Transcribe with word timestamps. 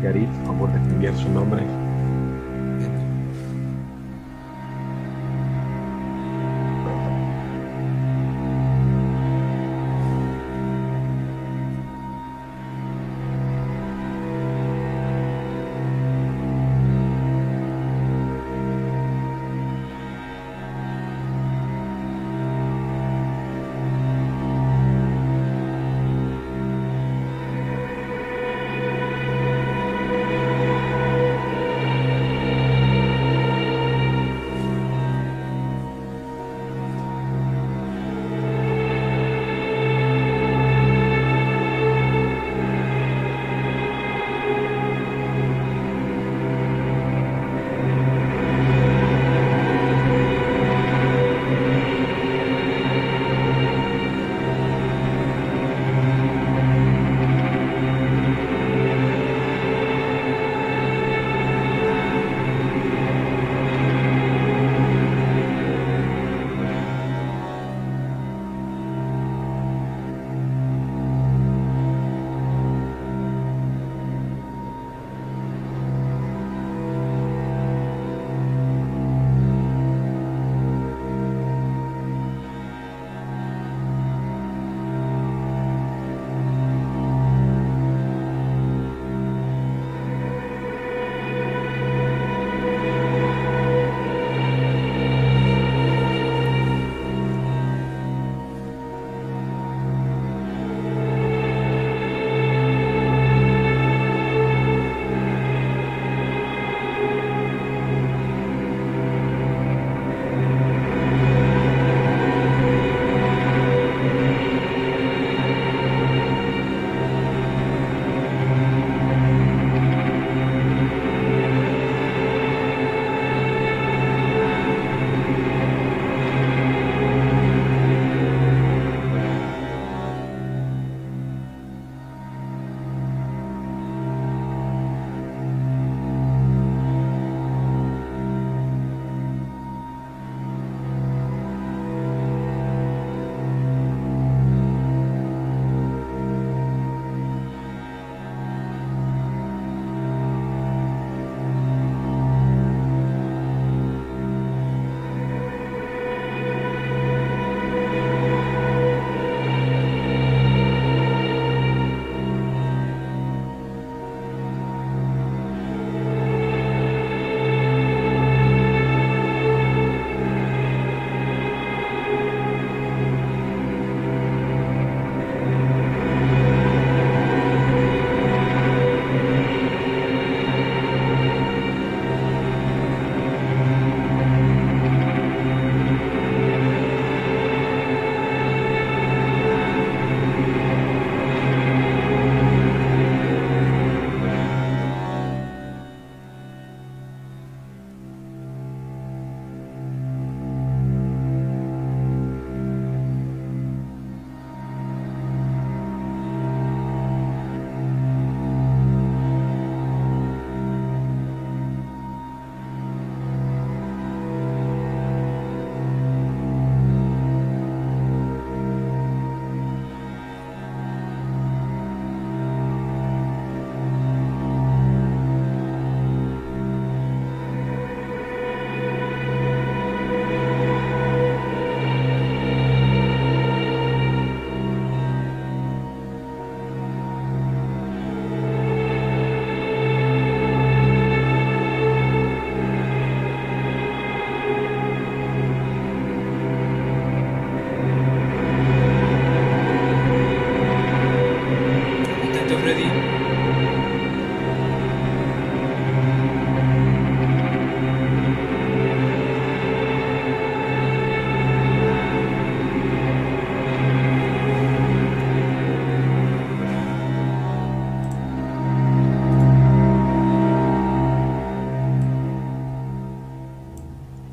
Marguerite 0.00 0.32
por 0.58 0.72
defender 0.72 1.14
su 1.14 1.28
nombre. 1.28 1.79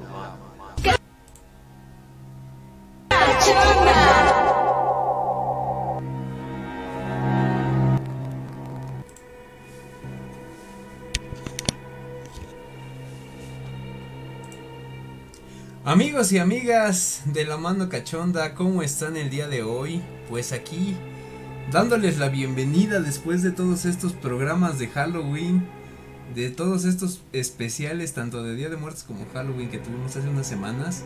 Amigos 15.85 16.33
y 16.33 16.39
amigas 16.39 17.21
de 17.27 17.45
la 17.45 17.59
mano 17.59 17.91
cachonda, 17.91 18.55
¿cómo 18.55 18.83
están 18.83 19.19
el 19.19 19.29
día 19.29 19.47
de 19.47 19.63
hoy? 19.63 20.01
Pues 20.31 20.53
aquí 20.53 20.97
dándoles 21.71 22.19
la 22.19 22.29
bienvenida 22.31 23.01
después 23.01 23.43
de 23.43 23.51
todos 23.51 23.85
estos 23.85 24.15
programas 24.15 24.79
de 24.79 24.89
Halloween, 24.89 25.67
de 26.35 26.51
todos 26.51 26.87
estos 26.87 27.21
especiales 27.33 28.15
tanto 28.15 28.43
de 28.43 28.55
Día 28.55 28.71
de 28.71 28.77
Muertos 28.77 29.05
como 29.05 29.27
Halloween 29.35 29.69
que 29.69 29.79
tuvimos 29.79 30.17
hace 30.17 30.29
unas 30.29 30.47
semanas. 30.47 31.05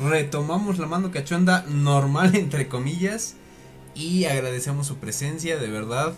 Retomamos 0.00 0.78
la 0.78 0.86
mano 0.86 1.12
cachonda 1.12 1.64
normal 1.68 2.34
entre 2.34 2.66
comillas 2.66 3.36
y 3.94 4.24
agradecemos 4.24 4.88
su 4.88 4.96
presencia, 4.96 5.58
de 5.58 5.68
verdad. 5.68 6.14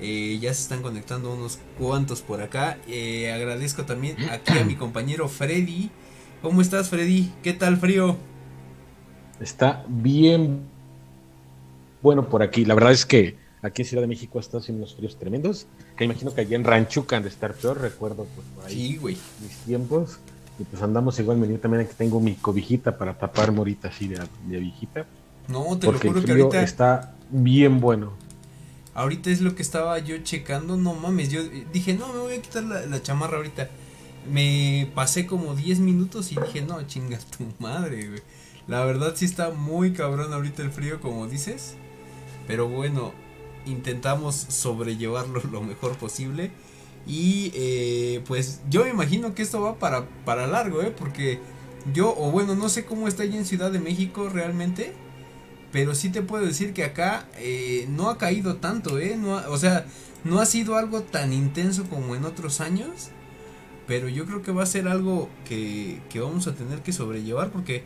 Eh, 0.00 0.38
ya 0.40 0.52
se 0.52 0.62
están 0.62 0.82
conectando 0.82 1.32
unos 1.32 1.58
cuantos 1.78 2.20
por 2.20 2.42
acá. 2.42 2.78
Eh, 2.88 3.32
agradezco 3.32 3.84
también 3.84 4.16
aquí 4.30 4.58
a 4.58 4.64
mi 4.64 4.74
compañero 4.74 5.28
Freddy. 5.28 5.90
¿Cómo 6.42 6.60
estás, 6.60 6.90
Freddy? 6.90 7.32
¿Qué 7.42 7.54
tal 7.54 7.78
frío? 7.78 8.18
Está 9.40 9.84
bien 9.88 10.73
bueno 12.04 12.28
por 12.28 12.42
aquí. 12.42 12.64
La 12.64 12.74
verdad 12.74 12.92
es 12.92 13.04
que 13.06 13.36
aquí 13.62 13.82
en 13.82 13.88
Ciudad 13.88 14.02
de 14.02 14.06
México 14.06 14.38
están 14.38 14.60
haciendo 14.60 14.84
unos 14.84 14.94
fríos 14.94 15.18
tremendos. 15.18 15.66
Que 15.96 16.04
imagino 16.04 16.32
que 16.34 16.42
allá 16.42 16.54
en 16.54 16.62
Ranchuca 16.62 17.16
han 17.16 17.22
de 17.24 17.30
estar 17.30 17.54
peor. 17.54 17.80
Recuerdo 17.80 18.26
pues, 18.34 18.46
por 18.54 18.64
ahí 18.66 18.74
sí, 18.74 18.96
güey. 18.98 19.16
mis 19.40 19.56
tiempos. 19.64 20.18
Y 20.58 20.64
pues 20.64 20.82
andamos 20.82 21.18
igual. 21.18 21.40
Venir 21.40 21.60
también 21.60 21.82
aquí 21.84 21.94
tengo 21.96 22.20
mi 22.20 22.34
cobijita 22.34 22.96
para 22.96 23.18
tapar 23.18 23.50
morita 23.52 23.88
así 23.88 24.06
de, 24.06 24.20
de 24.46 24.58
viejita. 24.60 25.06
No, 25.48 25.76
te 25.78 25.86
Porque 25.86 26.08
lo 26.08 26.14
juro 26.14 26.20
el 26.20 26.26
que 26.26 26.32
frío 26.32 26.44
ahorita. 26.44 26.62
está 26.62 27.14
bien 27.30 27.80
bueno. 27.80 28.12
Ahorita 28.92 29.30
es 29.30 29.40
lo 29.40 29.54
que 29.56 29.62
estaba 29.62 29.98
yo 29.98 30.18
checando. 30.18 30.76
No 30.76 30.94
mames, 30.94 31.30
yo 31.30 31.40
dije, 31.72 31.94
no, 31.94 32.12
me 32.12 32.18
voy 32.20 32.34
a 32.34 32.42
quitar 32.42 32.62
la, 32.62 32.86
la 32.86 33.02
chamarra 33.02 33.38
ahorita. 33.38 33.70
Me 34.30 34.90
pasé 34.94 35.26
como 35.26 35.54
10 35.54 35.80
minutos 35.80 36.32
y 36.32 36.36
dije, 36.36 36.62
no, 36.62 36.80
chinga 36.86 37.18
tu 37.18 37.44
madre, 37.58 38.08
güey. 38.08 38.20
La 38.66 38.84
verdad 38.84 39.12
sí 39.16 39.24
está 39.24 39.50
muy 39.50 39.92
cabrón 39.92 40.32
ahorita 40.32 40.62
el 40.62 40.70
frío, 40.70 41.00
como 41.00 41.26
dices. 41.26 41.76
Pero 42.46 42.68
bueno, 42.68 43.12
intentamos 43.66 44.34
sobrellevarlo 44.34 45.40
lo 45.52 45.62
mejor 45.62 45.96
posible. 45.96 46.50
Y 47.06 47.52
eh, 47.54 48.22
pues 48.26 48.62
yo 48.70 48.84
me 48.84 48.90
imagino 48.90 49.34
que 49.34 49.42
esto 49.42 49.60
va 49.60 49.78
para, 49.78 50.06
para 50.24 50.46
largo, 50.46 50.82
¿eh? 50.82 50.94
Porque 50.96 51.40
yo, 51.92 52.14
o 52.16 52.30
bueno, 52.30 52.54
no 52.54 52.68
sé 52.68 52.84
cómo 52.86 53.08
está 53.08 53.24
allá 53.24 53.36
en 53.36 53.44
Ciudad 53.44 53.70
de 53.70 53.78
México 53.80 54.28
realmente. 54.30 54.94
Pero 55.72 55.94
sí 55.94 56.10
te 56.10 56.22
puedo 56.22 56.44
decir 56.46 56.72
que 56.72 56.84
acá 56.84 57.28
eh, 57.38 57.86
no 57.90 58.08
ha 58.10 58.18
caído 58.18 58.56
tanto, 58.56 58.98
¿eh? 58.98 59.16
No 59.18 59.38
ha- 59.38 59.48
o 59.50 59.58
sea, 59.58 59.86
no 60.24 60.40
ha 60.40 60.46
sido 60.46 60.76
algo 60.76 61.02
tan 61.02 61.32
intenso 61.32 61.84
como 61.90 62.14
en 62.16 62.24
otros 62.24 62.60
años. 62.60 63.10
Pero 63.86 64.08
yo 64.08 64.24
creo 64.26 64.42
que 64.42 64.52
va 64.52 64.62
a 64.62 64.66
ser 64.66 64.88
algo 64.88 65.28
que, 65.46 66.00
que 66.10 66.20
vamos 66.20 66.46
a 66.46 66.54
tener 66.54 66.82
que 66.82 66.92
sobrellevar 66.92 67.50
porque 67.50 67.84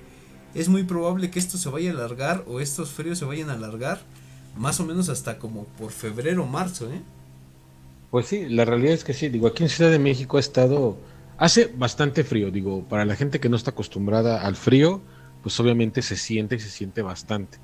es 0.55 0.69
muy 0.69 0.85
probable 0.85 1.31
que 1.31 1.39
esto 1.41 1.59
se 1.59 1.69
vaya 1.71 1.91
a 1.91 1.95
alargar 1.95 2.45
o 2.47 2.61
estos 2.61 2.91
fríos 2.91 3.19
se 3.19 3.25
vayan 3.25 3.51
a 3.51 3.55
alargar 3.55 4.03
más 4.59 4.81
o 4.81 4.85
menos 4.85 5.09
hasta 5.09 5.39
como 5.39 5.65
por 5.79 5.91
febrero 5.91 6.43
o 6.45 6.47
marzo, 6.47 6.91
¿eh? 6.93 7.01
Pues 8.11 8.27
sí, 8.27 8.49
la 8.49 8.65
realidad 8.65 8.95
es 8.95 9.05
que 9.05 9.13
sí, 9.13 9.29
digo, 9.29 9.47
aquí 9.47 9.63
en 9.63 9.69
Ciudad 9.69 9.91
de 9.91 9.99
México 9.99 10.39
ha 10.39 10.41
estado, 10.41 10.97
hace 11.37 11.67
bastante 11.77 12.25
frío, 12.25 12.51
digo, 12.51 12.83
para 12.85 13.05
la 13.05 13.17
gente 13.17 13.39
que 13.39 13.49
no 13.49 13.57
está 13.57 13.71
acostumbrada 13.71 14.47
al 14.47 14.57
frío, 14.57 15.03
pues 15.43 15.59
obviamente 15.61 16.01
se 16.03 16.17
siente 16.17 16.57
y 16.57 16.59
se 16.59 16.71
siente 16.71 17.03
bastante. 17.03 17.59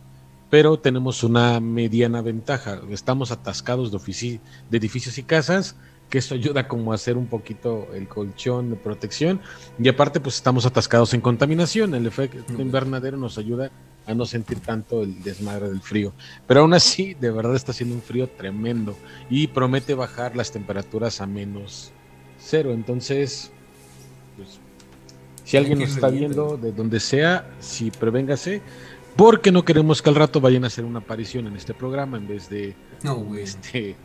Pero 0.51 0.79
tenemos 0.79 1.25
una 1.25 1.61
mediana 1.61 2.21
ventaja, 2.21 2.81
estamos 2.91 3.31
atascados 3.33 3.91
de, 3.91 3.99
ofici- 3.99 4.41
de 4.71 4.77
edificios 4.77 5.17
y 5.19 5.23
casas, 5.23 5.77
que 6.11 6.19
eso 6.19 6.35
ayuda 6.35 6.69
como 6.69 6.93
a 6.93 6.97
hacer 6.97 7.17
un 7.17 7.27
poquito 7.27 7.89
el 7.95 8.07
colchón 8.07 8.71
de 8.71 8.77
protección, 8.77 9.41
y 9.79 9.89
aparte 9.89 10.21
pues 10.21 10.37
estamos 10.37 10.67
atascados 10.67 11.15
en 11.15 11.23
contaminación, 11.23 11.95
el 11.95 12.07
efecto 12.07 12.53
Ujú. 12.53 12.61
invernadero 12.61 13.17
nos 13.17 13.39
ayuda 13.39 13.71
a 14.07 14.15
no 14.15 14.27
sentir 14.27 14.61
tanto 14.61 15.03
el 15.03 15.23
desmadre 15.23 15.69
del 15.69 15.81
frío. 15.81 16.13
Pero 16.47 16.61
aún 16.61 16.75
así, 16.75 17.15
de 17.15 17.31
verdad 17.31 17.55
está 17.55 17.73
haciendo 17.73 17.95
un 17.95 18.03
frío 18.03 18.29
tremendo 18.29 18.97
y 19.31 19.47
promete 19.47 19.95
bajar 19.95 20.37
las 20.37 20.53
temperaturas 20.53 21.21
a 21.21 21.27
menos 21.27 21.93
cero. 22.39 22.73
Entonces, 22.73 23.51
pues, 24.37 24.59
si 25.45 25.57
alguien 25.57 25.79
nos 25.79 25.91
está 25.91 26.09
viendo 26.09 26.57
de 26.57 26.73
donde 26.73 27.01
sea, 27.01 27.51
si 27.61 27.91
prevéngase, 27.91 28.63
porque 29.17 29.53
no 29.53 29.65
queremos 29.65 30.03
que 30.03 30.09
al 30.11 30.17
rato 30.17 30.41
vayan 30.41 30.65
a 30.65 30.67
hacer 30.67 30.85
una 30.85 30.99
aparición 30.99 31.47
en 31.47 31.57
este 31.57 31.73
programa 31.73 32.17
en 32.17 32.27
vez 32.27 32.49
de 32.49 32.75
No, 33.03 33.35
este, 33.37 33.97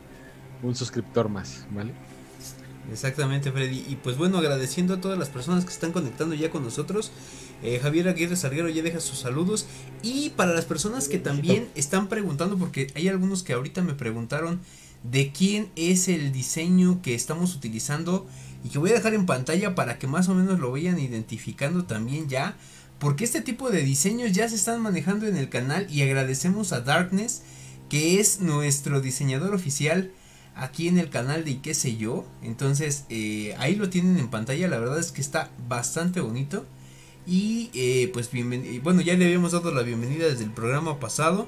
un 0.62 0.74
suscriptor 0.74 1.28
más, 1.28 1.66
¿vale? 1.70 1.92
Exactamente, 2.92 3.52
Freddy. 3.52 3.84
Y 3.88 3.96
pues 3.96 4.16
bueno, 4.16 4.38
agradeciendo 4.38 4.94
a 4.94 5.00
todas 5.00 5.18
las 5.18 5.28
personas 5.28 5.64
que 5.64 5.70
están 5.70 5.92
conectando 5.92 6.34
ya 6.34 6.50
con 6.50 6.62
nosotros. 6.62 7.12
Eh, 7.62 7.78
Javier 7.80 8.08
Aguirre 8.08 8.36
Salguero 8.36 8.68
ya 8.68 8.82
deja 8.82 9.00
sus 9.00 9.18
saludos. 9.18 9.66
Y 10.02 10.30
para 10.30 10.52
las 10.52 10.64
personas 10.64 11.08
que 11.08 11.18
también 11.18 11.68
están 11.74 12.08
preguntando, 12.08 12.56
porque 12.56 12.88
hay 12.94 13.08
algunos 13.08 13.42
que 13.42 13.52
ahorita 13.52 13.82
me 13.82 13.94
preguntaron 13.94 14.60
de 15.02 15.32
quién 15.32 15.70
es 15.76 16.08
el 16.08 16.32
diseño 16.32 17.00
que 17.02 17.14
estamos 17.14 17.54
utilizando 17.54 18.26
y 18.64 18.68
que 18.68 18.78
voy 18.78 18.90
a 18.90 18.94
dejar 18.94 19.14
en 19.14 19.26
pantalla 19.26 19.74
para 19.74 19.98
que 19.98 20.06
más 20.06 20.28
o 20.28 20.34
menos 20.34 20.58
lo 20.58 20.70
vayan 20.70 20.98
identificando 20.98 21.84
también 21.84 22.28
ya. 22.28 22.56
Porque 22.98 23.24
este 23.24 23.40
tipo 23.40 23.70
de 23.70 23.82
diseños 23.82 24.32
ya 24.32 24.48
se 24.48 24.56
están 24.56 24.82
manejando 24.82 25.26
en 25.26 25.36
el 25.36 25.48
canal 25.48 25.86
y 25.90 26.02
agradecemos 26.02 26.72
a 26.72 26.82
Darkness, 26.82 27.42
que 27.88 28.20
es 28.20 28.40
nuestro 28.40 29.00
diseñador 29.00 29.54
oficial 29.54 30.12
aquí 30.54 30.88
en 30.88 30.98
el 30.98 31.08
canal 31.08 31.44
de 31.44 31.52
y 31.52 31.56
qué 31.56 31.72
sé 31.72 31.96
yo. 31.96 32.26
Entonces 32.42 33.04
eh, 33.08 33.54
ahí 33.58 33.74
lo 33.74 33.88
tienen 33.88 34.18
en 34.18 34.28
pantalla. 34.28 34.68
La 34.68 34.78
verdad 34.78 34.98
es 34.98 35.12
que 35.12 35.22
está 35.22 35.50
bastante 35.66 36.20
bonito. 36.20 36.66
Y 37.30 37.70
eh, 37.74 38.10
pues 38.12 38.32
bienvenido. 38.32 38.82
Bueno, 38.82 39.02
ya 39.02 39.14
le 39.14 39.24
habíamos 39.24 39.52
dado 39.52 39.72
la 39.72 39.82
bienvenida 39.82 40.26
desde 40.26 40.42
el 40.42 40.50
programa 40.50 40.98
pasado. 40.98 41.46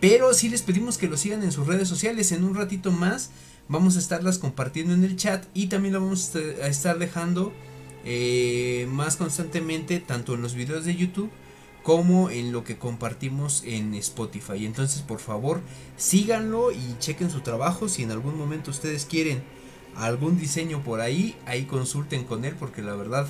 Pero 0.00 0.32
sí 0.32 0.48
les 0.48 0.62
pedimos 0.62 0.96
que 0.96 1.06
lo 1.06 1.18
sigan 1.18 1.42
en 1.42 1.52
sus 1.52 1.66
redes 1.66 1.86
sociales. 1.86 2.32
En 2.32 2.44
un 2.44 2.54
ratito 2.54 2.92
más 2.92 3.30
vamos 3.68 3.96
a 3.96 3.98
estarlas 3.98 4.38
compartiendo 4.38 4.94
en 4.94 5.04
el 5.04 5.16
chat. 5.16 5.44
Y 5.52 5.66
también 5.66 5.92
lo 5.92 6.00
vamos 6.00 6.34
a 6.34 6.66
estar 6.66 6.98
dejando 6.98 7.52
eh, 8.06 8.88
más 8.90 9.16
constantemente. 9.16 10.00
Tanto 10.00 10.34
en 10.34 10.40
los 10.40 10.54
videos 10.54 10.86
de 10.86 10.96
YouTube 10.96 11.30
como 11.82 12.30
en 12.30 12.50
lo 12.50 12.64
que 12.64 12.78
compartimos 12.78 13.64
en 13.66 13.92
Spotify. 13.96 14.64
Entonces, 14.64 15.02
por 15.02 15.20
favor, 15.20 15.60
síganlo 15.98 16.72
y 16.72 16.96
chequen 17.00 17.30
su 17.30 17.42
trabajo. 17.42 17.90
Si 17.90 18.02
en 18.02 18.12
algún 18.12 18.38
momento 18.38 18.70
ustedes 18.70 19.04
quieren 19.04 19.42
algún 19.94 20.38
diseño 20.38 20.82
por 20.82 21.02
ahí, 21.02 21.36
ahí 21.44 21.64
consulten 21.64 22.24
con 22.24 22.46
él 22.46 22.54
porque 22.58 22.80
la 22.80 22.94
verdad 22.94 23.28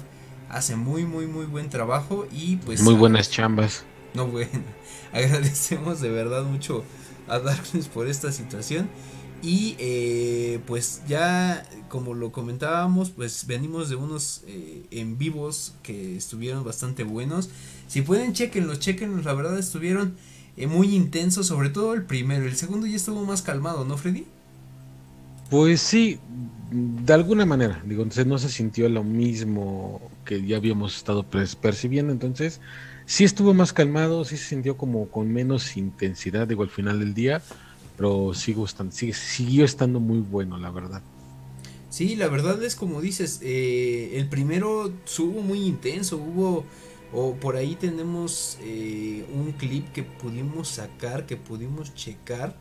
hace 0.48 0.76
muy 0.76 1.04
muy 1.04 1.26
muy 1.26 1.46
buen 1.46 1.68
trabajo 1.70 2.26
y 2.32 2.56
pues 2.56 2.82
Muy 2.82 2.94
buenas 2.94 3.30
chambas. 3.30 3.84
no 4.14 4.26
bueno, 4.28 4.50
agradecemos 5.12 6.00
de 6.00 6.10
verdad 6.10 6.44
mucho 6.44 6.84
a 7.28 7.38
Darkness 7.38 7.88
por 7.88 8.08
esta 8.08 8.32
situación. 8.32 8.90
Y 9.40 9.76
eh, 9.78 10.58
pues 10.66 11.02
ya 11.06 11.64
como 11.88 12.14
lo 12.14 12.32
comentábamos 12.32 13.10
pues 13.10 13.46
venimos 13.46 13.88
de 13.88 13.94
unos 13.96 14.42
eh, 14.48 14.84
en 14.90 15.16
vivos 15.16 15.74
que 15.82 16.16
estuvieron 16.16 16.64
bastante 16.64 17.04
buenos. 17.04 17.50
Si 17.86 18.02
pueden 18.02 18.32
chequenlos 18.32 18.80
chequenlos 18.80 19.24
la 19.24 19.34
verdad 19.34 19.56
estuvieron 19.58 20.16
eh, 20.56 20.66
muy 20.66 20.94
intensos 20.94 21.46
sobre 21.46 21.70
todo 21.70 21.94
el 21.94 22.02
primero. 22.04 22.46
El 22.46 22.56
segundo 22.56 22.86
ya 22.88 22.96
estuvo 22.96 23.24
más 23.24 23.42
calmado 23.42 23.84
no 23.84 23.96
Freddy 23.96 24.26
Pues 25.50 25.80
sí, 25.80 26.18
de 26.70 27.12
alguna 27.12 27.46
manera, 27.46 27.82
digo, 27.86 28.02
entonces 28.02 28.26
no 28.26 28.38
se 28.38 28.48
sintió 28.48 28.88
lo 28.88 29.02
mismo 29.02 30.00
que 30.24 30.44
ya 30.44 30.58
habíamos 30.58 30.96
estado 30.96 31.24
percibiendo, 31.24 32.12
entonces 32.12 32.60
sí 33.06 33.24
estuvo 33.24 33.54
más 33.54 33.72
calmado, 33.72 34.24
sí 34.24 34.36
se 34.36 34.44
sintió 34.44 34.76
como 34.76 35.08
con 35.08 35.32
menos 35.32 35.76
intensidad, 35.76 36.46
digo, 36.46 36.62
al 36.62 36.68
final 36.68 36.98
del 36.98 37.14
día, 37.14 37.42
pero 37.96 38.34
sigo 38.34 38.64
estando, 38.64 38.92
siguió 38.92 39.64
estando 39.64 39.98
muy 39.98 40.18
bueno, 40.18 40.58
la 40.58 40.70
verdad. 40.70 41.02
Sí, 41.88 42.16
la 42.16 42.28
verdad 42.28 42.62
es 42.62 42.76
como 42.76 43.00
dices, 43.00 43.40
eh, 43.42 44.12
el 44.14 44.28
primero 44.28 44.92
estuvo 45.06 45.40
muy 45.40 45.60
intenso, 45.60 46.18
hubo, 46.18 46.64
o 47.14 47.34
por 47.34 47.56
ahí 47.56 47.76
tenemos 47.76 48.58
eh, 48.60 49.24
un 49.34 49.52
clip 49.52 49.90
que 49.92 50.02
pudimos 50.02 50.68
sacar, 50.68 51.24
que 51.24 51.36
pudimos 51.36 51.94
checar, 51.94 52.58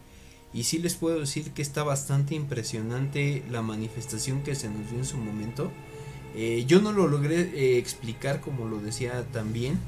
y 0.54 0.63
sí 0.63 0.80
les 0.80 0.96
puedo 0.96 1.20
decir 1.20 1.51
que 1.51 1.62
está 1.62 1.84
bastante 1.84 2.36
impresionante 2.36 3.44
la 3.50 3.62
manifestación 3.62 4.44
que 4.44 4.56
se 4.56 4.70
nos 4.70 4.89
dio 4.89 5.00
en 5.00 5.06
su 5.06 5.18
momento. 5.18 5.72
Eh, 6.36 6.66
yo 6.68 6.82
no 6.82 6.92
lo 6.92 7.08
logré 7.08 7.42
eh, 7.42 7.77
explicar 7.77 8.42
como 8.42 8.66
lo 8.66 8.80
decía 8.80 9.25
también, 9.32 9.80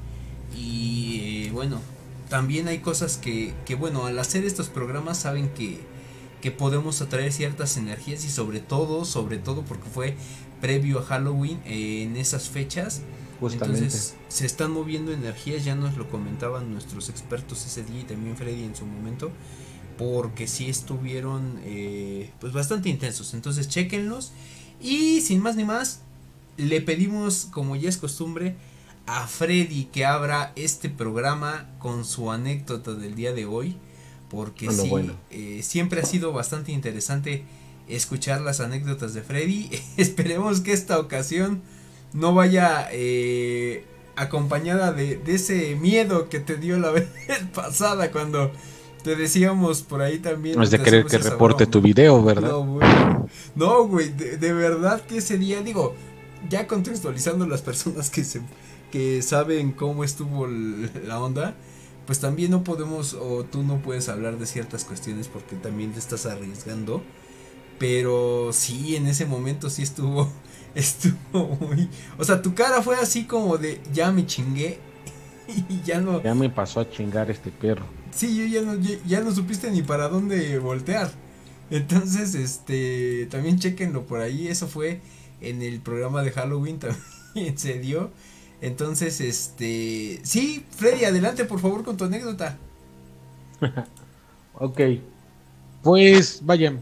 y 0.56 1.46
eh, 1.46 1.51
bueno, 1.51 1.82
también 2.30 2.68
hay 2.68 2.80
cosas 2.80 3.18
que, 3.18 3.54
que 3.66 3.75
bueno, 3.75 4.06
al 4.06 4.18
hacer 4.20 4.46
estos 4.46 4.70
programas 4.70 5.20
saben 5.20 5.50
que 5.50 5.80
que 6.42 6.51
podemos 6.51 7.01
atraer 7.01 7.32
ciertas 7.34 7.78
energías 7.78 8.24
y 8.25 8.30
sobre 8.30 8.60
todo, 8.60 9.06
sobre 9.06 9.38
todo 9.38 9.63
porque 9.63 9.89
fue 9.89 10.16
previo 10.62 11.00
a 11.00 11.04
Halloween 11.04 11.60
eh, 11.66 12.04
en 12.04 12.18
esas 12.18 12.50
fechas. 12.50 13.01
Justamente. 13.39 13.78
Entonces 13.78 14.16
se 14.28 14.46
están 14.46 14.72
moviendo 14.72 15.13
energías, 15.13 15.63
ya 15.63 15.74
nos 15.74 15.96
lo 15.96 16.10
comentaban 16.10 16.74
nuestros 16.74 17.10
expertos 17.10 17.66
ese 17.66 17.84
día 17.84 18.01
y 18.01 18.04
también 18.04 18.36
Freddy 18.36 18.63
en 18.63 18.75
su 18.75 18.86
momento, 18.86 19.32
porque 20.00 20.48
sí 20.48 20.70
estuvieron 20.70 21.60
eh, 21.65 22.32
pues 22.39 22.53
bastante 22.53 22.88
intensos. 22.88 23.34
Entonces 23.34 23.68
chequenlos 23.68 24.32
y 24.82 25.20
sin 25.20 25.41
más 25.41 25.58
ni 25.58 25.65
más, 25.65 26.00
le 26.56 26.79
pedimos 26.79 27.50
como 27.51 27.75
ya 27.75 27.89
es 27.89 27.98
costumbre 27.98 28.56
a 29.08 29.27
Freddy 29.27 29.89
que 29.91 30.06
abra 30.06 30.53
este 30.56 30.88
programa 30.88 31.70
con 31.79 32.06
su 32.06 32.32
anécdota 32.32 32.94
del 32.94 33.13
día 33.13 33.34
de 33.34 33.46
hoy, 33.46 33.75
porque 34.29 34.72
sí, 34.72 34.89
eh, 35.32 35.60
siempre 35.63 36.00
ha 36.00 36.06
sido 36.06 36.32
bastante 36.32 36.72
interesante 36.72 37.44
escuchar 37.89 38.39
las 38.39 38.62
anécdotas 38.62 39.13
de 39.13 39.22
Freddy. 39.22 39.70
Esperemos 39.98 40.62
que 40.62 40.72
esta 40.72 40.98
ocasión 40.98 41.62
no 42.13 42.34
vaya 42.34 42.88
eh, 42.94 43.84
acompañada 44.15 44.94
de, 44.94 45.22
ese 45.27 45.75
miedo 45.75 46.29
que 46.29 46.39
te 46.39 46.56
dio 46.56 46.79
la 46.79 46.91
vez 46.91 47.10
pasada 47.53 48.12
cuando 48.12 48.53
te 49.03 49.15
decíamos 49.15 49.82
por 49.82 50.01
ahí 50.01 50.20
también. 50.20 50.58
No 50.58 50.63
es 50.63 50.72
de 50.72 50.82
querer 50.82 51.06
que 51.06 51.18
reporte 51.18 51.65
tu 51.65 51.82
video, 51.82 52.24
¿verdad? 52.24 52.51
No, 53.56 53.88
güey, 53.88 54.10
de, 54.10 54.53
verdad 54.53 55.01
que 55.01 55.18
ese 55.18 55.38
día, 55.38 55.62
digo, 55.62 55.96
ya 56.50 56.68
contextualizando 56.68 57.48
las 57.48 57.62
personas 57.62 58.10
que, 58.10 58.24
se, 58.24 58.41
que 58.91 59.22
saben 59.22 59.72
cómo 59.72 60.03
estuvo 60.03 60.48
la 60.48 61.20
onda, 61.20 61.56
pues 62.06 62.20
también 62.20 62.51
no 62.51 62.63
podemos, 62.63 63.13
o 63.13 63.44
tú 63.44 63.63
no 63.63 63.77
puedes 63.77 64.10
hablar 64.10 64.38
de 64.38 64.46
ciertas 64.46 64.84
cuestiones 64.84 65.27
porque 65.27 65.56
también 65.56 65.94
te 65.94 66.00
estás 66.00 66.25
arriesgando. 66.25 67.01
Pero 67.77 68.50
sí, 68.51 68.98
en 68.98 69.08
ese 69.08 69.25
momento 69.25 69.70
sí 69.70 69.84
estuvo, 69.84 70.29
estuvo 70.75 71.58
muy... 71.62 71.89
O 72.18 72.25
sea, 72.25 72.41
tu 72.41 72.53
cara 72.53 72.82
fue 72.82 72.98
así 72.98 73.24
como 73.24 73.58
de, 73.58 73.79
ya 73.94 74.12
me 74.12 74.25
chingué 74.25 74.79
y 75.70 75.82
ya 75.86 76.01
no... 76.01 76.22
Ya 76.22 76.36
me 76.36 76.50
pasó 76.50 76.82
a 76.82 76.89
chingar 76.89 77.32
este 77.32 77.51
perro. 77.51 77.86
Sí, 78.12 78.50
ya 78.50 78.62
no, 78.62 78.75
ya 79.06 79.22
no 79.22 79.32
supiste 79.32 79.72
ni 79.72 79.82
para 79.82 80.10
dónde 80.10 80.60
voltear. 80.60 81.12
Entonces, 81.72 82.36
este, 82.36 83.28
también 83.30 83.60
chequenlo 83.60 84.06
por 84.06 84.22
ahí, 84.22 84.48
eso 84.48 84.68
fue 84.68 85.01
en 85.42 85.62
el 85.62 85.80
programa 85.80 86.24
de 86.24 86.32
Halloween 86.32 86.80
también 87.34 87.58
se 87.58 87.80
dio. 87.80 88.12
Entonces, 88.62 89.22
este, 89.22 90.20
sí, 90.24 90.66
Freddy, 90.72 91.06
adelante 91.06 91.46
por 91.46 91.60
favor 91.60 91.84
con 91.84 91.96
tu 91.96 92.06
anécdota. 92.06 92.58
ok, 94.56 94.82
pues 95.84 96.42
vaya, 96.44 96.74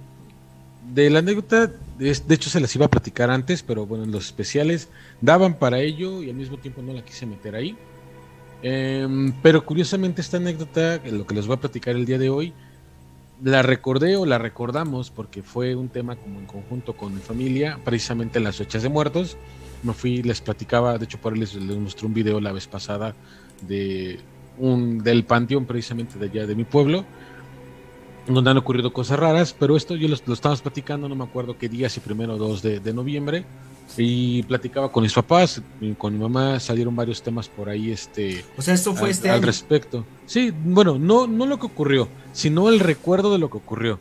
de 0.93 1.09
la 1.09 1.19
anécdota, 1.19 1.71
de 1.97 2.35
hecho 2.35 2.49
se 2.49 2.59
las 2.59 2.75
iba 2.75 2.85
a 2.85 2.89
platicar 2.89 3.29
antes, 3.29 3.61
pero 3.61 3.85
bueno, 3.85 4.05
los 4.05 4.25
especiales 4.25 4.87
daban 5.21 5.59
para 5.59 5.79
ello 5.79 6.23
y 6.23 6.29
al 6.29 6.35
mismo 6.35 6.57
tiempo 6.57 6.81
no 6.81 6.93
la 6.93 7.03
quise 7.03 7.25
meter 7.25 7.55
ahí. 7.55 7.77
Em, 8.61 9.33
pero 9.41 9.65
curiosamente 9.65 10.21
esta 10.21 10.37
anécdota, 10.37 10.99
lo 11.11 11.25
que 11.25 11.35
les 11.35 11.47
voy 11.47 11.55
a 11.55 11.59
platicar 11.59 11.95
el 11.95 12.05
día 12.05 12.17
de 12.17 12.29
hoy, 12.29 12.53
la 13.43 13.61
recordé 13.61 14.15
o 14.15 14.25
la 14.25 14.39
recordamos 14.39 15.11
porque 15.11 15.43
fue 15.43 15.75
un 15.75 15.89
tema 15.89 16.15
como 16.15 16.39
en 16.39 16.45
conjunto 16.45 16.93
con 16.93 17.13
mi 17.13 17.21
familia, 17.21 17.79
precisamente 17.83 18.39
en 18.39 18.43
las 18.43 18.57
fechas 18.57 18.83
de 18.83 18.89
muertos. 18.89 19.37
Me 19.83 19.93
fui, 19.93 20.23
les 20.23 20.41
platicaba, 20.41 20.97
de 20.97 21.05
hecho 21.05 21.19
por 21.19 21.33
ahí 21.33 21.39
les, 21.39 21.53
les 21.53 21.77
mostré 21.77 22.07
un 22.07 22.13
video 22.13 22.39
la 22.41 22.51
vez 22.51 22.67
pasada 22.67 23.13
de 23.61 24.19
un, 24.57 24.99
del 25.03 25.23
panteón 25.23 25.65
precisamente 25.65 26.17
de 26.17 26.25
allá 26.25 26.47
de 26.47 26.55
mi 26.55 26.63
pueblo 26.63 27.05
donde 28.33 28.49
han 28.51 28.57
ocurrido 28.57 28.91
cosas 28.91 29.19
raras, 29.19 29.55
pero 29.57 29.77
esto 29.77 29.95
yo 29.95 30.07
lo, 30.07 30.17
lo 30.25 30.33
estábamos 30.33 30.61
platicando, 30.61 31.07
no 31.07 31.15
me 31.15 31.23
acuerdo 31.23 31.57
qué 31.57 31.69
día, 31.69 31.89
si 31.89 31.99
primero 31.99 32.35
o 32.35 32.37
2 32.37 32.61
de, 32.61 32.93
noviembre, 32.93 33.45
y 33.95 34.43
platicaba 34.43 34.91
con 34.91 35.03
mis 35.03 35.13
papás, 35.13 35.61
con 35.97 36.13
mi 36.13 36.19
mamá, 36.19 36.59
salieron 36.59 36.95
varios 36.95 37.21
temas 37.21 37.47
por 37.47 37.69
ahí, 37.69 37.91
este... 37.91 38.43
O 38.57 38.61
sea, 38.61 38.73
esto 38.73 38.93
fue 38.93 39.07
al, 39.07 39.11
este 39.11 39.29
al 39.29 39.41
respecto. 39.41 40.05
Sí, 40.25 40.51
bueno, 40.51 40.99
no, 40.99 41.27
no 41.27 41.45
lo 41.45 41.59
que 41.59 41.67
ocurrió, 41.67 42.09
sino 42.33 42.69
el 42.69 42.79
recuerdo 42.79 43.31
de 43.31 43.39
lo 43.39 43.49
que 43.49 43.57
ocurrió. 43.57 43.99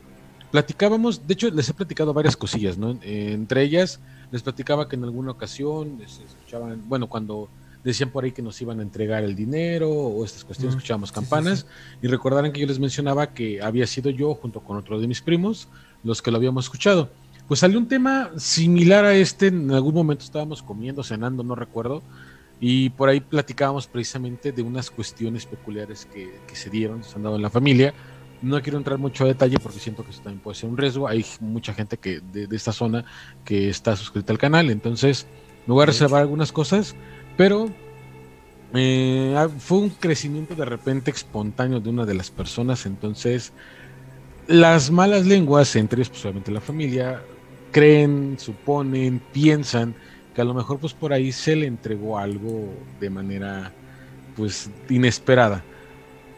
Platicábamos, 0.51 1.27
de 1.27 1.33
hecho 1.33 1.49
les 1.49 1.69
he 1.69 1.73
platicado 1.73 2.13
varias 2.13 2.37
cosillas, 2.37 2.77
¿no? 2.77 2.91
Eh, 3.01 3.31
entre 3.33 3.63
ellas 3.63 3.99
les 4.31 4.43
platicaba 4.43 4.87
que 4.87 4.95
en 4.95 5.03
alguna 5.03 5.31
ocasión 5.31 5.99
se 6.05 6.23
escuchaban, 6.23 6.81
bueno, 6.87 7.07
cuando 7.07 7.49
decían 7.83 8.09
por 8.09 8.25
ahí 8.25 8.31
que 8.31 8.41
nos 8.41 8.61
iban 8.61 8.79
a 8.79 8.83
entregar 8.83 9.23
el 9.23 9.35
dinero 9.35 9.89
o 9.89 10.25
estas 10.25 10.43
cuestiones, 10.43 10.75
escuchábamos 10.75 11.11
campanas 11.11 11.65
y 12.01 12.07
recordarán 12.07 12.51
que 12.51 12.59
yo 12.59 12.67
les 12.67 12.79
mencionaba 12.79 13.33
que 13.33 13.61
había 13.61 13.87
sido 13.87 14.09
yo 14.09 14.35
junto 14.35 14.59
con 14.59 14.77
otro 14.77 14.99
de 14.99 15.07
mis 15.07 15.21
primos 15.21 15.69
los 16.03 16.21
que 16.21 16.31
lo 16.31 16.37
habíamos 16.37 16.65
escuchado. 16.65 17.09
Pues 17.47 17.61
salió 17.61 17.79
un 17.79 17.87
tema 17.87 18.31
similar 18.37 19.05
a 19.05 19.15
este, 19.15 19.47
en 19.47 19.71
algún 19.71 19.93
momento 19.93 20.23
estábamos 20.23 20.61
comiendo, 20.61 21.03
cenando, 21.03 21.43
no 21.43 21.55
recuerdo, 21.55 22.03
y 22.59 22.89
por 22.89 23.09
ahí 23.09 23.19
platicábamos 23.19 23.87
precisamente 23.87 24.51
de 24.51 24.61
unas 24.61 24.89
cuestiones 24.89 25.45
peculiares 25.45 26.05
que, 26.05 26.29
se 26.53 26.69
dieron, 26.69 27.03
se 27.03 27.15
han 27.15 27.23
dado 27.23 27.35
en 27.35 27.41
la 27.41 27.49
familia. 27.49 27.93
No 28.41 28.61
quiero 28.61 28.77
entrar 28.77 28.99
mucho 28.99 29.23
a 29.23 29.27
detalle 29.27 29.57
porque 29.59 29.79
siento 29.79 30.03
que 30.03 30.11
eso 30.11 30.21
también 30.21 30.41
puede 30.41 30.55
ser 30.55 30.69
un 30.69 30.77
riesgo. 30.77 31.07
Hay 31.07 31.25
mucha 31.39 31.73
gente 31.73 31.97
que 31.97 32.19
de, 32.19 32.47
de 32.47 32.55
esta 32.55 32.71
zona 32.71 33.05
que 33.45 33.69
está 33.69 33.95
suscrita 33.95 34.33
al 34.33 34.39
canal, 34.39 34.69
entonces 34.69 35.25
me 35.65 35.73
voy 35.73 35.83
a 35.83 35.87
reservar 35.87 36.21
algunas 36.21 36.51
cosas, 36.51 36.95
pero 37.35 37.69
eh, 38.73 39.33
ah, 39.37 39.49
fue 39.57 39.79
un 39.79 39.89
crecimiento 39.89 40.55
de 40.55 40.65
repente 40.65 41.11
espontáneo 41.11 41.79
de 41.79 41.89
una 41.89 42.05
de 42.05 42.13
las 42.13 42.31
personas, 42.31 42.85
entonces 42.85 43.53
las 44.47 44.91
malas 44.91 45.25
lenguas, 45.25 45.75
entre 45.75 45.99
ellos 45.99 46.09
pues, 46.09 46.25
obviamente 46.25 46.51
la 46.51 46.61
familia, 46.61 47.21
creen, 47.77 48.39
suponen, 48.39 49.21
piensan 49.31 49.93
que 50.33 50.41
a 50.41 50.43
lo 50.43 50.55
mejor 50.55 50.79
pues 50.79 50.95
por 50.95 51.13
ahí 51.13 51.31
se 51.31 51.55
le 51.55 51.67
entregó 51.67 52.17
algo 52.17 52.73
de 52.99 53.11
manera 53.11 53.71
pues 54.35 54.71
inesperada. 54.89 55.63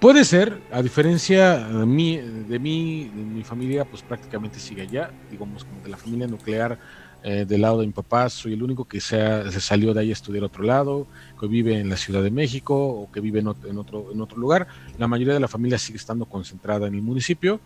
Puede 0.02 0.26
ser, 0.26 0.60
a 0.70 0.82
diferencia 0.82 1.60
de 1.60 1.86
mí, 1.86 2.18
de 2.18 2.60
mí, 2.60 3.10
de 3.16 3.24
mi 3.24 3.44
familia 3.46 3.86
pues 3.86 4.02
prácticamente 4.02 4.60
sigue 4.60 4.82
allá, 4.82 5.12
digamos 5.32 5.64
como 5.64 5.82
de 5.82 5.88
la 5.88 5.96
familia 5.96 6.28
nuclear 6.28 6.78
eh, 7.24 7.46
del 7.46 7.62
lado 7.62 7.80
de 7.80 7.88
mi 7.88 7.94
papá, 7.94 8.30
soy 8.30 8.54
el 8.54 8.64
único 8.64 8.84
que 8.86 9.00
se, 9.00 9.50
se, 9.50 9.62
salió 9.62 9.94
de 9.94 10.02
ahí 10.02 10.10
a 10.10 10.14
estudiar 10.14 10.44
a 10.44 10.48
otro 10.48 10.64
lado, 10.64 11.08
que 11.40 11.48
vive 11.48 11.80
en 11.80 11.90
la 11.90 11.96
Ciudad 11.96 12.22
de 12.22 12.32
México 12.32 12.76
o 12.76 13.12
que 13.12 13.22
vive 13.22 13.40
en 13.40 13.48
otro, 13.48 13.70
en 13.70 13.78
otro, 13.78 14.12
en 14.12 14.20
otro 14.20 14.38
lugar. 14.38 14.68
La 14.98 15.08
mayoría 15.08 15.34
de 15.34 15.40
la 15.40 15.50
familia 15.50 15.78
sigue 15.78 15.98
estando 15.98 16.26
concentrada 16.26 16.88
en 16.88 16.96
el 16.96 17.02
municipio. 17.02 17.62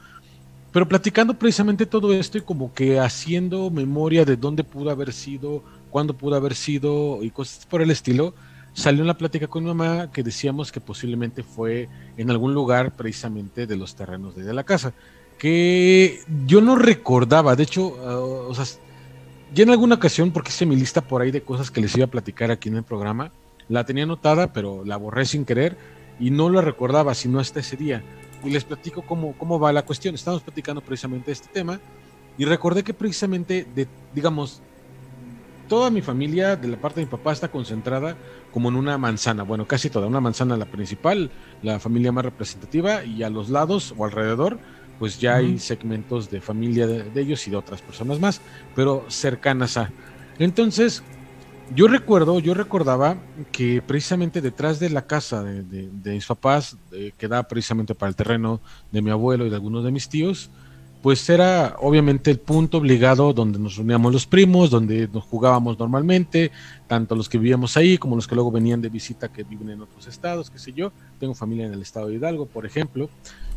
Pero 0.74 0.88
platicando 0.88 1.36
precisamente 1.36 1.86
todo 1.86 2.12
esto 2.14 2.40
y 2.40 2.42
como 2.42 2.74
que 2.74 3.00
haciendo 3.00 3.70
memoria 3.70 4.26
de 4.26 4.36
dónde 4.36 4.64
pudo 4.64 4.90
haber 4.90 5.14
sido, 5.14 5.64
cuándo 5.92 6.16
pudo 6.16 6.36
haber 6.36 6.56
sido 6.56 7.24
y 7.24 7.30
cosas 7.30 7.68
por 7.68 7.84
el 7.84 7.92
estilo, 7.92 8.34
salió 8.74 9.04
una 9.04 9.16
plática 9.16 9.48
con 9.48 9.64
mi 9.64 9.74
mamá 9.74 10.12
que 10.12 10.24
decíamos 10.24 10.72
que 10.72 10.82
posiblemente 10.82 11.44
fue 11.44 11.90
en 12.18 12.32
algún 12.32 12.56
lugar 12.56 12.96
precisamente 12.96 13.68
de 13.68 13.76
los 13.76 13.96
terrenos 13.96 14.36
de 14.36 14.52
la 14.52 14.64
casa, 14.64 14.94
que 15.38 16.22
yo 16.48 16.60
no 16.60 16.76
recordaba, 16.76 17.56
de 17.56 17.64
hecho, 17.64 17.90
uh, 18.50 18.54
ya 19.54 19.64
en 19.64 19.70
alguna 19.70 19.96
ocasión, 19.96 20.32
porque 20.32 20.50
hice 20.50 20.66
mi 20.66 20.76
lista 20.76 21.02
por 21.02 21.22
ahí 21.22 21.30
de 21.30 21.44
cosas 21.44 21.70
que 21.70 21.82
les 21.82 21.96
iba 21.96 22.06
a 22.06 22.10
platicar 22.10 22.50
aquí 22.50 22.70
en 22.70 22.78
el 22.78 22.84
programa, 22.84 23.32
la 23.70 23.86
tenía 23.86 24.06
anotada, 24.06 24.54
pero 24.54 24.84
la 24.84 24.98
borré 24.98 25.26
sin 25.26 25.46
querer 25.46 25.78
y 26.20 26.32
no 26.32 26.50
la 26.50 26.62
recordaba, 26.62 27.14
sino 27.14 27.40
hasta 27.40 27.60
ese 27.60 27.78
día. 27.78 28.04
Y 28.44 28.50
les 28.50 28.64
platico 28.64 29.02
cómo, 29.02 29.34
cómo 29.34 29.60
va 29.60 29.72
la 29.72 29.84
cuestión. 29.84 30.16
Estamos 30.16 30.42
platicando 30.42 30.82
precisamente 30.82 31.28
de 31.28 31.34
este 31.34 31.48
tema 31.48 31.80
y 32.38 32.46
recordé 32.46 32.84
que 32.84 32.94
precisamente, 32.94 33.66
de, 33.76 33.88
digamos, 34.14 34.62
toda 35.70 35.90
mi 35.90 36.02
familia, 36.02 36.56
de 36.56 36.68
la 36.68 36.78
parte 36.78 37.00
de 37.00 37.06
mi 37.06 37.12
papá, 37.12 37.32
está 37.32 37.50
concentrada 37.50 38.18
como 38.52 38.70
en 38.70 38.76
una 38.76 38.98
manzana. 38.98 39.44
Bueno, 39.44 39.66
casi 39.66 39.90
toda. 39.90 40.08
Una 40.08 40.20
manzana 40.20 40.58
la 40.58 40.66
principal, 40.66 41.32
la 41.62 41.80
familia 41.80 42.12
más 42.12 42.26
representativa, 42.26 43.04
y 43.04 43.24
a 43.24 43.30
los 43.30 43.50
lados 43.50 43.94
o 43.98 44.06
alrededor 44.06 44.60
pues 45.00 45.20
ya 45.20 45.36
hay 45.36 45.60
segmentos 45.60 46.30
de 46.30 46.40
familia 46.40 46.88
de, 46.88 47.22
ellos 47.22 47.46
y 47.48 47.52
de 47.52 47.58
otras 47.58 47.82
personas 47.82 48.20
más, 48.20 48.42
pero 48.76 49.06
cercanas 49.10 49.76
a. 49.78 49.92
Entonces, 50.40 51.04
yo 51.76 51.88
recuerdo, 51.88 52.40
yo 52.40 52.54
recordaba 52.54 53.18
que 53.52 53.82
precisamente 53.82 54.42
detrás 54.42 54.80
de 54.80 54.90
la 54.90 55.06
casa 55.08 55.44
de, 55.44 55.90
mis 56.06 56.26
papás, 56.26 56.78
que 57.18 57.28
da 57.28 57.44
precisamente 57.44 57.96
para 57.96 58.10
el 58.10 58.16
terreno 58.16 58.62
de 58.92 59.02
mi 59.02 59.10
abuelo 59.10 59.46
y 59.46 59.50
de 59.50 59.56
algunos 59.56 59.84
de 59.84 59.92
mis 59.92 60.10
tíos, 60.10 60.50
pues 61.02 61.30
era 61.30 61.76
obviamente 61.82 62.32
el 62.32 62.40
punto 62.40 62.78
obligado 62.78 63.34
donde 63.34 63.60
nos 63.60 63.76
reuníamos 63.76 64.14
los 64.14 64.26
primos, 64.26 64.70
donde 64.70 65.10
nos 65.12 65.24
jugábamos 65.26 65.78
normalmente, 65.78 66.52
tanto 66.88 67.16
los 67.16 67.28
que 67.28 67.38
vivíamos 67.38 67.76
ahí 67.76 67.98
como 67.98 68.16
los 68.16 68.28
que 68.28 68.36
luego 68.36 68.52
venían 68.52 68.82
de 68.82 68.88
visita 68.90 69.28
que 69.28 69.44
viven 69.44 69.72
en 69.72 69.82
otros 69.82 70.08
estados, 70.08 70.50
qué 70.50 70.60
sé 70.60 70.72
yo. 70.72 70.94
Tengo 71.20 71.36
familia 71.36 71.66
en 71.66 71.74
el 71.74 71.82
estado 71.82 72.08
de 72.08 72.16
Hidalgo, 72.16 72.46
por 72.46 72.66
ejemplo 72.66 73.10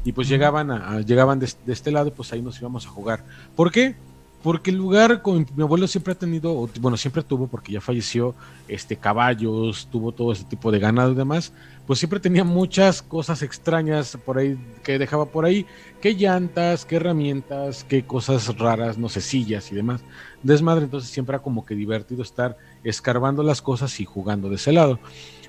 y 0.07 0.13
pues 0.13 0.29
llegaban 0.29 0.71
a, 0.71 1.01
llegaban 1.01 1.41
de, 1.41 1.53
este 1.67 1.91
lado, 1.91 2.13
pues 2.13 2.33
ahí 2.33 2.41
nos 2.41 2.61
íbamos 2.61 2.87
a 2.87 2.91
jugar. 2.91 3.25
¿Por 3.57 3.73
qué? 3.73 3.97
Porque 4.43 4.71
el 4.71 4.77
lugar 4.77 5.23
con 5.23 5.47
mi 5.57 5.63
abuelo 5.63 5.89
siempre 5.89 6.13
ha 6.13 6.19
tenido, 6.19 6.69
bueno, 6.81 6.97
siempre 6.97 7.23
tuvo, 7.23 7.49
porque 7.49 7.73
ya 7.73 7.81
falleció, 7.81 8.35
este 8.69 8.97
caballos, 8.97 9.89
tuvo 9.91 10.13
todo 10.13 10.33
ese 10.33 10.45
tipo 10.45 10.71
de 10.71 10.79
ganado 10.79 11.13
y 11.13 11.15
demás, 11.17 11.53
pues 11.87 11.99
siempre 11.99 12.21
tenía 12.21 12.45
muchas 12.45 13.03
cosas 13.03 13.43
extrañas 13.43 14.17
por 14.25 14.39
ahí 14.39 14.57
que 14.85 14.99
dejaba 14.99 15.27
por 15.27 15.45
ahí, 15.45 15.67
qué 16.01 16.15
llantas, 16.15 16.85
qué 16.85 16.97
herramientas, 16.97 17.85
qué 17.85 18.05
cosas 18.05 18.57
raras, 18.57 18.99
no 18.99 19.09
sé, 19.09 19.21
sillas 19.21 19.73
y 19.73 19.75
demás. 19.75 20.03
Desmadre, 20.43 20.85
entonces 20.85 21.11
siempre 21.11 21.35
era 21.35 21.43
como 21.43 21.65
que 21.65 21.75
divertido 21.75 22.23
estar 22.23 22.57
escarbando 22.85 23.43
las 23.43 23.63
cosas 23.63 23.99
y 23.99 24.05
jugando 24.05 24.49
de 24.49 24.57
ese 24.57 24.73
lado. 24.73 25.01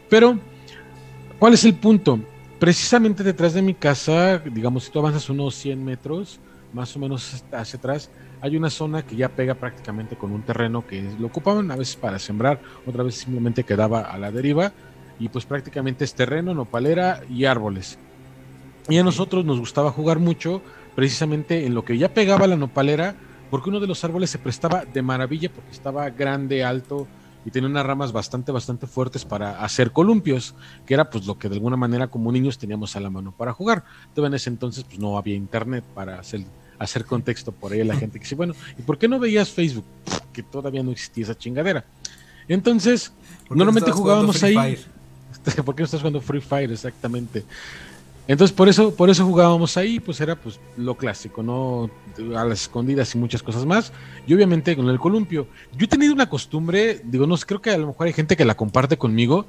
Pero, 0.09 0.39
¿cuál 1.39 1.53
es 1.53 1.63
el 1.65 1.75
punto? 1.75 2.19
precisamente 2.59 3.23
detrás 3.23 3.53
de 3.53 3.61
mi 3.61 3.73
casa, 3.73 4.39
digamos, 4.39 4.85
si 4.85 4.91
tú 4.91 4.99
avanzas 4.99 5.29
unos 5.29 5.55
100 5.55 5.83
metros, 5.83 6.39
más 6.73 6.95
o 6.95 6.99
menos 6.99 7.43
hacia 7.51 7.77
atrás, 7.77 8.09
hay 8.41 8.55
una 8.55 8.69
zona 8.69 9.03
que 9.03 9.15
ya 9.15 9.29
pega 9.29 9.55
prácticamente 9.55 10.15
con 10.15 10.31
un 10.31 10.43
terreno 10.43 10.85
que 10.85 11.09
lo 11.19 11.27
ocupaban 11.27 11.71
a 11.71 11.75
veces 11.75 11.95
para 11.95 12.19
sembrar, 12.19 12.59
otra 12.85 13.03
vez 13.03 13.15
simplemente 13.15 13.63
quedaba 13.63 14.01
a 14.01 14.17
la 14.17 14.31
deriva. 14.31 14.71
y 15.19 15.29
pues 15.29 15.45
prácticamente 15.45 16.03
es 16.03 16.13
terreno, 16.13 16.53
nopalera 16.53 17.21
y 17.27 17.45
árboles. 17.45 17.97
Y 18.87 18.99
a 18.99 19.03
nosotros 19.03 19.43
nos 19.45 19.59
gustaba 19.59 19.91
jugar 19.91 20.19
mucho 20.19 20.61
precisamente 20.95 21.65
en 21.65 21.73
lo 21.73 21.83
que 21.83 21.97
ya 21.97 22.13
pegaba 22.13 22.45
la 22.45 22.55
nopalera, 22.55 23.15
porque 23.49 23.69
uno 23.69 23.79
de 23.79 23.87
los 23.87 24.03
árboles 24.03 24.29
se 24.29 24.37
prestaba 24.37 24.85
de 24.85 25.01
maravilla 25.01 25.49
porque 25.51 25.71
estaba 25.71 26.09
grande, 26.11 26.63
alto 26.63 27.07
y 27.45 27.51
tenía 27.51 27.69
unas 27.69 27.85
ramas 27.85 28.11
bastante, 28.11 28.51
bastante 28.51 28.87
fuertes 28.87 29.23
para 29.23 29.63
hacer 29.63 29.91
columpios, 29.91 30.53
que 30.85 30.93
era 30.93 31.09
pues 31.09 31.25
lo 31.25 31.37
que 31.37 31.47
de 31.47 31.55
alguna 31.55 31.77
manera 31.77 32.07
como 32.07 32.31
niños 32.31 32.57
teníamos 32.57 32.95
a 32.95 32.99
la 32.99 33.09
mano 33.09 33.31
para 33.31 33.53
jugar. 33.53 33.85
Todavía 34.13 34.27
en 34.27 34.33
ese 34.35 34.49
entonces 34.49 34.83
pues 34.83 34.99
no 34.99 35.17
había 35.17 35.35
internet 35.35 35.83
para 35.95 36.19
hacer, 36.19 36.41
hacer 36.79 37.05
contexto 37.05 37.51
por 37.51 37.71
ahí 37.71 37.81
a 37.81 37.85
la 37.85 37.95
gente 37.95 38.19
que 38.19 38.23
dice, 38.23 38.35
bueno, 38.35 38.53
¿y 38.77 38.81
por 38.81 38.97
qué 38.97 39.07
no 39.07 39.19
veías 39.19 39.49
Facebook? 39.49 39.85
Que 40.33 40.43
todavía 40.43 40.83
no 40.83 40.91
existía 40.91 41.23
esa 41.23 41.37
chingadera. 41.37 41.85
Entonces, 42.47 43.11
normalmente 43.49 43.91
jugábamos 43.91 44.41
ahí. 44.43 44.55
¿Por 45.65 45.75
qué 45.75 45.81
no 45.81 45.85
estás 45.85 46.01
jugando 46.01 46.21
Free 46.21 46.41
Fire? 46.41 46.71
Exactamente. 46.71 47.43
Entonces 48.27 48.53
por 48.53 48.67
eso, 48.67 48.93
por 48.93 49.09
eso 49.09 49.25
jugábamos 49.25 49.77
ahí, 49.77 50.01
pues 50.01 50.19
era 50.19 50.35
pues 50.35 50.59
lo 50.75 50.95
clásico, 50.95 51.41
¿no? 51.41 51.89
A 52.35 52.43
las 52.43 52.63
escondidas 52.63 53.15
y 53.15 53.17
muchas 53.17 53.41
cosas 53.41 53.65
más. 53.65 53.93
Y 54.27 54.33
obviamente 54.33 54.75
con 54.75 54.89
el 54.89 54.99
columpio. 54.99 55.47
Yo 55.77 55.85
he 55.85 55.87
tenido 55.87 56.13
una 56.13 56.27
costumbre, 56.27 56.99
digo, 57.05 57.25
no 57.25 57.37
sé, 57.37 57.45
creo 57.45 57.61
que 57.61 57.69
a 57.69 57.77
lo 57.77 57.87
mejor 57.87 58.07
hay 58.07 58.13
gente 58.13 58.35
que 58.35 58.43
la 58.43 58.55
comparte 58.55 58.97
conmigo, 58.97 59.45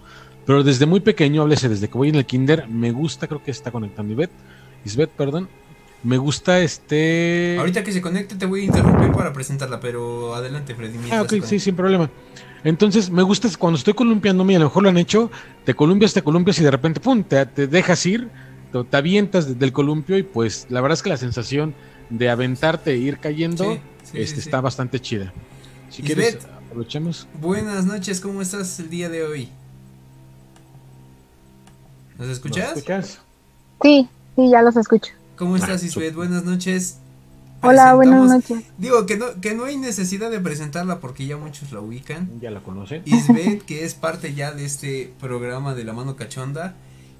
pero 0.46 0.62
desde 0.62 0.86
muy 0.86 1.00
pequeño, 1.00 1.42
háblese 1.42 1.68
desde 1.68 1.88
que 1.88 1.98
voy 1.98 2.10
en 2.10 2.14
el 2.14 2.24
kinder, 2.24 2.68
me 2.68 2.92
gusta, 2.92 3.26
creo 3.26 3.42
que 3.42 3.50
está 3.50 3.72
conectando 3.72 4.12
Isbeth, 4.12 4.30
Isbeth, 4.84 5.10
perdón. 5.10 5.48
Me 6.02 6.16
gusta 6.16 6.60
este. 6.60 7.56
Ahorita 7.58 7.82
que 7.82 7.92
se 7.92 8.00
conecte 8.00 8.36
te 8.36 8.46
voy 8.46 8.60
a 8.60 8.64
interrumpir 8.64 9.10
para 9.12 9.32
presentarla, 9.32 9.80
pero 9.80 10.34
adelante, 10.34 10.74
Freddy. 10.74 10.96
Ah, 11.10 11.22
ok, 11.22 11.34
sí, 11.44 11.58
sin 11.58 11.74
problema. 11.74 12.10
Entonces, 12.64 13.10
me 13.10 13.22
gusta 13.22 13.48
cuando 13.58 13.78
estoy 13.78 13.94
columpiándome, 13.94 14.56
a 14.56 14.58
lo 14.58 14.66
mejor 14.66 14.82
lo 14.84 14.88
han 14.88 14.98
hecho, 14.98 15.30
te 15.64 15.74
columpias, 15.74 16.12
te 16.12 16.22
columpias 16.22 16.58
y 16.58 16.64
de 16.64 16.70
repente, 16.70 17.00
pum, 17.00 17.22
te, 17.22 17.44
te 17.46 17.66
dejas 17.66 18.04
ir 18.06 18.28
te, 18.90 18.96
avientas 18.96 19.48
desde 19.48 19.64
el 19.64 19.72
columpio 19.72 20.18
y 20.18 20.22
pues 20.22 20.66
la 20.68 20.80
verdad 20.80 20.94
es 20.94 21.02
que 21.02 21.08
la 21.08 21.16
sensación 21.16 21.74
de 22.10 22.30
aventarte 22.30 22.92
e 22.92 22.96
ir 22.96 23.18
cayendo 23.18 23.78
este, 24.12 24.40
está 24.40 24.60
bastante 24.60 25.00
chida. 25.00 25.32
Si 25.90 26.02
quieres, 26.02 26.38
aprovechemos. 26.66 27.26
Buenas 27.40 27.86
noches, 27.86 28.20
¿cómo 28.20 28.42
estás 28.42 28.78
el 28.80 28.90
día 28.90 29.08
de 29.08 29.22
hoy? 29.22 29.48
¿Nos 32.18 32.28
escuchas? 32.28 32.84
Sí, 33.82 34.08
sí, 34.36 34.50
ya 34.50 34.62
los 34.62 34.76
escucho. 34.76 35.12
¿Cómo 35.38 35.54
estás, 35.54 35.84
Isbeth? 35.84 36.16
Buenas 36.16 36.42
noches. 36.42 36.98
Hola, 37.62 37.94
buenas 37.94 38.28
noches. 38.28 38.64
Digo 38.76 39.06
que 39.06 39.16
no, 39.16 39.26
que 39.40 39.54
no 39.54 39.66
hay 39.66 39.76
necesidad 39.76 40.32
de 40.32 40.40
presentarla 40.40 40.98
porque 40.98 41.26
ya 41.26 41.36
muchos 41.36 41.70
la 41.70 41.78
ubican. 41.78 42.28
Ya 42.40 42.50
la 42.50 42.60
conocen. 42.60 43.02
Isbeth, 43.04 43.62
que 43.62 43.84
es 43.84 43.94
parte 44.06 44.34
ya 44.34 44.50
de 44.50 44.64
este 44.64 45.14
programa 45.20 45.76
de 45.76 45.84
La 45.84 45.92
Mano 45.92 46.16
Cachonda. 46.16 46.74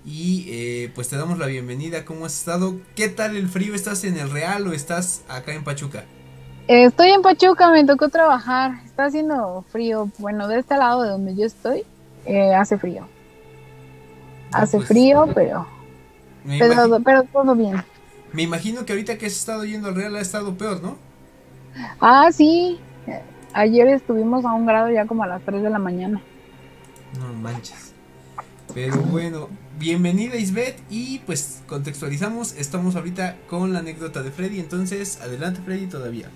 Y 0.04 0.46
eh, 0.48 0.90
pues 0.96 1.08
te 1.08 1.16
damos 1.16 1.38
la 1.38 1.46
bienvenida. 1.46 2.04
¿Cómo 2.04 2.26
has 2.26 2.36
estado? 2.36 2.80
¿Qué 2.96 3.08
tal 3.08 3.36
el 3.36 3.48
frío? 3.48 3.72
¿Estás 3.76 4.02
en 4.02 4.18
el 4.18 4.30
Real 4.30 4.66
o 4.66 4.72
estás 4.72 5.22
acá 5.28 5.54
en 5.54 5.62
Pachuca? 5.62 6.02
Estoy 6.66 7.10
en 7.10 7.22
Pachuca, 7.22 7.70
me 7.70 7.84
tocó 7.84 8.08
trabajar. 8.08 8.80
Está 8.84 9.04
haciendo 9.04 9.64
frío. 9.70 10.10
Bueno, 10.18 10.48
de 10.48 10.58
este 10.58 10.76
lado 10.76 11.04
de 11.04 11.10
donde 11.10 11.36
yo 11.36 11.44
estoy, 11.44 11.84
eh, 12.26 12.52
hace 12.52 12.78
frío. 12.78 13.06
hace 14.50 14.78
pues, 14.78 14.88
frío, 14.88 15.28
pero, 15.36 15.68
pero, 16.58 17.00
pero 17.04 17.22
todo 17.22 17.54
bien. 17.54 17.76
Me 18.32 18.42
imagino 18.42 18.84
que 18.84 18.92
ahorita 18.92 19.18
que 19.18 19.26
has 19.26 19.32
estado 19.32 19.64
yendo 19.64 19.88
al 19.88 19.94
Real 19.94 20.16
ha 20.16 20.20
estado 20.20 20.56
peor, 20.56 20.82
¿no? 20.82 20.96
Ah, 22.00 22.30
sí. 22.32 22.78
Ayer 23.52 23.88
estuvimos 23.88 24.44
a 24.44 24.52
un 24.52 24.66
grado 24.66 24.90
ya 24.90 25.06
como 25.06 25.22
a 25.22 25.26
las 25.26 25.42
3 25.42 25.62
de 25.62 25.70
la 25.70 25.78
mañana. 25.78 26.20
No 27.18 27.32
manches. 27.32 27.94
Pero 28.74 28.96
bueno, 28.98 29.48
bienvenida 29.78 30.36
Isbeth 30.36 30.78
y 30.90 31.20
pues 31.20 31.62
contextualizamos, 31.66 32.52
estamos 32.52 32.96
ahorita 32.96 33.36
con 33.48 33.72
la 33.72 33.78
anécdota 33.78 34.22
de 34.22 34.30
Freddy, 34.30 34.60
entonces 34.60 35.20
adelante 35.22 35.60
Freddy 35.64 35.86
todavía. 35.86 36.28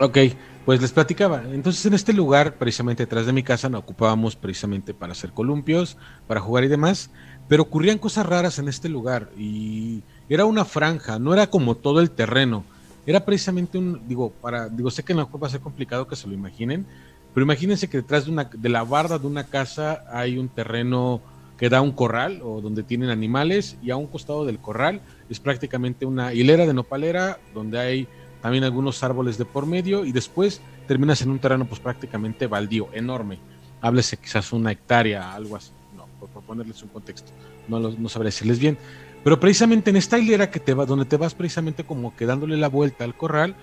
Ok, 0.00 0.16
pues 0.64 0.80
les 0.80 0.92
platicaba, 0.92 1.42
entonces 1.52 1.84
en 1.84 1.92
este 1.92 2.14
lugar, 2.14 2.54
precisamente 2.54 3.02
detrás 3.02 3.26
de 3.26 3.34
mi 3.34 3.42
casa, 3.42 3.68
nos 3.68 3.82
ocupábamos 3.82 4.34
precisamente 4.34 4.94
para 4.94 5.12
hacer 5.12 5.32
columpios, 5.32 5.98
para 6.26 6.40
jugar 6.40 6.64
y 6.64 6.68
demás, 6.68 7.10
pero 7.48 7.64
ocurrían 7.64 7.98
cosas 7.98 8.24
raras 8.24 8.58
en 8.58 8.68
este 8.68 8.88
lugar 8.88 9.28
y 9.36 10.02
era 10.30 10.46
una 10.46 10.64
franja, 10.64 11.18
no 11.18 11.34
era 11.34 11.48
como 11.48 11.74
todo 11.74 12.00
el 12.00 12.10
terreno, 12.10 12.64
era 13.04 13.24
precisamente 13.24 13.76
un, 13.76 14.06
digo, 14.06 14.30
para, 14.30 14.68
digo, 14.68 14.90
sé 14.90 15.02
que 15.02 15.12
no 15.12 15.28
va 15.38 15.48
a 15.48 15.50
ser 15.50 15.60
complicado 15.60 16.06
que 16.06 16.16
se 16.16 16.28
lo 16.28 16.34
imaginen, 16.34 16.86
pero 17.34 17.44
imagínense 17.44 17.88
que 17.88 17.98
detrás 17.98 18.24
de, 18.24 18.30
una, 18.30 18.44
de 18.44 18.68
la 18.68 18.84
barda 18.84 19.18
de 19.18 19.26
una 19.26 19.44
casa 19.44 20.04
hay 20.10 20.38
un 20.38 20.48
terreno 20.48 21.20
que 21.58 21.68
da 21.68 21.80
un 21.82 21.92
corral 21.92 22.40
o 22.42 22.60
donde 22.60 22.82
tienen 22.82 23.10
animales 23.10 23.76
y 23.82 23.90
a 23.90 23.96
un 23.96 24.06
costado 24.06 24.46
del 24.46 24.58
corral 24.58 25.02
es 25.28 25.40
prácticamente 25.40 26.06
una 26.06 26.32
hilera 26.32 26.66
de 26.66 26.72
nopalera 26.72 27.38
donde 27.52 27.78
hay 27.78 28.08
también 28.40 28.64
algunos 28.64 29.02
árboles 29.02 29.36
de 29.36 29.44
por 29.44 29.66
medio 29.66 30.04
y 30.04 30.12
después 30.12 30.62
terminas 30.88 31.20
en 31.22 31.30
un 31.30 31.38
terreno 31.38 31.66
pues 31.66 31.80
prácticamente 31.80 32.46
baldío, 32.46 32.88
enorme. 32.92 33.38
Háblese 33.82 34.16
quizás 34.16 34.52
una 34.52 34.72
hectárea, 34.72 35.34
algo 35.34 35.56
así, 35.56 35.72
no, 35.96 36.06
por, 36.18 36.28
ponerles 36.42 36.82
un 36.82 36.88
contexto, 36.88 37.30
no, 37.68 37.78
no 37.78 38.08
sabré 38.08 38.28
decirles 38.28 38.58
bien. 38.58 38.78
Pero 39.22 39.38
precisamente 39.38 39.90
en 39.90 39.96
esta 39.96 40.18
hilera 40.18 40.50
que 40.50 40.60
te 40.60 40.74
va, 40.74 40.86
donde 40.86 41.04
te 41.04 41.16
vas 41.16 41.34
precisamente 41.34 41.84
como 41.84 42.16
que 42.16 42.26
dándole 42.26 42.56
la 42.56 42.68
vuelta 42.68 43.04
al 43.04 43.14
corral, 43.14 43.54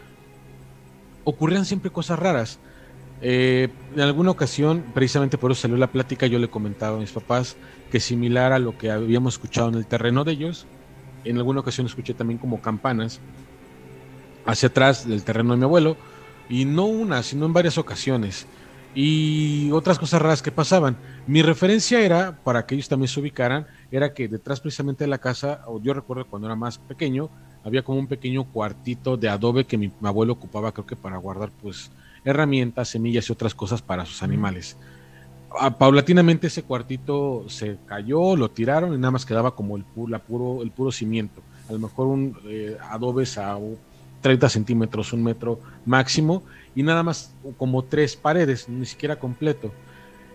ocurrían 1.24 1.66
siempre 1.66 1.92
cosas 1.92 2.20
raras. 2.20 2.60
Eh, 3.22 3.70
en 3.96 4.02
alguna 4.02 4.32
ocasión, 4.32 4.84
precisamente 4.94 5.38
por 5.38 5.52
eso 5.52 5.62
salió 5.62 5.78
la 5.78 5.92
plática, 5.92 6.28
yo 6.28 6.38
le 6.38 6.50
comentaba 6.50 6.98
a 6.98 7.00
mis 7.00 7.12
papás 7.12 7.58
que 7.92 8.00
similar 8.00 8.54
a 8.54 8.60
lo 8.60 8.78
que 8.78 8.92
habíamos 8.92 9.36
escuchado 9.36 9.70
en 9.70 9.76
el 9.76 9.88
terreno 9.88 10.24
de 10.24 10.34
ellos, 10.34 10.68
en 11.24 11.38
alguna 11.38 11.62
ocasión 11.62 11.88
escuché 11.88 12.14
también 12.14 12.38
como 12.38 12.62
campanas 12.62 13.20
hacia 14.46 14.70
atrás 14.70 15.08
del 15.08 15.24
terreno 15.24 15.52
de 15.54 15.58
mi 15.58 15.64
abuelo, 15.64 15.98
y 16.50 16.66
no 16.66 16.86
una, 16.86 17.24
sino 17.24 17.46
en 17.46 17.54
varias 17.54 17.78
ocasiones. 17.78 18.48
Y 18.96 19.70
otras 19.72 20.00
cosas 20.00 20.22
raras 20.22 20.42
que 20.42 20.52
pasaban. 20.52 20.98
Mi 21.28 21.42
referencia 21.42 22.00
era, 22.00 22.38
para 22.42 22.66
que 22.66 22.76
ellos 22.76 22.88
también 22.88 23.10
se 23.10 23.20
ubicaran, 23.20 23.68
era 23.92 24.14
que 24.14 24.30
detrás 24.30 24.62
precisamente 24.62 25.04
de 25.04 25.10
la 25.10 25.18
casa, 25.18 25.62
o 25.68 25.82
yo 25.82 25.94
recuerdo 25.94 26.26
cuando 26.26 26.48
era 26.48 26.56
más 26.56 26.78
pequeño, 26.78 27.30
había 27.66 27.84
como 27.84 28.00
un 28.00 28.08
pequeño 28.08 28.46
cuartito 28.46 29.18
de 29.18 29.28
adobe 29.28 29.66
que 29.66 29.78
mi 29.78 29.92
abuelo 30.04 30.34
ocupaba, 30.34 30.72
creo 30.72 30.86
que 30.86 30.96
para 30.96 31.18
guardar 31.18 31.52
pues 31.62 31.92
herramientas, 32.24 32.88
semillas 32.88 33.28
y 33.28 33.34
otras 33.34 33.54
cosas 33.54 33.82
para 33.82 34.06
sus 34.06 34.24
animales. 34.24 34.78
paulatinamente 35.78 36.48
ese 36.48 36.64
cuartito 36.64 37.44
se 37.50 37.78
cayó, 37.86 38.38
lo 38.38 38.50
tiraron 38.50 38.94
y 38.94 38.98
nada 38.98 39.12
más 39.12 39.26
quedaba 39.26 39.52
como 39.52 39.76
el, 39.76 39.84
puro, 39.84 40.64
el 40.64 40.72
puro 40.72 40.92
cimiento. 40.94 41.42
A 41.68 41.74
lo 41.74 41.80
mejor 41.80 42.08
un 42.08 42.38
eh, 42.46 42.78
adobes 42.90 43.38
a 43.38 43.58
30 44.22 44.48
centímetros, 44.48 45.12
un 45.12 45.24
metro 45.24 45.60
máximo, 45.86 46.44
y 46.74 46.84
nada 46.84 47.04
más 47.04 47.34
como 47.58 47.84
tres 47.84 48.16
paredes, 48.16 48.70
ni 48.70 48.86
siquiera 48.86 49.18
completo. 49.18 49.74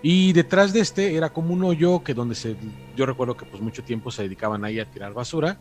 Y 0.03 0.33
detrás 0.33 0.73
de 0.73 0.81
este 0.81 1.15
era 1.15 1.31
como 1.31 1.55
un 1.55 1.62
hoyo 1.62 2.03
que 2.03 2.12
donde 2.12 2.35
se, 2.35 2.57
yo 2.97 3.07
recuerdo 3.07 3.37
que 3.37 3.47
pues 3.47 3.62
mucho 3.62 3.85
tiempo 3.85 4.11
se 4.11 4.23
dedicaban 4.23 4.65
ahí 4.65 4.81
a 4.81 4.91
tirar 4.91 5.15
basura 5.15 5.59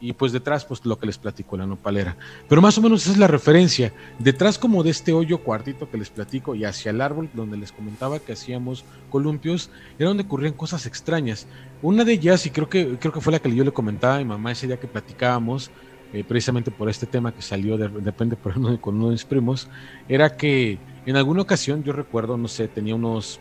y 0.00 0.12
pues 0.12 0.32
detrás 0.32 0.64
pues 0.64 0.84
lo 0.84 0.98
que 0.98 1.06
les 1.06 1.18
platico, 1.18 1.56
la 1.56 1.66
nopalera. 1.66 2.16
Pero 2.48 2.60
más 2.60 2.76
o 2.78 2.82
menos 2.82 3.02
esa 3.02 3.12
es 3.12 3.18
la 3.18 3.26
referencia. 3.26 3.92
Detrás 4.18 4.58
como 4.58 4.82
de 4.82 4.90
este 4.90 5.12
hoyo 5.12 5.38
cuartito 5.38 5.90
que 5.90 5.98
les 5.98 6.10
platico 6.10 6.54
y 6.54 6.64
hacia 6.64 6.90
el 6.90 7.00
árbol 7.00 7.30
donde 7.32 7.56
les 7.56 7.72
comentaba 7.72 8.18
que 8.18 8.32
hacíamos 8.32 8.84
columpios, 9.10 9.70
era 9.98 10.08
donde 10.08 10.24
ocurrían 10.24 10.52
cosas 10.52 10.86
extrañas. 10.86 11.46
Una 11.82 12.04
de 12.04 12.12
ellas, 12.12 12.46
y 12.46 12.50
creo 12.50 12.68
que, 12.68 12.96
creo 12.98 13.12
que 13.12 13.20
fue 13.20 13.32
la 13.32 13.38
que 13.38 13.54
yo 13.54 13.64
le 13.64 13.72
comentaba 13.72 14.16
a 14.16 14.18
mi 14.18 14.24
mamá 14.24 14.52
ese 14.52 14.66
día 14.66 14.78
que 14.78 14.86
platicábamos, 14.86 15.70
eh, 16.12 16.24
precisamente 16.24 16.70
por 16.70 16.88
este 16.88 17.06
tema 17.06 17.32
que 17.32 17.42
salió 17.42 17.76
de, 17.76 17.88
repente 17.88 18.36
por 18.36 18.56
uno, 18.58 18.80
con 18.80 18.96
uno 18.96 19.06
de 19.06 19.12
mis 19.12 19.24
primos, 19.24 19.68
era 20.08 20.36
que 20.36 20.78
en 21.06 21.16
alguna 21.16 21.42
ocasión 21.42 21.82
yo 21.82 21.92
recuerdo, 21.92 22.36
no 22.36 22.48
sé, 22.48 22.68
tenía 22.68 22.94
unos 22.94 23.40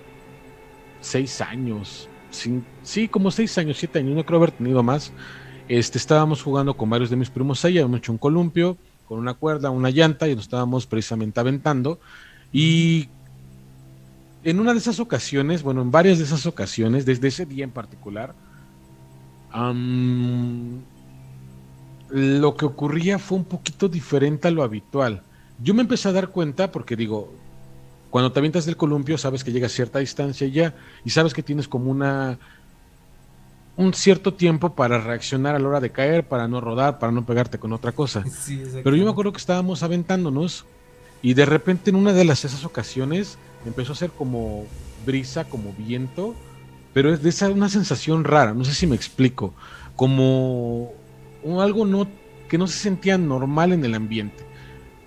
seis 1.06 1.42
años, 1.42 2.10
sí, 2.84 3.08
como 3.08 3.32
seis 3.32 3.58
años, 3.58 3.78
siete 3.78 4.00
años, 4.00 4.16
no 4.16 4.26
creo 4.26 4.40
haber 4.40 4.52
tenido 4.52 4.84
más 4.84 5.12
este, 5.68 5.98
estábamos 5.98 6.44
jugando 6.44 6.78
con 6.78 6.90
varios 6.90 7.10
de 7.10 7.16
mis 7.16 7.30
primos 7.30 7.64
ahí, 7.66 7.78
habíamos 7.78 8.00
hecho 8.00 8.12
un 8.12 8.18
columpio 8.18 8.78
con 9.08 9.20
una 9.20 9.34
cuerda, 9.34 9.70
una 9.70 9.90
llanta 9.90 10.28
y 10.28 10.36
nos 10.36 10.46
estábamos 10.46 10.86
precisamente 10.86 11.40
aventando. 11.40 12.00
Y 12.52 13.10
en 14.44 14.60
una 14.60 14.74
de 14.74 14.80
esas 14.80 15.00
ocasiones, 15.00 15.64
bueno, 15.64 15.82
en 15.82 15.92
varias 15.92 16.18
de 16.18 16.24
esas 16.24 16.46
ocasiones, 16.46 17.06
desde 17.06 17.28
ese 17.28 17.46
día 17.46 17.64
en 17.64 17.72
particular, 17.72 18.36
lo 22.10 22.56
que 22.56 22.66
ocurría 22.66 23.20
fue 23.20 23.38
un 23.38 23.46
poquito 23.46 23.88
diferente 23.88 24.48
a 24.48 24.52
lo 24.52 24.64
habitual. 24.64 25.24
Yo 25.58 25.74
me 25.74 25.82
empecé 25.82 26.10
a 26.10 26.14
dar 26.14 26.30
cuenta 26.30 26.72
porque 26.72 26.96
digo, 26.96 27.45
cuando 28.16 28.32
te 28.32 28.40
avientas 28.40 28.66
del 28.66 28.78
columpio 28.78 29.18
sabes 29.18 29.44
que 29.44 29.52
llega 29.52 29.66
a 29.66 29.70
cierta 29.70 30.00
distancia 30.00 30.48
ya 30.48 30.74
y 31.04 31.10
sabes 31.10 31.34
que 31.34 31.44
tienes 31.44 31.68
como 31.68 31.92
una 31.92 32.40
un 33.76 33.94
cierto 33.94 34.34
tiempo 34.34 34.74
para 34.74 35.02
reaccionar 35.02 35.54
a 35.54 35.60
la 35.60 35.68
hora 35.68 35.82
de 35.82 35.92
caer, 35.92 36.26
para 36.26 36.48
no 36.48 36.62
rodar, 36.62 36.98
para 36.98 37.12
no 37.12 37.26
pegarte 37.26 37.60
con 37.60 37.74
otra 37.74 37.92
cosa. 37.92 38.24
Pero 38.86 38.96
yo 38.96 39.04
me 39.04 39.12
acuerdo 39.12 39.34
que 39.34 39.40
estábamos 39.40 39.84
aventándonos 39.84 40.64
y 41.22 41.34
de 41.34 41.46
repente 41.46 41.90
en 41.90 41.98
una 41.98 42.14
de 42.14 42.24
las 42.24 42.46
esas 42.46 42.64
ocasiones 42.64 43.38
empezó 43.66 43.92
a 43.92 43.98
ser 43.98 44.12
como 44.12 44.64
brisa, 45.06 45.44
como 45.44 45.74
viento 45.74 46.36
pero 46.94 47.14
es 47.14 47.22
de 47.22 47.28
esa 47.28 47.50
una 47.50 47.68
sensación 47.68 48.24
rara, 48.24 48.54
no 48.54 48.64
sé 48.64 48.74
si 48.74 48.88
me 48.88 48.96
explico, 48.96 49.54
como 49.98 50.94
algo 51.60 51.86
no 51.86 52.08
que 52.48 52.58
no 52.58 52.68
se 52.68 52.80
sentía 52.80 53.18
normal 53.18 53.74
en 53.74 53.84
el 53.84 53.94
ambiente. 53.94 54.46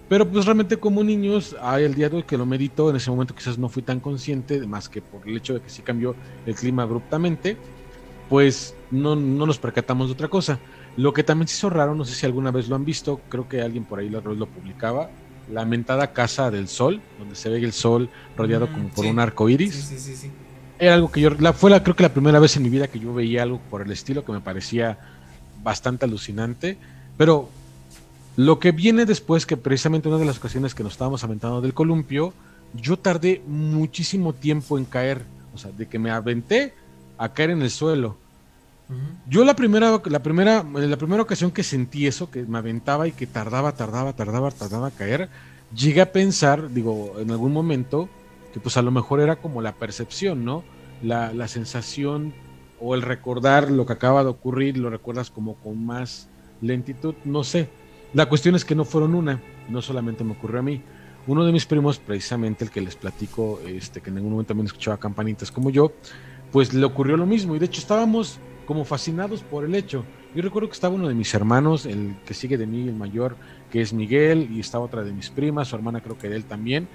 Pero 0.08 0.26
pues 0.26 0.46
realmente 0.46 0.78
como 0.78 1.04
niños, 1.04 1.54
hay 1.60 1.84
el 1.84 1.94
día 1.94 2.08
de 2.08 2.16
hoy 2.16 2.22
que 2.22 2.38
lo 2.38 2.46
medito, 2.46 2.88
en 2.88 2.96
ese 2.96 3.10
momento 3.10 3.34
quizás 3.34 3.58
no 3.58 3.68
fui 3.68 3.82
tan 3.82 4.00
consciente, 4.00 4.58
más 4.66 4.88
que 4.88 5.02
por 5.02 5.28
el 5.28 5.36
hecho 5.36 5.54
de 5.54 5.60
que 5.60 5.68
sí 5.68 5.82
cambió 5.82 6.16
el 6.46 6.54
clima 6.54 6.82
abruptamente, 6.84 7.56
pues 8.30 8.74
no, 8.90 9.16
no 9.16 9.46
nos 9.46 9.58
percatamos 9.58 10.08
de 10.08 10.14
otra 10.14 10.28
cosa. 10.28 10.58
Lo 10.96 11.12
que 11.12 11.22
también 11.22 11.46
se 11.46 11.56
hizo 11.56 11.68
raro, 11.68 11.94
no 11.94 12.04
sé 12.04 12.14
si 12.14 12.24
alguna 12.24 12.50
vez 12.50 12.68
lo 12.68 12.76
han 12.76 12.84
visto, 12.84 13.20
creo 13.28 13.46
que 13.48 13.60
alguien 13.60 13.84
por 13.84 13.98
ahí 13.98 14.08
lo, 14.08 14.20
lo 14.20 14.46
publicaba, 14.46 15.10
la 15.52 15.64
mentada 15.64 16.12
Casa 16.12 16.50
del 16.50 16.68
Sol, 16.68 17.00
donde 17.18 17.34
se 17.34 17.50
ve 17.50 17.58
el 17.58 17.72
sol 17.72 18.08
rodeado 18.36 18.66
mm, 18.66 18.72
como 18.72 18.88
por 18.88 19.04
un 19.06 19.18
arco 19.18 19.48
iris. 19.48 19.74
Sí, 19.74 19.98
sí, 19.98 20.16
sí, 20.16 20.30
Era 20.78 20.94
algo 20.94 21.10
que 21.10 21.20
yo, 21.20 21.30
la, 21.30 21.52
fue 21.52 21.70
la, 21.70 21.82
creo 21.82 21.94
que 21.94 22.02
la 22.02 22.12
primera 22.12 22.38
vez 22.38 22.56
en 22.56 22.62
mi 22.62 22.70
vida 22.70 22.88
que 22.88 22.98
yo 22.98 23.14
veía 23.14 23.42
algo 23.42 23.60
por 23.70 23.82
el 23.82 23.90
estilo 23.92 24.24
que 24.24 24.32
me 24.32 24.40
parecía 24.40 24.98
bastante 25.62 26.04
alucinante. 26.04 26.78
Pero 27.16 27.48
lo 28.38 28.60
que 28.60 28.70
viene 28.70 29.04
después, 29.04 29.46
que 29.46 29.56
precisamente 29.56 30.06
una 30.06 30.16
de 30.16 30.24
las 30.24 30.38
ocasiones 30.38 30.72
que 30.72 30.84
nos 30.84 30.92
estábamos 30.92 31.24
aventando 31.24 31.60
del 31.60 31.74
columpio, 31.74 32.32
yo 32.72 32.96
tardé 32.96 33.42
muchísimo 33.48 34.32
tiempo 34.32 34.78
en 34.78 34.84
caer. 34.84 35.22
O 35.52 35.58
sea, 35.58 35.72
de 35.72 35.88
que 35.88 35.98
me 35.98 36.12
aventé 36.12 36.72
a 37.18 37.30
caer 37.30 37.50
en 37.50 37.62
el 37.62 37.70
suelo. 37.70 38.16
Yo 39.28 39.44
la 39.44 39.56
primera, 39.56 40.00
la 40.04 40.22
primera, 40.22 40.62
la 40.62 40.96
primera 40.96 41.20
ocasión 41.20 41.50
que 41.50 41.64
sentí 41.64 42.06
eso, 42.06 42.30
que 42.30 42.44
me 42.44 42.58
aventaba 42.58 43.08
y 43.08 43.12
que 43.12 43.26
tardaba, 43.26 43.72
tardaba, 43.72 44.12
tardaba, 44.12 44.52
tardaba 44.52 44.86
a 44.86 44.92
caer, 44.92 45.28
llegué 45.74 46.00
a 46.00 46.12
pensar, 46.12 46.72
digo, 46.72 47.16
en 47.18 47.32
algún 47.32 47.52
momento, 47.52 48.08
que 48.54 48.60
pues 48.60 48.76
a 48.76 48.82
lo 48.82 48.92
mejor 48.92 49.18
era 49.18 49.34
como 49.34 49.62
la 49.62 49.72
percepción, 49.72 50.44
¿no? 50.44 50.62
La, 51.02 51.34
la 51.34 51.48
sensación 51.48 52.32
o 52.80 52.94
el 52.94 53.02
recordar 53.02 53.68
lo 53.68 53.84
que 53.84 53.94
acaba 53.94 54.22
de 54.22 54.30
ocurrir, 54.30 54.78
lo 54.78 54.90
recuerdas 54.90 55.28
como 55.28 55.56
con 55.56 55.84
más 55.84 56.28
lentitud, 56.60 57.16
no 57.24 57.42
sé. 57.42 57.68
La 58.14 58.26
cuestión 58.26 58.54
es 58.54 58.64
que 58.64 58.74
no 58.74 58.84
fueron 58.84 59.14
una, 59.14 59.40
no 59.68 59.82
solamente 59.82 60.24
me 60.24 60.32
ocurrió 60.32 60.60
a 60.60 60.62
mí. 60.62 60.82
Uno 61.26 61.44
de 61.44 61.52
mis 61.52 61.66
primos, 61.66 61.98
precisamente 61.98 62.64
el 62.64 62.70
que 62.70 62.80
les 62.80 62.96
platico, 62.96 63.60
este, 63.66 64.00
que 64.00 64.08
en 64.08 64.16
algún 64.16 64.32
momento 64.32 64.48
también 64.48 64.66
escuchaba 64.66 64.96
campanitas 64.96 65.52
como 65.52 65.68
yo, 65.68 65.92
pues 66.50 66.72
le 66.72 66.84
ocurrió 66.86 67.18
lo 67.18 67.26
mismo. 67.26 67.54
Y 67.54 67.58
de 67.58 67.66
hecho 67.66 67.80
estábamos 67.80 68.38
como 68.66 68.84
fascinados 68.86 69.42
por 69.42 69.64
el 69.64 69.74
hecho. 69.74 70.04
Yo 70.34 70.42
recuerdo 70.42 70.68
que 70.68 70.74
estaba 70.74 70.94
uno 70.94 71.08
de 71.08 71.14
mis 71.14 71.32
hermanos, 71.34 71.84
el 71.84 72.16
que 72.24 72.32
sigue 72.32 72.56
de 72.56 72.66
mí, 72.66 72.88
el 72.88 72.94
mayor, 72.94 73.36
que 73.70 73.82
es 73.82 73.92
Miguel, 73.92 74.48
y 74.50 74.60
estaba 74.60 74.84
otra 74.84 75.02
de 75.02 75.12
mis 75.12 75.28
primas, 75.30 75.68
su 75.68 75.76
hermana 75.76 76.00
creo 76.00 76.16
que 76.16 76.28
de 76.28 76.36
él 76.36 76.44
también. 76.44 76.88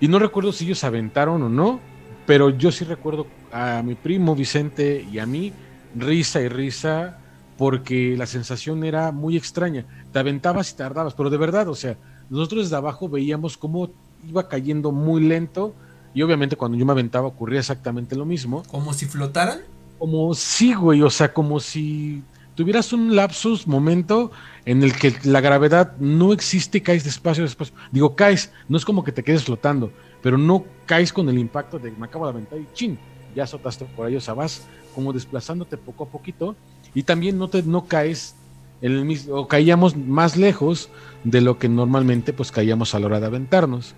Y 0.00 0.08
no 0.08 0.18
recuerdo 0.18 0.52
si 0.52 0.64
ellos 0.64 0.82
aventaron 0.84 1.42
o 1.42 1.48
no, 1.48 1.80
pero 2.26 2.50
yo 2.50 2.72
sí 2.72 2.84
recuerdo 2.84 3.26
a 3.52 3.82
mi 3.82 3.94
primo 3.94 4.34
Vicente 4.34 5.06
y 5.10 5.18
a 5.18 5.26
mí, 5.26 5.52
risa 5.94 6.40
y 6.40 6.48
risa, 6.48 7.18
porque 7.60 8.14
la 8.16 8.24
sensación 8.24 8.84
era 8.84 9.12
muy 9.12 9.36
extraña. 9.36 9.84
Te 10.14 10.18
aventabas 10.18 10.70
y 10.70 10.76
tardabas, 10.76 11.12
pero 11.12 11.28
de 11.28 11.36
verdad, 11.36 11.68
o 11.68 11.74
sea, 11.74 11.94
nosotros 12.30 12.64
desde 12.64 12.76
abajo 12.76 13.06
veíamos 13.06 13.58
cómo 13.58 13.90
iba 14.26 14.48
cayendo 14.48 14.92
muy 14.92 15.22
lento 15.22 15.74
y 16.14 16.22
obviamente 16.22 16.56
cuando 16.56 16.78
yo 16.78 16.86
me 16.86 16.92
aventaba 16.92 17.26
ocurría 17.26 17.60
exactamente 17.60 18.16
lo 18.16 18.24
mismo. 18.24 18.62
¿Como 18.70 18.94
si 18.94 19.04
flotaran? 19.04 19.58
Como 19.98 20.32
sí, 20.32 20.72
güey, 20.72 21.02
o 21.02 21.10
sea, 21.10 21.34
como 21.34 21.60
si 21.60 22.22
tuvieras 22.54 22.94
un 22.94 23.14
lapsus, 23.14 23.66
momento 23.66 24.30
en 24.64 24.82
el 24.82 24.94
que 24.96 25.14
la 25.24 25.42
gravedad 25.42 25.98
no 25.98 26.32
existe 26.32 26.78
y 26.78 26.80
caes 26.80 27.04
despacio, 27.04 27.44
despacio. 27.44 27.74
Digo, 27.92 28.16
caes, 28.16 28.50
no 28.70 28.78
es 28.78 28.86
como 28.86 29.04
que 29.04 29.12
te 29.12 29.22
quedes 29.22 29.44
flotando, 29.44 29.92
pero 30.22 30.38
no 30.38 30.64
caes 30.86 31.12
con 31.12 31.28
el 31.28 31.36
impacto 31.36 31.78
de 31.78 31.90
me 31.90 32.06
acabo 32.06 32.24
de 32.24 32.30
aventar 32.30 32.58
y 32.58 32.66
chin, 32.72 32.98
ya 33.36 33.44
azotaste 33.44 33.84
por 33.84 34.06
ahí, 34.06 34.16
o 34.16 34.20
sea, 34.22 34.32
vas 34.32 34.62
como 34.94 35.12
desplazándote 35.12 35.76
poco 35.76 36.04
a 36.04 36.08
poquito 36.08 36.56
y 36.94 37.02
también 37.04 37.38
no 37.38 37.48
te 37.48 37.62
no 37.62 37.86
caes 37.86 38.34
en 38.82 38.92
el 38.92 39.04
mismo 39.04 39.34
o 39.36 39.48
caíamos 39.48 39.96
más 39.96 40.36
lejos 40.36 40.88
de 41.24 41.40
lo 41.40 41.58
que 41.58 41.68
normalmente 41.68 42.32
pues 42.32 42.50
caíamos 42.50 42.94
a 42.94 43.00
la 43.00 43.06
hora 43.06 43.20
de 43.20 43.26
aventarnos. 43.26 43.94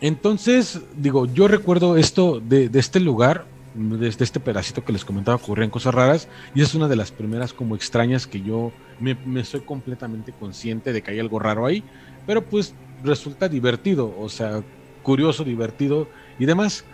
Entonces, 0.00 0.80
digo, 0.96 1.26
yo 1.26 1.48
recuerdo 1.48 1.96
esto 1.96 2.40
de, 2.40 2.70
este 2.74 3.00
lugar, 3.00 3.46
desde 3.74 4.24
este 4.24 4.40
pedacito 4.40 4.84
que 4.84 4.92
les 4.92 5.04
comentaba, 5.04 5.36
ocurrían 5.36 5.70
cosas 5.70 5.94
raras, 5.94 6.28
y 6.54 6.62
es 6.62 6.74
una 6.74 6.88
de 6.88 6.96
las 6.96 7.10
primeras 7.10 7.52
como 7.52 7.74
extrañas 7.74 8.26
que 8.26 8.40
yo 8.40 8.72
me, 9.00 9.16
me 9.26 9.44
soy 9.44 9.60
completamente 9.60 10.32
consciente 10.32 10.92
de 10.92 11.02
que 11.02 11.10
hay 11.10 11.18
algo 11.18 11.38
raro 11.38 11.66
ahí, 11.66 11.82
pero 12.26 12.42
pues 12.44 12.74
resulta 13.02 13.48
divertido, 13.48 14.14
o 14.18 14.28
sea, 14.28 14.62
curioso, 15.02 15.44
divertido 15.44 16.08
y 16.38 16.46
demás. 16.46 16.84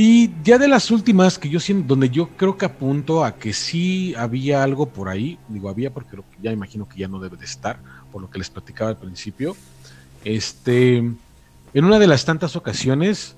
Y 0.00 0.30
ya 0.44 0.58
de 0.58 0.68
las 0.68 0.92
últimas 0.92 1.40
que 1.40 1.48
yo 1.48 1.58
siento, 1.58 1.88
donde 1.88 2.08
yo 2.08 2.28
creo 2.28 2.56
que 2.56 2.66
apunto 2.66 3.24
a 3.24 3.34
que 3.34 3.52
sí 3.52 4.14
había 4.16 4.62
algo 4.62 4.86
por 4.86 5.08
ahí, 5.08 5.40
digo 5.48 5.68
había 5.68 5.92
porque 5.92 6.16
ya 6.40 6.52
imagino 6.52 6.88
que 6.88 7.00
ya 7.00 7.08
no 7.08 7.18
debe 7.18 7.36
de 7.36 7.44
estar, 7.44 7.80
por 8.12 8.22
lo 8.22 8.30
que 8.30 8.38
les 8.38 8.48
platicaba 8.48 8.90
al 8.90 8.96
principio. 8.96 9.56
Este, 10.24 10.98
en 10.98 11.84
una 11.84 11.98
de 11.98 12.06
las 12.06 12.24
tantas 12.24 12.54
ocasiones, 12.54 13.34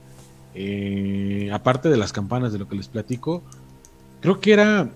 eh, 0.54 1.48
aparte 1.50 1.88
de 1.88 1.96
las 1.96 2.12
campanas 2.12 2.52
de 2.52 2.58
lo 2.58 2.68
que 2.68 2.76
les 2.76 2.88
platico, 2.88 3.42
creo 4.20 4.38
que 4.38 4.52
era 4.52 4.90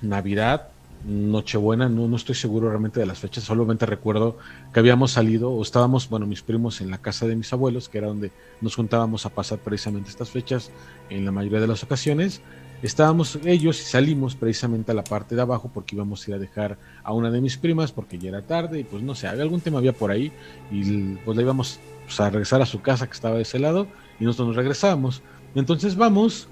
Navidad 0.00 0.69
Nochebuena, 1.04 1.88
no, 1.88 2.08
no 2.08 2.16
estoy 2.16 2.34
seguro 2.34 2.68
realmente 2.68 3.00
de 3.00 3.06
las 3.06 3.18
fechas, 3.18 3.44
solamente 3.44 3.86
recuerdo 3.86 4.36
que 4.72 4.80
habíamos 4.80 5.12
salido 5.12 5.50
o 5.50 5.62
estábamos, 5.62 6.10
bueno, 6.10 6.26
mis 6.26 6.42
primos 6.42 6.82
en 6.82 6.90
la 6.90 6.98
casa 6.98 7.26
de 7.26 7.36
mis 7.36 7.52
abuelos, 7.54 7.88
que 7.88 7.98
era 7.98 8.08
donde 8.08 8.32
nos 8.60 8.76
juntábamos 8.76 9.24
a 9.24 9.30
pasar 9.30 9.58
precisamente 9.60 10.10
estas 10.10 10.28
fechas 10.28 10.70
en 11.08 11.24
la 11.24 11.32
mayoría 11.32 11.60
de 11.60 11.68
las 11.68 11.82
ocasiones. 11.82 12.42
Estábamos 12.82 13.38
ellos 13.44 13.80
y 13.80 13.84
salimos 13.84 14.34
precisamente 14.34 14.92
a 14.92 14.94
la 14.94 15.04
parte 15.04 15.34
de 15.34 15.42
abajo 15.42 15.70
porque 15.72 15.96
íbamos 15.96 16.26
a 16.26 16.30
ir 16.30 16.34
a 16.34 16.38
dejar 16.38 16.78
a 17.02 17.12
una 17.12 17.30
de 17.30 17.40
mis 17.40 17.56
primas 17.56 17.92
porque 17.92 18.18
ya 18.18 18.30
era 18.30 18.42
tarde 18.42 18.80
y 18.80 18.84
pues 18.84 19.02
no 19.02 19.14
sé, 19.14 19.26
había 19.26 19.42
algún 19.42 19.60
tema 19.60 19.78
había 19.78 19.92
por 19.92 20.10
ahí 20.10 20.32
y 20.70 21.14
pues 21.16 21.36
le 21.36 21.42
íbamos 21.42 21.78
pues, 22.06 22.20
a 22.20 22.30
regresar 22.30 22.62
a 22.62 22.66
su 22.66 22.80
casa 22.80 23.06
que 23.06 23.12
estaba 23.12 23.36
de 23.36 23.42
ese 23.42 23.58
lado 23.58 23.86
y 24.18 24.24
nosotros 24.24 24.48
nos 24.48 24.56
regresábamos. 24.56 25.22
Entonces 25.54 25.96
vamos 25.96 26.48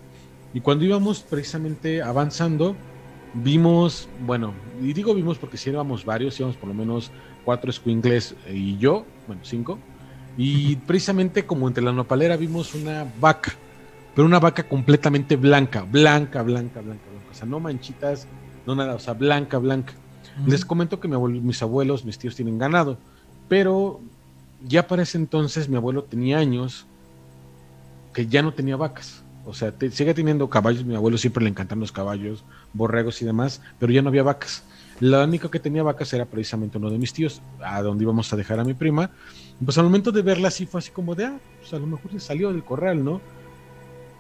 y 0.53 0.61
cuando 0.61 0.85
íbamos 0.85 1.21
precisamente 1.21 2.03
avanzando, 2.03 2.77
vimos, 3.35 4.09
bueno, 4.27 4.55
y 4.81 4.93
digo 4.93 5.15
vimos 5.15 5.39
porque 5.39 5.57
si 5.57 5.71
éramos 5.71 6.05
varios, 6.05 6.39
íbamos 6.39 6.57
por 6.57 6.69
lo 6.69 6.75
menos 6.75 7.11
cuatro 7.45 7.71
squinkles 7.73 8.35
y 8.51 8.77
yo, 8.79 9.05
bueno, 9.27 9.43
cinco, 9.45 9.79
y 10.37 10.77
precisamente 10.77 11.47
como 11.47 11.69
entre 11.69 11.83
la 11.83 11.93
nopalera 11.93 12.37
vimos 12.37 12.75
una 12.75 13.07
vaca, 13.21 13.53
pero 14.15 14.27
una 14.27 14.39
vaca 14.39 14.63
completamente 14.63 15.37
blanca, 15.37 15.83
blanca, 15.83 16.43
blanca, 16.43 16.81
blanca, 16.81 17.05
blanca, 17.11 17.31
o 17.31 17.35
sea, 17.35 17.47
no 17.47 17.61
manchitas, 17.61 18.27
no 18.67 18.75
nada, 18.75 18.95
o 18.95 18.99
sea, 18.99 19.15
blanca, 19.15 19.59
blanca. 19.59 19.95
Les 20.47 20.65
comento 20.65 21.01
que 21.01 21.09
mis 21.09 21.63
abuelos, 21.63 22.05
mis 22.05 22.19
tíos 22.19 22.37
tienen 22.37 22.59
ganado, 22.59 22.99
pero 23.49 24.01
ya 24.67 24.87
para 24.87 25.03
ese 25.03 25.19
entonces 25.19 25.69
mi 25.69 25.77
abuelo 25.77 26.05
tenía 26.05 26.39
años 26.39 26.87
que 28.13 28.27
ya 28.27 28.43
no 28.43 28.53
tenía 28.53 28.77
vacas. 28.77 29.25
O 29.49 29.55
sea, 29.55 29.73
sigue 29.91 30.13
teniendo 30.13 30.51
caballos, 30.51 30.85
mi 30.85 30.95
abuelo 30.95 31.17
siempre 31.17 31.43
le 31.43 31.49
encantan 31.49 31.81
los 31.81 31.91
caballos, 31.91 32.45
borregos 32.75 33.23
y 33.23 33.25
demás, 33.25 33.63
pero 33.79 33.91
ya 33.91 34.03
no 34.03 34.11
había 34.11 34.23
vacas. 34.23 34.63
La 35.01 35.25
única 35.25 35.51
que 35.51 35.59
tenía 35.59 35.83
vacas 35.83 36.13
era 36.13 36.27
precisamente 36.27 36.77
uno 36.77 36.91
de 36.91 36.99
mis 36.99 37.15
tíos, 37.15 37.41
a 37.65 37.81
donde 37.81 38.05
íbamos 38.05 38.31
a 38.31 38.37
dejar 38.37 38.61
a 38.61 38.65
mi 38.65 38.75
prima. 38.75 39.11
Pues 39.65 39.79
al 39.79 39.85
momento 39.85 40.13
de 40.13 40.21
verla 40.21 40.49
así 40.49 40.67
fue 40.67 40.81
así 40.81 40.91
como 40.91 41.15
de, 41.15 41.25
ah, 41.25 41.39
pues 41.61 41.73
a 41.73 41.79
lo 41.79 41.87
mejor 41.87 42.11
se 42.11 42.21
salió 42.21 42.53
del 42.53 42.63
corral, 42.63 43.03
¿no? 43.03 43.23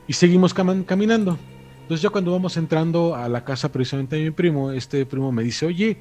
Y 0.06 0.14
seguimos 0.14 0.54
caminando. 0.54 1.36
Entonces 1.82 2.00
ya 2.00 2.08
cuando 2.08 2.32
vamos 2.32 2.56
entrando 2.56 3.14
a 3.14 3.28
la 3.28 3.44
casa 3.44 3.70
precisamente 3.70 4.16
de 4.16 4.22
mi 4.22 4.30
primo, 4.30 4.72
este 4.72 5.04
primo 5.04 5.30
me 5.30 5.42
dice, 5.42 5.66
oye, 5.66 5.98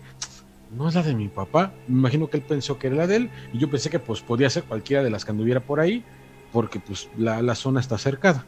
no 0.73 0.87
es 0.87 0.95
la 0.95 1.03
de 1.03 1.13
mi 1.13 1.27
papá. 1.27 1.73
Me 1.89 1.99
imagino 1.99 2.29
que 2.29 2.37
él 2.37 2.43
pensó 2.43 2.79
que 2.79 2.87
era 2.87 2.95
la 2.95 3.07
de 3.07 3.17
él 3.17 3.29
y 3.51 3.57
yo 3.57 3.69
pensé 3.69 3.89
que 3.89 3.99
pues 3.99 4.21
podía 4.21 4.49
ser 4.49 4.63
cualquiera 4.63 5.03
de 5.03 5.09
las 5.09 5.25
que 5.25 5.31
anduviera 5.31 5.59
por 5.59 5.81
ahí, 5.81 6.05
porque 6.53 6.79
pues 6.79 7.09
la, 7.17 7.41
la 7.41 7.55
zona 7.55 7.81
está 7.81 7.97
cercada. 7.97 8.45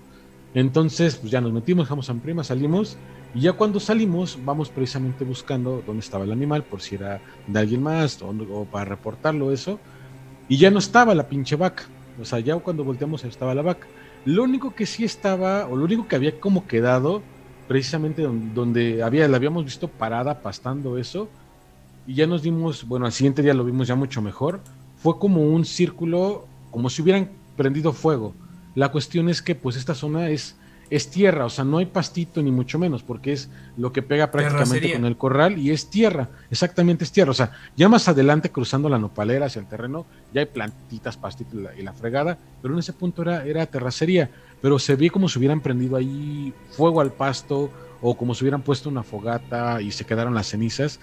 Entonces, 0.53 1.15
pues 1.15 1.31
ya 1.31 1.41
nos 1.41 1.51
metimos, 1.51 1.85
dejamos 1.85 2.09
a 2.09 2.13
mi 2.13 2.21
prima, 2.21 2.43
salimos, 2.43 2.97
y 3.35 3.41
ya 3.41 3.53
cuando 3.53 3.79
salimos, 3.79 4.39
vamos 4.43 4.69
precisamente 4.69 5.23
buscando 5.23 5.83
dónde 5.85 6.01
estaba 6.01 6.23
el 6.23 6.31
animal, 6.31 6.63
por 6.63 6.81
si 6.81 6.95
era 6.95 7.21
de 7.45 7.59
alguien 7.59 7.83
más, 7.83 8.19
o, 8.21 8.65
para 8.65 8.85
reportarlo, 8.85 9.51
eso, 9.51 9.79
y 10.47 10.57
ya 10.57 10.71
no 10.71 10.79
estaba 10.79 11.13
la 11.13 11.27
pinche 11.27 11.55
vaca. 11.55 11.83
O 12.19 12.25
sea, 12.25 12.39
ya 12.39 12.55
cuando 12.57 12.83
volteamos 12.83 13.23
estaba 13.23 13.53
la 13.53 13.61
vaca. 13.61 13.87
Lo 14.25 14.43
único 14.43 14.73
que 14.73 14.85
sí 14.85 15.03
estaba, 15.03 15.67
o 15.67 15.75
lo 15.75 15.85
único 15.85 16.07
que 16.07 16.15
había 16.15 16.39
como 16.39 16.67
quedado, 16.67 17.21
precisamente 17.67 18.23
donde, 18.23 19.03
había, 19.03 19.27
la 19.27 19.37
habíamos 19.37 19.63
visto 19.63 19.87
parada 19.87 20.41
pastando 20.41 20.97
eso, 20.97 21.29
y 22.07 22.15
ya 22.15 22.25
nos 22.25 22.41
dimos, 22.41 22.87
bueno, 22.87 23.05
al 23.05 23.11
siguiente 23.11 23.43
día 23.43 23.53
lo 23.53 23.63
vimos 23.63 23.87
ya 23.87 23.93
mucho 23.93 24.23
mejor, 24.23 24.61
fue 24.95 25.19
como 25.19 25.43
un 25.43 25.63
círculo, 25.63 26.47
como 26.71 26.89
si 26.89 27.03
hubieran 27.03 27.29
prendido 27.55 27.93
fuego 27.93 28.33
la 28.79 28.93
cuestión 28.93 29.27
es 29.27 29.41
que 29.41 29.55
pues 29.55 29.75
esta 29.75 29.93
zona 29.93 30.29
es, 30.29 30.55
es 30.89 31.11
tierra, 31.11 31.43
o 31.43 31.49
sea, 31.49 31.65
no 31.65 31.79
hay 31.79 31.85
pastito 31.85 32.41
ni 32.41 32.49
mucho 32.49 32.79
menos, 32.79 33.03
porque 33.03 33.33
es 33.33 33.49
lo 33.75 33.91
que 33.91 34.01
pega 34.01 34.31
prácticamente 34.31 34.93
con 34.93 35.03
el 35.03 35.17
corral 35.17 35.57
y 35.57 35.71
es 35.71 35.89
tierra, 35.89 36.29
exactamente 36.49 37.03
es 37.03 37.11
tierra, 37.11 37.31
o 37.31 37.33
sea, 37.33 37.51
ya 37.75 37.89
más 37.89 38.07
adelante 38.07 38.51
cruzando 38.51 38.87
la 38.87 38.97
nopalera 38.97 39.47
hacia 39.47 39.59
el 39.59 39.67
terreno, 39.67 40.05
ya 40.33 40.39
hay 40.39 40.47
plantitas, 40.47 41.17
pastitos 41.17 41.59
y 41.77 41.81
la, 41.81 41.91
fregada, 41.91 42.37
pero 42.61 42.73
en 42.73 42.79
ese 42.79 42.93
punto 42.93 43.21
era, 43.21 43.45
era 43.45 43.65
terracería, 43.65 44.29
pero 44.61 44.79
se 44.79 44.95
ve 44.95 45.09
como 45.09 45.27
si 45.27 45.39
hubieran 45.39 45.59
prendido 45.59 45.97
ahí 45.97 46.53
fuego 46.71 47.01
al 47.01 47.11
pasto 47.11 47.69
o 48.01 48.15
como 48.15 48.33
si 48.33 48.45
hubieran 48.45 48.61
puesto 48.61 48.87
una 48.87 49.03
fogata 49.03 49.81
y 49.81 49.91
se 49.91 50.05
quedaron 50.05 50.33
las 50.33 50.47
cenizas, 50.47 51.01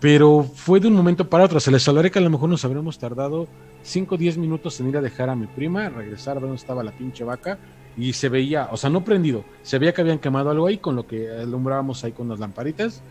pero 0.00 0.42
fue 0.42 0.80
de 0.80 0.88
un 0.88 0.94
momento 0.94 1.28
para 1.28 1.44
otro, 1.44 1.58
se 1.60 1.70
les 1.70 1.86
hablaré 1.88 2.10
que 2.10 2.18
a 2.18 2.22
lo 2.22 2.30
mejor 2.30 2.48
nos 2.48 2.64
habríamos 2.64 2.98
tardado 2.98 3.48
5 3.82 4.14
o 4.14 4.18
10 4.18 4.38
minutos 4.38 4.78
en 4.80 4.88
ir 4.88 4.96
a 4.96 5.00
dejar 5.00 5.28
a 5.28 5.34
mi 5.34 5.46
prima, 5.46 5.88
regresar 5.88 6.32
a 6.32 6.34
ver 6.34 6.42
dónde 6.42 6.56
estaba 6.56 6.84
la 6.84 6.92
pinche 6.92 7.24
vaca 7.24 7.58
y 7.96 8.12
se 8.12 8.28
veía, 8.28 8.68
o 8.70 8.76
sea, 8.76 8.90
no 8.90 9.04
prendido, 9.04 9.44
se 9.62 9.78
veía 9.78 9.92
que 9.92 10.00
habían 10.00 10.20
quemado 10.20 10.50
algo 10.50 10.66
ahí 10.66 10.78
con 10.78 10.94
lo 10.94 11.06
que 11.06 11.28
alumbrábamos 11.30 12.04
ahí 12.04 12.12
con 12.12 12.28
las 12.28 12.38
lamparitas. 12.38 13.02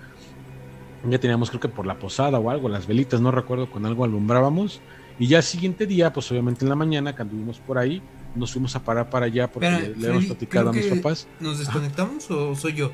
Ya 1.08 1.20
teníamos, 1.20 1.50
creo 1.50 1.60
que 1.60 1.70
por 1.70 1.86
la 1.86 2.00
posada 2.00 2.40
o 2.40 2.50
algo, 2.50 2.70
las 2.70 2.88
velitas, 2.88 3.22
no 3.22 3.32
recuerdo, 3.32 3.70
con 3.70 3.86
algo 3.86 4.04
alumbrábamos. 4.04 4.82
Y 5.20 5.28
ya 5.28 5.38
el 5.38 5.44
siguiente 5.44 5.86
día, 5.86 6.12
pues 6.12 6.32
obviamente 6.32 6.66
en 6.66 6.70
la 6.70 6.76
mañana, 6.76 7.16
cuando 7.16 7.34
anduvimos 7.34 7.60
por 7.60 7.78
ahí, 7.78 8.02
nos 8.36 8.52
fuimos 8.52 8.76
a 8.76 8.84
parar 8.84 9.10
para 9.10 9.26
allá 9.26 9.52
porque 9.52 9.94
le, 9.96 10.08
hemos 10.08 10.26
platicado 10.26 10.70
a 10.70 10.74
mis 10.74 10.88
papás. 10.88 11.28
¿Nos 11.40 11.60
desconectamos 11.60 12.30
o 12.32 12.56
soy 12.56 12.74
yo? 12.74 12.92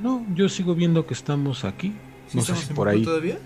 No, 0.00 0.24
yo 0.34 0.48
sigo 0.48 0.74
viendo 0.74 1.06
que 1.06 1.14
estamos 1.14 1.64
aquí. 1.64 1.94
No 2.34 2.42
sé 2.42 2.56
si 2.56 2.72
por 2.74 2.88
ahí. 2.88 3.02
todavía? 3.02 3.38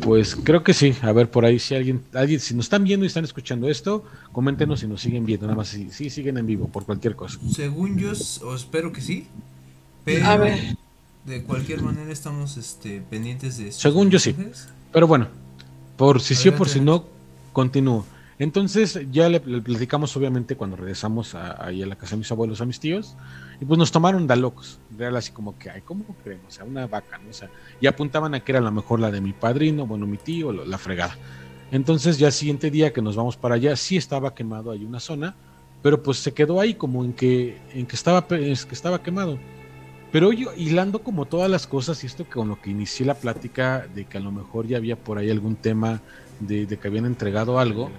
Pues 0.00 0.36
creo 0.36 0.64
que 0.64 0.72
sí. 0.72 0.94
A 1.02 1.12
ver, 1.12 1.30
por 1.30 1.44
ahí 1.44 1.58
si 1.58 1.74
alguien, 1.74 2.02
alguien, 2.14 2.40
si 2.40 2.54
nos 2.54 2.66
están 2.66 2.84
viendo 2.84 3.04
y 3.04 3.08
están 3.08 3.24
escuchando 3.24 3.68
esto, 3.68 4.04
coméntenos 4.32 4.80
si 4.80 4.86
nos 4.86 5.02
siguen 5.02 5.26
viendo. 5.26 5.46
Nada 5.46 5.56
más 5.56 5.68
si 5.68 5.90
sí, 5.90 6.08
siguen 6.08 6.38
en 6.38 6.46
vivo 6.46 6.68
por 6.68 6.84
cualquier 6.84 7.14
cosa. 7.14 7.38
Según 7.52 7.98
yo, 7.98 8.12
o 8.42 8.54
espero 8.54 8.92
que 8.92 9.00
sí. 9.00 9.26
Pero 10.04 10.26
a 10.26 10.36
ver. 10.36 10.76
de 11.24 11.42
cualquier 11.42 11.82
manera 11.82 12.10
estamos 12.10 12.56
este, 12.56 13.02
pendientes 13.02 13.58
de 13.58 13.68
eso. 13.68 13.80
Según 13.80 14.10
yo 14.10 14.18
sí. 14.18 14.34
Pero 14.92 15.06
bueno, 15.06 15.28
por 15.96 16.20
si 16.20 16.34
sí 16.34 16.48
o 16.48 16.56
por 16.56 16.68
si 16.68 16.80
no, 16.80 17.04
continúo. 17.52 18.06
Entonces 18.38 18.98
ya 19.10 19.28
le, 19.28 19.40
platicamos 19.40 20.16
obviamente 20.16 20.56
cuando 20.56 20.76
regresamos 20.76 21.34
a, 21.34 21.64
ahí 21.64 21.82
a 21.82 21.86
la 21.86 21.96
casa 21.96 22.12
de 22.12 22.18
mis 22.18 22.30
abuelos, 22.30 22.60
a 22.60 22.66
mis 22.66 22.80
tíos, 22.80 23.16
y 23.60 23.64
pues 23.64 23.78
nos 23.78 23.90
tomaron 23.92 24.26
da 24.26 24.36
locos, 24.36 24.80
real 24.96 25.16
así 25.16 25.32
como 25.32 25.58
que, 25.58 25.70
ay, 25.70 25.82
¿cómo 25.82 26.04
creemos? 26.22 26.46
O 26.48 26.50
sea, 26.50 26.64
una 26.64 26.86
vaca, 26.86 27.18
¿no? 27.18 27.30
O 27.30 27.32
sea, 27.32 27.50
y 27.80 27.86
apuntaban 27.86 28.34
a 28.34 28.40
que 28.40 28.52
era 28.52 28.58
a 28.58 28.62
lo 28.62 28.72
mejor 28.72 29.00
la 29.00 29.10
de 29.10 29.20
mi 29.20 29.32
padrino, 29.32 29.86
bueno, 29.86 30.06
mi 30.06 30.18
tío, 30.18 30.52
la 30.52 30.78
fregada. 30.78 31.16
Entonces 31.72 32.18
ya 32.18 32.28
el 32.28 32.32
siguiente 32.32 32.70
día 32.70 32.92
que 32.92 33.02
nos 33.02 33.16
vamos 33.16 33.36
para 33.36 33.56
allá, 33.56 33.74
sí 33.76 33.96
estaba 33.96 34.34
quemado 34.34 34.70
ahí 34.70 34.84
una 34.84 35.00
zona, 35.00 35.34
pero 35.82 36.02
pues 36.02 36.18
se 36.18 36.32
quedó 36.32 36.60
ahí 36.60 36.74
como 36.74 37.04
en 37.04 37.12
que, 37.12 37.58
en 37.72 37.86
que, 37.86 37.96
estaba, 37.96 38.26
que 38.26 38.52
estaba 38.52 39.02
quemado. 39.02 39.38
Pero 40.12 40.32
yo 40.32 40.52
hilando 40.56 41.00
como 41.00 41.26
todas 41.26 41.50
las 41.50 41.66
cosas, 41.66 42.02
y 42.04 42.06
esto 42.06 42.24
con 42.24 42.48
lo 42.48 42.60
que 42.60 42.70
inicié 42.70 43.04
la 43.04 43.14
plática 43.14 43.86
de 43.94 44.04
que 44.04 44.18
a 44.18 44.20
lo 44.20 44.30
mejor 44.30 44.66
ya 44.66 44.76
había 44.76 44.96
por 44.96 45.18
ahí 45.18 45.30
algún 45.30 45.56
tema 45.56 46.00
de, 46.40 46.66
que 46.66 46.88
habían 46.88 47.06
entregado 47.06 47.58
algo, 47.58 47.90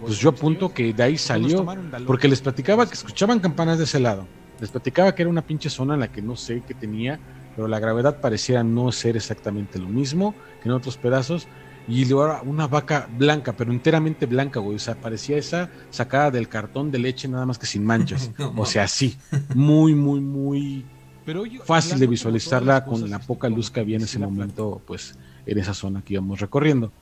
pues 0.00 0.18
yo 0.18 0.30
apunto 0.30 0.72
que 0.72 0.92
de 0.92 1.02
ahí 1.02 1.18
salió, 1.18 1.66
porque 2.06 2.28
les 2.28 2.40
platicaba 2.40 2.86
que 2.86 2.94
escuchaban 2.94 3.40
campanas 3.40 3.78
de 3.78 3.84
ese 3.84 3.98
lado, 3.98 4.26
les 4.60 4.70
platicaba 4.70 5.14
que 5.14 5.22
era 5.22 5.30
una 5.30 5.42
pinche 5.42 5.70
zona 5.70 5.94
en 5.94 6.00
la 6.00 6.08
que 6.08 6.22
no 6.22 6.36
sé 6.36 6.62
qué 6.66 6.74
tenía, 6.74 7.18
pero 7.54 7.68
la 7.68 7.78
gravedad 7.78 8.20
parecía 8.20 8.62
no 8.62 8.92
ser 8.92 9.16
exactamente 9.16 9.78
lo 9.78 9.88
mismo 9.88 10.34
que 10.62 10.68
en 10.68 10.74
otros 10.74 10.96
pedazos, 10.96 11.46
y 11.88 12.04
luego 12.04 12.40
una 12.44 12.66
vaca 12.66 13.08
blanca, 13.16 13.52
pero 13.52 13.70
enteramente 13.72 14.26
blanca, 14.26 14.58
güey, 14.58 14.76
o 14.76 14.80
sea, 14.80 14.96
parecía 14.96 15.36
esa 15.36 15.70
sacada 15.90 16.32
del 16.32 16.48
cartón 16.48 16.90
de 16.90 16.98
leche 16.98 17.28
nada 17.28 17.46
más 17.46 17.58
que 17.58 17.66
sin 17.66 17.84
manchas, 17.84 18.30
o 18.56 18.66
sea, 18.66 18.88
sí, 18.88 19.16
muy, 19.54 19.94
muy, 19.94 20.20
muy... 20.20 20.84
Pero 21.24 21.42
fácil 21.64 21.98
de 21.98 22.06
visualizarla 22.06 22.84
con 22.84 23.08
la 23.10 23.18
poca 23.18 23.48
luz 23.48 23.70
que 23.70 23.80
había 23.80 23.96
en 23.96 24.02
ese 24.02 24.18
momento, 24.18 24.80
pues, 24.86 25.16
en 25.44 25.58
esa 25.58 25.74
zona 25.74 26.00
que 26.02 26.14
íbamos 26.14 26.38
recorriendo. 26.40 26.92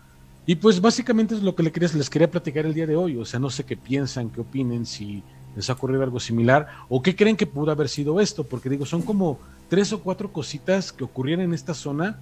Y 0.47 0.57
pues 0.57 0.81
básicamente 0.81 1.35
es 1.35 1.43
lo 1.43 1.55
que 1.55 1.63
les 1.63 1.73
quería, 1.73 1.89
les 1.95 2.11
quería 2.11 2.31
platicar 2.31 2.67
el 2.67 2.75
día 2.75 2.87
de 2.87 2.97
hoy. 2.97 3.17
O 3.17 3.25
sea, 3.25 3.41
no 3.41 3.51
sé 3.51 3.65
qué 3.65 3.77
piensan, 3.77 4.31
qué 4.31 4.41
opinen, 4.41 4.85
si 4.85 5.23
les 5.57 5.71
ha 5.71 5.75
ocurrido 5.75 6.03
algo 6.03 6.21
similar 6.21 6.69
o 6.89 7.03
qué 7.03 7.15
creen 7.15 7.37
que 7.37 7.47
pudo 7.47 7.71
haber 7.71 7.89
sido 7.89 8.21
esto. 8.21 8.45
Porque 8.45 8.69
digo, 8.69 8.87
son 8.87 9.03
como 9.03 9.39
tres 9.69 9.93
o 9.93 10.01
cuatro 10.01 10.33
cositas 10.33 10.93
que 10.93 11.05
ocurrieron 11.05 11.45
en 11.45 11.55
esta 11.55 11.75
zona 11.75 12.19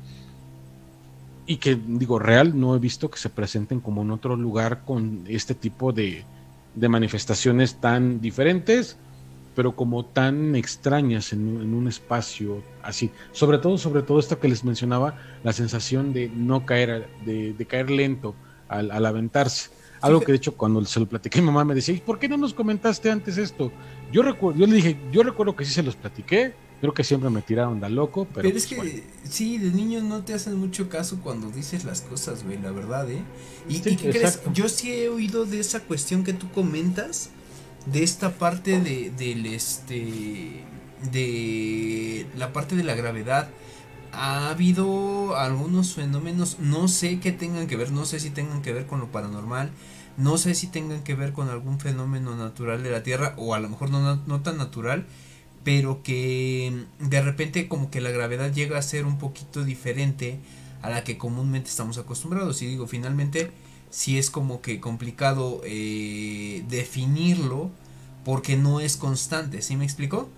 y 1.47 1.57
que 1.57 1.75
digo, 1.75 2.19
real, 2.19 2.59
no 2.59 2.77
he 2.77 2.79
visto 2.79 3.11
que 3.11 3.19
se 3.19 3.29
presenten 3.29 3.81
como 3.81 4.03
en 4.03 4.11
otro 4.11 4.37
lugar 4.37 4.85
con 4.85 5.25
este 5.29 5.55
tipo 5.55 5.93
de, 5.93 6.25
manifestaciones 6.75 7.75
tan 7.81 8.21
diferentes 8.21 8.97
pero 9.55 9.77
como 9.77 10.07
tan 10.07 10.57
extrañas 10.57 11.35
en, 11.35 11.75
un 11.75 11.87
espacio 11.87 12.63
así. 12.83 13.11
Sobre 13.33 13.59
todo, 13.59 13.77
sobre 13.77 14.01
todo 14.01 14.19
esto 14.19 14.41
que 14.41 14.49
les 14.49 14.65
mencionaba, 14.65 15.17
la 15.45 15.53
sensación 15.53 16.15
de 16.15 16.31
no 16.31 16.65
caer, 16.65 17.07
de, 17.27 17.67
caer 17.69 17.91
lento 17.91 18.35
al, 18.69 19.05
aventarse. 19.05 19.69
Algo 20.03 20.21
que 20.21 20.33
de 20.33 20.37
hecho 20.37 20.57
cuando 20.57 20.85
se 20.85 21.01
lo 21.01 21.07
platiqué 21.07 21.41
mi 21.41 21.47
mamá 21.47 21.65
me 21.65 21.75
decía, 21.75 21.95
¿y 21.95 22.01
por 22.01 22.19
qué 22.19 22.29
no 22.29 22.37
nos 22.37 22.55
comentaste 22.55 23.11
antes 23.11 23.39
esto? 23.39 23.73
Yo 24.13 24.23
recuerdo, 24.23 24.61
yo 24.61 24.67
le 24.67 24.75
dije, 24.75 24.97
yo 25.13 25.23
recuerdo 25.23 25.57
que 25.57 25.65
sí 25.65 25.73
se 25.73 25.83
los 25.83 25.97
platiqué, 25.97 26.55
creo 26.81 26.93
que 26.93 27.05
siempre 27.05 27.31
me 27.31 27.43
tiraron 27.43 27.81
da 27.81 27.89
loco, 27.89 28.27
pero... 28.27 28.43
Pero 28.43 28.57
es 28.57 28.67
pues 28.67 28.81
que 28.81 29.05
sí, 29.25 29.59
de 29.59 29.71
niño 29.71 30.03
no 30.03 30.23
te 30.23 30.35
hacen 30.35 30.57
mucho 30.57 30.89
caso 30.89 31.21
cuando 31.23 31.51
dices 31.51 31.85
las 31.85 32.03
cosas, 32.03 32.45
güey, 32.45 32.59
la 32.61 32.73
verdad, 32.73 33.11
¿eh? 33.11 33.23
¿Y, 33.69 33.77
¿y 33.77 33.97
qué 33.97 34.11
crees? 34.11 34.41
Yo 34.53 34.69
sí 34.69 34.93
he 34.93 35.09
oído 35.09 35.45
de 35.45 35.61
esa 35.61 35.81
cuestión 35.81 36.25
que 36.25 36.33
tú 36.33 36.51
comentas, 36.51 37.31
de 37.87 38.03
esta 38.03 38.33
parte 38.33 38.81
de, 38.81 39.11
del 39.17 39.47
este 39.47 40.65
de 41.11 42.27
la 42.37 42.53
parte 42.53 42.77
de 42.77 42.85
la 42.85 42.95
gravedad 42.95 43.49
ha 44.13 44.51
habido 44.51 45.37
algunos 45.37 45.95
fenómenos 45.95 46.59
no 46.59 46.87
sé 46.89 47.19
qué 47.19 47.33
tengan 47.33 47.67
que 47.67 47.77
ver 47.77 47.91
no 47.91 48.05
sé 48.05 48.21
si 48.21 48.31
tengan 48.31 48.63
que 48.63 48.73
ver 48.73 48.87
con 48.87 49.01
lo 49.01 49.11
paranormal 49.11 49.71
no 50.17 50.37
sé 50.37 50.55
si 50.55 50.67
tengan 50.67 51.03
que 51.03 51.15
ver 51.15 51.33
con 51.33 51.49
algún 51.49 51.81
fenómeno 51.81 52.37
natural 52.37 52.83
de 52.83 52.91
la 52.91 53.03
tierra 53.03 53.35
o 53.39 53.55
a 53.55 53.61
lo 53.61 53.71
mejor 53.71 53.91
no, 53.91 54.43
tan 54.43 54.59
natural 54.59 55.07
pero 55.65 56.03
que 56.03 56.85
de 56.99 57.23
repente 57.23 57.69
como 57.69 57.91
que 57.91 58.01
la 58.01 58.11
gravedad 58.11 58.53
llega 58.53 58.79
a 58.79 58.83
ser 58.83 59.07
un 59.07 59.19
poquito 59.19 59.65
diferente 59.65 60.39
a 60.83 60.91
la 60.91 61.05
que 61.05 61.17
comúnmente 61.17 61.71
estamos 61.71 61.97
acostumbrados 61.97 62.61
y 62.61 62.67
digo 62.67 62.87
finalmente 62.87 63.51
si 63.91 64.19
es 64.19 64.31
como 64.31 64.61
que 64.61 64.81
complicado 64.81 65.63
eh, 65.65 66.65
definirlo 66.69 67.71
porque 68.25 68.57
no 68.57 68.81
es 68.81 68.97
constante, 68.97 69.63
¿sí 69.63 69.77
me 69.77 69.85
explico? 69.85 70.29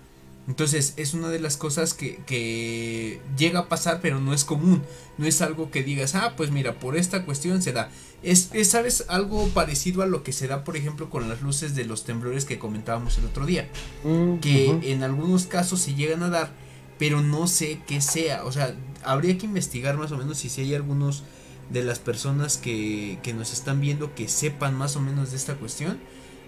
Entonces 0.47 0.93
es 0.97 1.13
una 1.13 1.29
de 1.29 1.39
las 1.39 1.57
cosas 1.57 1.93
que, 1.93 2.17
que, 2.27 3.19
llega 3.35 3.61
a 3.61 3.67
pasar 3.67 3.99
pero 4.01 4.19
no 4.19 4.33
es 4.33 4.43
común, 4.43 4.83
no 5.17 5.25
es 5.25 5.41
algo 5.41 5.71
que 5.71 5.83
digas, 5.83 6.13
ah, 6.13 6.33
pues 6.37 6.51
mira, 6.51 6.79
por 6.79 6.95
esta 6.95 7.25
cuestión 7.25 7.61
se 7.61 7.73
da. 7.73 7.89
Es, 8.21 8.49
es, 8.53 8.69
¿sabes? 8.69 9.05
Algo 9.07 9.47
parecido 9.49 10.03
a 10.03 10.07
lo 10.07 10.23
que 10.23 10.33
se 10.33 10.47
da, 10.47 10.63
por 10.63 10.77
ejemplo, 10.77 11.09
con 11.09 11.27
las 11.29 11.41
luces 11.41 11.75
de 11.75 11.85
los 11.85 12.03
temblores 12.03 12.45
que 12.45 12.59
comentábamos 12.59 13.17
el 13.17 13.25
otro 13.25 13.45
día, 13.45 13.69
mm, 14.03 14.37
que 14.37 14.91
en 14.91 15.03
algunos 15.03 15.45
casos 15.45 15.81
se 15.81 15.95
llegan 15.95 16.23
a 16.23 16.29
dar, 16.29 16.51
pero 16.99 17.21
no 17.21 17.47
sé 17.47 17.81
qué 17.87 18.01
sea, 18.01 18.45
o 18.45 18.51
sea, 18.51 18.75
habría 19.03 19.37
que 19.37 19.45
investigar 19.45 19.97
más 19.97 20.11
o 20.11 20.17
menos 20.17 20.37
si, 20.37 20.49
si 20.49 20.61
hay 20.61 20.75
algunos 20.75 21.23
de 21.69 21.83
las 21.83 21.99
personas 21.99 22.57
que, 22.57 23.19
nos 23.35 23.53
están 23.53 23.81
viendo 23.81 24.13
que 24.13 24.27
sepan 24.27 24.75
más 24.75 24.95
o 24.95 25.01
menos 25.01 25.31
de 25.31 25.37
esta 25.37 25.55
cuestión, 25.55 25.99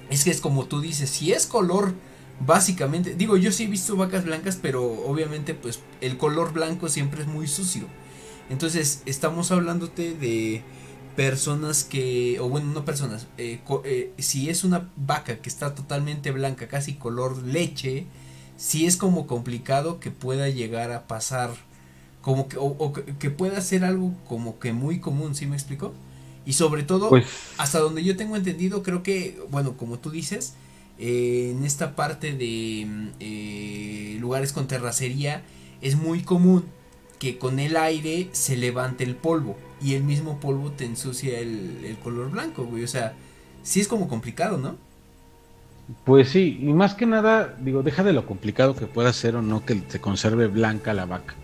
es 0.10 0.24
que 0.24 0.32
es 0.32 0.42
como 0.42 0.66
tú 0.66 0.82
dices, 0.82 1.10
si 1.10 1.32
es 1.32 1.46
color 1.46 1.94
básicamente, 2.40 3.16
digo, 3.16 3.38
yo 3.38 3.52
sí 3.52 3.66
he 3.66 3.68
visto 3.68 3.96
vacas 3.96 4.26
blancas, 4.26 4.58
pero 4.62 4.84
obviamente 4.84 5.54
pues 5.54 5.80
el 6.02 6.18
color 6.18 6.54
blanco 6.54 6.90
siempre 6.90 7.22
es 7.22 7.28
muy 7.28 7.48
sucio. 7.48 7.86
Entonces, 8.50 9.04
estamos 9.06 9.52
hablándote 9.52 10.14
de 10.14 10.64
personas 11.16 11.84
que, 11.84 12.40
o 12.40 12.50
bueno, 12.50 12.72
no 12.74 12.86
personas, 12.86 13.28
eh, 13.38 13.62
eh, 13.86 14.14
si 14.18 14.50
es 14.50 14.64
una 14.64 14.90
vaca 14.96 15.38
que 15.38 15.50
está 15.50 15.76
totalmente 15.76 16.32
blanca, 16.32 16.68
casi 16.68 16.96
color 16.96 17.44
leche, 17.44 18.08
si 18.58 18.86
es 18.86 18.98
como 18.98 19.28
complicado 19.28 20.00
que 20.00 20.12
pueda 20.12 20.50
llegar 20.50 20.92
a 20.92 21.08
pasar, 21.08 21.52
como 22.24 22.48
que, 22.48 22.58
o, 22.60 22.94
que 23.20 23.30
pueda 23.30 23.62
ser 23.62 23.84
algo 23.84 24.14
como 24.28 24.58
que 24.58 24.74
muy 24.74 25.00
común, 25.00 25.36
¿sí 25.36 25.46
me 25.46 25.56
explico? 25.56 25.94
Y 26.46 26.54
sobre 26.54 26.82
todo, 26.82 27.10
pues 27.10 27.26
hasta 27.58 27.80
donde 27.80 28.04
yo 28.04 28.18
tengo 28.18 28.36
entendido, 28.36 28.82
creo 28.82 29.04
que, 29.04 29.40
bueno, 29.52 29.78
como 29.78 30.00
tú 30.00 30.10
dices, 30.10 30.56
eh, 30.98 31.54
en 31.56 31.64
esta 31.66 31.96
parte 31.96 32.34
de 32.34 32.88
eh, 33.20 34.18
lugares 34.20 34.54
con 34.54 34.68
terracería 34.68 35.44
es 35.82 35.96
muy 35.96 36.22
común 36.22 36.66
que 37.20 37.38
con 37.38 37.60
el 37.60 37.78
aire 37.78 38.30
se 38.32 38.56
levante 38.56 39.04
el 39.04 39.16
polvo 39.16 39.58
y 39.82 39.96
el 39.96 40.04
mismo 40.04 40.40
polvo 40.40 40.72
te 40.72 40.86
ensucia 40.86 41.40
el, 41.40 41.98
color 42.04 42.32
blanco, 42.32 42.64
güey. 42.66 42.84
O 42.84 42.88
sea, 42.88 43.14
sí 43.64 43.82
es 43.82 43.88
como 43.88 44.08
complicado, 44.08 44.58
¿no? 44.58 44.76
Pues 46.06 46.30
sí, 46.30 46.60
y 46.62 46.72
más 46.72 46.96
que 46.96 47.06
nada, 47.06 47.58
digo, 47.60 47.84
deja 47.84 48.04
de 48.04 48.14
lo 48.14 48.26
complicado 48.26 48.76
que 48.76 48.88
pueda 48.88 49.12
ser 49.12 49.36
o 49.36 49.42
no 49.42 49.66
que 49.66 49.82
se 49.90 50.00
conserve 50.00 50.48
blanca 50.48 50.94
la 50.94 51.06
vaca, 51.06 51.36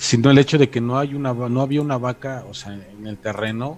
sino 0.00 0.30
el 0.30 0.38
hecho 0.38 0.56
de 0.56 0.70
que 0.70 0.80
no 0.80 0.98
hay 0.98 1.14
una 1.14 1.34
no 1.34 1.60
había 1.60 1.82
una 1.82 1.98
vaca, 1.98 2.46
o 2.48 2.54
sea, 2.54 2.72
en 2.72 3.06
el 3.06 3.18
terreno 3.18 3.76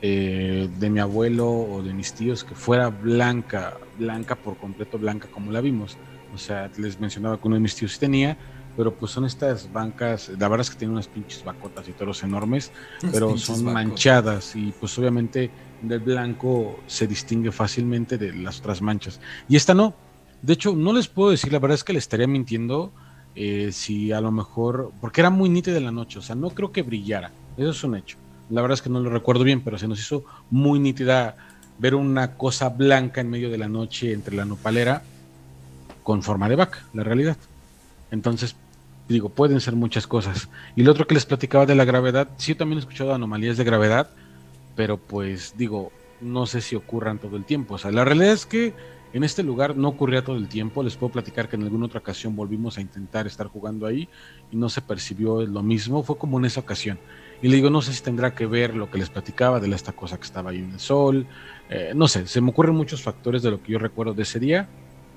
eh, 0.00 0.70
de 0.78 0.90
mi 0.90 1.00
abuelo 1.00 1.50
o 1.50 1.82
de 1.82 1.92
mis 1.92 2.12
tíos 2.12 2.44
que 2.44 2.54
fuera 2.54 2.88
blanca, 2.88 3.76
blanca 3.98 4.36
por 4.36 4.56
completo 4.58 4.96
blanca 4.96 5.26
como 5.28 5.50
la 5.50 5.60
vimos. 5.60 5.98
O 6.32 6.38
sea, 6.38 6.70
les 6.78 7.00
mencionaba 7.00 7.36
que 7.40 7.48
uno 7.48 7.56
de 7.56 7.62
mis 7.62 7.74
tíos 7.74 7.98
tenía, 7.98 8.38
pero 8.76 8.94
pues 8.94 9.10
son 9.10 9.24
estas 9.24 9.72
bancas, 9.72 10.28
la 10.28 10.46
verdad 10.46 10.60
es 10.60 10.70
que 10.70 10.78
tienen 10.78 10.92
unas 10.92 11.08
pinches 11.08 11.42
bacotas 11.42 11.88
y 11.88 11.92
toros 11.94 12.22
enormes, 12.22 12.70
pero 13.10 13.36
son 13.36 13.64
manchadas 13.64 14.54
y 14.54 14.72
pues 14.78 14.96
obviamente 15.00 15.50
del 15.82 15.98
blanco 15.98 16.78
se 16.86 17.08
distingue 17.08 17.50
fácilmente 17.50 18.18
de 18.18 18.32
las 18.34 18.60
otras 18.60 18.80
manchas. 18.80 19.18
Y 19.48 19.56
esta 19.56 19.74
no. 19.74 19.94
De 20.42 20.52
hecho, 20.52 20.76
no 20.76 20.92
les 20.92 21.08
puedo 21.08 21.32
decir, 21.32 21.52
la 21.52 21.58
verdad 21.58 21.74
es 21.74 21.82
que 21.82 21.92
le 21.92 21.98
estaría 21.98 22.28
mintiendo 22.28 22.92
eh, 23.34 23.70
si 23.72 24.12
a 24.12 24.20
lo 24.20 24.30
mejor, 24.30 24.92
porque 25.00 25.20
era 25.20 25.30
muy 25.30 25.48
nítida 25.48 25.80
la 25.80 25.92
noche, 25.92 26.18
o 26.18 26.22
sea, 26.22 26.34
no 26.34 26.50
creo 26.50 26.72
que 26.72 26.82
brillara, 26.82 27.30
eso 27.56 27.70
es 27.70 27.84
un 27.84 27.96
hecho 27.96 28.16
la 28.50 28.62
verdad 28.62 28.74
es 28.74 28.82
que 28.82 28.90
no 28.90 29.00
lo 29.00 29.10
recuerdo 29.10 29.44
bien, 29.44 29.62
pero 29.62 29.78
se 29.78 29.88
nos 29.88 30.00
hizo 30.00 30.24
muy 30.50 30.78
nítida 30.78 31.36
ver 31.78 31.94
una 31.94 32.36
cosa 32.36 32.68
blanca 32.68 33.20
en 33.20 33.30
medio 33.30 33.48
de 33.48 33.58
la 33.58 33.68
noche 33.68 34.12
entre 34.12 34.36
la 34.36 34.44
nopalera 34.44 35.02
con 36.02 36.22
forma 36.22 36.48
de 36.48 36.56
vaca, 36.56 36.84
la 36.92 37.04
realidad. 37.04 37.36
Entonces, 38.10 38.56
digo, 39.08 39.28
pueden 39.28 39.60
ser 39.60 39.76
muchas 39.76 40.06
cosas. 40.06 40.48
Y 40.76 40.82
lo 40.82 40.90
otro 40.90 41.06
que 41.06 41.14
les 41.14 41.26
platicaba 41.26 41.64
de 41.64 41.76
la 41.76 41.84
gravedad, 41.84 42.28
sí, 42.36 42.54
también 42.54 42.78
he 42.78 42.80
escuchado 42.80 43.14
anomalías 43.14 43.56
de 43.56 43.64
gravedad, 43.64 44.10
pero 44.74 44.98
pues 44.98 45.54
digo, 45.56 45.92
no 46.20 46.46
sé 46.46 46.60
si 46.60 46.74
ocurran 46.74 47.18
todo 47.18 47.36
el 47.36 47.44
tiempo. 47.44 47.74
O 47.74 47.78
sea, 47.78 47.92
la 47.92 48.04
realidad 48.04 48.32
es 48.32 48.46
que 48.46 48.74
en 49.12 49.24
este 49.24 49.42
lugar 49.42 49.76
no 49.76 49.88
ocurría 49.88 50.22
todo 50.22 50.36
el 50.36 50.48
tiempo. 50.48 50.82
Les 50.82 50.96
puedo 50.96 51.12
platicar 51.12 51.48
que 51.48 51.56
en 51.56 51.62
alguna 51.62 51.86
otra 51.86 52.00
ocasión 52.00 52.36
volvimos 52.36 52.78
a 52.78 52.80
intentar 52.80 53.26
estar 53.26 53.48
jugando 53.48 53.86
ahí 53.86 54.08
y 54.50 54.56
no 54.56 54.68
se 54.68 54.82
percibió 54.82 55.42
lo 55.42 55.62
mismo. 55.62 56.02
Fue 56.02 56.16
como 56.16 56.38
en 56.38 56.44
esa 56.44 56.60
ocasión. 56.60 56.98
Y 57.42 57.48
le 57.48 57.56
digo, 57.56 57.70
no 57.70 57.82
sé 57.82 57.92
si 57.92 58.02
tendrá 58.02 58.34
que 58.34 58.46
ver 58.46 58.74
lo 58.76 58.90
que 58.90 58.98
les 58.98 59.10
platicaba 59.10 59.58
de 59.58 59.74
esta 59.74 59.92
cosa 59.92 60.16
que 60.16 60.24
estaba 60.24 60.50
ahí 60.50 60.58
en 60.58 60.72
el 60.72 60.78
sol. 60.78 61.26
Eh, 61.70 61.92
no 61.94 62.06
sé, 62.06 62.26
se 62.26 62.40
me 62.40 62.50
ocurren 62.50 62.74
muchos 62.74 63.02
factores 63.02 63.42
de 63.42 63.50
lo 63.50 63.62
que 63.62 63.72
yo 63.72 63.78
recuerdo 63.78 64.12
de 64.14 64.22
ese 64.22 64.38
día, 64.38 64.68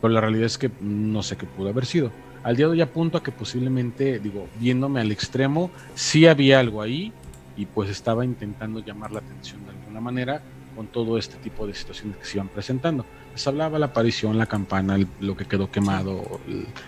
pero 0.01 0.13
la 0.13 0.21
realidad 0.21 0.45
es 0.45 0.57
que 0.57 0.71
no 0.81 1.21
sé 1.21 1.35
qué 1.35 1.45
pudo 1.45 1.69
haber 1.69 1.85
sido. 1.85 2.11
Al 2.43 2.55
día 2.55 2.65
de 2.65 2.73
hoy 2.73 2.81
apunto 2.81 3.17
a 3.17 3.23
que 3.23 3.31
posiblemente, 3.31 4.19
digo, 4.19 4.47
viéndome 4.59 5.01
al 5.01 5.11
extremo, 5.11 5.69
sí 5.95 6.25
había 6.25 6.59
algo 6.59 6.81
ahí 6.81 7.13
y 7.55 7.65
pues 7.65 7.89
estaba 7.89 8.25
intentando 8.25 8.79
llamar 8.79 9.11
la 9.11 9.19
atención 9.19 9.63
de 9.65 9.71
alguna 9.71 10.01
manera 10.01 10.41
con 10.75 10.87
todo 10.87 11.17
este 11.17 11.37
tipo 11.37 11.67
de 11.67 11.73
situaciones 11.73 12.17
que 12.17 12.25
se 12.25 12.37
iban 12.37 12.47
presentando 12.47 13.05
les 13.33 13.47
hablaba 13.47 13.79
la 13.79 13.87
aparición, 13.87 14.37
la 14.37 14.45
campana, 14.45 14.97
lo 15.19 15.35
que 15.35 15.45
quedó 15.45 15.71
quemado, 15.71 16.39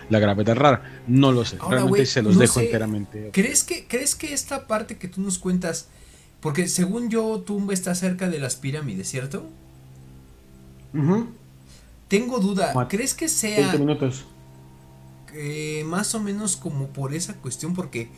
la 0.09 0.19
gravedad 0.19 0.55
rara. 0.55 1.01
No 1.07 1.31
lo 1.31 1.43
sé. 1.43 1.57
Realmente 1.67 2.05
se 2.05 2.21
los 2.21 2.37
dejo 2.37 2.59
enteramente. 2.59 3.31
¿Crees 3.33 3.63
que, 3.63 3.87
¿Crees 3.87 4.15
que 4.15 4.33
esta 4.33 4.67
parte 4.67 4.97
que 4.97 5.07
tú 5.07 5.21
nos 5.21 5.39
cuentas, 5.39 5.87
porque 6.39 6.67
según 6.67 7.09
yo, 7.09 7.41
Tumba 7.41 7.73
está 7.73 7.95
cerca 7.95 8.29
de 8.29 8.39
las 8.39 8.55
pirámides, 8.55 9.09
¿cierto? 9.09 9.49
Tengo 12.07 12.39
duda. 12.39 12.87
¿Crees 12.87 13.15
que 13.15 13.27
sea... 13.27 13.73
minutos. 13.73 14.25
más 15.85 16.13
o 16.13 16.19
menos 16.19 16.55
como 16.55 16.87
por 16.89 17.15
esa 17.15 17.33
cuestión, 17.33 17.73
porque 17.73 18.09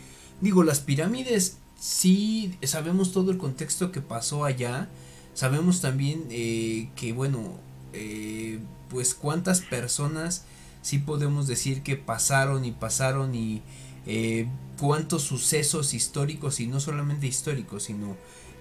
digo, 0.42 0.64
las 0.64 0.82
pirámides 0.82 1.58
sí 1.80 2.58
sabemos 2.64 3.14
todo 3.14 3.32
el 3.32 3.38
contexto 3.38 3.92
que 3.94 4.02
pasó 4.02 4.44
allá. 4.44 4.90
Sabemos 5.34 5.82
también 5.82 6.26
eh, 6.30 6.90
que, 6.96 7.14
bueno, 7.14 7.60
eh, 7.94 8.60
pues 8.90 9.14
cuántas 9.14 9.62
personas 9.62 10.46
sí 10.82 11.00
podemos 11.00 11.48
decir 11.48 11.84
que 11.84 11.96
pasaron 11.96 12.66
y 12.66 12.72
pasaron 12.72 13.36
y 13.36 13.62
eh, 14.06 14.48
cuántos 14.80 15.24
sucesos 15.24 15.94
históricos 15.94 16.60
y 16.60 16.68
no 16.68 16.80
solamente 16.80 17.28
históricos, 17.28 17.84
sino 17.84 18.16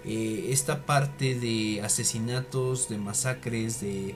eh, 0.05 0.49
esta 0.51 0.87
parte 0.87 1.39
de 1.39 1.81
asesinatos, 1.83 2.89
de 2.89 2.99
masacres, 2.99 3.81
de 3.81 4.15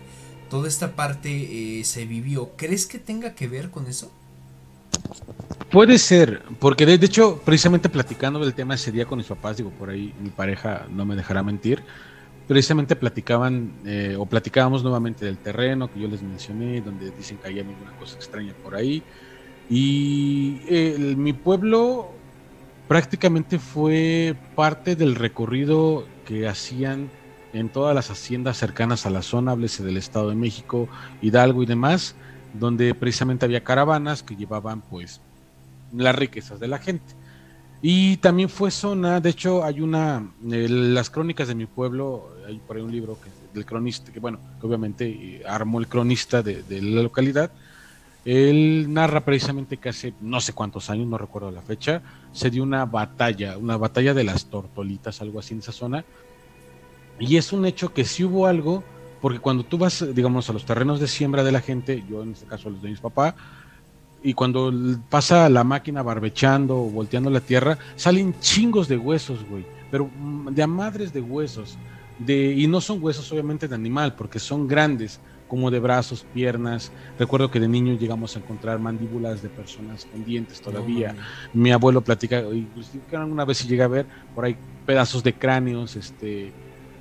toda 0.49 0.69
esta 0.69 0.97
parte 0.97 1.83
se 1.85 2.07
vivió. 2.07 2.51
¿Crees 2.57 2.87
que 2.87 2.99
tenga 2.99 3.35
que 3.35 3.47
ver 3.47 3.71
con 3.71 3.87
eso? 3.87 4.11
Puede 5.71 5.99
ser, 5.99 6.43
porque 6.59 6.85
de, 6.85 6.99
de, 6.99 7.07
hecho, 7.07 7.41
precisamente 7.45 7.89
platicando 7.89 8.41
del 8.41 8.55
tema 8.55 8.75
ese 8.75 8.91
día 8.91 9.07
con 9.07 9.19
mis 9.19 9.29
papás, 9.29 9.57
digo, 9.57 9.71
por 9.71 9.91
ahí 9.91 10.13
mi 10.21 10.31
pareja 10.31 10.87
no 10.91 11.05
me 11.05 11.15
dejará 11.15 11.45
mentir, 11.45 11.85
precisamente 12.51 12.97
platicaban 12.97 13.71
eh, 13.87 14.17
o 14.19 14.27
platicábamos 14.27 14.83
nuevamente 14.83 15.25
del 15.25 15.39
terreno 15.39 15.89
que 15.89 16.01
yo 16.01 16.09
les 16.09 16.21
mencioné, 16.21 16.81
donde 16.81 17.13
dicen 17.13 17.39
que 17.39 17.47
hay 17.47 17.61
alguna 17.61 17.93
cosa 17.97 18.17
extraña 18.17 18.53
por 18.65 18.75
ahí. 18.75 19.05
Y 19.71 20.59
mi 21.17 21.33
pueblo 21.33 22.11
prácticamente 22.89 23.61
fue 23.61 24.35
parte 24.57 24.97
del 24.97 25.15
recorrido 25.15 26.05
que 26.27 26.49
hacían 26.49 27.09
en 27.53 27.69
todas 27.69 27.95
las 27.95 28.11
haciendas 28.11 28.57
cercanas 28.57 29.07
a 29.07 29.11
la 29.11 29.23
zona, 29.23 29.53
háblese 29.53 29.85
del 29.85 29.97
Estado 29.97 30.31
de 30.31 30.35
México, 30.35 30.89
Hidalgo 31.23 31.63
y 31.63 31.67
demás, 31.67 32.17
donde 32.53 32.97
precisamente 32.97 33.45
había 33.45 33.63
caravanas 33.63 34.25
que 34.25 34.35
llevaban 34.35 34.81
pues 34.81 35.21
las 35.93 36.17
riquezas 36.17 36.59
de 36.59 36.67
la 36.67 36.79
gente. 36.81 37.15
Y 37.83 38.19
también 38.19 38.51
fue 38.51 38.71
zona, 38.71 39.21
de 39.21 39.31
hecho 39.31 39.65
hay 39.65 39.81
una, 39.81 40.31
las 40.43 41.09
crónicas 41.09 41.49
de 41.49 41.55
mi 41.55 41.65
pueblo, 41.65 42.29
hay 42.47 42.59
por 42.59 42.77
ahí 42.77 42.83
un 42.83 42.93
libro 42.93 43.19
que, 43.19 43.31
del 43.55 43.65
cronista, 43.65 44.13
que 44.13 44.21
bueno, 44.21 44.39
que 44.61 44.67
obviamente 44.67 45.09
eh, 45.09 45.43
armó 45.49 45.81
el 45.81 45.89
cronista 45.89 46.43
de, 46.43 46.63
la 46.69 47.03
localidad. 47.03 47.51
Él 48.27 48.93
narra 48.93 49.25
precisamente 49.25 49.79
que 49.79 49.89
hace 49.89 50.13
no 50.21 50.43
sé 50.43 50.53
cuántos 50.53 50.91
años, 50.91 51.07
no 51.07 51.17
recuerdo 51.17 51.51
la 51.51 51.63
fecha, 51.63 52.03
se 52.33 52.51
dio 52.51 52.63
una 52.63 52.85
batalla, 52.85 53.57
una 53.57 53.79
batalla 53.79 54.13
de 54.13 54.25
las 54.25 54.47
tortolitas, 54.47 55.23
algo 55.23 55.39
así 55.39 55.55
en 55.55 55.61
esa 55.61 55.73
zona. 55.73 56.05
Y 57.19 57.39
es 57.39 57.51
un 57.51 57.65
hecho 57.65 57.95
que 57.95 58.05
sí 58.05 58.25
hubo 58.25 58.47
algo, 58.47 58.85
porque 59.23 59.39
cuando 59.39 59.65
tú 59.65 59.79
vas, 59.79 60.05
digamos, 60.15 60.51
a 60.51 60.53
los 60.53 60.67
terrenos 60.67 61.01
de 61.01 61.09
siembra 61.09 61.45
de 61.45 61.53
la 61.53 61.63
gente, 61.63 62.05
yo 62.11 62.23
en 62.23 62.33
este 62.33 62.45
caso 62.45 62.69
los 62.69 62.83
de 62.83 62.91
mis 62.91 63.01
papás, 63.01 63.35
y 64.23 64.35
cuando 64.35 64.73
pasa 65.09 65.49
la 65.49 65.65
máquina 65.65 66.03
barbechando 66.03 66.77
o 66.77 66.91
volteando 66.91 67.31
la 67.31 67.41
tierra, 67.41 67.79
salen 67.97 68.39
chingos 68.41 68.89
de 68.89 68.99
huesos, 68.99 69.45
güey. 69.49 69.65
Pero 69.91 70.11
mm, 70.15 70.49
de 70.51 70.63
a 70.63 70.67
madres 70.67 71.13
de 71.13 71.21
huesos. 71.21 71.79
De, 72.19 72.53
y 72.53 72.67
no 72.67 72.83
son 72.83 73.03
huesos 73.03 73.33
obviamente 73.33 73.67
de 73.67 73.75
animal, 73.75 74.15
porque 74.15 74.39
son 74.39 74.69
grandes, 74.69 75.21
como 75.49 75.71
de 75.71 75.81
brazos, 75.81 76.27
piernas. 76.35 76.93
Recuerdo 77.19 77.51
que 77.51 77.61
de 77.61 77.67
niño 77.67 77.95
llegamos 77.95 78.37
a 78.37 78.41
encontrar 78.41 78.79
mandíbulas 78.79 79.41
de 79.41 79.49
personas 79.49 80.05
con 80.05 80.23
dientes 80.23 80.61
todavía. 80.61 81.17
Mi 81.55 81.73
abuelo 81.73 82.03
platica, 82.03 82.43
inclusive 82.53 83.03
una 83.25 83.47
vez 83.47 83.59
si 83.59 83.69
llega 83.69 83.87
a 83.87 83.89
ver 83.89 84.07
por 84.35 84.45
ahí 84.45 84.57
pedazos 84.85 85.23
de 85.23 85.33
cráneos, 85.33 85.97
este, 85.97 86.53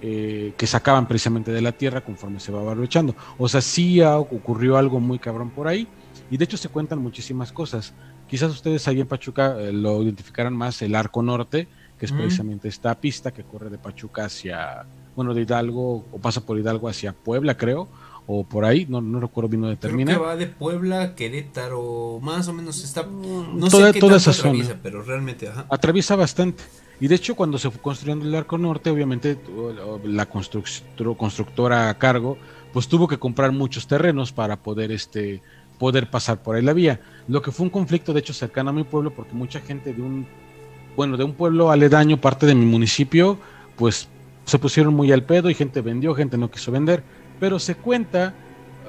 eh, 0.02 0.54
que 0.58 0.68
sacaban 0.68 1.06
precisamente 1.06 1.52
de 1.52 1.62
la 1.62 1.74
tierra 1.74 2.00
conforme 2.00 2.40
se 2.40 2.54
va 2.54 2.64
barbechando. 2.64 3.14
O 3.38 3.50
sea, 3.50 3.60
sí 3.60 4.02
ocurrió 4.02 4.78
algo 4.78 5.02
muy 5.02 5.20
cabrón 5.20 5.52
por 5.52 5.68
ahí 5.68 5.86
y 6.30 6.38
de 6.38 6.44
hecho 6.44 6.58
se 6.58 6.70
cuentan 6.70 7.00
muchísimas 7.00 7.52
cosas. 7.52 7.94
Quizás 8.28 8.52
ustedes 8.52 8.88
ahí 8.88 9.02
en 9.02 9.08
Pachuca 9.08 9.56
eh, 9.60 9.74
lo 9.74 10.04
identificaran 10.04 10.56
más 10.56 10.82
el 10.82 10.96
arco 10.96 11.22
norte, 11.22 11.68
que 11.98 12.06
es 12.06 12.12
precisamente 12.12 12.68
esta 12.70 12.96
pista 12.96 13.32
que 13.32 13.44
corre 13.44 13.70
de 13.70 13.78
Pachuca 13.78 14.26
hacia, 14.26 14.86
bueno, 15.16 15.34
de 15.34 15.42
Hidalgo, 15.42 16.06
o 16.12 16.20
pasa 16.20 16.46
por 16.46 16.58
Hidalgo 16.58 16.88
hacia 16.88 17.12
Puebla, 17.12 17.58
creo, 17.58 17.90
o 18.26 18.46
por 18.46 18.64
ahí, 18.64 18.86
no, 18.88 19.02
no 19.02 19.20
recuerdo 19.20 19.50
bien 19.50 19.62
dónde 19.64 19.76
termina. 19.76 20.12
Creo 20.12 20.22
que 20.22 20.28
va 20.28 20.36
de 20.38 20.48
Puebla, 20.48 21.16
Querétaro, 21.16 22.20
más 22.22 22.48
o 22.48 22.54
menos 22.54 22.84
está, 22.84 23.04
no 23.04 23.68
toda, 23.70 23.88
sé 23.88 23.94
qué 23.94 24.00
toda 24.00 24.18
esa 24.18 24.32
atraviesa, 24.32 24.70
zona. 24.70 24.80
pero 24.82 25.02
realmente, 25.02 25.50
Atraviesa 25.70 26.16
bastante. 26.16 26.64
Y 27.02 27.08
de 27.08 27.16
hecho, 27.16 27.36
cuando 27.36 27.58
se 27.58 27.72
fue 27.72 27.82
construyendo 27.82 28.26
el 28.26 28.36
arco 28.36 28.58
norte, 28.58 28.90
obviamente 28.90 29.38
la 30.04 30.28
constructora 30.28 31.90
a 31.90 31.98
cargo, 31.98 32.38
pues 32.72 32.88
tuvo 32.88 33.08
que 33.08 33.18
comprar 33.18 33.52
muchos 33.52 33.88
terrenos 33.88 34.32
para 34.32 34.58
poder 34.58 34.92
este 34.92 35.42
poder 35.80 36.10
pasar 36.10 36.44
por 36.44 36.56
ahí 36.56 36.62
la 36.62 36.74
vía. 36.74 37.00
Lo 37.28 37.42
que 37.42 37.52
fue 37.52 37.64
un 37.64 37.70
conflicto, 37.72 38.14
de 38.14 38.20
hecho, 38.20 38.34
cercano 38.34 38.70
a 38.70 38.74
mi 38.74 38.84
pueblo, 38.84 39.12
porque 39.12 39.34
mucha 39.34 39.62
gente 39.62 39.94
de 39.94 40.02
un, 40.02 40.28
bueno, 40.96 41.18
de 41.18 41.24
un 41.24 41.34
pueblo 41.34 41.72
aledaño, 41.72 42.22
parte 42.22 42.46
de 42.46 42.54
mi 42.54 42.66
municipio, 42.66 43.40
pues 43.78 44.10
se 44.46 44.60
pusieron 44.60 44.94
muy 44.94 45.12
al 45.12 45.24
pedo 45.24 45.50
y 45.50 45.54
gente 45.54 45.82
vendió, 45.82 46.14
gente 46.14 46.38
no 46.38 46.52
quiso 46.52 46.72
vender. 46.72 47.02
Pero 47.40 47.58
se 47.58 47.76
cuenta, 47.76 48.34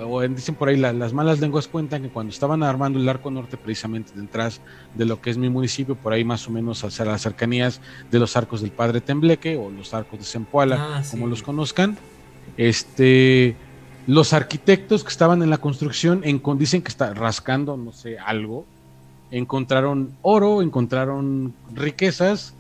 o 0.03 0.21
dicen 0.23 0.57
por 0.57 0.69
ahí, 0.69 0.77
las 0.77 1.13
malas 1.13 1.39
lenguas 1.39 1.69
cuentan 1.69 2.03
que 2.03 2.09
cuando 2.09 2.33
estaban 2.33 2.63
armando 2.63 2.99
el 2.99 3.09
arco 3.09 3.31
norte, 3.31 3.57
precisamente 3.57 4.13
detrás 4.15 4.61
de 4.95 5.05
lo 5.05 5.21
que 5.21 5.31
es 5.31 5.39
mi 5.39 5.49
municipio, 5.49 5.95
por 5.95 6.13
ahí 6.13 6.25
más 6.25 6.49
o 6.49 6.51
menos 6.51 6.83
hacia 6.83 7.05
las 7.05 7.23
cercanías 7.23 7.81
de 8.11 8.19
los 8.19 8.37
arcos 8.37 8.63
del 8.63 8.73
Padre 8.73 9.01
Tembleque 9.01 9.57
o 9.57 9.71
los 9.71 9.95
arcos 9.95 10.19
de 10.19 10.25
Zempoala, 10.25 10.77
ah, 10.81 11.03
como 11.11 11.29
los 11.29 11.43
conozcan, 11.43 11.97
este 12.57 13.55
los 14.11 14.33
arquitectos 14.33 15.05
que 15.05 15.11
estaban 15.11 15.41
en 15.41 15.51
la 15.51 15.59
construcción 15.59 16.23
en, 16.25 16.43
dicen 16.59 16.83
que 16.83 16.89
está 16.89 17.15
rascando, 17.15 17.77
no 17.77 17.93
sé, 17.93 18.19
algo, 18.19 18.67
encontraron 19.31 20.17
oro, 20.23 20.63
encontraron 20.63 21.55
riquezas 21.73 22.53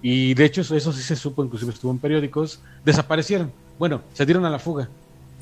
y 0.00 0.32
de 0.32 0.46
hecho 0.46 0.62
eso, 0.62 0.92
sí 0.94 1.02
se 1.02 1.14
supo, 1.14 1.44
inclusive 1.44 1.72
estuvo 1.72 1.92
en 1.92 1.98
periódicos, 1.98 2.60
desaparecieron. 2.86 3.52
Bueno, 3.78 4.00
se 4.14 4.24
dieron 4.24 4.46
a 4.46 4.50
la 4.50 4.58
fuga. 4.58 4.88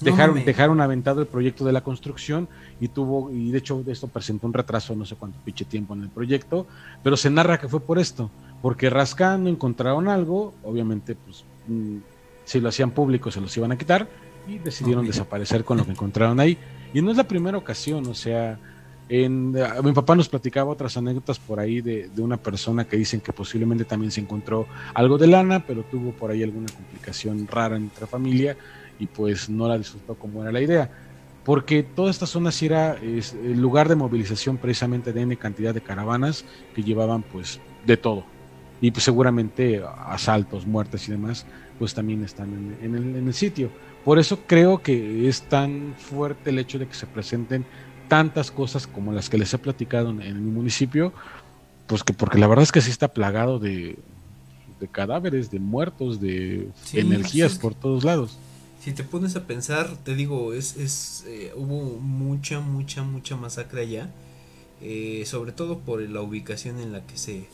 Dejaron, 0.00 0.44
dejaron 0.44 0.80
aventado 0.80 1.20
el 1.20 1.28
proyecto 1.28 1.64
de 1.64 1.72
la 1.72 1.82
construcción 1.82 2.48
y 2.80 2.88
tuvo, 2.88 3.30
y 3.30 3.52
de 3.52 3.58
hecho 3.58 3.84
esto 3.86 4.08
presentó 4.08 4.48
un 4.48 4.54
retraso, 4.54 4.96
no 4.96 5.04
sé 5.04 5.14
cuánto 5.14 5.38
pinche 5.44 5.64
tiempo 5.64 5.94
en 5.94 6.02
el 6.02 6.08
proyecto, 6.08 6.66
pero 7.04 7.16
se 7.16 7.30
narra 7.30 7.60
que 7.60 7.68
fue 7.68 7.78
por 7.78 8.00
esto, 8.00 8.32
porque 8.62 8.90
rascando 8.90 9.48
encontraron 9.48 10.08
algo, 10.08 10.54
obviamente 10.64 11.14
pues 11.14 11.44
mm, 11.68 11.98
si 12.44 12.60
lo 12.60 12.68
hacían 12.68 12.90
público 12.90 13.30
se 13.30 13.40
los 13.40 13.56
iban 13.56 13.70
a 13.70 13.78
quitar, 13.78 14.08
y 14.46 14.58
decidieron 14.58 15.06
desaparecer 15.06 15.64
con 15.64 15.78
lo 15.78 15.84
que 15.84 15.92
encontraron 15.92 16.40
ahí. 16.40 16.58
Y 16.94 17.00
no 17.00 17.10
es 17.10 17.16
la 17.16 17.24
primera 17.24 17.56
ocasión, 17.56 18.06
o 18.06 18.14
sea, 18.14 18.58
en, 19.08 19.52
mi 19.52 19.92
papá 19.92 20.14
nos 20.14 20.28
platicaba 20.28 20.70
otras 20.70 20.96
anécdotas 20.96 21.38
por 21.38 21.60
ahí 21.60 21.82
de, 21.82 22.10
una 22.16 22.38
persona 22.38 22.86
que 22.86 22.96
dicen 22.96 23.20
que 23.20 23.32
posiblemente 23.32 23.84
también 23.84 24.10
se 24.10 24.20
encontró 24.20 24.66
algo 24.94 25.18
de 25.18 25.26
lana, 25.26 25.64
pero 25.66 25.82
tuvo 25.82 26.12
por 26.12 26.30
ahí 26.30 26.42
alguna 26.42 26.72
complicación 26.74 27.46
rara 27.46 27.76
en 27.76 27.82
nuestra 27.82 28.06
familia 28.06 28.56
y 28.98 29.06
pues 29.06 29.50
no 29.50 29.68
la 29.68 29.76
disfrutó 29.76 30.14
como 30.14 30.42
era 30.42 30.50
la 30.50 30.62
idea. 30.62 30.90
Porque 31.44 31.82
toda 31.82 32.10
esta 32.10 32.26
zona 32.26 32.52
sí 32.52 32.66
era 32.66 32.94
el 32.94 33.60
lugar 33.60 33.88
de 33.88 33.96
movilización 33.96 34.56
precisamente 34.56 35.12
de 35.12 35.22
N 35.22 35.36
cantidad 35.36 35.74
de 35.74 35.82
caravanas 35.82 36.46
que 36.74 36.82
llevaban 36.82 37.22
pues 37.22 37.60
de 37.84 37.98
todo. 37.98 38.24
Y 38.80 38.92
pues 38.92 39.04
seguramente 39.04 39.82
asaltos, 40.06 40.66
muertes 40.66 41.06
y 41.08 41.12
demás, 41.12 41.44
pues 41.78 41.92
también 41.94 42.24
están 42.24 42.76
en 42.80 43.26
el 43.26 43.34
sitio. 43.34 43.70
Por 44.04 44.18
eso 44.18 44.40
creo 44.46 44.82
que 44.82 45.28
es 45.28 45.42
tan 45.42 45.94
fuerte 45.96 46.50
el 46.50 46.58
hecho 46.58 46.78
de 46.78 46.88
que 46.88 46.94
se 46.94 47.06
presenten 47.06 47.64
tantas 48.08 48.50
cosas 48.50 48.86
como 48.86 49.12
las 49.12 49.30
que 49.30 49.38
les 49.38 49.54
he 49.54 49.58
platicado 49.58 50.10
en, 50.10 50.44
mi 50.44 50.50
municipio, 50.50 51.12
pues 51.86 52.02
que 52.02 52.12
porque 52.12 52.38
la 52.38 52.46
verdad 52.46 52.64
es 52.64 52.72
que 52.72 52.80
sí 52.80 52.90
está 52.90 53.08
plagado 53.08 53.58
de, 53.58 53.98
cadáveres, 54.90 55.50
de 55.50 55.60
muertos, 55.60 56.20
de 56.20 56.68
energías 56.92 57.58
por 57.58 57.74
todos 57.74 58.04
lados. 58.04 58.36
Si 58.82 58.92
te 58.92 59.04
pones 59.04 59.36
a 59.36 59.46
pensar, 59.46 59.96
te 60.02 60.16
digo, 60.16 60.54
es, 60.54 60.76
es 60.76 61.24
eh, 61.28 61.52
hubo 61.54 62.00
mucha, 62.00 62.58
mucha, 62.58 63.04
mucha 63.04 63.36
masacre 63.36 63.82
allá, 63.82 64.10
eh, 64.80 65.22
sobre 65.24 65.52
todo 65.52 65.78
por 65.78 66.02
la 66.02 66.20
ubicación 66.20 66.80
en 66.80 66.90
la 66.90 67.06
que 67.06 67.16
se, 67.16 67.46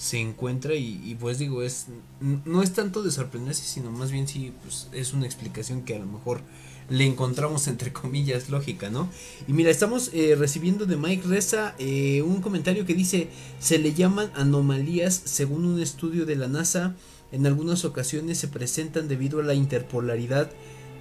se 0.00 0.18
encuentra 0.18 0.74
y, 0.76 1.14
pues 1.20 1.38
digo, 1.38 1.62
es 1.62 1.88
no 2.20 2.62
es 2.62 2.72
tanto 2.72 3.02
de 3.02 3.10
sorprenderse, 3.10 3.64
sino 3.64 3.90
más 3.90 4.10
bien 4.10 4.26
si 4.26 4.50
pues, 4.62 4.88
es 4.94 5.12
una 5.12 5.26
explicación 5.26 5.82
que 5.82 5.94
a 5.94 5.98
lo 5.98 6.06
mejor 6.06 6.40
le 6.88 7.04
encontramos 7.04 7.68
entre 7.68 7.92
comillas 7.92 8.48
lógica, 8.48 8.88
¿no? 8.88 9.10
Y 9.46 9.52
mira, 9.52 9.70
estamos 9.70 10.10
eh, 10.14 10.36
recibiendo 10.38 10.86
de 10.86 10.96
Mike 10.96 11.28
Reza 11.28 11.74
eh, 11.78 12.22
un 12.22 12.40
comentario 12.40 12.86
que 12.86 12.94
dice, 12.94 13.28
se 13.58 13.78
le 13.78 13.92
llaman 13.92 14.30
anomalías 14.34 15.20
según 15.26 15.66
un 15.66 15.82
estudio 15.82 16.24
de 16.24 16.36
la 16.36 16.48
NASA, 16.48 16.96
en 17.30 17.46
algunas 17.46 17.84
ocasiones 17.84 18.38
se 18.38 18.48
presentan 18.48 19.06
debido 19.06 19.40
a 19.40 19.44
la 19.44 19.52
interpolaridad 19.52 20.50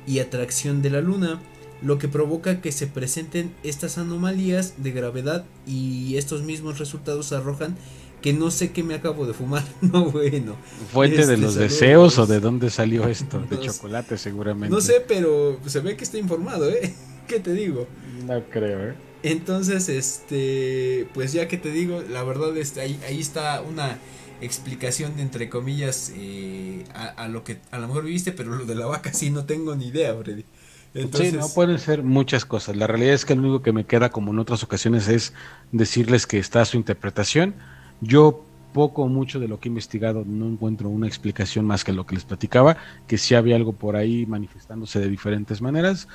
y 0.07 0.19
atracción 0.19 0.81
de 0.81 0.89
la 0.89 0.99
Luna, 0.99 1.41
lo 1.81 1.99
que 1.99 2.09
provoca 2.09 2.59
que 2.59 2.73
se 2.73 2.87
presenten 2.87 3.55
estas 3.63 3.97
anomalías 3.97 4.83
de 4.83 4.91
gravedad 4.91 5.45
y 5.65 6.17
estos 6.17 6.43
mismos 6.43 6.79
resultados 6.79 7.31
arrojan 7.31 7.77
que 8.21 8.33
no 8.33 8.51
sé 8.51 8.71
qué 8.71 8.83
me 8.83 8.93
acabo 8.95 9.25
de 9.25 9.33
fumar. 9.33 9.63
No, 9.81 10.05
bueno. 10.05 10.55
¿Fuente 10.91 11.17
de 11.17 11.33
este, 11.33 11.37
los 11.37 11.55
deseos 11.55 12.17
o 12.17 12.27
de 12.27 12.39
dónde 12.39 12.69
salió 12.69 13.07
esto? 13.07 13.39
de 13.39 13.59
chocolate, 13.59 14.17
seguramente. 14.17 14.73
No 14.73 14.81
sé, 14.81 15.03
pero 15.07 15.59
se 15.65 15.79
ve 15.79 15.95
que 15.95 16.03
está 16.03 16.17
informado, 16.17 16.69
¿eh? 16.69 16.93
¿Qué 17.27 17.39
te 17.39 17.53
digo? 17.53 17.87
No 18.25 18.43
creo, 18.49 18.89
¿eh? 18.89 18.95
Entonces, 19.21 19.89
este, 19.89 21.07
pues 21.13 21.33
ya 21.33 21.47
que 21.47 21.57
te 21.57 21.71
digo, 21.71 22.01
la 22.09 22.23
verdad, 22.23 22.55
este, 22.57 22.81
ahí, 22.81 22.99
ahí 23.05 23.19
está 23.19 23.61
una 23.61 23.99
explicación 24.41 25.17
de 25.17 25.23
entre 25.23 25.49
comillas 25.49 26.13
eh, 26.15 26.85
a, 26.93 27.27
lo 27.27 27.43
que 27.43 27.59
a 27.71 27.79
lo 27.79 27.87
mejor 27.87 28.05
viviste, 28.05 28.31
pero 28.31 28.55
lo 28.55 28.65
de 28.65 28.75
la 28.75 28.85
vaca 28.85 29.11
sí 29.13 29.29
no 29.29 29.43
tengo 29.45 29.75
ni 29.75 29.87
idea, 29.87 30.15
Freddy. 30.15 30.45
Entonces... 30.93 31.31
Sí, 31.31 31.37
no 31.37 31.49
pueden 31.49 31.77
ser 31.79 32.03
muchas 32.03 32.45
cosas. 32.45 32.77
La 32.77 32.87
realidad 32.87 33.13
es 33.13 33.25
que 33.25 33.35
lo 33.35 33.41
único 33.41 33.61
que 33.61 33.73
me 33.73 33.85
queda, 33.85 34.09
como 34.09 34.31
en 34.31 34.39
otras 34.39 34.63
ocasiones, 34.63 35.07
es 35.09 35.33
decirles 35.73 36.25
que 36.25 36.39
está 36.39 36.63
su 36.63 36.77
interpretación 36.77 37.55
yo 38.01 38.43
poco 38.73 39.03
o 39.03 39.07
mucho 39.07 39.39
de 39.39 39.47
lo 39.47 39.59
que 39.59 39.67
he 39.67 39.71
investigado 39.71 40.23
no 40.25 40.47
encuentro 40.47 40.89
una 40.89 41.07
explicación 41.07 41.65
más 41.65 41.83
que 41.83 41.93
lo 41.93 42.05
que 42.05 42.15
les 42.15 42.23
platicaba, 42.23 42.77
que 43.07 43.17
sí 43.17 43.35
había 43.35 43.55
algo 43.55 43.73
por 43.73 43.95
ahí 43.95 44.25
manifestándose 44.25 44.99
de 44.99 45.09
diferentes 45.09 45.61
maneras, 45.61 46.07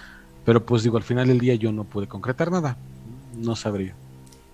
pero 0.45 0.65
pues 0.65 0.83
digo, 0.83 0.97
al 0.97 1.03
final 1.03 1.29
del 1.29 1.41
día 1.41 1.55
yo 1.55 1.73
no 1.73 1.85
pude 1.85 2.07
concretar 2.07 2.51
nada, 2.51 2.77
no 3.37 3.57
sabría. 3.57 3.95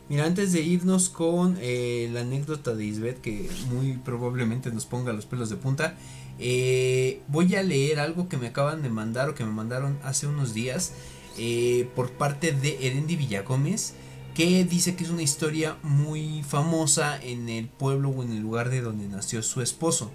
Mira, 0.08 0.24
antes 0.24 0.52
de 0.52 0.60
irnos 0.60 1.08
con 1.08 1.56
eh, 1.60 2.10
la 2.12 2.22
anécdota 2.22 2.74
de 2.74 2.84
Isbeth, 2.84 3.20
que 3.20 3.48
muy 3.72 3.92
probablemente 3.98 4.72
nos 4.72 4.84
ponga 4.84 5.12
los 5.12 5.24
pelos 5.24 5.50
de 5.50 5.56
punta, 5.56 5.94
eh, 6.40 7.20
voy 7.28 7.54
a 7.54 7.62
leer 7.62 8.00
algo 8.00 8.28
que 8.28 8.36
me 8.36 8.48
acaban 8.48 8.82
de 8.82 8.88
mandar 8.88 9.28
o 9.28 9.34
que 9.34 9.44
me 9.44 9.52
mandaron 9.52 9.98
hace 10.02 10.26
unos 10.26 10.52
días 10.52 10.94
eh, 11.38 11.88
por 11.94 12.10
parte 12.10 12.50
de 12.50 12.86
Erendi 12.86 13.14
Villagómez 13.14 13.94
que 14.40 14.64
dice 14.64 14.96
que 14.96 15.04
es 15.04 15.10
una 15.10 15.20
historia 15.20 15.76
muy 15.82 16.42
famosa 16.42 17.22
en 17.22 17.50
el 17.50 17.68
pueblo 17.68 18.08
o 18.08 18.22
en 18.22 18.32
el 18.32 18.40
lugar 18.40 18.70
de 18.70 18.80
donde 18.80 19.06
nació 19.06 19.42
su 19.42 19.60
esposo. 19.60 20.10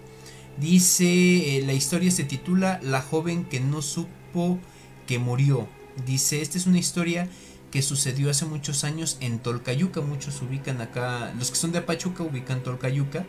Dice, 0.58 1.58
eh, 1.58 1.62
la 1.64 1.74
historia 1.74 2.10
se 2.10 2.24
titula 2.24 2.80
La 2.82 3.04
joven 3.04 3.46
que 3.46 3.60
no 3.60 3.84
supo 3.84 4.58
que 5.06 5.20
murió. 5.20 5.68
Dice, 6.08 6.42
esta 6.42 6.58
es 6.58 6.66
una 6.66 6.80
historia 6.80 7.30
que 7.70 7.84
sucedió 7.84 8.32
hace 8.32 8.46
muchos 8.48 8.84
años 8.84 9.18
en 9.20 9.38
Tolcayuca. 9.38 10.02
Muchos 10.02 10.42
ubican 10.42 10.82
acá, 10.82 11.32
los 11.38 11.52
que 11.52 11.58
son 11.58 11.72
de 11.72 11.78
Apachuca 11.78 12.24
ubican 12.24 12.64
Tolcayuca. 12.64 13.28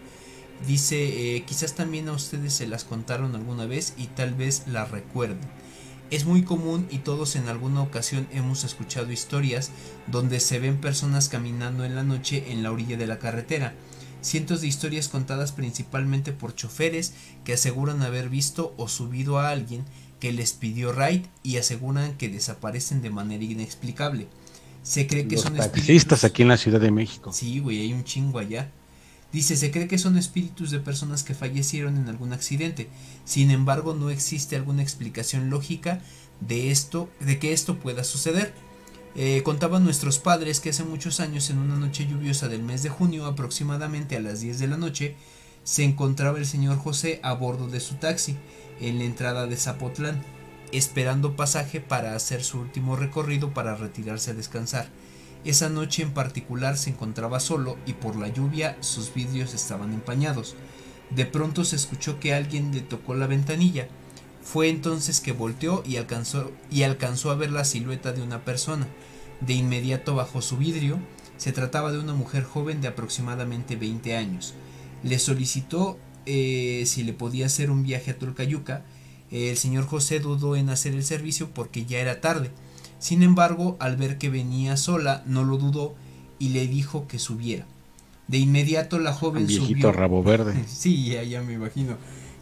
Dice, 0.67 1.37
eh, 1.37 1.45
quizás 1.45 1.75
también 1.75 2.09
a 2.09 2.13
ustedes 2.13 2.55
se 2.55 2.67
las 2.67 2.85
contaron 2.85 3.35
alguna 3.35 3.67
vez 3.67 3.93
y 3.99 4.07
tal 4.07 4.33
vez 4.33 4.63
la 4.67 4.87
recuerden. 4.87 5.47
Es 6.11 6.25
muy 6.25 6.43
común 6.43 6.87
y 6.91 6.99
todos 6.99 7.35
en 7.35 7.49
alguna 7.49 7.83
ocasión 7.83 8.29
hemos 8.33 8.63
escuchado 8.63 9.11
historias 9.11 9.73
donde 10.07 10.39
se 10.39 10.61
ven 10.61 10.81
personas 10.81 11.29
caminando 11.29 11.85
en 11.85 11.97
la 11.97 12.05
noche 12.05 12.53
en 12.53 12.63
la 12.63 12.71
orilla 12.71 12.97
de 12.97 13.09
la 13.09 13.19
carretera. 13.19 13.75
Cientos 14.21 14.61
de 14.61 14.69
historias 14.69 15.09
contadas 15.09 15.51
principalmente 15.51 16.33
por 16.33 16.55
choferes 16.55 17.13
que 17.45 17.55
aseguran 17.55 18.03
haber 18.03 18.29
visto 18.29 18.73
o 18.77 18.87
subido 18.87 19.39
a 19.39 19.51
alguien 19.51 19.85
que 20.21 20.33
les 20.33 20.53
pidió 20.53 20.93
ride 20.93 21.25
y 21.43 21.57
aseguran 21.57 22.17
que 22.17 22.29
desaparecen 22.29 23.03
de 23.03 23.11
manera 23.11 23.43
inexplicable. 23.43 24.29
Se 24.85 25.09
cree 25.09 25.27
que 25.27 25.37
son 25.37 25.57
taxistas 25.57 26.23
aquí 26.23 26.43
en 26.43 26.49
la 26.49 26.57
Ciudad 26.57 26.81
de 26.81 26.93
México. 26.93 27.33
Sí, 27.33 27.59
güey, 27.59 27.81
hay 27.81 27.93
un 27.93 28.05
chingo 28.05 28.39
allá. 28.39 28.71
Dice, 29.33 29.57
se 29.57 29.71
cree 29.71 29.89
que 29.89 29.99
son 29.99 30.17
espíritus 30.17 30.71
de 30.71 30.81
personas 30.81 31.23
que 31.23 31.35
fallecieron 31.35 31.97
en 31.97 32.09
algún 32.09 32.33
accidente. 32.33 32.89
Sin 33.25 33.51
embargo, 33.51 33.95
no 33.95 34.11
existe 34.11 34.57
alguna 34.57 34.83
explicación 34.83 35.51
lógica 35.51 36.01
de 36.41 36.71
esto, 36.71 37.09
de 37.21 37.39
que 37.39 37.53
esto 37.53 37.79
pueda 37.79 38.05
suceder. 38.05 38.55
Eh, 39.15 39.43
contaban 39.45 39.83
nuestros 39.83 40.19
padres 40.19 40.61
que 40.61 40.71
hace 40.71 40.85
muchos 40.85 41.21
años, 41.21 41.51
en 41.51 41.59
una 41.59 41.77
noche 41.77 42.07
lluviosa 42.07 42.49
del 42.49 42.63
mes 42.63 42.83
de 42.83 42.91
junio, 42.91 43.27
aproximadamente 43.27 44.17
a 44.17 44.21
las 44.21 44.41
10 44.41 44.59
de 44.59 44.69
la 44.69 44.77
noche, 44.77 45.17
se 45.65 45.85
encontraba 45.85 46.39
el 46.39 46.47
señor 46.47 46.77
José 46.77 47.19
a 47.23 47.33
bordo 47.33 47.67
de 47.67 47.81
su 47.81 47.95
taxi, 47.95 48.37
en 48.81 48.99
la 48.99 49.05
entrada 49.05 49.47
de 49.47 49.57
Zapotlán, 49.57 50.23
esperando 50.71 51.35
pasaje 51.35 51.81
para 51.81 52.15
hacer 52.15 52.45
su 52.45 52.61
último 52.61 52.95
recorrido 52.95 53.55
para 53.55 53.75
retirarse 53.75 54.33
a 54.33 54.35
descansar. 54.35 54.89
Esa 55.45 55.69
noche 55.69 56.03
en 56.03 56.13
particular 56.13 56.77
se 56.77 56.91
encontraba 56.91 57.39
solo 57.41 57.77
y 57.87 57.93
por 57.93 58.17
la 58.17 58.29
lluvia 58.29 58.77
sus 58.81 59.15
vidrios 59.15 59.55
estaban 59.55 59.93
empañados. 59.93 60.57
De 61.11 61.25
pronto 61.25 61.65
se 61.65 61.77
escuchó 61.77 62.19
que 62.19 62.35
alguien 62.35 62.75
le 62.75 62.81
tocó 62.81 63.15
la 63.15 63.27
ventanilla. 63.27 63.89
Fue 64.43 64.69
entonces 64.69 65.21
que 65.21 65.33
volteó 65.33 65.83
y 65.87 65.97
alcanzó, 65.97 66.51
y 66.71 66.83
alcanzó 66.83 67.31
a 67.31 67.37
ver 67.37 67.53
la 67.53 67.65
silueta 67.65 68.13
de 68.13 68.23
una 68.23 68.45
persona. 68.45 68.89
De 69.41 69.55
inmediato 69.55 70.15
bajó 70.15 70.43
su 70.43 70.57
vidrio. 70.57 70.99
Se 71.37 71.53
trataba 71.53 71.93
de 71.93 71.99
una 71.99 72.15
mujer 72.15 72.43
joven 72.43 72.81
de 72.81 72.89
aproximadamente 72.89 73.77
20 73.77 74.17
años. 74.17 74.55
Le 75.03 75.19
solicitó 75.19 75.99
eh, 76.25 76.85
si 76.87 77.05
le 77.05 77.13
podía 77.13 77.47
hacer 77.47 77.71
un 77.71 77.83
viaje 77.83 78.13
a 78.13 78.19
Tolcayuca. 78.19 78.85
El 79.31 79.57
señor 79.57 79.87
José 79.87 80.19
dudó 80.19 80.57
en 80.57 80.71
hacer 80.71 80.95
el 80.95 81.05
servicio 81.05 81.51
porque 81.51 81.85
ya 81.85 81.99
era 81.99 82.21
tarde 82.21 82.51
Sin 82.99 83.23
embargo, 83.23 83.77
al 83.79 83.97
ver 83.97 84.19
que 84.19 84.31
venía 84.31 84.77
sola, 84.77 85.23
no 85.27 85.45
lo 85.45 85.59
dudó 85.59 85.95
y 86.39 86.51
le 86.51 86.67
dijo 86.67 87.07
que 87.09 87.19
subiera. 87.19 87.67
De 88.29 88.39
inmediato 88.39 88.99
la 88.99 89.13
joven 89.13 89.43
Un 89.43 89.49
viejito 89.49 89.89
subió. 89.89 89.93
rabo 89.93 90.23
verde. 90.23 90.65
Sí, 90.69 91.07
ya, 91.07 91.23
ya 91.23 91.43
me 91.43 91.53
imagino 91.55 91.97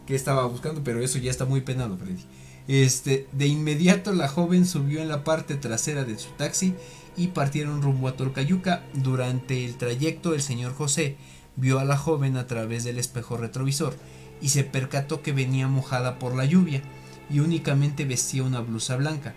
que 0.07 0.15
estaba 0.15 0.45
buscando, 0.47 0.83
pero 0.83 1.01
eso 1.01 1.17
ya 1.19 1.31
está 1.31 1.45
muy 1.45 1.61
penado, 1.61 1.97
Freddy. 1.97 2.23
Este, 2.67 3.27
de 3.31 3.47
inmediato 3.47 4.11
la 4.13 4.27
joven 4.27 4.65
subió 4.65 5.01
en 5.01 5.07
la 5.07 5.23
parte 5.23 5.55
trasera 5.55 6.03
de 6.03 6.17
su 6.17 6.29
taxi 6.31 6.73
y 7.15 7.27
partieron 7.27 7.81
rumbo 7.81 8.07
a 8.07 8.15
Tolcayuca. 8.15 8.83
Durante 8.93 9.65
el 9.65 9.75
trayecto, 9.75 10.33
el 10.33 10.41
señor 10.41 10.73
José 10.73 11.17
vio 11.55 11.79
a 11.79 11.85
la 11.85 11.97
joven 11.97 12.37
a 12.37 12.47
través 12.47 12.83
del 12.83 12.97
espejo 12.97 13.37
retrovisor 13.37 13.95
y 14.41 14.49
se 14.49 14.63
percató 14.63 15.21
que 15.21 15.31
venía 15.31 15.67
mojada 15.67 16.17
por 16.19 16.35
la 16.35 16.45
lluvia 16.45 16.81
y 17.29 17.39
únicamente 17.39 18.05
vestía 18.05 18.43
una 18.43 18.61
blusa 18.61 18.95
blanca. 18.97 19.35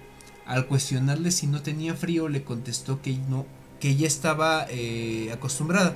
Al 0.49 0.67
cuestionarle 0.67 1.31
si 1.31 1.47
no 1.47 1.63
tenía 1.63 1.95
frío, 1.95 2.29
le 2.29 2.43
contestó 2.43 3.01
que 3.03 3.17
no, 3.29 3.47
que 3.81 3.95
ya 3.95 4.07
estaba 4.07 4.67
eh, 4.71 5.31
acostumbrada. 5.33 5.95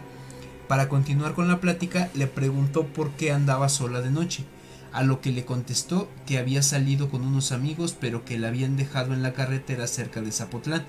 Para 0.69 0.89
continuar 0.89 1.35
con 1.35 1.49
la 1.49 1.59
plática, 1.61 2.11
le 2.15 2.27
preguntó 2.27 2.87
por 2.87 3.11
qué 3.13 3.33
andaba 3.33 3.69
sola 3.69 4.01
de 4.03 4.11
noche, 4.11 4.45
a 4.93 5.03
lo 5.03 5.23
que 5.23 5.33
le 5.33 5.47
contestó 5.47 6.09
que 6.27 6.37
había 6.39 6.63
salido 6.63 7.09
con 7.11 7.23
unos 7.23 7.51
amigos, 7.51 7.97
pero 7.99 8.25
que 8.27 8.39
la 8.39 8.49
habían 8.49 8.77
dejado 8.77 9.15
en 9.15 9.23
la 9.23 9.33
carretera 9.33 9.87
cerca 9.87 10.21
de 10.21 10.33
Zapotlán, 10.33 10.85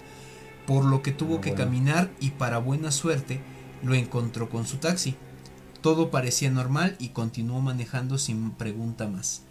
por 0.67 0.83
lo 0.83 1.01
que 1.01 1.11
tuvo 1.13 1.37
Ah, 1.37 1.41
que 1.41 1.51
bueno. 1.51 1.65
caminar 1.65 2.11
y 2.19 2.31
para 2.31 2.57
buena 2.57 2.91
suerte 2.91 3.39
lo 3.81 3.93
encontró 3.95 4.49
con 4.49 4.67
su 4.67 4.77
taxi. 4.77 5.15
Todo 5.81 6.11
parecía 6.11 6.51
normal 6.51 6.95
y 6.99 7.09
continuó 7.09 7.61
manejando 7.61 8.17
sin 8.17 8.51
pregunta 8.51 9.07
más. 9.07 9.43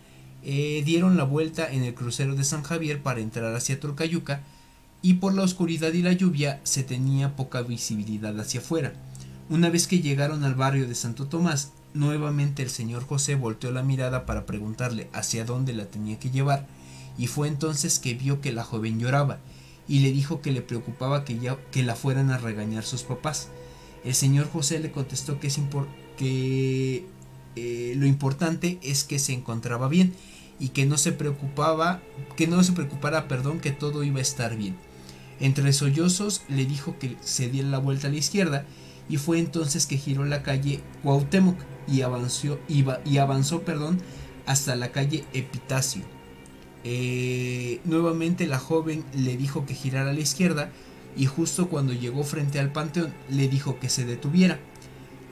Eh, 0.45 0.82
dieron 0.84 1.16
la 1.16 1.24
vuelta 1.24 1.70
en 1.70 1.84
el 1.84 1.95
crucero 1.95 2.34
de 2.34 2.45
San 2.45 2.62
Javier 2.62 3.01
para 3.01 3.20
entrar 3.20 3.55
hacia 3.55 3.78
Tolcayuca 3.78 4.43
y 5.01 5.14
por 5.14 5.34
la 5.34 5.43
oscuridad 5.43 5.93
y 5.93 6.03
la 6.03 6.12
lluvia 6.12 6.61
se 6.64 6.82
tenía 6.82 7.36
poca 7.36 7.62
visibilidad 7.62 8.38
hacia 8.38 8.61
afuera. 8.61 8.93
Una 9.51 9.70
vez 9.70 9.86
que 9.86 10.01
llegaron 10.01 10.45
al 10.45 10.55
barrio 10.55 10.88
de 10.88 10.95
Santo 10.95 11.26
Tomás, 11.26 11.72
nuevamente 11.95 12.62
el 12.62 12.70
señor 12.70 13.05
José 13.05 13.34
volteó 13.34 13.70
la 13.70 13.82
mirada 13.82 14.26
para 14.26 14.47
preguntarle 14.47 15.09
hacia 15.12 15.45
dónde 15.45 15.74
la 15.74 15.86
tenía 15.86 16.18
que 16.18 16.30
llevar 16.30 16.66
y 17.18 17.26
fue 17.26 17.49
entonces 17.49 17.99
que 17.99 18.14
vio 18.14 18.40
que 18.40 18.53
la 18.53 18.64
joven 18.64 18.99
lloraba 18.99 19.38
y 19.86 20.01
le 20.01 20.12
dijo 20.12 20.40
que 20.40 20.53
le 20.53 20.62
preocupaba 20.62 21.24
que, 21.24 21.38
que 21.70 21.82
la 21.82 21.95
fueran 21.95 22.30
a 22.30 22.38
regañar 22.38 22.84
sus 22.84 23.03
papás. 23.03 23.49
El 24.05 24.14
señor 24.14 24.51
José 24.51 24.80
le 24.80 24.90
contestó 24.90 25.38
que, 25.38 25.49
es 25.49 25.61
que 26.16 27.05
eh, 27.57 27.95
lo 27.97 28.07
importante 28.07 28.78
es 28.82 29.05
que 29.05 29.18
se 29.18 29.32
encontraba 29.32 29.88
bien 29.88 30.14
y 30.62 30.68
que 30.68 30.86
no 30.86 30.96
se 30.96 31.10
preocupaba, 31.10 32.00
que 32.36 32.46
no 32.46 32.62
se 32.62 32.72
preocupara, 32.72 33.26
perdón, 33.26 33.58
que 33.58 33.72
todo 33.72 34.04
iba 34.04 34.20
a 34.20 34.22
estar 34.22 34.56
bien. 34.56 34.76
Entre 35.40 35.72
sollozos 35.72 36.42
le 36.48 36.64
dijo 36.66 36.98
que 37.00 37.16
se 37.20 37.48
diera 37.48 37.68
la 37.68 37.78
vuelta 37.78 38.06
a 38.06 38.10
la 38.10 38.16
izquierda 38.18 38.64
y 39.08 39.16
fue 39.16 39.40
entonces 39.40 39.86
que 39.86 39.98
giró 39.98 40.24
la 40.24 40.44
calle 40.44 40.80
Cuauhtémoc 41.02 41.56
y 41.88 42.02
avanzó, 42.02 42.60
iba- 42.68 43.00
y 43.04 43.18
avanzó 43.18 43.62
perdón, 43.62 43.98
hasta 44.46 44.76
la 44.76 44.92
calle 44.92 45.24
Epitacio. 45.32 46.02
Eh, 46.84 47.80
nuevamente 47.84 48.46
la 48.46 48.58
joven 48.60 49.04
le 49.14 49.36
dijo 49.36 49.66
que 49.66 49.74
girara 49.74 50.10
a 50.10 50.14
la 50.14 50.20
izquierda 50.20 50.70
y 51.16 51.26
justo 51.26 51.68
cuando 51.68 51.92
llegó 51.92 52.22
frente 52.22 52.60
al 52.60 52.72
panteón 52.72 53.12
le 53.28 53.48
dijo 53.48 53.80
que 53.80 53.88
se 53.88 54.04
detuviera. 54.04 54.60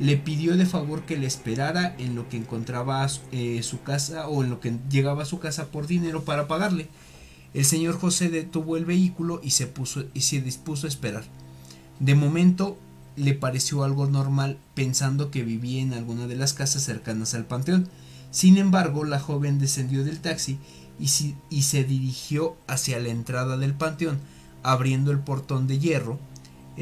Le 0.00 0.16
pidió 0.16 0.56
de 0.56 0.64
favor 0.66 1.02
que 1.02 1.16
le 1.18 1.26
esperara 1.26 1.94
en 1.98 2.14
lo 2.16 2.28
que 2.28 2.38
encontraba 2.38 3.06
eh, 3.32 3.62
su 3.62 3.82
casa 3.82 4.28
o 4.28 4.42
en 4.42 4.50
lo 4.50 4.58
que 4.58 4.74
llegaba 4.90 5.22
a 5.22 5.26
su 5.26 5.38
casa 5.38 5.66
por 5.66 5.86
dinero 5.86 6.24
para 6.24 6.48
pagarle. 6.48 6.88
El 7.52 7.64
señor 7.66 7.98
José 7.98 8.30
detuvo 8.30 8.76
el 8.76 8.84
vehículo 8.86 9.40
y 9.44 9.50
se, 9.50 9.66
puso, 9.66 10.04
y 10.14 10.22
se 10.22 10.40
dispuso 10.40 10.86
a 10.86 10.88
esperar. 10.88 11.24
De 11.98 12.14
momento 12.14 12.78
le 13.16 13.34
pareció 13.34 13.84
algo 13.84 14.06
normal 14.06 14.56
pensando 14.74 15.30
que 15.30 15.42
vivía 15.42 15.82
en 15.82 15.92
alguna 15.92 16.26
de 16.26 16.36
las 16.36 16.54
casas 16.54 16.82
cercanas 16.82 17.34
al 17.34 17.44
panteón. 17.44 17.88
Sin 18.30 18.56
embargo, 18.56 19.04
la 19.04 19.20
joven 19.20 19.58
descendió 19.58 20.02
del 20.04 20.20
taxi 20.20 20.58
y, 20.98 21.08
si- 21.08 21.34
y 21.50 21.62
se 21.62 21.84
dirigió 21.84 22.56
hacia 22.68 22.98
la 23.00 23.08
entrada 23.10 23.58
del 23.58 23.74
panteón, 23.74 24.18
abriendo 24.62 25.10
el 25.10 25.18
portón 25.18 25.66
de 25.66 25.78
hierro. 25.78 26.18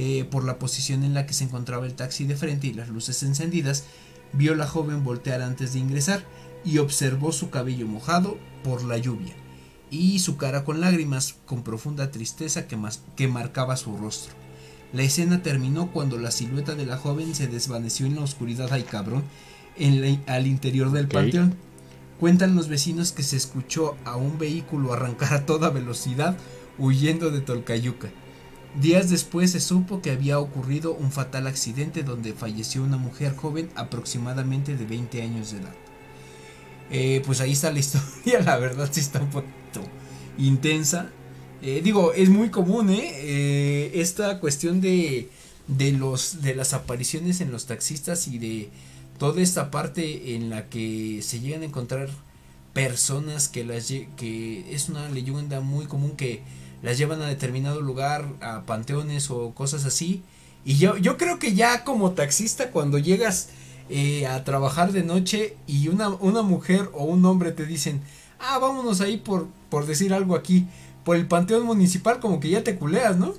Eh, 0.01 0.24
por 0.30 0.44
la 0.44 0.59
posición 0.61 1.03
en 1.05 1.12
la 1.12 1.26
que 1.26 1.34
se 1.34 1.42
encontraba 1.44 1.84
el 1.84 1.94
taxi 1.94 2.24
de 2.24 2.36
frente 2.36 2.68
y 2.68 2.72
las 2.72 2.88
luces 2.88 3.22
encendidas, 3.24 3.82
vio 4.32 4.55
la 4.55 4.66
joven 4.66 5.03
voltear 5.03 5.42
antes 5.42 5.72
de 5.72 5.80
ingresar 5.80 6.24
y 6.64 6.78
observó 6.78 7.32
su 7.32 7.51
cabello 7.51 7.86
mojado 7.86 8.38
por 8.62 8.84
la 8.84 8.96
lluvia 8.96 9.34
y 9.90 10.18
su 10.20 10.36
cara 10.36 10.64
con 10.64 10.80
lágrimas 10.80 11.34
con 11.46 11.62
profunda 11.64 12.11
tristeza 12.12 12.66
que, 12.68 12.76
mas- 12.76 13.03
que 13.16 13.26
marcaba 13.26 13.76
su 13.76 13.96
rostro. 13.96 14.34
La 14.92 15.03
escena 15.03 15.42
terminó 15.42 15.90
cuando 15.92 16.16
la 16.16 16.30
silueta 16.30 16.74
de 16.74 16.86
la 16.86 16.96
joven 16.96 17.34
se 17.34 17.46
desvaneció 17.49 18.07
en 18.07 18.14
la 18.14 18.22
oscuridad, 18.22 18.68
ay 18.70 18.84
cabrón, 18.84 19.24
en 19.76 20.01
la- 20.01 20.32
al 20.32 20.46
interior 20.46 20.92
del 20.92 21.09
panteón. 21.09 21.57
Cuentan 22.20 22.55
los 22.55 22.68
vecinos 22.68 23.12
que 23.12 23.22
se 23.22 23.36
escuchó 23.36 23.96
a 24.05 24.16
un 24.16 24.38
vehículo 24.38 24.92
arrancar 24.92 25.34
a 25.34 25.46
toda 25.46 25.70
velocidad 25.70 26.36
huyendo 26.78 27.30
de 27.30 27.40
Tolcayuca. 27.40 28.09
Días 28.75 29.11
después 29.11 29.53
se 29.53 29.61
supo 29.61 30.03
que 30.03 30.11
había 30.11 30.39
ocurrido 30.39 30.93
un 30.93 31.11
fatal 31.11 31.47
accidente 31.47 32.03
donde 32.03 32.33
falleció 32.33 32.83
una 32.83 32.97
mujer 32.97 33.35
joven 33.35 33.71
aproximadamente 33.75 34.77
de 34.77 34.85
20 34.85 35.23
años 35.23 35.53
de 35.53 35.59
edad. 35.59 35.75
Eh, 36.91 37.23
pues 37.27 37.41
ahí 37.41 37.53
está 37.53 37.73
la 37.73 37.79
historia, 37.81 38.41
la 38.41 38.59
verdad 38.59 38.89
sí 38.93 39.01
está 39.01 39.21
un 39.21 39.31
poquito 39.31 39.83
intensa. 40.39 41.11
Eh, 41.61 41.81
digo, 41.83 42.12
es 42.12 42.29
muy 42.29 42.51
común, 42.51 42.91
¿eh? 42.91 43.11
Eh, 43.14 43.91
esta 43.95 44.39
cuestión 44.39 44.81
de, 44.81 45.29
de, 45.66 45.93
los, 45.93 46.41
de 46.43 46.55
las 46.55 46.73
apariciones 46.73 47.41
en 47.41 47.51
los 47.51 47.66
taxistas 47.66 48.29
y 48.29 48.39
de 48.39 48.71
toda 49.19 49.43
esta 49.43 49.71
parte 49.71 50.37
en 50.37 50.51
la 50.51 50.69
que 50.69 51.21
se 51.23 51.41
llegan 51.41 51.62
a 51.62 51.64
encontrar 51.64 52.09
personas 52.73 53.49
que 53.49 53.64
las 53.64 53.93
que 54.16 54.73
es 54.73 54.89
una 54.89 55.09
leyenda 55.09 55.61
muy 55.61 55.87
común 55.87 56.12
que 56.12 56.43
las 56.83 56.99
llevan 56.99 57.22
a 57.22 57.26
determinado 57.26 57.81
lugar, 57.81 58.26
a 58.41 58.62
panteones 58.62 59.31
o 59.31 59.53
cosas 59.53 59.85
así. 59.85 60.22
Y 60.64 60.76
yo, 60.76 60.97
yo 60.97 61.16
creo 61.16 61.39
que 61.39 61.55
ya 61.55 61.85
como 61.85 62.12
taxista 62.12 62.70
cuando 62.70 62.99
llegas 62.99 63.51
eh, 63.91 64.26
a 64.26 64.45
trabajar 64.45 64.93
de 64.93 65.03
noche 65.03 65.57
y 65.66 65.89
una, 65.89 66.09
una 66.09 66.43
mujer 66.43 66.91
o 66.93 67.05
un 67.05 67.24
hombre 67.24 67.53
te 67.53 67.64
dicen, 67.64 68.03
ah, 68.39 68.59
vámonos 68.59 69.01
ahí 69.01 69.16
por, 69.16 69.49
por 69.70 69.87
decir 69.87 70.12
algo 70.12 70.37
aquí, 70.37 70.66
por 71.05 71.16
el 71.16 71.26
panteón 71.26 71.64
municipal, 71.64 72.20
como 72.20 72.39
que 72.39 72.51
ya 72.51 72.62
te 72.62 72.76
culeas, 72.76 73.16
¿no? 73.16 73.35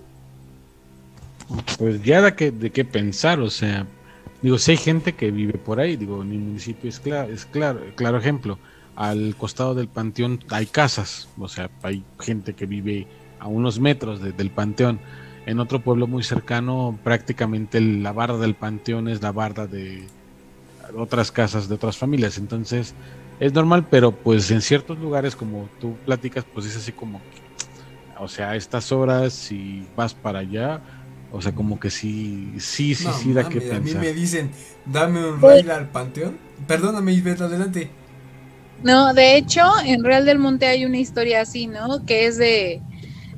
Pues 1.77 2.01
ya 2.03 2.21
da 2.21 2.35
que, 2.35 2.51
de 2.51 2.71
qué 2.71 2.85
pensar, 2.85 3.39
o 3.39 3.49
sea, 3.49 3.85
digo, 4.41 4.57
si 4.57 4.71
hay 4.71 4.77
gente 4.77 5.13
que 5.13 5.31
vive 5.31 5.53
por 5.53 5.79
ahí, 5.79 5.95
digo, 5.95 6.21
en 6.21 6.29
mi 6.29 6.37
municipio 6.37 6.89
es 6.89 6.99
claro, 6.99 7.31
es 7.31 7.45
claro, 7.45 7.81
claro 7.95 8.17
ejemplo, 8.17 8.59
al 8.95 9.35
costado 9.35 9.75
del 9.75 9.87
panteón 9.87 10.43
hay 10.49 10.65
casas, 10.65 11.29
o 11.37 11.47
sea, 11.47 11.69
hay 11.83 12.03
gente 12.19 12.53
que 12.53 12.65
vive 12.65 13.07
a 13.39 13.47
unos 13.47 13.79
metros 13.79 14.21
de- 14.21 14.31
del 14.31 14.49
panteón. 14.51 14.99
En 15.45 15.59
otro 15.59 15.79
pueblo 15.79 16.05
muy 16.07 16.23
cercano, 16.23 16.97
prácticamente 17.03 17.81
la 17.81 18.11
barda 18.11 18.37
del 18.37 18.55
panteón 18.55 19.07
es 19.07 19.21
la 19.21 19.31
barda 19.31 19.65
de 19.67 20.03
otras 20.95 21.31
casas 21.31 21.69
de 21.69 21.75
otras 21.75 21.97
familias, 21.97 22.37
entonces 22.37 22.93
es 23.39 23.53
normal, 23.53 23.87
pero 23.89 24.11
pues 24.11 24.49
en 24.51 24.61
ciertos 24.61 24.97
lugares 24.99 25.35
como 25.35 25.69
tú 25.79 25.95
platicas, 26.05 26.43
pues 26.53 26.65
es 26.65 26.75
así 26.75 26.91
como, 26.91 27.19
que, 27.19 28.23
o 28.23 28.27
sea, 28.27 28.51
a 28.51 28.55
estas 28.55 28.91
horas 28.91 29.33
si 29.33 29.85
vas 29.95 30.13
para 30.13 30.39
allá, 30.39 30.81
o 31.31 31.41
sea, 31.41 31.53
como 31.53 31.79
que 31.79 31.89
sí, 31.91 32.53
sí, 32.57 32.95
sí, 32.95 33.05
No 33.05 33.13
sí 33.13 33.33
da 33.33 33.47
que 33.47 33.59
mames, 33.59 33.71
a 33.71 33.75
mí 33.79 33.83
pensar. 33.85 34.01
me 34.01 34.13
dicen, 34.13 34.51
dame 34.85 35.25
un 35.29 35.39
Pues- 35.39 35.61
ride 35.61 35.71
al 35.73 35.89
panteón. 35.89 36.37
Perdóname, 36.67 37.13
Isbeth, 37.13 37.41
adelante. 37.41 37.89
No, 38.83 39.13
de 39.13 39.35
hecho, 39.37 39.61
en 39.85 40.03
Real 40.03 40.25
del 40.25 40.39
Monte 40.39 40.65
hay 40.65 40.85
una 40.85 40.97
historia 40.97 41.41
así, 41.41 41.67
¿no? 41.67 42.05
Que 42.05 42.25
es 42.25 42.37
de, 42.37 42.81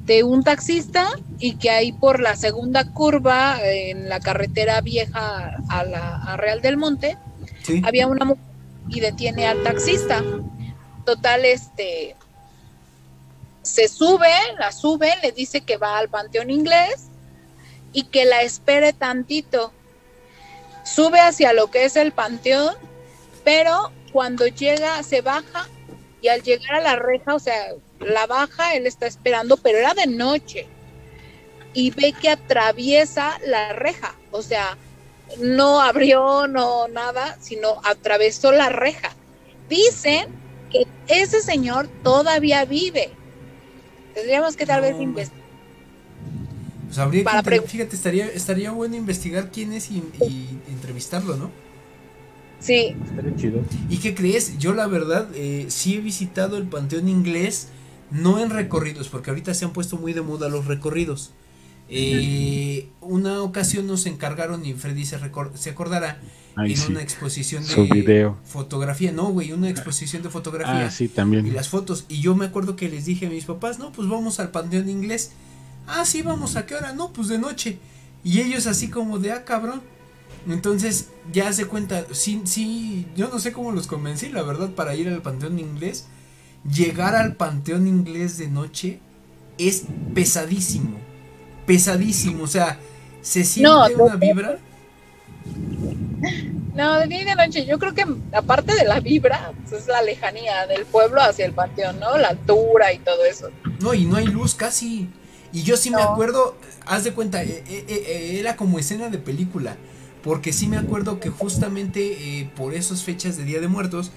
de 0.06 0.24
un 0.24 0.44
taxista 0.44 1.08
y 1.40 1.56
que 1.56 1.70
ahí 1.70 1.92
por 1.92 2.20
la 2.20 2.36
segunda 2.36 2.92
curva 2.92 3.60
en 3.64 4.10
la 4.10 4.20
carretera 4.20 4.82
vieja 4.82 5.58
a, 5.70 5.84
la, 5.84 6.16
a 6.16 6.38
Real 6.38 6.62
del 6.62 6.78
Monte 6.78 7.18
Sí. 7.64 7.82
había 7.86 8.08
una 8.08 8.26
mujer 8.26 8.44
y 8.90 9.00
detiene 9.00 9.46
al 9.48 9.62
taxista. 9.64 10.24
Total, 11.06 11.46
este 11.46 12.16
se 13.62 13.88
sube, 13.88 14.34
la 14.60 14.72
sube, 14.72 15.14
le 15.22 15.32
dice 15.32 15.62
que 15.62 15.78
va 15.78 15.98
al 15.98 16.10
panteón 16.10 16.50
inglés 16.50 17.08
y 17.94 18.04
que 18.06 18.26
la 18.26 18.42
espere 18.42 18.94
tantito. 18.94 19.72
Sube 20.84 21.20
hacia 21.20 21.54
lo 21.54 21.70
que 21.70 21.86
es 21.86 21.96
el 21.96 22.12
panteón, 22.12 22.74
pero 23.44 23.92
cuando 24.12 24.48
llega 24.48 25.02
se 25.04 25.22
baja 25.22 25.68
y 26.22 26.28
al 26.28 26.42
llegar 26.42 26.78
a 26.78 26.82
la 26.82 26.96
reja, 26.96 27.36
o 27.36 27.40
sea, 27.40 27.74
la 28.06 28.28
baja, 28.28 28.76
él 28.76 28.86
está 28.88 29.08
esperando, 29.08 29.58
pero 29.58 29.78
era 29.78 29.94
de 29.94 30.08
noche 30.08 30.68
y 31.74 31.92
ve 31.92 32.14
que 32.14 32.30
atraviesa 32.30 33.38
la 33.46 33.74
reja, 33.74 34.16
o 34.32 34.42
sea, 34.42 34.78
no 35.40 35.82
abrió, 35.82 36.48
no 36.48 36.88
nada, 36.90 37.38
sino 37.40 37.80
atravesó 37.86 38.52
la 38.52 38.70
reja. 38.70 39.12
Dicen 39.70 40.28
que 40.70 40.86
ese 41.08 41.42
señor 41.42 41.88
todavía 42.04 42.66
vive. 42.66 43.12
Tendríamos 44.14 44.58
que 44.58 44.66
tal 44.66 44.82
vez 44.82 45.00
investigar. 45.00 45.42
Pues 46.88 47.00
habría 47.00 47.24
Para 47.24 47.42
que, 47.42 47.62
fíjate, 47.62 47.96
estaría, 47.96 48.26
estaría 48.28 48.72
bueno 48.72 48.98
investigar 48.98 49.50
quién 49.52 49.72
es 49.72 49.90
y, 49.92 50.04
y 50.20 50.60
entrevistarlo, 50.70 51.38
¿no? 51.38 51.50
Sí, 52.60 52.96
Estaría 53.10 53.36
chido. 53.36 53.62
¿Y 53.90 53.98
qué 53.98 54.14
crees? 54.14 54.58
Yo 54.60 54.74
la 54.74 54.88
verdad 54.88 55.30
eh, 55.34 55.66
sí 55.70 55.96
he 55.96 56.00
visitado 56.00 56.58
el 56.58 56.66
Panteón 56.66 57.08
Inglés, 57.08 57.70
no 58.12 58.40
en 58.40 58.50
recorridos, 58.50 59.10
porque 59.10 59.30
ahorita 59.30 59.54
se 59.54 59.66
han 59.66 59.72
puesto 59.72 59.98
muy 59.98 60.14
de 60.14 60.22
moda 60.22 60.50
los 60.50 60.66
recorridos. 60.66 61.32
Eh, 61.94 62.88
una 63.02 63.42
ocasión 63.42 63.86
nos 63.86 64.06
encargaron, 64.06 64.66
y 64.66 64.74
Freddy 64.74 65.06
se, 65.06 65.20
se 65.56 65.70
acordará, 65.70 66.22
en 66.58 66.78
sí. 66.78 66.90
una 66.90 67.02
exposición 67.02 67.66
de 67.68 67.84
video. 67.84 68.38
fotografía, 68.46 69.12
no, 69.12 69.26
güey, 69.26 69.52
una 69.52 69.70
exposición 69.70 70.24
de 70.24 70.30
fotografía. 70.30 70.86
Ah, 70.86 70.92
sí, 70.92 71.06
y 71.06 71.08
también. 71.10 71.54
las 71.54 71.68
fotos. 71.68 72.06
Y 72.08 72.22
yo 72.22 72.36
me 72.36 72.46
acuerdo 72.46 72.78
que 72.78 72.88
les 72.88 73.06
dije 73.06 73.28
a 73.28 73.30
mis 73.30 73.46
papás, 73.46 73.78
no, 73.78 73.92
pues 73.92 74.08
vamos 74.08 74.40
al 74.40 74.52
Panteón 74.52 74.90
Inglés. 74.90 75.32
Ah, 75.88 76.06
sí, 76.06 76.22
vamos, 76.22 76.56
¿a 76.56 76.66
qué 76.66 76.76
hora? 76.76 76.94
No, 76.94 77.12
pues 77.12 77.28
de 77.28 77.38
noche. 77.38 77.78
Y 78.24 78.40
ellos 78.40 78.68
así 78.68 78.90
como 78.90 79.20
de, 79.20 79.32
ah, 79.32 79.44
cabrón. 79.44 79.82
Entonces, 80.48 81.10
ya 81.32 81.52
se 81.52 81.66
cuenta, 81.66 82.06
sí, 82.12 82.42
sí, 82.46 83.06
yo 83.16 83.30
no 83.30 83.40
sé 83.40 83.52
cómo 83.52 83.72
los 83.72 83.88
convencí, 83.88 84.30
la 84.30 84.44
verdad, 84.44 84.72
para 84.72 84.96
ir 84.96 85.10
al 85.10 85.22
Panteón 85.22 85.60
Inglés. 85.60 86.08
Llegar 86.64 87.16
al 87.16 87.36
Panteón 87.36 87.88
Inglés 87.88 88.38
de 88.38 88.48
noche 88.48 89.00
es 89.58 89.84
pesadísimo. 90.14 90.98
Pesadísimo, 91.66 92.44
o 92.44 92.48
sea, 92.48 92.80
se 93.22 93.44
siente 93.44 93.70
No, 93.70 93.86
una 94.04 94.16
vibra. 94.16 94.60
no, 96.76 97.00
de 97.00 97.08
día 97.08 97.22
y 97.22 97.26
de 97.26 97.36
noche. 97.36 97.66
Yo 97.66 97.80
creo 97.80 97.94
que 97.94 98.06
aparte 98.34 98.76
de 98.76 98.86
la 98.86 99.00
vibra, 99.00 99.54
pues 99.62 99.82
es 99.82 99.88
la 99.88 100.02
lejanía 100.02 100.68
del 100.68 100.86
pueblo 100.86 101.22
hacia 101.22 101.46
el 101.46 101.54
panteón, 101.54 102.00
¿no? 102.00 102.18
La 102.18 102.30
altura 102.30 102.94
y 102.94 103.00
todo 103.00 103.26
eso. 103.26 103.50
No, 103.80 103.94
y 103.94 104.06
no 104.06 104.18
hay 104.18 104.28
luz 104.28 104.56
casi. 104.56 105.10
Y 105.54 105.64
yo 105.64 105.76
sí 105.76 105.90
me 105.90 106.02
acuerdo, 106.02 106.56
haz 106.86 107.04
de 107.04 107.14
cuenta, 107.14 107.44
eh, 107.44 107.64
eh, 107.68 107.86
eh, 107.88 108.40
era 108.40 108.56
como 108.56 108.80
escena 108.80 109.10
de 109.10 109.18
película. 109.18 109.76
Porque 110.24 110.54
sí 110.54 110.68
me 110.68 110.78
acuerdo 110.78 111.20
que 111.20 111.30
justamente 111.30 112.52
por 112.56 112.76
esas 112.76 113.04
fechas 113.04 113.38
de 113.38 113.44
Día 113.44 113.60
de 113.60 113.68
Muertos, 113.68 114.12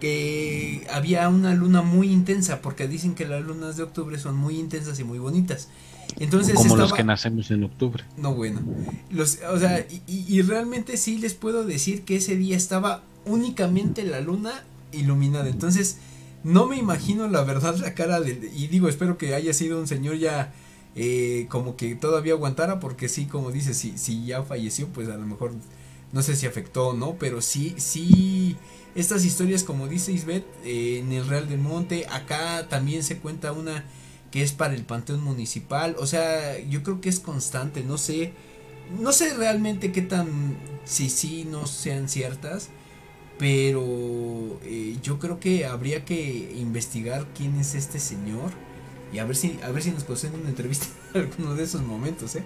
que 0.00 0.86
había 0.90 1.28
una 1.28 1.54
luna 1.54 1.82
muy 1.82 2.10
intensa, 2.10 2.60
porque 2.62 2.88
dicen 2.88 3.14
que 3.14 3.26
las 3.26 3.42
lunas 3.42 3.76
de 3.76 3.82
octubre 3.82 4.18
son 4.18 4.36
muy 4.36 4.58
intensas 4.58 4.98
y 5.00 5.04
muy 5.04 5.18
bonitas. 5.18 5.68
Entonces 6.18 6.54
Como 6.54 6.76
los 6.76 6.84
estaba- 6.86 6.96
que 6.96 7.04
nacemos 7.04 7.50
en 7.50 7.64
octubre. 7.64 8.04
no, 8.16 8.34
bueno. 8.34 8.60
Los, 9.10 9.38
o 9.50 9.58
sea, 9.58 9.80
y, 9.80 10.02
y- 10.06 10.24
y 10.28 10.42
realmente 10.42 10.96
sí 10.96 11.18
les 11.18 11.34
puedo 11.34 11.64
decir 11.64 12.02
que 12.02 12.16
ese 12.16 12.36
día 12.36 12.56
estaba 12.56 13.02
únicamente 13.24 14.04
la 14.04 14.20
luna 14.20 14.64
iluminada. 14.92 15.48
Entonces, 15.48 15.98
no 16.44 16.66
me 16.66 16.76
imagino 16.76 17.26
la 17.28 17.42
verdad 17.42 17.76
la 17.76 17.94
cara 17.94 18.20
de... 18.20 18.50
Y 18.56 18.68
digo, 18.68 18.88
espero 18.88 19.18
que 19.18 19.34
haya 19.34 19.52
sido 19.52 19.80
un 19.80 19.88
señor 19.88 20.16
ya 20.16 20.52
eh, 20.94 21.46
como 21.50 21.76
que 21.76 21.94
todavía 21.96 22.34
aguantara, 22.34 22.78
porque 22.80 23.08
sí, 23.08 23.26
como 23.26 23.50
dices, 23.50 23.76
si, 23.76 23.98
si 23.98 24.24
ya 24.24 24.42
falleció, 24.42 24.86
pues 24.88 25.08
a 25.08 25.16
lo 25.16 25.26
mejor 25.26 25.52
no 26.12 26.22
sé 26.22 26.36
si 26.36 26.46
afectó 26.46 26.88
o 26.88 26.92
no, 26.94 27.16
pero 27.18 27.42
sí, 27.42 27.74
sí, 27.78 28.56
estas 28.96 29.24
historias 29.24 29.62
como 29.62 29.88
dice 29.88 30.10
Isbeth, 30.12 30.46
eh, 30.64 30.98
en 30.98 31.12
el 31.12 31.26
Real 31.28 31.48
del 31.48 31.58
Monte, 31.58 32.06
acá 32.10 32.66
también 32.68 33.02
se 33.02 33.18
cuenta 33.18 33.52
una 33.52 33.84
que 34.30 34.42
es 34.42 34.52
para 34.52 34.74
el 34.74 34.84
Panteón 34.84 35.22
Municipal, 35.22 35.96
o 35.98 36.06
sea, 36.06 36.58
yo 36.58 36.82
creo 36.82 37.00
que 37.00 37.08
es 37.08 37.20
constante, 37.20 37.84
no 37.84 37.98
sé, 37.98 38.32
no 38.98 39.12
sé 39.12 39.34
realmente 39.34 39.92
qué 39.92 40.02
tan, 40.02 40.56
si 40.84 41.10
sí 41.10 41.46
no 41.48 41.66
sean 41.66 42.08
ciertas, 42.08 42.70
pero 43.38 44.58
eh, 44.64 44.96
yo 45.02 45.18
creo 45.18 45.40
que 45.40 45.66
habría 45.66 46.04
que 46.04 46.52
investigar 46.56 47.26
quién 47.34 47.60
es 47.60 47.74
este 47.74 48.00
señor 48.00 48.50
y 49.12 49.18
a 49.18 49.24
ver 49.24 49.36
si, 49.36 49.58
a 49.62 49.70
ver 49.70 49.82
si 49.82 49.90
nos 49.90 50.04
conceden 50.04 50.40
una 50.40 50.48
entrevista 50.48 50.86
en 51.14 51.20
alguno 51.22 51.54
de 51.54 51.64
esos 51.64 51.82
momentos, 51.82 52.34
¿eh? 52.36 52.44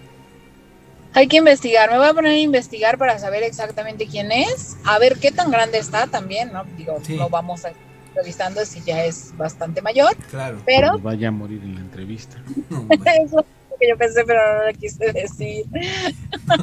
Hay 1.12 1.26
que 1.26 1.38
investigar, 1.38 1.90
me 1.90 1.98
voy 1.98 2.06
a 2.06 2.14
poner 2.14 2.32
a 2.32 2.38
investigar 2.38 2.96
para 2.96 3.18
saber 3.18 3.42
exactamente 3.42 4.06
quién 4.06 4.30
es, 4.30 4.76
a 4.84 4.98
ver 4.98 5.18
qué 5.18 5.32
tan 5.32 5.50
grande 5.50 5.78
está 5.78 6.06
también, 6.06 6.52
¿no? 6.52 6.64
Digo, 6.76 6.98
Sí. 7.04 7.16
lo 7.16 7.28
vamos 7.28 7.64
a 7.64 7.72
revisando 8.14 8.64
si 8.64 8.80
ya 8.82 9.04
es 9.04 9.36
bastante 9.36 9.82
mayor, 9.82 10.16
Claro. 10.30 10.60
pero 10.66 10.88
Cuando 10.88 11.04
vaya 11.08 11.28
a 11.28 11.30
morir 11.32 11.60
en 11.62 11.74
la 11.76 11.80
entrevista. 11.80 12.36
No, 12.68 12.82
bueno, 12.86 13.04
eso 13.24 13.40
es 13.40 13.46
lo 13.70 13.76
que 13.78 13.88
yo 13.88 13.96
pensé, 13.96 14.24
pero 14.24 14.40
no 14.58 14.66
lo 14.66 14.72
quise 14.78 15.12
decir. 15.12 15.64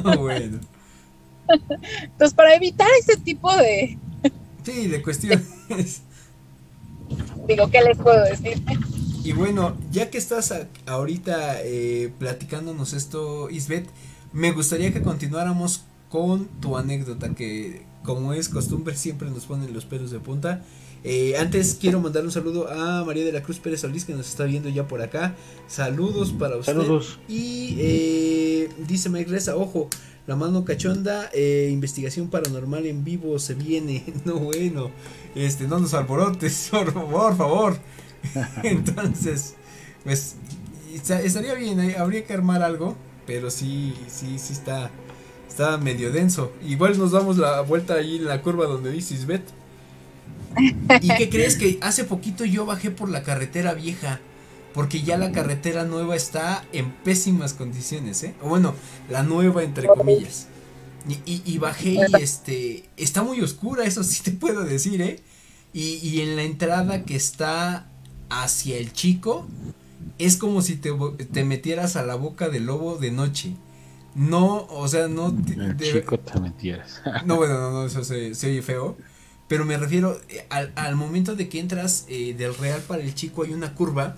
no, 0.04 0.18
bueno. 0.18 0.60
Entonces, 2.02 2.34
para 2.34 2.54
evitar 2.54 2.88
ese 3.00 3.16
tipo 3.18 3.54
de, 3.56 3.98
Sí, 4.64 4.88
de 4.88 5.02
cuestiones. 5.02 6.02
digo, 7.46 7.70
¿qué 7.70 7.80
les 7.82 7.96
puedo 7.96 8.22
decir? 8.24 8.62
Y 9.24 9.32
bueno, 9.32 9.76
ya 9.90 10.10
que 10.10 10.18
estás 10.18 10.52
a- 10.52 10.66
ahorita 10.86 11.62
eh, 11.62 12.12
platicándonos 12.18 12.92
esto, 12.92 13.48
Isbeth, 13.50 13.88
me 14.32 14.52
gustaría 14.52 14.92
que 14.92 15.02
continuáramos 15.02 15.84
con 16.10 16.46
tu 16.60 16.76
anécdota, 16.76 17.34
que 17.34 17.82
como 18.04 18.32
es 18.32 18.48
costumbre 18.48 18.96
siempre 18.96 19.30
nos 19.30 19.44
ponen 19.46 19.72
los 19.74 19.84
pelos 19.84 20.10
de 20.10 20.20
punta. 20.20 20.64
Eh, 21.04 21.36
antes 21.38 21.76
quiero 21.80 22.00
mandar 22.00 22.24
un 22.24 22.32
saludo 22.32 22.68
a 22.70 23.04
María 23.04 23.24
de 23.24 23.30
la 23.32 23.42
Cruz 23.42 23.60
Pérez 23.60 23.82
Solís 23.82 24.04
que 24.04 24.14
nos 24.14 24.28
está 24.28 24.44
viendo 24.44 24.68
ya 24.68 24.88
por 24.88 25.00
acá. 25.02 25.34
Saludos 25.68 26.32
para 26.32 26.56
usted. 26.56 26.72
Saludos. 26.72 27.20
Y 27.28 27.76
eh, 27.78 28.68
dice 28.88 29.08
Mike 29.08 29.30
Reza, 29.30 29.54
ojo, 29.56 29.88
la 30.26 30.34
mano 30.34 30.64
cachonda, 30.64 31.30
eh, 31.32 31.68
investigación 31.72 32.28
paranormal 32.28 32.84
en 32.86 33.04
vivo 33.04 33.38
se 33.38 33.54
viene. 33.54 34.04
No 34.24 34.34
bueno, 34.40 34.90
este, 35.34 35.68
no 35.68 35.78
nos 35.78 35.94
alborotes, 35.94 36.68
por 36.70 36.92
favor, 36.92 37.36
favor. 37.36 37.78
Entonces, 38.64 39.54
pues 40.04 40.34
esta- 40.92 41.20
estaría 41.22 41.54
bien, 41.54 41.78
habría 41.96 42.24
que 42.24 42.32
armar 42.32 42.62
algo, 42.62 42.96
pero 43.28 43.50
sí, 43.50 43.92
sí, 44.08 44.38
sí 44.38 44.54
está, 44.54 44.90
está 45.46 45.76
medio 45.76 46.10
denso. 46.10 46.50
Igual 46.66 46.98
nos 46.98 47.12
damos 47.12 47.36
la 47.36 47.60
vuelta 47.60 47.94
ahí 47.94 48.16
en 48.16 48.24
la 48.24 48.40
curva 48.40 48.64
donde 48.64 48.90
dice 48.90 49.12
Isbeth. 49.14 49.44
¿Y 51.02 51.08
qué 51.14 51.28
crees 51.28 51.56
que 51.56 51.78
hace 51.82 52.04
poquito 52.04 52.46
yo 52.46 52.64
bajé 52.64 52.90
por 52.90 53.10
la 53.10 53.22
carretera 53.22 53.74
vieja? 53.74 54.18
Porque 54.72 55.02
ya 55.02 55.18
la 55.18 55.30
carretera 55.30 55.84
nueva 55.84 56.16
está 56.16 56.64
en 56.72 56.90
pésimas 56.90 57.52
condiciones, 57.52 58.22
¿eh? 58.22 58.34
O 58.42 58.48
bueno, 58.48 58.74
la 59.10 59.22
nueva 59.22 59.62
entre 59.62 59.86
comillas. 59.88 60.46
Y, 61.06 61.12
y- 61.30 61.42
y 61.44 61.58
bajé 61.58 61.90
y 62.08 62.22
este, 62.22 62.84
está 62.96 63.22
muy 63.22 63.40
oscura, 63.42 63.84
eso 63.84 64.02
sí 64.04 64.22
te 64.22 64.30
puedo 64.30 64.64
decir, 64.64 65.02
¿eh? 65.02 65.20
Y, 65.74 65.96
y 66.02 66.22
en 66.22 66.34
la 66.36 66.44
entrada 66.44 67.04
que 67.04 67.14
está 67.14 67.88
hacia 68.30 68.78
el 68.78 68.92
chico, 68.94 69.46
es 70.18 70.36
como 70.36 70.62
si 70.62 70.76
te, 70.76 70.92
te 71.32 71.44
metieras 71.44 71.96
a 71.96 72.04
la 72.04 72.14
boca 72.16 72.48
del 72.48 72.66
lobo 72.66 72.96
de 72.96 73.10
noche. 73.10 73.54
No, 74.14 74.66
o 74.70 74.88
sea, 74.88 75.06
no... 75.08 75.32
te- 75.34 75.54
El 75.54 75.76
chico 75.76 76.18
te 76.18 76.40
mentiras. 76.40 77.00
no, 77.26 77.36
bueno, 77.36 77.54
no, 77.60 77.70
no, 77.70 77.84
eso 77.86 78.02
se, 78.04 78.34
se 78.34 78.48
oye 78.50 78.62
feo. 78.62 78.96
Pero 79.46 79.64
me 79.64 79.76
refiero 79.78 80.20
eh, 80.28 80.44
al, 80.50 80.72
al 80.76 80.96
momento 80.96 81.34
de 81.36 81.48
que 81.48 81.60
entras 81.60 82.04
eh, 82.08 82.34
del 82.36 82.54
real 82.56 82.82
para 82.82 83.02
el 83.02 83.14
chico 83.14 83.44
hay 83.44 83.52
una 83.54 83.74
curva 83.74 84.16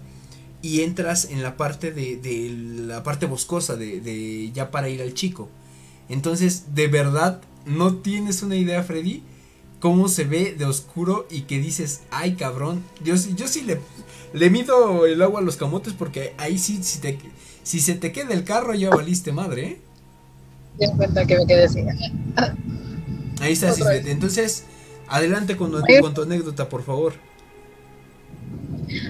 y 0.62 0.80
entras 0.82 1.26
en 1.26 1.42
la 1.42 1.56
parte 1.56 1.92
de, 1.92 2.16
de 2.16 2.50
la 2.86 3.02
parte 3.02 3.26
boscosa 3.26 3.76
de, 3.76 4.00
de 4.00 4.50
ya 4.52 4.70
para 4.70 4.88
ir 4.88 5.00
al 5.02 5.14
chico. 5.14 5.48
Entonces, 6.08 6.74
de 6.74 6.88
verdad, 6.88 7.40
no 7.66 7.94
tienes 7.96 8.42
una 8.42 8.56
idea, 8.56 8.82
Freddy, 8.82 9.22
cómo 9.78 10.08
se 10.08 10.24
ve 10.24 10.54
de 10.58 10.64
oscuro 10.64 11.26
y 11.30 11.42
que 11.42 11.58
dices, 11.60 12.02
ay 12.10 12.34
cabrón, 12.34 12.82
yo, 13.04 13.14
yo 13.36 13.46
sí 13.48 13.62
le, 13.62 13.80
le 14.32 14.50
mido 14.50 15.06
el 15.06 15.20
agua 15.22 15.40
a 15.40 15.42
los 15.42 15.56
camotes 15.56 15.92
porque 15.92 16.34
ahí 16.38 16.58
sí, 16.58 16.80
si, 16.82 17.00
te, 17.00 17.18
si 17.62 17.80
se 17.80 17.94
te 17.94 18.12
queda 18.12 18.32
el 18.34 18.44
carro 18.44 18.74
ya 18.74 18.90
valiste 18.90 19.32
madre, 19.32 19.66
¿eh? 19.66 19.80
Ten 20.78 20.90
en 20.90 20.96
cuenta 20.96 21.26
que 21.26 21.36
me 21.38 21.46
quedé 21.46 21.64
así. 21.64 21.80
Ahí 23.40 23.52
está. 23.52 23.72
Entonces, 24.06 24.64
adelante 25.08 25.56
con, 25.56 25.72
con 26.00 26.14
tu 26.14 26.22
anécdota, 26.22 26.68
por 26.68 26.82
favor. 26.84 27.14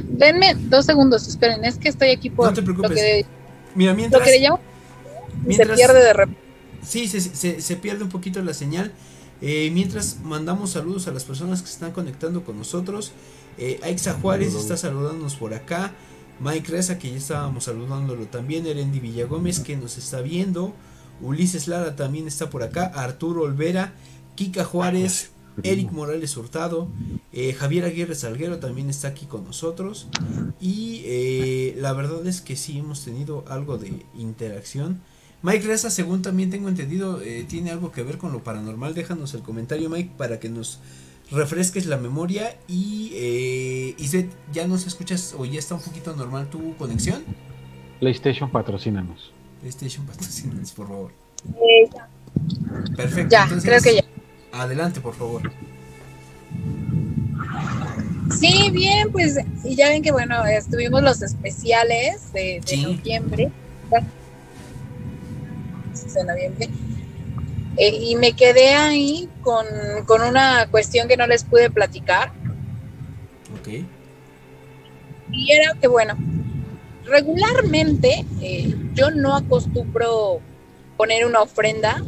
Denme 0.09 0.55
dos 0.55 0.85
segundos, 0.87 1.27
esperen, 1.29 1.65
es 1.65 1.77
que 1.77 1.89
estoy 1.89 2.11
aquí 2.11 2.29
por 2.31 2.47
No 2.47 2.53
te 2.53 2.63
preocupes. 2.63 2.91
lo 2.91 2.97
que, 2.97 3.25
Mira, 3.75 3.93
lo 3.93 3.97
mientras. 3.97 4.23
que 4.23 4.31
le 4.31 4.41
llamo 4.41 4.59
se 5.43 5.49
mientras- 5.49 5.77
pierde 5.79 6.01
de 6.03 6.13
repente. 6.13 6.41
Sí, 6.83 7.09
se, 7.09 7.21
se, 7.21 7.61
se 7.61 7.77
pierde 7.77 8.05
un 8.05 8.11
poquito 8.11 8.43
la 8.43 8.55
señal. 8.55 8.93
Eh, 9.43 9.71
mientras 9.73 10.19
mandamos 10.23 10.71
saludos 10.73 11.07
a 11.09 11.13
las 11.13 11.25
personas 11.25 11.61
que 11.63 11.69
se 11.69 11.75
están 11.75 11.93
conectando 11.93 12.45
con 12.45 12.59
nosotros. 12.59 13.13
Eh, 13.59 13.81
Aixa 13.83 14.15
Juárez 14.15 14.55
está 14.55 14.77
saludándonos 14.77 15.37
por 15.37 15.55
acá. 15.55 15.93
Mike 16.41 16.73
Reza, 16.73 16.99
que 16.99 17.11
ya 17.11 17.17
estábamos 17.17 17.65
saludándolo 17.65 18.27
también. 18.27 18.67
Erendi 18.67 19.01
Villagómez, 19.01 19.61
que 19.61 19.77
nos 19.77 19.99
está 19.99 20.21
viendo. 20.21 20.73
Ulises 21.21 21.69
Lara 21.69 21.97
también 21.97 22.27
está 22.27 22.51
por 22.51 22.63
acá. 22.63 22.87
Arturo 22.87 23.43
Olvera. 23.43 23.93
Kika 24.37 24.65
Juárez. 24.65 25.31
Eric 25.63 25.91
Morales 25.93 26.37
Hurtado, 26.37 26.89
eh, 27.33 27.53
Javier 27.53 27.85
Aguirre 27.85 28.15
Salguero 28.15 28.59
también 28.59 28.89
está 28.89 29.09
aquí 29.09 29.27
con 29.27 29.45
nosotros 29.45 30.09
y 30.61 31.03
eh, 31.05 31.77
la 31.79 31.93
verdad 31.93 32.27
es 32.27 32.41
que 32.41 32.57
sí 32.57 32.79
hemos 32.79 33.05
tenido 33.05 33.45
algo 33.49 33.79
de 33.79 34.05
interacción. 34.17 35.01
Mike 35.43 35.67
Reza, 35.67 35.91
según 35.91 36.21
también 36.21 36.51
tengo 36.51 36.69
entendido, 36.69 37.21
eh, 37.23 37.47
tiene 37.49 37.71
algo 37.71 37.93
que 37.93 38.03
ver 38.03 38.19
con 38.19 38.33
lo 38.33 38.45
paranormal. 38.45 38.95
Déjanos 38.95 39.33
el 39.33 39.41
comentario, 39.41 39.89
Mike, 39.89 40.13
para 40.19 40.39
que 40.39 40.51
nos 40.51 40.81
refresques 41.31 41.87
la 41.87 41.97
memoria. 41.97 42.57
Y 42.69 43.13
eh, 43.15 43.95
Isbeth, 43.99 44.31
¿ya 44.53 44.67
nos 44.67 44.87
escuchas 44.87 45.35
o 45.39 45.45
ya 45.45 45.59
está 45.59 45.75
un 45.75 45.83
poquito 45.83 46.15
normal 46.17 46.49
tu 46.51 46.77
conexión? 46.77 47.23
PlayStation 48.01 48.51
patrocínanos. 48.51 49.33
PlayStation 49.61 50.07
patrocínanos, 50.07 50.73
por 50.73 50.89
favor. 50.89 51.13
Perfecto. 52.97 53.31
Ya, 53.31 53.43
entonces, 53.45 53.69
creo 53.69 53.81
que 53.83 53.95
ya. 53.97 54.05
Adelante, 54.59 55.01
por 55.01 55.15
favor. 55.15 55.51
Sí, 58.39 58.71
bien, 58.71 59.11
pues 59.11 59.37
y 59.65 59.75
ya 59.75 59.89
ven 59.89 60.03
que 60.03 60.13
bueno, 60.13 60.45
estuvimos 60.47 61.03
los 61.03 61.21
especiales 61.23 62.33
de, 62.33 62.61
de 62.61 62.63
Sí. 62.67 62.83
noviembre. 62.83 63.51
De 66.15 66.25
noviembre. 66.25 66.69
Eh, 67.77 67.97
y 68.03 68.17
me 68.17 68.33
quedé 68.33 68.75
ahí 68.75 69.29
con, 69.43 69.67
con 70.07 70.23
una 70.23 70.69
cuestión 70.71 71.09
que 71.09 71.17
no 71.17 71.27
les 71.27 71.45
pude 71.45 71.71
platicar. 71.71 72.33
Ok. 73.59 73.85
Y 75.33 75.53
era 75.53 75.75
que, 75.81 75.87
bueno, 75.87 76.17
regularmente 77.05 78.25
eh, 78.41 78.75
yo 78.95 79.11
no 79.11 79.37
acostumbro 79.37 80.41
poner 80.97 81.25
una 81.25 81.43
ofrenda. 81.43 82.03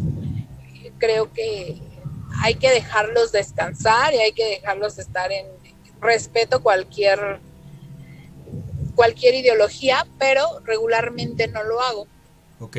Creo 0.99 1.33
que 1.33 1.81
hay 2.43 2.55
que 2.55 2.71
dejarlos 2.71 3.33
descansar 3.33 4.15
y 4.15 4.19
hay 4.19 4.33
que 4.33 4.45
dejarlos 4.45 4.99
estar 4.99 5.31
en 5.33 5.47
respeto 6.01 6.63
cualquier 6.63 7.41
cualquier 8.95 9.35
ideología, 9.35 10.07
pero 10.19 10.61
regularmente 10.65 11.49
no 11.49 11.63
lo 11.63 11.81
hago. 11.81 12.07
Ok. 12.61 12.79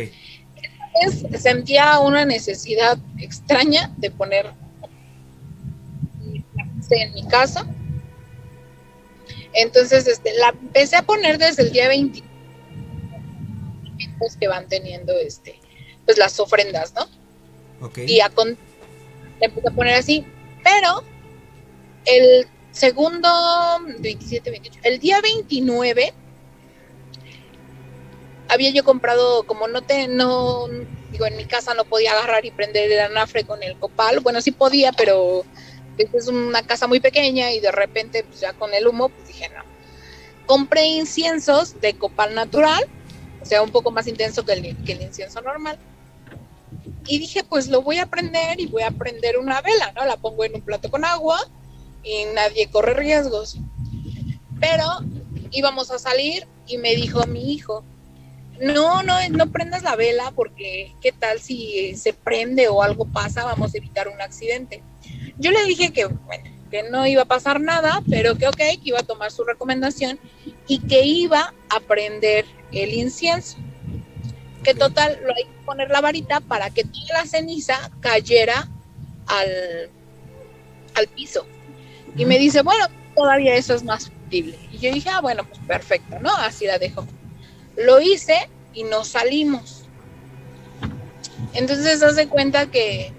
Entonces, 1.01 1.41
sentía 1.41 1.99
una 1.99 2.25
necesidad 2.25 2.97
extraña 3.19 3.91
de 3.97 4.11
poner 4.11 4.45
la 4.45 4.53
en 6.95 7.13
mi 7.13 7.25
casa. 7.27 7.65
Entonces, 9.53 10.07
este, 10.07 10.33
la 10.37 10.49
empecé 10.49 10.95
a 10.97 11.01
poner 11.03 11.37
desde 11.37 11.63
el 11.63 11.71
día 11.71 11.87
20 11.87 12.21
pues, 14.19 14.35
que 14.37 14.47
van 14.47 14.67
teniendo 14.67 15.13
este, 15.13 15.59
pues 16.05 16.17
las 16.17 16.39
ofrendas, 16.39 16.93
¿no? 16.93 17.07
Ok. 17.85 17.99
Y 18.07 18.19
a 18.19 18.29
con- 18.29 18.57
la 19.39 19.47
empecé 19.47 19.67
a 19.67 19.71
poner 19.71 19.95
así, 19.95 20.25
pero 20.63 21.03
el 22.05 22.47
segundo 22.71 23.29
27, 23.99 24.49
28, 24.51 24.79
el 24.83 24.99
día 24.99 25.19
29 25.21 26.13
había 28.53 28.69
yo 28.69 28.83
comprado, 28.83 29.43
como 29.43 29.67
no 29.67 29.81
te, 29.81 30.07
no, 30.07 30.67
digo, 31.11 31.25
en 31.25 31.37
mi 31.37 31.45
casa 31.45 31.73
no 31.73 31.85
podía 31.85 32.11
agarrar 32.11 32.45
y 32.45 32.51
prender 32.51 32.91
el 32.91 32.99
anafre 32.99 33.43
con 33.43 33.61
el 33.63 33.77
copal, 33.77 34.19
bueno, 34.19 34.41
sí 34.41 34.51
podía, 34.51 34.91
pero 34.91 35.43
esta 35.97 36.17
es 36.17 36.27
una 36.27 36.63
casa 36.63 36.87
muy 36.87 36.99
pequeña 36.99 37.51
y 37.51 37.59
de 37.59 37.71
repente, 37.71 38.23
pues 38.23 38.39
ya 38.39 38.53
con 38.53 38.73
el 38.73 38.87
humo, 38.87 39.09
pues 39.09 39.27
dije, 39.27 39.49
no. 39.49 39.63
Compré 40.45 40.85
inciensos 40.85 41.79
de 41.79 41.97
copal 41.97 42.35
natural, 42.35 42.83
o 43.41 43.45
sea, 43.45 43.61
un 43.61 43.71
poco 43.71 43.91
más 43.91 44.07
intenso 44.07 44.43
que 44.43 44.53
el, 44.53 44.83
que 44.83 44.93
el 44.93 45.01
incienso 45.01 45.41
normal. 45.41 45.77
Y 47.05 47.19
dije, 47.19 47.43
pues 47.43 47.67
lo 47.67 47.81
voy 47.81 47.99
a 47.99 48.05
prender 48.05 48.59
y 48.59 48.65
voy 48.65 48.83
a 48.83 48.91
prender 48.91 49.37
una 49.37 49.61
vela, 49.61 49.91
¿no? 49.93 50.05
La 50.05 50.17
pongo 50.17 50.43
en 50.45 50.55
un 50.55 50.61
plato 50.61 50.89
con 50.89 51.05
agua 51.05 51.39
y 52.03 52.25
nadie 52.33 52.69
corre 52.69 52.93
riesgos. 52.93 53.57
Pero 54.59 54.85
íbamos 55.51 55.91
a 55.91 55.99
salir 55.99 56.47
y 56.67 56.77
me 56.77 56.95
dijo 56.95 57.25
mi 57.27 57.53
hijo, 57.53 57.83
no, 58.61 59.03
no, 59.03 59.15
no 59.29 59.51
prendas 59.51 59.83
la 59.83 59.95
vela 59.95 60.31
porque 60.35 60.95
qué 61.01 61.11
tal 61.11 61.39
si 61.39 61.95
se 61.95 62.13
prende 62.13 62.67
o 62.67 62.81
algo 62.81 63.05
pasa, 63.05 63.43
vamos 63.43 63.73
a 63.73 63.77
evitar 63.77 64.07
un 64.07 64.21
accidente. 64.21 64.83
Yo 65.37 65.51
le 65.51 65.63
dije 65.65 65.91
que, 65.91 66.05
bueno, 66.05 66.43
que 66.69 66.83
no 66.83 67.05
iba 67.05 67.23
a 67.23 67.25
pasar 67.25 67.59
nada, 67.59 68.01
pero 68.09 68.35
que 68.35 68.47
ok, 68.47 68.57
que 68.57 68.79
iba 68.83 68.99
a 68.99 69.03
tomar 69.03 69.31
su 69.31 69.43
recomendación 69.43 70.19
y 70.67 70.79
que 70.79 71.05
iba 71.05 71.53
a 71.69 71.79
prender 71.79 72.45
el 72.71 72.93
incienso. 72.93 73.57
Que 74.63 74.73
total, 74.73 75.19
lo 75.23 75.35
hay 75.35 75.43
que 75.43 75.65
poner 75.65 75.89
la 75.89 76.01
varita 76.01 76.39
para 76.39 76.69
que 76.69 76.83
toda 76.83 77.21
la 77.21 77.25
ceniza 77.25 77.91
cayera 77.99 78.69
al, 79.27 79.89
al 80.95 81.07
piso. 81.07 81.45
Y 82.15 82.25
me 82.25 82.39
dice, 82.39 82.61
bueno, 82.61 82.85
todavía 83.15 83.55
eso 83.55 83.73
es 83.73 83.83
más 83.83 84.09
factible. 84.09 84.57
Y 84.71 84.77
yo 84.77 84.93
dije, 84.93 85.09
ah, 85.09 85.21
bueno, 85.21 85.43
pues 85.43 85.59
perfecto, 85.67 86.19
¿no? 86.19 86.33
Así 86.37 86.65
la 86.65 86.77
dejo. 86.77 87.05
Lo 87.75 87.99
hice 87.99 88.49
y 88.73 88.83
nos 88.83 89.09
salimos. 89.09 89.83
Entonces, 91.53 92.01
hace 92.01 92.27
cuenta 92.27 92.69
que 92.71 93.13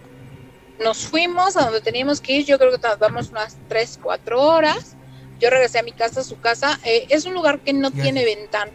nos 0.82 1.06
fuimos 1.06 1.56
a 1.56 1.64
donde 1.64 1.80
teníamos 1.80 2.20
que 2.20 2.34
ir. 2.34 2.44
Yo 2.44 2.58
creo 2.58 2.70
que 2.70 2.78
tardamos 2.78 3.30
unas 3.30 3.56
3, 3.68 4.00
4 4.02 4.40
horas. 4.40 4.96
Yo 5.40 5.50
regresé 5.50 5.78
a 5.78 5.82
mi 5.82 5.92
casa, 5.92 6.20
a 6.20 6.24
su 6.24 6.40
casa. 6.40 6.78
Eh, 6.84 7.06
es 7.10 7.26
un 7.26 7.34
lugar 7.34 7.60
que 7.60 7.72
no 7.72 7.90
tiene 7.90 8.24
ventana. 8.24 8.72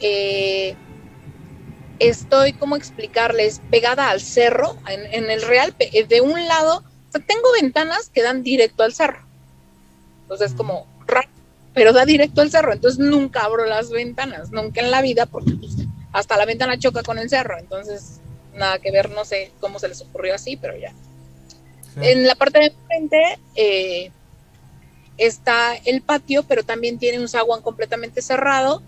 Eh, 0.00 0.74
estoy, 1.98 2.52
¿cómo 2.52 2.76
explicarles? 2.76 3.60
Pegada 3.70 4.10
al 4.10 4.20
cerro, 4.20 4.76
en, 4.88 5.12
en 5.12 5.30
el 5.30 5.42
real, 5.42 5.74
eh, 5.78 6.04
de 6.04 6.20
un 6.20 6.46
lado, 6.46 6.78
o 6.78 7.12
sea, 7.12 7.24
tengo 7.24 7.52
ventanas 7.52 8.10
que 8.10 8.22
dan 8.22 8.42
directo 8.42 8.82
al 8.82 8.92
cerro. 8.92 9.24
Entonces 10.22 10.50
es 10.50 10.56
como 10.56 10.86
pero 11.74 11.92
da 11.92 12.06
directo 12.06 12.40
al 12.40 12.50
cerro. 12.50 12.72
Entonces 12.72 12.98
nunca 12.98 13.44
abro 13.44 13.66
las 13.66 13.90
ventanas, 13.90 14.50
nunca 14.52 14.80
en 14.80 14.90
la 14.90 15.02
vida, 15.02 15.26
porque 15.26 15.52
pues, 15.52 15.76
hasta 16.12 16.36
la 16.36 16.46
ventana 16.46 16.78
choca 16.78 17.02
con 17.02 17.18
el 17.18 17.28
cerro. 17.28 17.58
Entonces, 17.58 18.20
nada 18.54 18.78
que 18.78 18.90
ver, 18.90 19.10
no 19.10 19.24
sé 19.24 19.50
cómo 19.60 19.78
se 19.78 19.88
les 19.88 20.00
ocurrió 20.00 20.34
así, 20.34 20.56
pero 20.56 20.76
ya. 20.76 20.92
En 22.00 22.26
la 22.26 22.34
parte 22.34 22.58
de 22.58 22.66
enfrente 22.66 23.38
eh, 23.54 24.10
está 25.16 25.76
el 25.84 26.02
patio, 26.02 26.42
pero 26.42 26.64
también 26.64 26.98
tiene 26.98 27.20
un 27.20 27.28
zaguán 27.28 27.62
completamente 27.62 28.20
cerrado, 28.20 28.82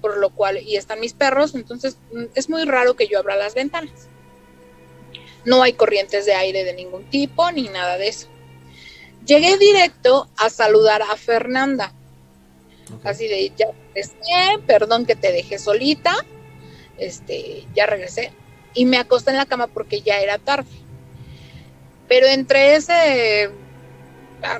por 0.00 0.18
lo 0.18 0.30
cual, 0.30 0.58
y 0.58 0.76
están 0.76 1.00
mis 1.00 1.12
perros, 1.12 1.54
entonces 1.54 1.98
mm, 2.12 2.24
es 2.34 2.48
muy 2.48 2.64
raro 2.64 2.96
que 2.96 3.06
yo 3.06 3.18
abra 3.18 3.36
las 3.36 3.54
ventanas. 3.54 4.08
No 5.44 5.62
hay 5.62 5.72
corrientes 5.72 6.26
de 6.26 6.34
aire 6.34 6.64
de 6.64 6.74
ningún 6.74 7.04
tipo, 7.10 7.50
ni 7.52 7.68
nada 7.68 7.96
de 7.96 8.08
eso. 8.08 8.26
Llegué 9.24 9.56
directo 9.58 10.28
a 10.36 10.50
saludar 10.50 11.02
a 11.02 11.16
Fernanda, 11.16 11.92
Así 13.04 13.28
de 13.28 13.52
ya 13.56 13.66
regresé, 13.94 14.58
perdón 14.66 15.06
que 15.06 15.16
te 15.16 15.32
dejé 15.32 15.58
solita, 15.58 16.14
este, 16.98 17.66
ya 17.74 17.86
regresé, 17.86 18.32
y 18.74 18.84
me 18.84 18.98
acosté 18.98 19.30
en 19.30 19.36
la 19.36 19.46
cama 19.46 19.66
porque 19.66 20.00
ya 20.00 20.20
era 20.20 20.38
tarde. 20.38 20.70
Pero 22.08 22.26
entre 22.26 22.76
ese 22.76 23.50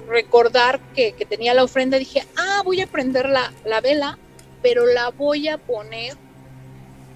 recordar 0.09 0.81
que, 0.95 1.12
que 1.12 1.24
tenía 1.24 1.55
la 1.55 1.64
ofrenda, 1.64 1.99
dije, 1.99 2.26
ah, 2.37 2.62
voy 2.64 2.81
a 2.81 2.87
prender 2.87 3.29
la, 3.29 3.53
la 3.64 3.81
vela, 3.81 4.18
pero 4.62 4.87
la 4.87 5.11
voy 5.11 5.49
a 5.49 5.59
poner 5.59 6.16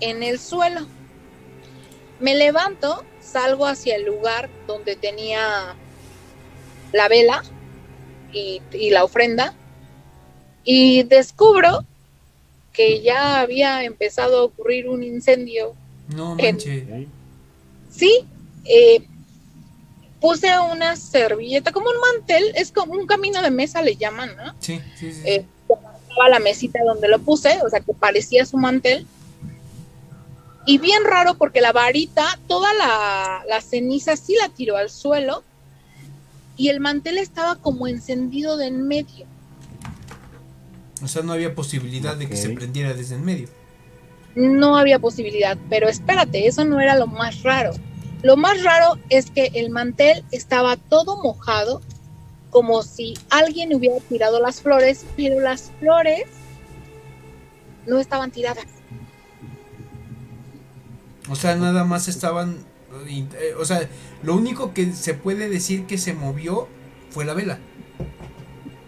en 0.00 0.22
el 0.22 0.38
suelo. 0.38 0.86
Me 2.20 2.34
levanto, 2.34 3.04
salgo 3.20 3.66
hacia 3.66 3.96
el 3.96 4.04
lugar 4.04 4.48
donde 4.66 4.96
tenía 4.96 5.74
la 6.92 7.08
vela 7.08 7.42
y 8.32 8.90
la 8.90 9.04
ofrenda 9.04 9.54
y 10.64 11.02
descubro 11.04 11.84
que 12.72 13.02
ya 13.02 13.40
había 13.40 13.84
empezado 13.84 14.38
a 14.38 14.44
ocurrir 14.44 14.88
un 14.88 15.02
incendio 15.02 15.74
No 16.08 16.34
manches. 16.34 16.84
Ok. 16.84 17.08
Sí, 17.90 18.24
eh, 18.64 19.06
puse 20.20 20.48
una 20.58 20.96
servilleta, 20.96 21.72
como 21.72 21.90
un 21.90 22.00
mantel, 22.00 22.52
es 22.54 22.72
como 22.72 22.94
un 22.94 23.06
camino 23.06 23.42
de 23.42 23.50
mesa 23.50 23.82
le 23.82 23.96
llaman, 23.96 24.34
¿no? 24.36 24.54
Sí, 24.60 24.80
sí, 24.96 25.12
sí. 25.12 25.12
sí. 25.12 25.22
Eh, 25.26 25.44
estaba 26.08 26.28
la 26.28 26.38
mesita 26.38 26.78
donde 26.84 27.08
lo 27.08 27.18
puse, 27.18 27.60
o 27.64 27.68
sea 27.68 27.80
que 27.80 27.92
parecía 27.92 28.46
su 28.46 28.56
mantel. 28.56 29.06
Y 30.64 30.78
bien 30.78 31.02
raro 31.04 31.34
porque 31.34 31.60
la 31.60 31.72
varita, 31.72 32.38
toda 32.46 32.72
la, 32.74 33.42
la 33.48 33.60
ceniza 33.60 34.16
sí 34.16 34.36
la 34.40 34.48
tiró 34.48 34.76
al 34.76 34.90
suelo 34.90 35.42
y 36.56 36.68
el 36.68 36.78
mantel 36.80 37.18
estaba 37.18 37.56
como 37.56 37.88
encendido 37.88 38.56
de 38.56 38.68
en 38.68 38.86
medio. 38.86 39.26
O 41.02 41.08
sea, 41.08 41.22
no 41.22 41.32
había 41.32 41.54
posibilidad 41.54 42.16
de 42.16 42.28
que 42.28 42.36
se 42.36 42.50
prendiera 42.50 42.94
desde 42.94 43.16
en 43.16 43.24
medio. 43.24 43.48
No 44.34 44.76
había 44.76 44.98
posibilidad, 44.98 45.58
pero 45.68 45.88
espérate, 45.88 46.46
eso 46.46 46.64
no 46.64 46.80
era 46.80 46.96
lo 46.96 47.06
más 47.06 47.42
raro. 47.42 47.72
Lo 48.22 48.36
más 48.36 48.62
raro 48.62 48.98
es 49.10 49.30
que 49.30 49.50
el 49.54 49.70
mantel 49.70 50.24
estaba 50.30 50.76
todo 50.76 51.20
mojado, 51.22 51.82
como 52.50 52.82
si 52.82 53.14
alguien 53.30 53.74
hubiera 53.74 53.98
tirado 54.08 54.40
las 54.40 54.62
flores, 54.62 55.04
pero 55.16 55.40
las 55.40 55.72
flores 55.80 56.24
no 57.86 57.98
estaban 57.98 58.30
tiradas. 58.30 58.66
O 61.28 61.36
sea, 61.36 61.56
nada 61.56 61.84
más 61.84 62.08
estaban. 62.08 62.58
eh, 63.08 63.54
O 63.58 63.64
sea, 63.64 63.88
lo 64.22 64.36
único 64.36 64.72
que 64.72 64.92
se 64.92 65.14
puede 65.14 65.48
decir 65.48 65.86
que 65.86 65.98
se 65.98 66.12
movió 66.14 66.68
fue 67.10 67.24
la 67.24 67.34
vela. 67.34 67.58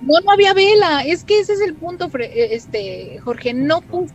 No, 0.00 0.20
no 0.20 0.32
había 0.32 0.52
vela, 0.52 1.02
es 1.04 1.24
que 1.24 1.40
ese 1.40 1.54
es 1.54 1.60
el 1.60 1.74
punto, 1.74 2.10
eh, 2.18 2.48
este, 2.52 3.18
Jorge, 3.20 3.54
no 3.54 3.80
puse, 3.80 4.14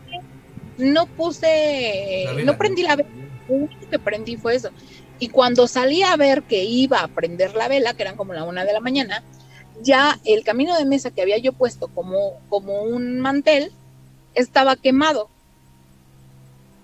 no 0.78 1.08
puse, 1.08 2.26
no 2.46 2.58
prendí 2.58 2.84
la 2.84 2.96
vela, 2.96 3.10
lo 3.48 3.56
único 3.56 3.90
que 3.90 4.00
prendí 4.00 4.38
fue 4.38 4.56
eso. 4.56 4.70
Y 5.20 5.30
cuando 5.30 5.68
salí 5.68 6.04
a 6.04 6.16
ver 6.16 6.44
que 6.44 6.64
iba 6.64 7.00
a 7.00 7.08
prender 7.08 7.56
la 7.56 7.68
vela, 7.68 7.94
que 7.94 8.04
eran 8.04 8.16
como 8.16 8.34
la 8.34 8.44
una 8.44 8.64
de 8.66 8.74
la 8.74 8.80
mañana, 8.80 9.24
ya 9.82 10.20
el 10.26 10.44
camino 10.44 10.78
de 10.78 10.86
mesa 10.86 11.12
que 11.12 11.22
había 11.22 11.38
yo 11.38 11.54
puesto 11.54 11.88
como, 11.90 12.40
como 12.50 12.84
un 12.84 13.20
mantel 13.20 13.72
estaba 14.34 14.76
quemado. 14.76 15.30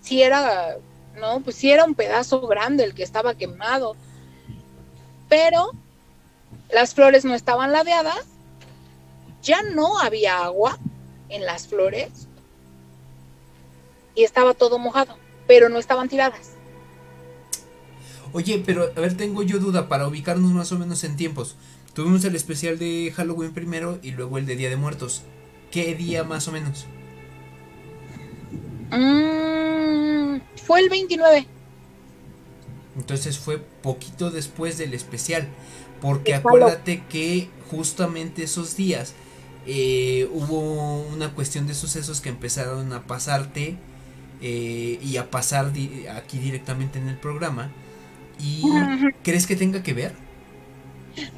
sí 0.02 0.22
era, 0.22 0.78
no, 1.20 1.42
pues 1.42 1.56
sí 1.56 1.72
era 1.72 1.86
un 1.86 1.96
pedazo 1.96 2.42
grande 2.48 2.84
el 2.84 2.94
que 2.94 3.04
estaba 3.04 3.36
quemado. 3.36 3.96
Pero 5.30 5.72
las 6.70 6.94
flores 6.94 7.26
no 7.26 7.34
estaban 7.34 7.72
ladeadas, 7.72 8.26
ya 9.46 9.62
no 9.62 10.00
había 10.00 10.44
agua 10.44 10.78
en 11.30 11.46
las 11.46 11.68
flores 11.68 12.28
y 14.16 14.24
estaba 14.24 14.54
todo 14.54 14.80
mojado, 14.80 15.18
pero 15.48 15.70
no 15.70 15.78
estaban 15.78 16.10
tiradas. 16.10 16.52
Oye, 18.34 18.62
pero 18.66 18.92
a 18.96 19.00
ver, 19.00 19.16
tengo 19.16 19.44
yo 19.44 19.60
duda 19.60 19.88
para 19.88 20.08
ubicarnos 20.08 20.52
más 20.52 20.72
o 20.72 20.80
menos 20.80 21.04
en 21.04 21.16
tiempos. 21.16 21.56
Tuvimos 21.94 22.26
el 22.26 22.36
especial 22.36 22.78
de 22.78 23.14
Halloween 23.16 23.54
primero 23.54 24.00
y 24.02 24.12
luego 24.12 24.38
el 24.38 24.46
de 24.46 24.58
Día 24.58 24.70
de 24.70 24.76
Muertos. 24.76 25.22
¿Qué 25.72 25.96
día 25.96 26.24
más 26.24 26.48
o 26.48 26.52
menos? 26.52 26.86
Mm, 28.92 30.42
fue 30.66 30.82
el 30.82 30.90
29. 30.90 31.48
Entonces 32.98 33.38
fue 33.38 33.60
poquito 33.60 34.32
después 34.32 34.78
del 34.78 34.94
especial. 34.94 35.48
Porque 36.02 36.34
acuérdate 36.34 37.04
que 37.08 37.50
justamente 37.70 38.44
esos 38.44 38.76
días 38.76 39.14
eh, 39.68 40.30
hubo 40.32 41.02
una 41.14 41.34
cuestión 41.34 41.68
de 41.68 41.74
sucesos 41.74 42.22
que 42.22 42.30
empezaron 42.30 42.94
a 42.94 43.04
pasarte 43.04 43.76
eh, 44.42 45.00
y 45.02 45.18
a 45.18 45.30
pasar 45.32 45.72
aquí 46.16 46.38
directamente 46.38 47.00
en 47.00 47.08
el 47.08 47.18
programa. 47.18 47.72
¿Y 48.40 48.64
crees 49.24 49.48
que 49.48 49.56
tenga 49.56 49.82
que 49.82 49.94
ver? 49.94 50.14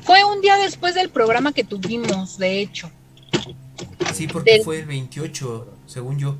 Fue 0.02 0.24
un 0.24 0.42
día 0.42 0.58
después 0.58 0.96
del 0.96 1.10
programa 1.10 1.54
que 1.54 1.64
tuvimos, 1.64 2.38
de 2.38 2.62
hecho. 2.62 2.90
Sí, 4.14 4.28
porque 4.28 4.62
fue 4.64 4.80
el 4.80 4.86
28, 4.86 5.68
según 5.86 6.18
yo. 6.18 6.36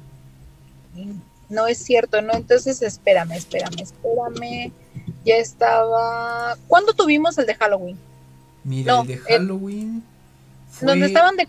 No 1.50 1.68
es 1.68 1.78
cierto, 1.78 2.22
¿no? 2.22 2.34
Entonces 2.34 2.82
espérame, 2.82 3.34
espérame, 3.34 3.80
espérame. 3.82 4.72
Ya 5.24 5.36
estaba. 5.36 6.58
¿Cuándo 6.68 6.94
tuvimos 6.94 7.38
el 7.38 7.46
de 7.46 7.56
Halloween? 7.56 7.98
Mira, 8.64 9.02
el 9.02 9.08
de 9.08 9.18
Halloween. 9.18 10.04
fue 10.70 10.88
donde 10.88 11.06
estaban 11.06 11.38
de. 11.38 11.48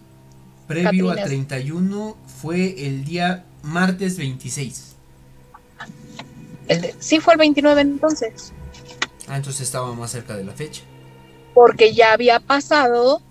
Previo 0.68 1.10
a 1.10 1.16
31 1.16 2.16
fue 2.42 2.86
el 2.86 3.04
día 3.04 3.46
martes 3.62 4.18
26. 4.18 4.96
El 6.68 6.94
sí, 6.98 7.20
fue 7.20 7.32
el 7.32 7.38
29 7.38 7.80
entonces. 7.80 8.52
Ah, 9.26 9.38
entonces 9.38 9.62
estaba 9.62 9.94
más 9.94 10.10
cerca 10.10 10.36
de 10.36 10.44
la 10.44 10.52
fecha. 10.52 10.82
Porque 11.54 11.94
ya 11.94 12.12
había 12.12 12.38
pasado 12.38 13.22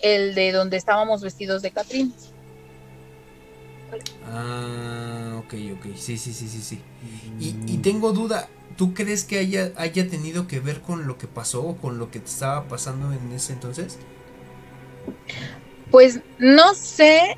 el 0.00 0.34
de 0.34 0.52
donde 0.52 0.78
estábamos 0.78 1.20
vestidos 1.20 1.60
de 1.60 1.70
Catrín. 1.70 2.14
Ah, 4.26 5.36
ok, 5.44 5.54
ok. 5.76 5.96
Sí, 5.96 6.16
sí, 6.16 6.32
sí, 6.32 6.48
sí, 6.48 6.62
sí. 6.62 6.80
Y, 7.38 7.54
y, 7.66 7.78
tengo 7.78 8.12
duda. 8.12 8.48
¿Tú 8.76 8.94
crees 8.94 9.24
que 9.24 9.38
haya, 9.38 9.72
haya 9.76 10.08
tenido 10.08 10.46
que 10.46 10.60
ver 10.60 10.80
con 10.80 11.06
lo 11.06 11.18
que 11.18 11.26
pasó 11.26 11.62
o 11.62 11.76
con 11.76 11.98
lo 11.98 12.10
que 12.10 12.20
te 12.20 12.30
estaba 12.30 12.66
pasando 12.68 13.12
en 13.12 13.32
ese 13.32 13.52
entonces? 13.52 13.98
Pues 15.90 16.20
no 16.38 16.74
sé. 16.74 17.36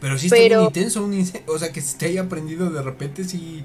Pero 0.00 0.18
sí 0.18 0.26
está 0.26 0.56
muy 0.58 0.66
intenso. 0.66 1.04
Un, 1.04 1.30
o 1.46 1.58
sea, 1.58 1.72
que 1.72 1.80
se 1.80 1.98
te 1.98 2.06
haya 2.06 2.22
aprendido 2.22 2.70
de 2.70 2.82
repente, 2.82 3.24
sí. 3.24 3.64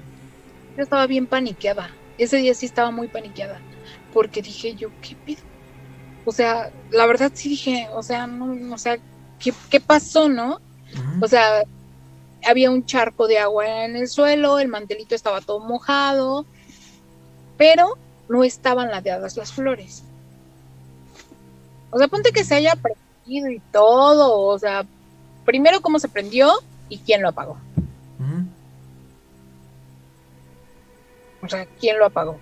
Yo 0.76 0.82
estaba 0.82 1.06
bien 1.06 1.26
paniqueada. 1.26 1.90
Ese 2.18 2.36
día 2.38 2.54
sí 2.54 2.66
estaba 2.66 2.90
muy 2.90 3.08
paniqueada. 3.08 3.60
Porque 4.12 4.42
dije 4.42 4.74
yo, 4.74 4.90
¿qué 5.02 5.14
pido? 5.14 5.42
O 6.24 6.32
sea, 6.32 6.70
la 6.90 7.06
verdad 7.06 7.30
sí 7.34 7.48
dije, 7.48 7.88
o 7.92 8.02
sea, 8.02 8.26
no, 8.26 8.74
o 8.74 8.78
sea, 8.78 8.98
¿qué, 9.38 9.52
qué 9.70 9.80
pasó, 9.80 10.28
no? 10.28 10.60
O 11.20 11.28
sea, 11.28 11.62
había 12.44 12.70
un 12.70 12.84
charco 12.84 13.26
de 13.26 13.38
agua 13.38 13.84
en 13.84 13.96
el 13.96 14.08
suelo, 14.08 14.58
el 14.58 14.68
mantelito 14.68 15.14
estaba 15.14 15.40
todo 15.40 15.60
mojado, 15.60 16.46
pero 17.56 17.98
no 18.28 18.44
estaban 18.44 18.90
ladeadas 18.90 19.36
las 19.36 19.52
flores. 19.52 20.02
O 21.90 21.98
sea, 21.98 22.08
ponte 22.08 22.32
que 22.32 22.44
se 22.44 22.54
haya 22.54 22.74
prendido 22.74 23.05
y 23.26 23.60
todo, 23.72 24.40
o 24.40 24.58
sea, 24.58 24.84
primero 25.44 25.80
cómo 25.80 25.98
se 25.98 26.08
prendió 26.08 26.50
y 26.88 26.98
quién 26.98 27.22
lo 27.22 27.28
apagó. 27.28 27.58
O 31.42 31.48
sea, 31.48 31.66
quién 31.78 31.98
lo 31.98 32.06
apagó. 32.06 32.38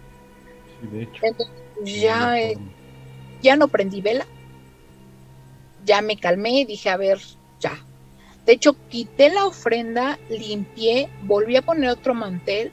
de 0.81 1.03
hecho. 1.03 1.21
Entonces, 1.23 1.55
ya, 1.85 2.41
eh, 2.41 2.57
ya 3.43 3.57
no 3.57 3.69
prendí 3.69 4.01
vela. 4.01 4.27
Ya 5.85 6.01
me 6.01 6.17
calmé 6.17 6.61
y 6.61 6.65
dije, 6.65 6.89
a 6.89 6.97
ver, 6.97 7.21
ya, 7.61 7.79
de 8.47 8.53
hecho, 8.53 8.77
quité 8.91 9.31
la 9.31 9.47
ofrenda, 9.47 10.19
limpié, 10.29 11.09
volví 11.23 11.57
a 11.57 11.63
poner 11.63 11.89
otro 11.91 12.15
mantel 12.15 12.73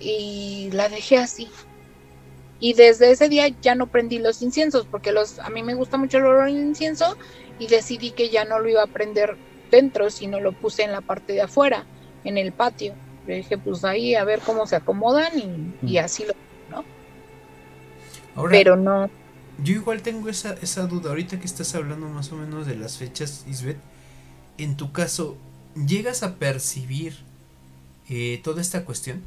y 0.00 0.70
la 0.72 0.88
dejé 0.88 1.18
así. 1.18 1.48
Y 2.58 2.74
desde 2.74 3.10
ese 3.10 3.28
día 3.28 3.48
ya 3.60 3.74
no 3.74 3.86
prendí 3.86 4.18
los 4.18 4.40
inciensos 4.42 4.86
porque 4.90 5.12
los 5.12 5.38
a 5.40 5.50
mí 5.50 5.62
me 5.62 5.74
gusta 5.74 5.98
mucho 5.98 6.18
el 6.18 6.24
olor 6.24 6.46
del 6.46 6.56
incienso 6.56 7.16
y 7.58 7.66
decidí 7.66 8.12
que 8.12 8.30
ya 8.30 8.44
no 8.44 8.58
lo 8.58 8.68
iba 8.68 8.82
a 8.82 8.86
prender 8.86 9.36
dentro, 9.70 10.10
sino 10.10 10.40
lo 10.40 10.52
puse 10.52 10.82
en 10.82 10.92
la 10.92 11.00
parte 11.00 11.32
de 11.32 11.42
afuera, 11.42 11.84
en 12.24 12.38
el 12.38 12.52
patio. 12.52 12.94
Le 13.26 13.36
dije, 13.36 13.58
pues 13.58 13.84
ahí 13.84 14.14
a 14.14 14.24
ver 14.24 14.40
cómo 14.40 14.66
se 14.66 14.76
acomodan 14.76 15.74
y, 15.82 15.98
así 15.98 16.24
lo, 16.24 16.34
¿no? 16.70 16.84
Pero 18.48 18.76
no. 18.76 19.10
Yo 19.62 19.74
igual 19.74 20.02
tengo 20.02 20.28
esa, 20.28 20.54
esa 20.62 20.86
duda, 20.86 21.10
ahorita 21.10 21.40
que 21.40 21.46
estás 21.46 21.74
hablando 21.74 22.08
más 22.08 22.30
o 22.32 22.36
menos 22.36 22.66
de 22.66 22.76
las 22.76 22.98
fechas, 22.98 23.44
Isbeth, 23.48 23.78
en 24.58 24.76
tu 24.76 24.92
caso, 24.92 25.36
¿llegas 25.74 26.22
a 26.22 26.36
percibir 26.36 27.16
eh, 28.08 28.40
toda 28.44 28.60
esta 28.60 28.84
cuestión? 28.84 29.22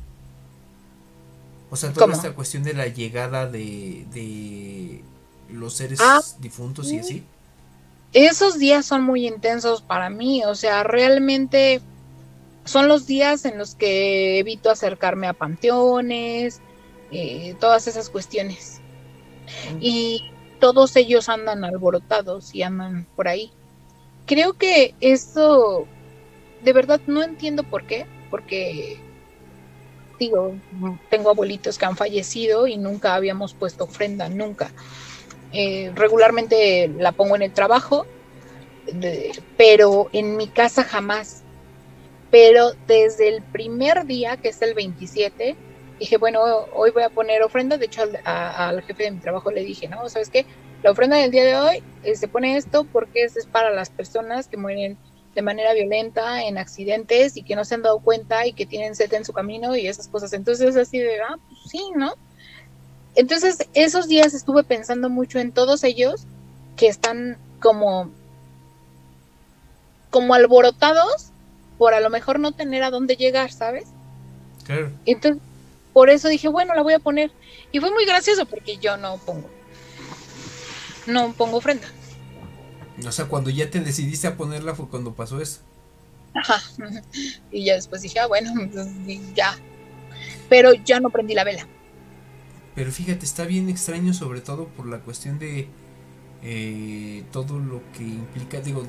O 1.70 1.76
sea, 1.76 1.94
toda 1.94 2.14
esta 2.14 2.34
cuestión 2.34 2.64
de 2.64 2.74
la 2.74 2.88
llegada 2.88 3.46
de, 3.46 4.06
de 4.12 5.04
los 5.50 5.76
seres 5.76 6.00
ah, 6.02 6.22
difuntos 6.40 6.92
y 6.92 7.00
así. 7.00 7.24
Esos 8.14 8.58
días 8.58 8.86
son 8.86 9.04
muy 9.04 9.28
intensos 9.28 9.82
para 9.82 10.10
mí, 10.10 10.44
o 10.46 10.56
sea, 10.56 10.84
realmente 10.84 11.82
son 12.66 12.88
los 12.88 13.06
días 13.06 13.46
en 13.46 13.58
los 13.58 13.76
que 13.76 14.40
evito 14.40 14.72
acercarme 14.72 15.28
a 15.28 15.34
panteones, 15.34 16.60
eh, 17.12 17.56
todas 17.60 17.88
esas 17.88 18.10
cuestiones. 18.10 18.82
Y 19.80 20.32
todos 20.60 20.96
ellos 20.96 21.30
andan 21.30 21.64
alborotados 21.64 22.54
y 22.54 22.64
andan 22.64 23.08
por 23.16 23.28
ahí 23.28 23.52
creo 24.30 24.54
que 24.54 24.94
esto, 25.02 25.88
de 26.64 26.72
verdad 26.72 27.02
no 27.08 27.24
entiendo 27.24 27.64
por 27.64 27.88
qué, 27.88 28.06
porque 28.30 29.02
digo, 30.20 30.54
tengo 31.10 31.30
abuelitos 31.30 31.78
que 31.78 31.86
han 31.86 31.96
fallecido 31.96 32.68
y 32.68 32.78
nunca 32.78 33.16
habíamos 33.16 33.54
puesto 33.54 33.86
ofrenda, 33.86 34.30
nunca. 34.30 34.72
Eh, 35.52 35.92
regularmente 35.96 36.88
la 36.90 37.14
pongo 37.14 37.36
en 37.36 37.44
el 37.44 37.54
trabajo, 37.54 38.06
pero 39.58 40.10
en 40.12 40.38
mi 40.38 40.48
casa 40.48 40.84
jamás. 40.84 41.44
Pero 42.30 42.74
desde 42.86 43.30
el 43.30 43.42
primer 43.42 44.06
día, 44.06 44.38
que 44.38 44.50
es 44.50 44.62
el 44.62 44.76
27, 44.76 45.56
dije, 46.00 46.18
bueno, 46.18 46.42
hoy 46.74 46.92
voy 46.92 47.04
a 47.04 47.10
poner 47.10 47.42
ofrenda. 47.42 47.78
De 47.78 47.86
hecho, 47.86 48.04
al, 48.24 48.82
jefe 48.84 49.04
de 49.04 49.12
mi 49.12 49.20
trabajo 49.20 49.50
le 49.50 49.64
dije, 49.64 49.88
no, 49.88 50.08
¿sabes 50.10 50.30
qué? 50.30 50.46
La 50.84 50.92
ofrenda 50.92 51.18
del 51.18 51.32
día 51.32 51.44
de 51.44 51.56
hoy 51.56 51.84
eh, 52.04 52.16
se 52.16 52.28
pone 52.28 52.56
esto 52.56 52.84
porque 52.84 53.24
es 53.24 53.48
para 53.48 53.72
las 53.72 53.90
personas 53.90 54.48
que 54.48 54.58
mueren 54.58 54.98
de 55.40 55.44
manera 55.44 55.74
violenta 55.74 56.44
en 56.44 56.58
accidentes 56.58 57.38
y 57.38 57.44
que 57.44 57.56
no 57.56 57.64
se 57.64 57.76
han 57.76 57.82
dado 57.82 58.00
cuenta 58.00 58.46
y 58.46 58.52
que 58.52 58.66
tienen 58.66 58.94
sed 58.94 59.14
en 59.14 59.24
su 59.24 59.32
camino 59.32 59.74
y 59.78 59.88
esas 59.88 60.10
cosas. 60.10 60.34
Entonces, 60.34 60.76
así 60.76 61.00
de, 61.00 61.22
ah, 61.22 61.38
pues 61.48 61.62
sí, 61.70 61.82
¿no? 61.96 62.16
Entonces, 63.16 63.70
esos 63.74 64.10
días 64.10 64.34
estuve 64.34 64.64
pensando 64.64 65.10
mucho 65.10 65.40
en 65.40 65.54
todos 65.54 65.86
ellos 65.86 66.26
que 66.76 66.88
están 66.90 67.38
como, 67.62 68.12
como 70.10 70.34
alborotados 70.34 71.30
por 71.78 71.94
a 71.94 72.02
lo 72.02 72.10
mejor 72.10 72.38
no 72.38 72.52
tener 72.52 72.84
a 72.84 72.90
dónde 72.90 73.16
llegar, 73.16 73.54
¿sabes? 73.54 73.86
Claro. 74.66 74.92
Entonces, 75.06 75.42
por 75.94 76.10
eso 76.10 76.28
dije, 76.28 76.50
bueno, 76.50 76.76
la 76.76 76.82
voy 76.82 76.96
a 76.96 77.00
poner. 77.00 77.32
Y 77.72 77.80
fue 77.80 77.92
muy 77.92 78.06
gracioso 78.06 78.46
porque 78.46 78.76
yo 78.76 78.98
no 78.98 79.16
pongo 79.20 79.50
no 81.08 81.32
pongo 81.32 81.58
ofrenda. 81.58 81.88
O 83.06 83.12
sea, 83.12 83.26
cuando 83.26 83.50
ya 83.50 83.70
te 83.70 83.80
decidiste 83.80 84.28
a 84.28 84.36
ponerla 84.38 84.76
fue 84.76 84.88
cuando 84.88 85.14
pasó 85.14 85.42
eso. 85.42 85.60
Ajá. 86.34 86.62
Y 87.52 87.66
ya 87.66 87.76
después 87.76 88.02
dije, 88.02 88.20
ah, 88.20 88.28
bueno, 88.28 88.52
pues, 88.72 88.88
ya. 89.36 89.58
Pero 90.50 90.74
ya 90.74 91.00
no 91.00 91.10
prendí 91.10 91.34
la 91.34 91.44
vela. 91.44 91.68
Pero 92.76 92.92
fíjate, 92.92 93.26
está 93.26 93.46
bien 93.46 93.70
extraño, 93.70 94.14
sobre 94.14 94.42
todo 94.42 94.68
por 94.68 94.88
la 94.88 95.00
cuestión 95.00 95.40
de 95.40 95.68
eh, 96.44 97.24
todo 97.32 97.60
lo 97.60 97.82
que 97.94 98.04
implica, 98.04 98.62
digo, 98.62 98.86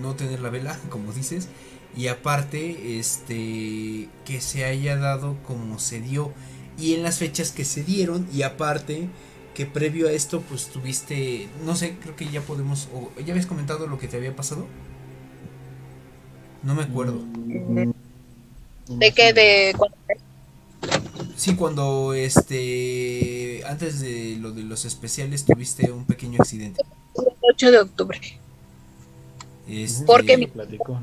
no 0.00 0.14
tener 0.14 0.40
la 0.40 0.50
vela, 0.50 0.78
como 0.88 1.12
dices. 1.12 1.48
Y 1.96 2.08
aparte, 2.08 2.98
este, 2.98 4.08
que 4.24 4.40
se 4.40 4.64
haya 4.64 4.96
dado 4.96 5.36
como 5.46 5.78
se 5.78 6.00
dio. 6.00 6.32
Y 6.76 6.94
en 6.94 7.04
las 7.04 7.18
fechas 7.18 7.52
que 7.52 7.64
se 7.64 7.84
dieron. 7.84 8.26
Y 8.32 8.42
aparte, 8.42 9.08
que 9.54 9.66
previo 9.66 10.08
a 10.08 10.12
esto 10.12 10.40
pues 10.42 10.66
tuviste, 10.66 11.48
no 11.64 11.76
sé, 11.76 11.96
creo 12.02 12.16
que 12.16 12.26
ya 12.28 12.40
podemos, 12.40 12.88
o 12.92 13.10
ya 13.20 13.32
habías 13.32 13.46
comentado 13.46 13.86
lo 13.86 13.98
que 13.98 14.08
te 14.08 14.16
había 14.16 14.34
pasado. 14.34 14.66
No 16.62 16.74
me 16.74 16.82
acuerdo. 16.82 17.20
¿De 18.88 19.12
qué? 19.12 19.32
¿De 19.32 19.74
cuando 19.76 19.96
Sí, 21.36 21.56
cuando 21.56 22.14
este 22.14 23.62
antes 23.66 24.00
de 24.00 24.36
lo 24.40 24.52
de 24.52 24.62
los 24.62 24.84
especiales 24.84 25.44
tuviste 25.44 25.90
un 25.90 26.04
pequeño 26.04 26.38
accidente. 26.40 26.82
El 27.16 27.24
8 27.42 27.70
de 27.70 27.78
octubre. 27.78 28.20
Este, 29.68 30.04
Porque 30.04 30.36
mi- 30.36 30.46
Platico. 30.46 31.00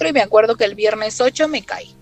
Y 0.00 0.12
me 0.12 0.20
acuerdo 0.22 0.56
que 0.56 0.64
el 0.64 0.74
viernes 0.74 1.20
8 1.20 1.46
me 1.48 1.62
caí. 1.64 1.94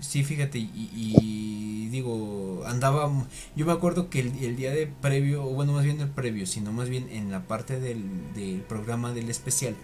Sí, 0.00 0.24
fíjate, 0.24 0.58
y, 0.58 0.70
y 0.94 1.57
digo, 1.88 2.62
andaba, 2.66 3.10
yo 3.56 3.66
me 3.66 3.72
acuerdo 3.72 4.10
que 4.10 4.20
el, 4.20 4.44
el 4.44 4.56
día 4.56 4.70
de 4.72 4.86
previo, 4.86 5.44
o 5.44 5.50
bueno, 5.54 5.72
más 5.72 5.84
bien 5.84 6.00
el 6.00 6.08
previo, 6.08 6.46
sino 6.46 6.72
más 6.72 6.88
bien 6.88 7.08
en 7.10 7.30
la 7.30 7.46
parte 7.46 7.80
del, 7.80 8.04
del 8.34 8.60
programa 8.62 9.12
del 9.12 9.30
especial, 9.30 9.74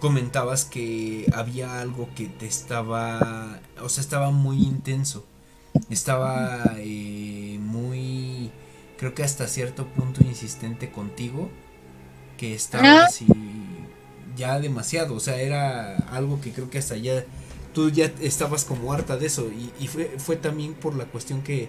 comentabas 0.00 0.64
que 0.64 1.26
había 1.34 1.80
algo 1.80 2.08
que 2.14 2.26
te 2.26 2.46
estaba, 2.46 3.60
o 3.82 3.88
sea, 3.88 4.00
estaba 4.02 4.30
muy 4.30 4.58
intenso, 4.62 5.24
estaba 5.90 6.74
eh, 6.78 7.58
muy, 7.60 8.50
creo 8.98 9.14
que 9.14 9.22
hasta 9.24 9.48
cierto 9.48 9.86
punto 9.88 10.22
insistente 10.24 10.90
contigo, 10.90 11.50
que 12.36 12.54
estaba 12.54 13.02
Ah. 13.02 13.04
así, 13.06 13.26
ya 14.36 14.60
demasiado, 14.60 15.14
o 15.14 15.20
sea, 15.20 15.40
era 15.40 15.96
algo 16.12 16.40
que 16.40 16.52
creo 16.52 16.70
que 16.70 16.78
hasta 16.78 16.96
ya 16.96 17.24
tú 17.74 17.90
ya 17.90 18.12
estabas 18.20 18.64
como 18.64 18.92
harta 18.92 19.16
de 19.16 19.26
eso 19.26 19.48
y, 19.48 19.72
y 19.82 19.88
fue, 19.88 20.06
fue 20.18 20.36
también 20.36 20.74
por 20.74 20.94
la 20.96 21.04
cuestión 21.06 21.42
que, 21.42 21.68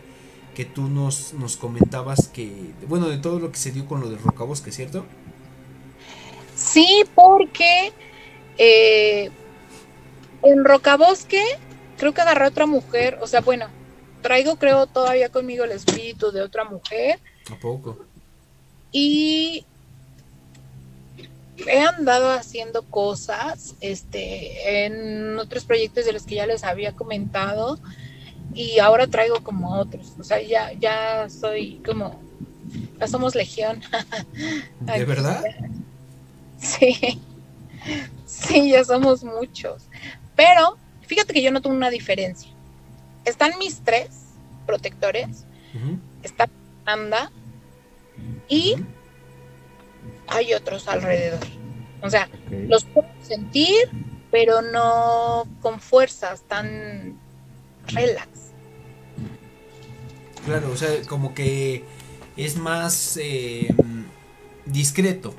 que 0.56 0.66
tú 0.66 0.88
nos, 0.90 1.34
nos 1.34 1.58
comentabas 1.58 2.28
que, 2.28 2.74
bueno, 2.88 3.08
de 3.10 3.18
todo 3.18 3.40
lo 3.40 3.52
que 3.52 3.58
se 3.58 3.72
dio 3.72 3.86
con 3.86 4.02
lo 4.02 4.10
de 4.10 4.18
Rocabosque, 4.18 4.72
¿cierto? 4.72 5.06
Sí, 6.56 7.04
porque 7.16 7.94
eh, 8.58 9.32
en 10.44 10.66
Rocabosque 10.66 11.42
creo 11.98 12.14
que 12.14 12.22
agarré 12.22 12.46
a 12.46 12.50
otra 12.50 12.66
mujer, 12.66 13.18
o 13.22 13.28
sea, 13.28 13.42
bueno, 13.42 13.68
traigo 14.22 14.58
creo 14.58 14.88
todavía 14.88 15.30
conmigo 15.30 15.64
el 15.64 15.72
espíritu 15.72 16.32
de 16.32 16.42
otra 16.42 16.66
mujer 16.66 17.20
¿A 17.52 17.56
poco? 17.56 17.98
y 18.92 19.66
he 21.68 21.80
andado 21.80 22.32
haciendo 22.32 22.84
cosas 22.84 23.76
este 23.82 24.86
en 24.86 25.38
otros 25.38 25.66
proyectos 25.66 26.06
de 26.06 26.14
los 26.14 26.24
que 26.24 26.36
ya 26.36 26.46
les 26.46 26.64
había 26.64 26.94
comentado 26.94 27.80
y 28.54 28.80
ahora 28.80 29.08
traigo 29.08 29.44
como 29.44 29.80
otros, 29.80 30.14
o 30.20 30.24
sea, 30.24 30.42
ya 30.42 30.74
ya 30.74 31.28
soy 31.30 31.82
como 31.86 32.20
ya 33.00 33.08
somos 33.08 33.36
legión. 33.36 33.82
¿De 34.80 35.06
verdad? 35.06 35.44
Sí, 36.60 37.22
sí, 38.26 38.72
ya 38.72 38.84
somos 38.84 39.24
muchos. 39.24 39.84
Pero 40.36 40.78
fíjate 41.08 41.34
que 41.34 41.42
yo 41.42 41.52
noto 41.52 41.70
una 41.70 41.90
diferencia. 41.90 42.50
Están 43.26 43.58
mis 43.60 43.80
tres 43.82 44.10
protectores, 44.66 45.46
está 46.24 46.50
Anda 46.86 47.32
y. 48.48 48.76
hay 50.30 50.54
otros 50.54 50.88
alrededor. 50.88 51.40
O 52.02 52.10
sea, 52.10 52.30
los 52.50 52.86
puedo 52.86 53.08
sentir, 53.22 53.90
pero 54.32 54.62
no 54.62 55.48
con 55.62 55.80
fuerzas 55.80 56.44
tan 56.44 57.20
relax. 57.88 58.52
Claro, 60.46 60.72
o 60.72 60.78
sea, 60.78 60.90
como 61.08 61.34
que 61.34 61.84
es 62.38 62.56
más 62.56 63.18
eh, 63.22 63.68
discreto. 64.66 65.34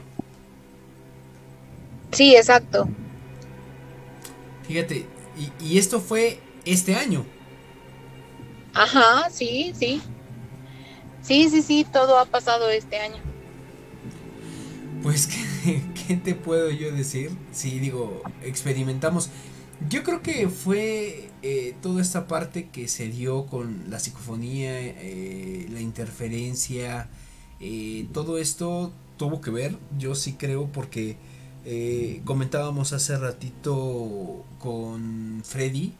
Sí, 2.13 2.37
exacto. 2.37 2.89
Fíjate, 4.67 5.07
y, 5.39 5.65
y 5.65 5.79
esto 5.79 6.01
fue 6.01 6.41
este 6.65 6.95
año. 6.95 7.25
Ajá, 8.75 9.31
sí, 9.31 9.73
sí. 9.75 10.03
Sí, 11.23 11.49
sí, 11.49 11.63
sí, 11.63 11.87
todo 11.91 12.19
ha 12.19 12.25
pasado 12.25 12.71
este 12.71 12.99
año. 12.99 13.30
Pues, 15.03 15.27
¿qué, 15.27 15.83
qué 16.09 16.17
te 16.17 16.35
puedo 16.35 16.71
yo 16.71 16.93
decir? 16.93 17.31
Sí, 17.53 17.79
digo, 17.79 18.23
experimentamos. 18.43 19.31
Yo 19.89 20.03
creo 20.03 20.23
que 20.23 20.49
fue 20.51 21.31
eh, 21.43 21.75
toda 21.81 22.03
esta 22.03 22.27
parte 22.27 22.69
que 22.69 22.87
se 22.89 23.09
dio 23.09 23.47
con 23.47 23.85
la 23.91 23.99
psicofonía, 23.99 24.79
eh, 24.79 25.67
la 25.71 25.81
interferencia, 25.81 27.09
eh, 27.61 28.07
todo 28.13 28.37
esto 28.39 28.93
tuvo 29.17 29.41
que 29.41 29.51
ver, 29.51 29.79
yo 29.99 30.15
sí 30.15 30.35
creo, 30.35 30.71
porque 30.71 31.17
eh, 31.65 32.21
comentábamos 32.27 32.93
hace 32.93 33.17
ratito 33.17 34.45
con 34.59 35.43
Freddy, 35.47 35.95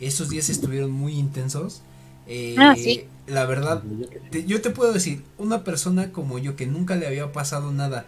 esos 0.00 0.28
días 0.28 0.50
estuvieron 0.50 0.90
muy 0.90 1.14
intensos. 1.18 1.82
Eh, 2.26 2.56
Ah, 2.56 2.74
sí. 2.76 3.04
La 3.26 3.46
verdad, 3.46 3.84
te- 4.30 4.44
yo 4.44 4.60
te 4.60 4.70
puedo 4.70 4.92
decir, 4.92 5.24
una 5.38 5.64
persona 5.64 6.12
como 6.12 6.38
yo 6.38 6.56
que 6.56 6.66
nunca 6.66 6.96
le 6.96 7.06
había 7.06 7.32
pasado 7.32 7.72
nada 7.72 8.04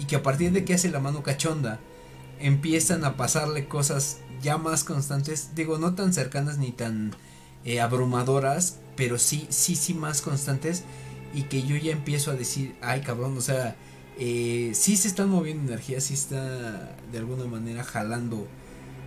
y 0.00 0.04
que 0.04 0.16
a 0.16 0.22
partir 0.22 0.52
de 0.52 0.64
que 0.64 0.72
hace 0.74 0.88
la 0.88 0.98
mano 0.98 1.22
cachonda 1.22 1.78
empiezan 2.38 3.04
a 3.04 3.18
pasarle 3.18 3.68
cosas 3.68 4.20
ya 4.40 4.56
más 4.56 4.82
constantes, 4.82 5.50
digo, 5.54 5.78
no 5.78 5.94
tan 5.94 6.14
cercanas 6.14 6.56
ni 6.56 6.72
tan 6.72 7.12
eh, 7.66 7.82
abrumadoras, 7.82 8.78
pero 8.96 9.18
sí, 9.18 9.46
sí, 9.50 9.76
sí 9.76 9.92
más 9.92 10.22
constantes 10.22 10.84
y 11.34 11.42
que 11.42 11.62
yo 11.62 11.76
ya 11.76 11.92
empiezo 11.92 12.30
a 12.30 12.34
decir, 12.34 12.74
ay 12.80 13.02
cabrón, 13.02 13.36
o 13.36 13.42
sea, 13.42 13.76
eh, 14.18 14.70
sí 14.72 14.96
se 14.96 15.08
están 15.08 15.28
moviendo 15.28 15.70
energías, 15.70 16.04
sí 16.04 16.14
está 16.14 16.96
de 17.12 17.18
alguna 17.18 17.44
manera 17.44 17.84
jalando 17.84 18.48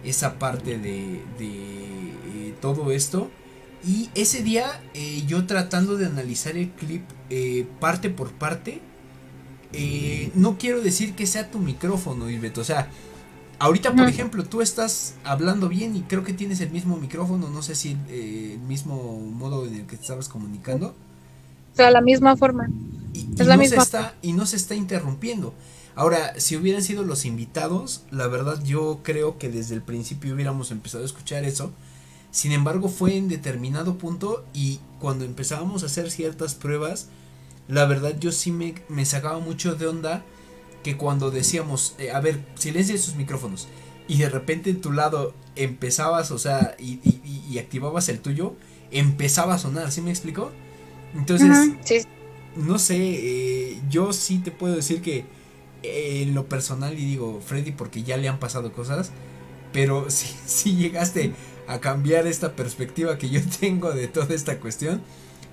esa 0.04 0.38
parte 0.38 0.78
de, 0.78 1.24
de 1.39 2.50
eh, 2.50 2.56
todo 2.62 2.91
esto. 2.91 3.32
Y 3.86 4.10
ese 4.16 4.44
día 4.44 4.82
yo 5.28 5.46
tratando 5.46 5.98
de 5.98 6.06
analizar 6.06 6.56
el 6.56 6.70
clip 6.70 7.04
parte 7.82 8.10
por 8.10 8.32
parte, 8.32 8.80
eh, 9.74 10.32
no 10.36 10.57
quiero 10.57 10.82
decir 10.82 11.15
que 11.15 11.28
sea 11.28 11.51
tu 11.51 11.59
micrófono, 11.59 12.30
Isbeth, 12.30 12.57
o 12.59 12.63
sea, 12.63 12.89
ahorita 13.59 13.95
por 13.95 14.07
ejemplo 14.09 14.45
tú 14.45 14.61
estás 14.61 15.19
hablando 15.24 15.69
bien 15.69 15.95
y 15.95 16.03
creo 16.03 16.24
que 16.24 16.34
tienes 16.34 16.61
el 16.61 16.71
mismo 16.71 16.97
micrófono, 16.97 17.49
no 17.49 17.61
sé 17.63 17.76
si 17.76 17.97
eh, 18.09 18.53
el 18.55 18.61
mismo 18.61 19.19
modo 19.19 19.65
en 19.67 19.76
el 19.76 19.88
que 19.88 19.97
te 19.97 20.03
estabas 20.03 20.30
comunicando. 20.30 20.97
O 21.74 21.76
sea, 21.76 21.91
la 21.91 22.01
misma 22.01 22.38
forma. 22.38 22.71
Y, 23.13 23.30
Es 23.38 23.47
y 23.47 23.47
la 23.47 23.57
no 23.57 23.57
misma. 23.57 23.69
se 23.69 23.78
está 23.78 24.17
y 24.21 24.34
no 24.34 24.45
se 24.45 24.55
está 24.57 24.76
interrumpiendo. 24.76 25.55
Ahora, 25.95 26.39
si 26.39 26.55
hubieran 26.57 26.82
sido 26.84 27.03
los 27.03 27.26
invitados, 27.26 28.05
la 28.11 28.28
verdad 28.28 28.63
yo 28.63 29.01
creo 29.03 29.38
que 29.38 29.49
desde 29.49 29.76
el 29.76 29.84
principio 29.84 30.34
hubiéramos 30.34 30.71
empezado 30.71 31.03
a 31.03 31.05
escuchar 31.07 31.43
eso. 31.45 31.71
Sin 32.32 32.51
embargo, 32.51 32.89
fue 32.89 33.15
en 33.17 33.28
determinado 33.30 33.97
punto 33.97 34.45
y 34.53 34.80
cuando 34.99 35.26
empezábamos 35.26 35.84
a 35.84 35.86
hacer 35.88 36.09
ciertas 36.11 36.55
pruebas, 36.55 37.09
la 37.68 37.86
verdad 37.86 38.16
yo 38.20 38.32
sí 38.32 38.51
me, 38.51 38.76
me 38.89 39.05
sacaba 39.05 39.39
mucho 39.39 39.76
de 39.76 39.88
onda 39.88 40.24
que 40.84 40.97
cuando 40.97 41.32
decíamos, 41.32 41.95
eh, 41.99 42.11
a 42.11 42.20
ver, 42.20 42.41
silencia 42.55 42.97
sus 42.97 43.16
micrófonos 43.16 43.68
y 44.07 44.18
de 44.20 44.30
repente 44.30 44.70
en 44.70 44.82
tu 44.82 44.91
lado 44.91 45.34
empezabas, 45.55 46.32
o 46.32 46.38
sea, 46.39 46.76
y, 46.80 46.99
y- 47.03 47.22
y- 47.24 47.53
y 47.53 47.59
activabas 47.59 48.09
el 48.09 48.20
tuyo, 48.20 48.55
empezaba 48.91 49.55
a 49.55 49.59
sonar, 49.59 49.91
¿sí 49.91 50.01
me 50.01 50.11
explicó? 50.11 50.51
Entonces, 51.14 51.74
sí, 51.84 52.03
no 52.55 52.80
sé, 52.80 52.97
eh, 52.97 53.82
yo 53.89 54.14
sí 54.14 54.39
te 54.39 54.51
puedo 54.51 54.76
decir 54.76 55.01
que 55.01 55.26
eh, 55.84 56.24
en 56.24 56.34
lo 56.36 56.47
personal, 56.49 56.93
y 56.99 57.05
digo 57.05 57.41
Freddy 57.45 57.72
porque 57.72 58.03
ya 58.03 58.18
le 58.18 58.30
han 58.30 58.39
pasado 58.39 58.74
cosas, 58.74 59.11
pero 59.72 60.05
sí, 60.09 60.28
sí 60.45 60.76
llegaste 60.76 61.34
a 61.68 61.80
cambiar 61.80 62.28
esta 62.28 62.55
perspectiva 62.55 63.18
que 63.18 63.30
yo 63.30 63.41
tengo 63.59 63.91
de 63.93 64.07
toda 64.07 64.36
esta 64.36 64.59
cuestión, 64.59 65.01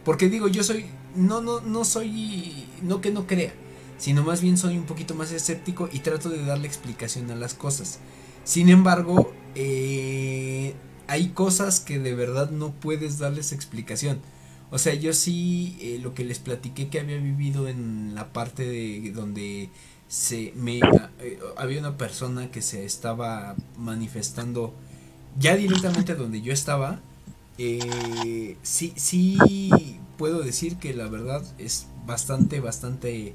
porque 0.04 0.28
digo, 0.28 0.48
yo 0.48 0.62
soy, 0.62 0.86
no, 1.14 1.40
no, 1.40 1.60
no 1.60 1.84
soy, 1.84 2.66
no 2.82 3.00
que 3.00 3.10
no 3.10 3.26
crea, 3.26 3.52
sino 3.98 4.22
más 4.22 4.40
bien 4.40 4.56
soy 4.56 4.76
un 4.76 4.84
poquito 4.84 5.14
más 5.14 5.32
escéptico 5.32 5.88
y 5.92 6.00
trato 6.00 6.28
de 6.28 6.44
darle 6.44 6.66
explicación 6.66 7.30
a 7.30 7.36
las 7.36 7.54
cosas. 7.54 7.98
Sin 8.44 8.68
embargo, 8.68 9.32
eh, 9.54 10.74
hay 11.06 11.28
cosas 11.28 11.80
que 11.80 11.98
de 11.98 12.14
verdad 12.14 12.50
no 12.50 12.72
puedes 12.72 13.18
darles 13.18 13.52
explicación. 13.52 14.20
O 14.70 14.78
sea, 14.78 14.94
yo 14.94 15.12
sí 15.12 15.76
eh, 15.80 15.98
lo 16.00 16.14
que 16.14 16.24
les 16.24 16.38
platiqué 16.38 16.88
que 16.88 17.00
había 17.00 17.18
vivido 17.18 17.68
en 17.68 18.14
la 18.14 18.32
parte 18.32 18.64
de 18.64 19.10
donde 19.12 19.70
se 20.08 20.52
me 20.56 20.78
eh, 20.78 21.38
había 21.56 21.80
una 21.80 21.96
persona 21.96 22.50
que 22.50 22.62
se 22.62 22.84
estaba 22.84 23.56
manifestando 23.76 24.74
ya 25.38 25.56
directamente 25.56 26.14
donde 26.14 26.40
yo 26.42 26.52
estaba. 26.52 27.00
Eh, 27.62 28.56
sí, 28.62 28.94
sí 28.96 30.00
puedo 30.16 30.40
decir 30.42 30.78
que 30.78 30.94
la 30.94 31.08
verdad 31.08 31.44
es 31.58 31.88
bastante, 32.06 32.60
bastante 32.60 33.34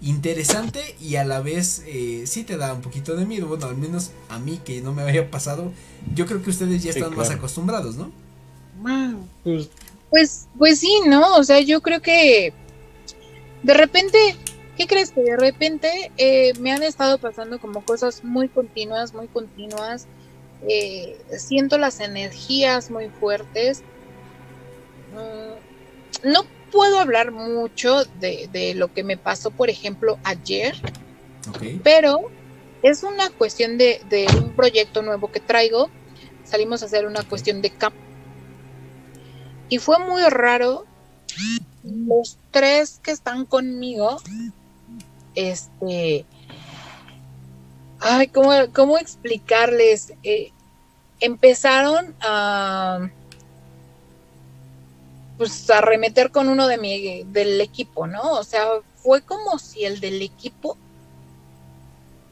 interesante 0.00 0.96
y 1.00 1.16
a 1.16 1.24
la 1.24 1.40
vez 1.40 1.82
eh, 1.86 2.24
sí 2.26 2.44
te 2.44 2.56
da 2.56 2.72
un 2.72 2.80
poquito 2.82 3.14
de 3.16 3.26
miedo. 3.26 3.46
Bueno, 3.46 3.66
al 3.66 3.76
menos 3.76 4.12
a 4.30 4.38
mí 4.38 4.58
que 4.64 4.80
no 4.80 4.94
me 4.94 5.02
había 5.02 5.30
pasado. 5.30 5.72
Yo 6.14 6.26
creo 6.26 6.42
que 6.42 6.50
ustedes 6.50 6.82
ya 6.82 6.92
Sí, 6.92 7.00
están 7.00 7.14
más 7.14 7.30
acostumbrados, 7.30 7.96
¿no? 7.96 8.10
Pues 9.42 9.70
Pues, 10.10 10.48
pues 10.56 10.80
sí, 10.80 11.00
¿no? 11.06 11.36
O 11.36 11.44
sea, 11.44 11.60
yo 11.60 11.82
creo 11.82 12.00
que 12.00 12.54
de 13.62 13.74
repente, 13.74 14.18
¿qué 14.76 14.86
crees? 14.86 15.10
Que 15.12 15.22
de 15.22 15.36
repente 15.36 16.12
eh, 16.16 16.54
me 16.60 16.72
han 16.72 16.82
estado 16.82 17.18
pasando 17.18 17.60
como 17.60 17.84
cosas 17.84 18.24
muy 18.24 18.48
continuas, 18.48 19.14
muy 19.14 19.28
continuas. 19.28 20.08
Eh, 20.66 21.16
siento 21.36 21.78
las 21.78 22.00
energías 22.00 22.90
muy 22.90 23.08
fuertes 23.08 23.82
mm, 25.12 26.28
no 26.28 26.44
puedo 26.70 26.98
hablar 26.98 27.32
mucho 27.32 28.04
de, 28.20 28.74
lo 28.74 28.92
que 28.92 29.04
me 29.04 29.16
pasó, 29.16 29.50
por 29.50 29.70
ejemplo, 29.70 30.18
ayer, 30.24 30.74
pero 31.82 32.30
es 32.82 33.02
una 33.02 33.30
cuestión 33.30 33.78
de, 33.78 34.00
de, 34.08 34.26
un 34.36 34.52
proyecto 34.52 35.02
nuevo 35.02 35.30
que 35.30 35.40
traigo. 35.40 35.90
Salimos 36.44 36.82
a 36.82 36.86
hacer 36.86 37.06
una 37.06 37.22
cuestión 37.22 37.62
de 37.62 37.70
campo. 37.70 37.98
Y 39.68 39.78
fue 39.78 39.98
muy 39.98 40.22
raro. 40.22 40.84
Los 41.84 42.38
tres 42.50 43.00
que 43.02 43.12
están 43.12 43.46
conmigo, 43.46 44.20
este, 45.34 46.26
ay, 48.00 48.28
¿cómo, 48.28 48.52
cómo 48.72 48.98
explicarles? 48.98 50.12
Eh, 50.22 50.52
empezaron 51.20 52.14
a 52.20 53.08
pues 55.36 55.70
a 55.70 55.80
remeter 55.80 56.32
con 56.32 56.48
uno 56.48 56.66
de 56.66 56.78
mi 56.78 57.22
del 57.24 57.60
equipo, 57.60 58.06
¿no? 58.08 58.32
O 58.32 58.42
sea, 58.42 58.66
fue 58.96 59.22
como 59.22 59.58
si 59.58 59.84
el 59.84 60.00
del 60.00 60.20
equipo 60.20 60.76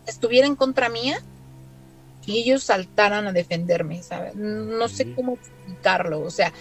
estuviera 0.07 0.47
en 0.47 0.57
contra 0.57 0.89
mía 0.89 1.23
y 2.27 2.39
ellos 2.39 2.65
saltaran 2.65 3.29
a 3.29 3.33
defenderme, 3.33 4.03
¿sabes? 4.03 4.35
No 4.35 4.89
sé 4.89 5.15
cómo 5.15 5.35
explicarlo, 5.35 6.21
o 6.21 6.31
sea, 6.31 6.53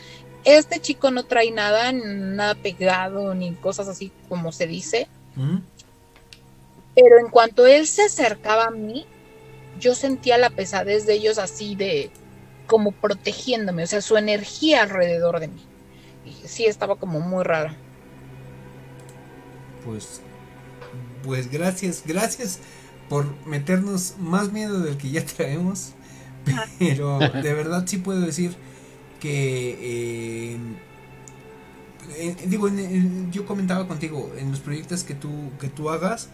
este 0.43 0.80
chico 0.80 1.10
no 1.10 1.26
trae 1.26 1.49
nada, 1.49 1.91
nada 1.91 2.53
pegado 2.53 3.34
ni 3.34 3.53
cosas 3.56 3.88
así 3.88 4.12
como 4.30 4.51
se 4.51 4.68
dice. 4.68 5.08
Pero 6.95 7.19
en 7.19 7.29
cuanto 7.29 7.67
él 7.67 7.87
se 7.87 8.03
acercaba 8.03 8.65
a 8.65 8.71
mí, 8.71 9.05
yo 9.79 9.95
sentía 9.95 10.37
la 10.37 10.49
pesadez 10.49 11.05
de 11.05 11.15
ellos 11.15 11.37
así 11.37 11.75
de 11.75 12.09
como 12.67 12.91
protegiéndome, 12.91 13.83
o 13.83 13.87
sea, 13.87 14.01
su 14.01 14.17
energía 14.17 14.83
alrededor 14.83 15.39
de 15.39 15.49
mí. 15.49 15.61
Y 16.25 16.47
sí, 16.47 16.65
estaba 16.65 16.95
como 16.95 17.19
muy 17.19 17.43
raro. 17.43 17.73
Pues, 19.83 20.21
pues 21.23 21.51
gracias, 21.51 22.03
gracias 22.05 22.59
por 23.09 23.25
meternos 23.45 24.15
más 24.17 24.51
miedo 24.51 24.79
del 24.79 24.97
que 24.97 25.11
ya 25.11 25.23
traemos. 25.25 25.91
Pero 26.79 27.19
de 27.19 27.53
verdad 27.53 27.85
sí 27.87 27.97
puedo 27.97 28.21
decir 28.21 28.55
que 29.19 30.55
eh, 32.17 32.35
digo, 32.47 32.69
yo 33.31 33.45
comentaba 33.45 33.87
contigo 33.87 34.31
en 34.37 34.51
los 34.51 34.59
proyectos 34.59 35.03
que 35.03 35.15
tú 35.15 35.51
que 35.59 35.69
tú 35.69 35.89
hagas 35.89 36.29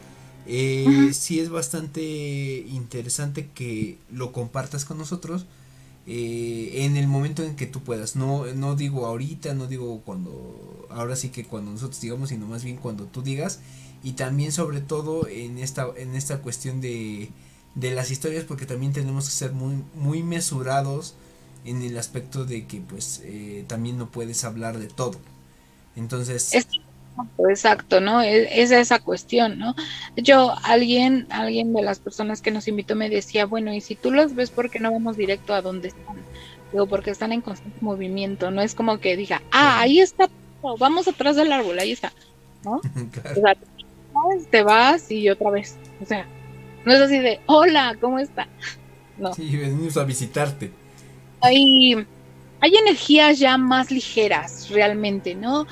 eh, 0.47 1.11
sí 1.13 1.39
es 1.39 1.49
bastante 1.49 2.65
interesante 2.67 3.49
que 3.53 3.97
lo 4.11 4.31
compartas 4.31 4.85
con 4.85 4.97
nosotros 4.97 5.45
eh, 6.07 6.85
en 6.85 6.97
el 6.97 7.07
momento 7.07 7.43
en 7.43 7.55
que 7.55 7.67
tú 7.67 7.81
puedas. 7.81 8.15
No, 8.15 8.45
no 8.53 8.75
digo 8.75 9.05
ahorita, 9.05 9.53
no 9.53 9.67
digo 9.67 10.01
cuando, 10.05 10.87
ahora 10.89 11.15
sí 11.15 11.29
que 11.29 11.45
cuando 11.45 11.71
nosotros 11.71 12.01
digamos, 12.01 12.29
sino 12.29 12.47
más 12.47 12.63
bien 12.63 12.77
cuando 12.77 13.05
tú 13.05 13.21
digas. 13.21 13.59
Y 14.03 14.13
también 14.13 14.51
sobre 14.51 14.81
todo 14.81 15.27
en 15.27 15.59
esta, 15.59 15.87
en 15.95 16.15
esta 16.15 16.41
cuestión 16.41 16.81
de, 16.81 17.29
de 17.75 17.91
las 17.91 18.09
historias, 18.11 18.45
porque 18.45 18.65
también 18.65 18.93
tenemos 18.93 19.25
que 19.25 19.31
ser 19.31 19.53
muy, 19.53 19.83
muy 19.95 20.23
mesurados 20.23 21.13
en 21.65 21.83
el 21.83 21.97
aspecto 21.97 22.45
de 22.45 22.65
que 22.65 22.81
pues 22.81 23.21
eh, 23.23 23.63
también 23.67 23.97
no 23.97 24.09
puedes 24.09 24.43
hablar 24.43 24.79
de 24.79 24.87
todo. 24.87 25.19
Entonces... 25.95 26.51
Exacto, 27.49 28.01
¿no? 28.01 28.21
E, 28.21 28.61
es, 28.61 28.71
esa 28.71 28.99
cuestión, 28.99 29.59
¿no? 29.59 29.75
Yo, 30.15 30.55
alguien, 30.63 31.27
alguien 31.29 31.73
de 31.73 31.81
las 31.81 31.99
personas 31.99 32.41
que 32.41 32.51
nos 32.51 32.67
invitó 32.67 32.95
me 32.95 33.09
decía, 33.09 33.45
bueno, 33.45 33.73
y 33.73 33.81
si 33.81 33.95
tú 33.95 34.11
los 34.11 34.35
ves, 34.35 34.49
¿por 34.49 34.69
qué 34.69 34.79
no 34.79 34.91
vamos 34.91 35.17
directo 35.17 35.53
a 35.53 35.61
donde 35.61 35.89
están? 35.89 36.17
Digo, 36.71 36.87
porque 36.87 37.11
están 37.11 37.31
en 37.33 37.41
constante 37.41 37.77
movimiento, 37.81 38.51
no 38.51 38.61
es 38.61 38.75
como 38.75 38.99
que 38.99 39.17
diga, 39.17 39.41
ah, 39.51 39.81
ahí 39.81 39.99
está, 39.99 40.29
vamos 40.79 41.07
atrás 41.07 41.35
del 41.35 41.51
árbol, 41.51 41.77
ahí 41.79 41.91
está, 41.91 42.13
¿no? 42.63 42.81
O 43.35 43.41
sea, 43.41 43.55
te 44.49 44.63
vas 44.63 45.09
y 45.09 45.29
otra 45.29 45.49
vez, 45.51 45.77
o 46.01 46.05
sea, 46.05 46.25
no 46.85 46.93
es 46.93 47.01
así 47.01 47.19
de, 47.19 47.39
hola, 47.45 47.97
¿cómo 47.99 48.19
está? 48.19 48.47
No. 49.17 49.33
Sí, 49.33 49.55
venimos 49.55 49.97
a 49.97 50.03
visitarte. 50.03 50.71
Hay, 51.41 51.95
hay 52.59 52.75
energías 52.75 53.39
ya 53.39 53.57
más 53.57 53.91
ligeras, 53.91 54.69
realmente, 54.69 55.35
¿no? 55.35 55.67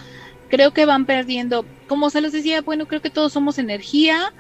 Creo 0.50 0.74
que 0.74 0.86
van 0.86 1.06
perdiendo, 1.06 1.66
como 1.88 2.10
se 2.10 2.22
les 2.22 2.32
decía, 2.32 2.62
bueno, 2.62 2.88
creo 2.88 3.02
que 3.02 3.10
todos 3.10 3.34
somos 3.34 3.58
energía 3.58 4.34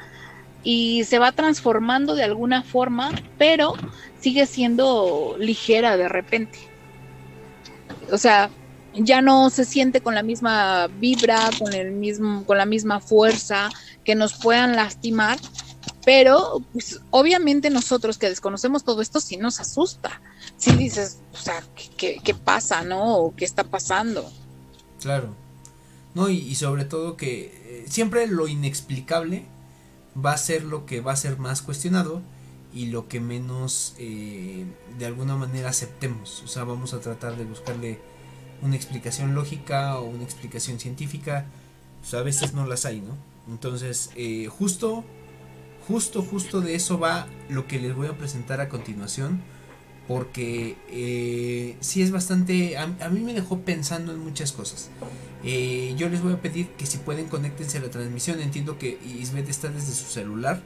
y 0.64 1.04
se 1.06 1.20
va 1.20 1.32
transformando 1.32 2.16
de 2.16 2.24
alguna 2.24 2.64
forma, 2.64 3.12
pero 3.38 3.74
sigue 4.20 4.46
siendo 4.46 5.36
ligera 5.40 5.96
de 5.96 6.10
repente. 6.10 6.60
O 8.12 8.18
sea, 8.18 8.50
ya 8.94 9.22
no 9.22 9.50
se 9.50 9.66
siente 9.66 10.02
con 10.02 10.16
la 10.16 10.24
misma 10.24 10.88
vibra, 10.88 11.50
con 11.58 11.74
el 11.74 11.92
mismo, 11.92 12.44
con 12.46 12.58
la 12.58 12.66
misma 12.66 13.00
fuerza 13.00 13.70
que 14.04 14.16
nos 14.16 14.34
puedan 14.34 14.76
lastimar, 14.76 15.38
pero 16.04 16.62
pues, 16.74 17.00
obviamente 17.12 17.70
nosotros 17.70 18.18
que 18.18 18.30
desconocemos 18.30 18.84
todo 18.84 19.02
esto 19.02 19.20
sí 19.20 19.38
nos 19.38 19.60
asusta. 19.60 20.22
Sí 20.58 20.72
dices, 20.72 21.20
o 21.34 21.38
sea, 21.38 21.64
¿qué, 21.98 22.20
qué 22.24 22.34
pasa, 22.34 22.84
no? 22.84 23.18
¿O 23.18 23.36
¿Qué 23.36 23.46
está 23.46 23.64
pasando? 23.64 24.30
Claro. 25.00 25.36
Y, 26.28 26.56
sobre 26.56 26.84
todo 26.84 27.16
que 27.16 27.46
eh, 27.66 27.86
siempre 27.88 28.28
lo 28.28 28.48
inexplicable 28.48 29.46
va 30.18 30.34
a 30.34 30.38
ser 30.38 30.64
lo 30.64 30.86
que 30.86 31.00
va 31.00 31.14
a 31.14 31.16
ser 31.16 31.38
más 31.38 31.62
cuestionado 31.62 32.22
y 32.74 32.88
lo 32.88 33.08
que 33.08 33.20
menos 33.20 33.96
eh, 33.98 34.66
de 34.98 35.06
alguna 35.06 35.36
manera 35.36 35.70
aceptemos. 35.70 36.44
O 36.44 36.48
sea, 36.48 36.64
vamos 36.66 36.94
a 36.94 37.00
tratar 37.00 37.38
de 37.38 37.46
buscarle 37.46 38.00
una 38.62 38.76
explicación 38.76 39.34
lógica 39.34 39.98
o 39.98 40.06
una 40.06 40.24
explicación 40.24 40.80
científica. 40.80 41.46
Pues 42.02 42.14
a 42.14 42.22
veces 42.22 42.54
no 42.54 42.66
las 42.66 42.86
hay, 42.86 43.02
¿no? 43.02 43.16
Entonces, 43.48 44.12
eh, 44.16 44.48
justo, 44.48 45.04
justo, 45.88 46.22
justo 46.22 46.62
de 46.62 46.76
eso 46.76 47.00
va 47.00 47.28
lo 47.50 47.68
que 47.68 47.80
les 47.80 47.96
voy 47.96 48.08
a 48.08 48.18
presentar 48.18 48.62
a 48.62 48.70
continuación. 48.70 49.42
Porque 50.10 50.76
eh, 50.90 51.78
sí 51.80 52.02
es 52.02 52.12
bastante... 52.12 52.78
a 52.78 53.10
mí 53.10 53.22
me 53.22 53.34
dejó 53.34 53.60
pensando 53.60 54.12
en 54.12 54.20
muchas 54.20 54.52
cosas. 54.52 54.90
Eh, 55.44 55.94
yo 55.98 56.10
les 56.10 56.22
voy 56.22 56.34
a 56.34 56.42
pedir 56.42 56.68
que 56.72 56.86
si 56.86 56.98
pueden 56.98 57.28
conéctense 57.28 57.78
a 57.78 57.82
la 57.82 57.90
transmisión. 57.90 58.42
Entiendo 58.42 58.78
que 58.78 59.00
Isbeth 59.20 59.50
está 59.50 59.70
desde 59.70 59.94
su 59.94 60.06
celular. 60.06 60.62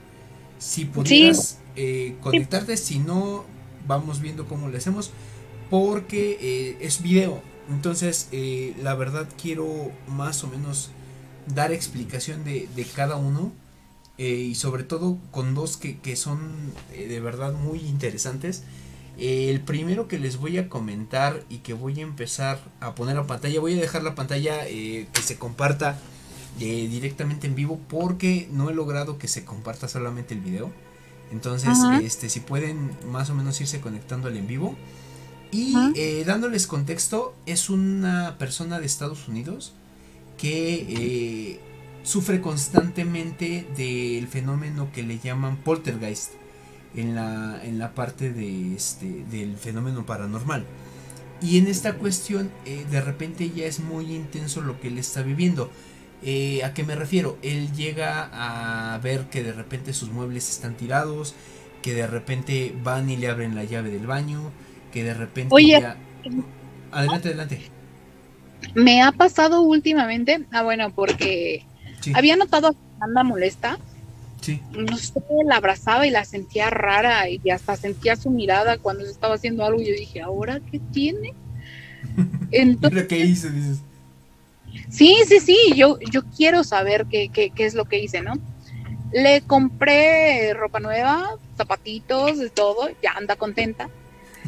Si 0.60 0.86
pudieras 0.86 1.60
eh, 1.76 2.16
conectarte, 2.22 2.78
si 2.78 3.00
no, 3.00 3.46
vamos 3.88 4.22
viendo 4.22 4.48
cómo 4.48 4.70
le 4.70 4.78
hacemos. 4.78 5.12
Porque 5.70 6.38
eh, 6.41 6.78
es 6.82 7.02
video. 7.02 7.41
Entonces, 7.70 8.28
la 8.82 8.94
verdad 8.95 9.28
quiero 9.41 9.91
más 10.07 10.44
o 10.44 10.48
menos 10.48 10.91
dar 11.53 11.72
explicación 11.72 12.44
de, 12.44 12.88
cada 12.95 13.15
uno. 13.15 13.53
y 14.18 14.56
sobre 14.56 14.84
todo 14.84 15.18
con 15.32 15.56
dos 15.56 15.78
que, 15.78 15.98
que 15.99 16.15
son 16.15 16.74
de 16.91 17.20
verdad 17.20 17.53
muy 17.53 17.80
interesantes. 17.80 18.64
El 19.18 19.61
primero 19.61 20.07
que 20.07 20.18
les 20.18 20.38
voy 20.38 20.57
a 20.57 20.69
comentar 20.69 21.44
y 21.49 21.57
que 21.57 21.73
voy 21.73 21.99
a 21.99 22.03
empezar 22.03 22.60
a 22.80 22.95
poner 22.95 23.18
a 23.18 23.27
pantalla, 23.27 23.60
voy 23.60 23.77
a 23.77 23.81
dejar 23.81 24.03
la 24.03 24.15
pantalla 24.15 24.68
eh, 24.68 25.07
que 25.14 25.22
se 25.22 25.38
comparta 25.38 25.99
eh, 26.60 26.88
directamente 26.90 27.45
en 27.45 27.53
vivo 27.53 27.80
porque 27.90 28.48
no 28.52 28.69
he 28.69 28.73
logrado 28.73 29.19
que 29.19 29.27
se 29.27 29.45
comparta 29.45 29.88
solamente 29.88 30.34
el 30.34 30.41
video. 30.41 30.72
Entonces, 31.31 31.77
este, 32.02 32.30
si 32.30 32.40
pueden 32.40 32.91
más 33.07 33.30
o 33.30 33.35
menos 33.35 33.60
irse 33.61 33.81
conectando 33.81 34.27
al 34.27 34.38
en 34.38 34.48
vivo. 34.48 34.76
Y 35.52 35.76
eh, 35.95 36.23
dándoles 36.26 36.65
contexto, 36.65 37.35
es 37.45 37.69
una 37.69 38.38
persona 38.40 38.80
de 38.80 38.88
Estados 38.88 39.27
Unidos 39.27 39.73
que 40.38 41.60
sufre 42.02 42.41
constantemente 42.41 43.68
del 43.77 44.27
fenómeno 44.27 44.91
que 44.91 45.03
le 45.03 45.19
llaman 45.19 45.57
poltergeist 45.57 46.34
en 46.95 47.15
la, 47.15 47.60
en 47.64 47.80
la 47.80 47.94
parte 47.94 48.32
de 48.32 48.76
este, 48.76 49.26
del 49.32 49.57
fenómeno 49.57 50.06
paranormal. 50.06 50.65
Y 51.41 51.57
en 51.57 51.68
esta 51.68 51.95
cuestión, 51.95 52.52
eh, 52.65 52.86
de 52.90 53.02
repente 53.02 53.49
ya 53.49 53.65
es 53.65 53.80
muy 53.80 54.14
intenso 54.14 54.61
lo 54.61 54.80
que 54.80 54.88
él 54.88 54.98
está 54.98 55.22
viviendo. 55.22 55.70
Eh, 56.24 56.64
¿A 56.64 56.74
qué 56.74 56.84
me 56.84 56.95
refiero? 56.95 57.38
Él 57.41 57.74
llega 57.74 58.30
a 58.32 58.98
ver 58.99 59.26
que 59.30 59.44
de 59.44 59.52
repente 59.52 59.91
sus 59.94 60.10
muebles 60.10 60.49
están 60.49 60.76
tirados, 60.76 61.36
que 61.82 61.94
de 61.94 62.07
repente 62.07 62.74
van 62.82 63.10
y 63.10 63.18
le 63.18 63.28
abren 63.28 63.56
la 63.56 63.65
llave 63.65 63.90
del 63.90 64.07
baño, 64.07 64.52
que 64.94 65.03
de 65.03 65.14
repente 65.14 65.53
Oye, 65.53 65.84
Adelante, 66.91 67.30
adelante. 67.30 67.61
Me 68.76 69.02
ha 69.02 69.11
pasado 69.11 69.61
últimamente, 69.61 70.45
ah 70.52 70.64
bueno, 70.64 70.94
porque 70.94 71.65
había 72.14 72.38
notado 72.38 72.70
a 72.70 73.03
Anda 73.03 73.24
molesta 73.24 73.78
no 74.72 74.98
sé, 74.98 75.14
la 75.45 75.57
abrazaba 75.57 76.06
y 76.07 76.11
la 76.11 76.26
sentía 76.26 76.70
rara 76.70 77.30
y 77.30 77.49
hasta 77.49 77.76
sentía 77.76 78.15
su 78.15 78.30
mirada 78.30 78.78
cuando 78.78 79.06
estaba 79.06 79.36
haciendo 79.36 79.65
algo 79.65 79.82
y 79.82 79.88
yo 79.88 79.94
dije, 79.94 80.22
¿ahora 80.22 80.60
qué 80.72 80.80
tiene? 80.91 81.34
Entonces, 82.52 83.07
¿Qué 83.07 83.20
hice? 83.20 83.49
Sí, 84.90 85.15
sí, 85.28 85.40
sí, 85.40 85.57
yo, 85.76 85.99
yo 86.11 86.24
quiero 86.36 86.64
saber 86.64 87.06
qué, 87.10 87.30
qué, 87.30 87.52
qué 87.52 87.65
es 87.65 87.74
lo 87.74 87.86
que 87.86 87.99
hice, 87.99 88.22
¿no? 88.22 88.34
Le 89.11 89.41
compré 89.41 90.53
ropa 90.53 90.80
nueva, 90.80 91.38
zapatitos, 91.56 92.40
todo, 92.53 92.90
ya 93.02 93.11
anda 93.14 93.36
contenta. 93.36 93.90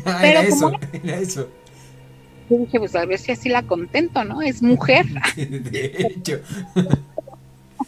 Ah, 0.05 0.19
pero 0.21 0.41
eso, 0.41 0.71
eso. 1.03 1.49
Yo 2.49 2.57
dije, 2.57 2.79
pues 2.79 2.93
a 2.95 3.05
ver 3.05 3.17
si 3.17 3.31
así 3.31 3.47
la 3.47 3.63
contento, 3.63 4.25
¿no? 4.25 4.41
Es 4.41 4.61
mujer. 4.61 5.05
De 5.37 5.95
hecho. 5.97 6.41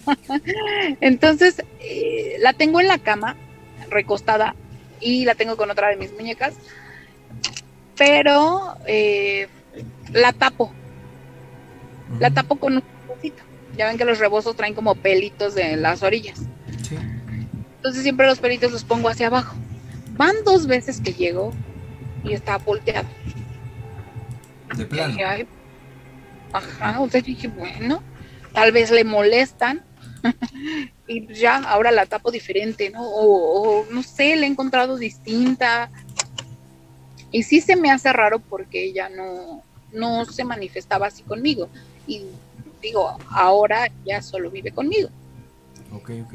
Entonces, 1.01 1.63
eh, 1.79 2.37
la 2.39 2.53
tengo 2.53 2.79
en 2.79 2.87
la 2.87 2.97
cama, 2.97 3.35
recostada, 3.89 4.55
y 4.99 5.25
la 5.25 5.35
tengo 5.35 5.57
con 5.57 5.69
otra 5.69 5.89
de 5.89 5.95
mis 5.95 6.11
muñecas, 6.13 6.55
pero 7.95 8.77
eh, 8.85 9.47
la 10.13 10.33
tapo. 10.33 10.71
La 12.19 12.31
tapo 12.31 12.55
con 12.57 12.77
un 12.77 12.83
rebocito. 13.01 13.43
Ya 13.75 13.87
ven 13.87 13.97
que 13.97 14.05
los 14.05 14.19
rebozos 14.19 14.55
traen 14.55 14.73
como 14.73 14.95
pelitos 14.95 15.55
de 15.55 15.75
las 15.75 16.03
orillas. 16.03 16.39
Sí. 16.87 16.97
Entonces 17.77 18.03
siempre 18.03 18.25
los 18.25 18.39
pelitos 18.39 18.71
los 18.71 18.83
pongo 18.83 19.09
hacia 19.09 19.27
abajo. 19.27 19.55
Van 20.11 20.35
dos 20.45 20.67
veces 20.67 20.99
que 21.01 21.13
llego 21.13 21.51
y 22.23 22.33
está 22.33 22.57
volteado. 22.57 23.07
De 24.75 24.85
plano. 24.85 25.13
dije. 25.13 25.47
Ajá, 26.53 27.01
o 27.01 27.09
sea, 27.09 27.21
dije, 27.21 27.47
bueno, 27.47 28.01
tal 28.53 28.71
vez 28.71 28.89
le 28.91 29.03
molestan. 29.03 29.83
y 31.07 31.33
ya, 31.33 31.57
ahora 31.57 31.91
la 31.91 32.05
tapo 32.05 32.31
diferente, 32.31 32.89
¿no? 32.89 33.03
O, 33.03 33.81
o, 33.81 33.85
no 33.91 34.03
sé, 34.03 34.35
la 34.35 34.45
he 34.45 34.49
encontrado 34.49 34.97
distinta. 34.97 35.89
Y 37.31 37.43
sí 37.43 37.61
se 37.61 37.75
me 37.75 37.91
hace 37.91 38.11
raro 38.13 38.39
porque 38.39 38.83
ella 38.85 39.09
no, 39.09 39.61
no 39.91 40.25
se 40.25 40.43
manifestaba 40.43 41.07
así 41.07 41.23
conmigo. 41.23 41.69
Y 42.07 42.23
digo, 42.81 43.17
ahora 43.29 43.91
ya 44.05 44.21
solo 44.21 44.49
vive 44.49 44.71
conmigo. 44.71 45.09
Ok, 45.91 46.11
ok. 46.25 46.33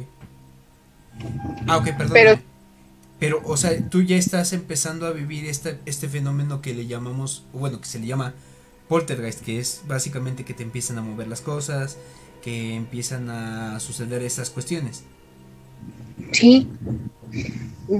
Ah, 1.66 1.76
ok, 1.78 1.84
perdón. 1.96 2.12
Pero- 2.12 2.38
Pero, 3.18 3.40
o 3.44 3.56
sea, 3.56 3.70
tú 3.88 4.02
ya 4.02 4.16
estás 4.16 4.52
empezando 4.52 5.06
a 5.06 5.12
vivir 5.12 5.44
este, 5.46 5.78
este 5.86 6.08
fenómeno 6.08 6.60
que 6.60 6.74
le 6.74 6.86
llamamos, 6.88 7.44
bueno, 7.52 7.80
que 7.80 7.86
se 7.86 8.00
le 8.00 8.06
llama 8.06 8.34
poltergeist, 8.88 9.42
que 9.42 9.60
es 9.60 9.82
básicamente 9.86 10.44
que 10.44 10.54
te 10.54 10.64
empiezan 10.64 10.98
a 10.98 11.02
mover 11.02 11.28
las 11.28 11.40
cosas, 11.40 11.98
que 12.42 12.74
empiezan 12.74 13.30
a 13.30 13.80
suceder 13.80 14.22
esas 14.22 14.50
cuestiones. 14.50 15.04
Sí. 16.32 16.68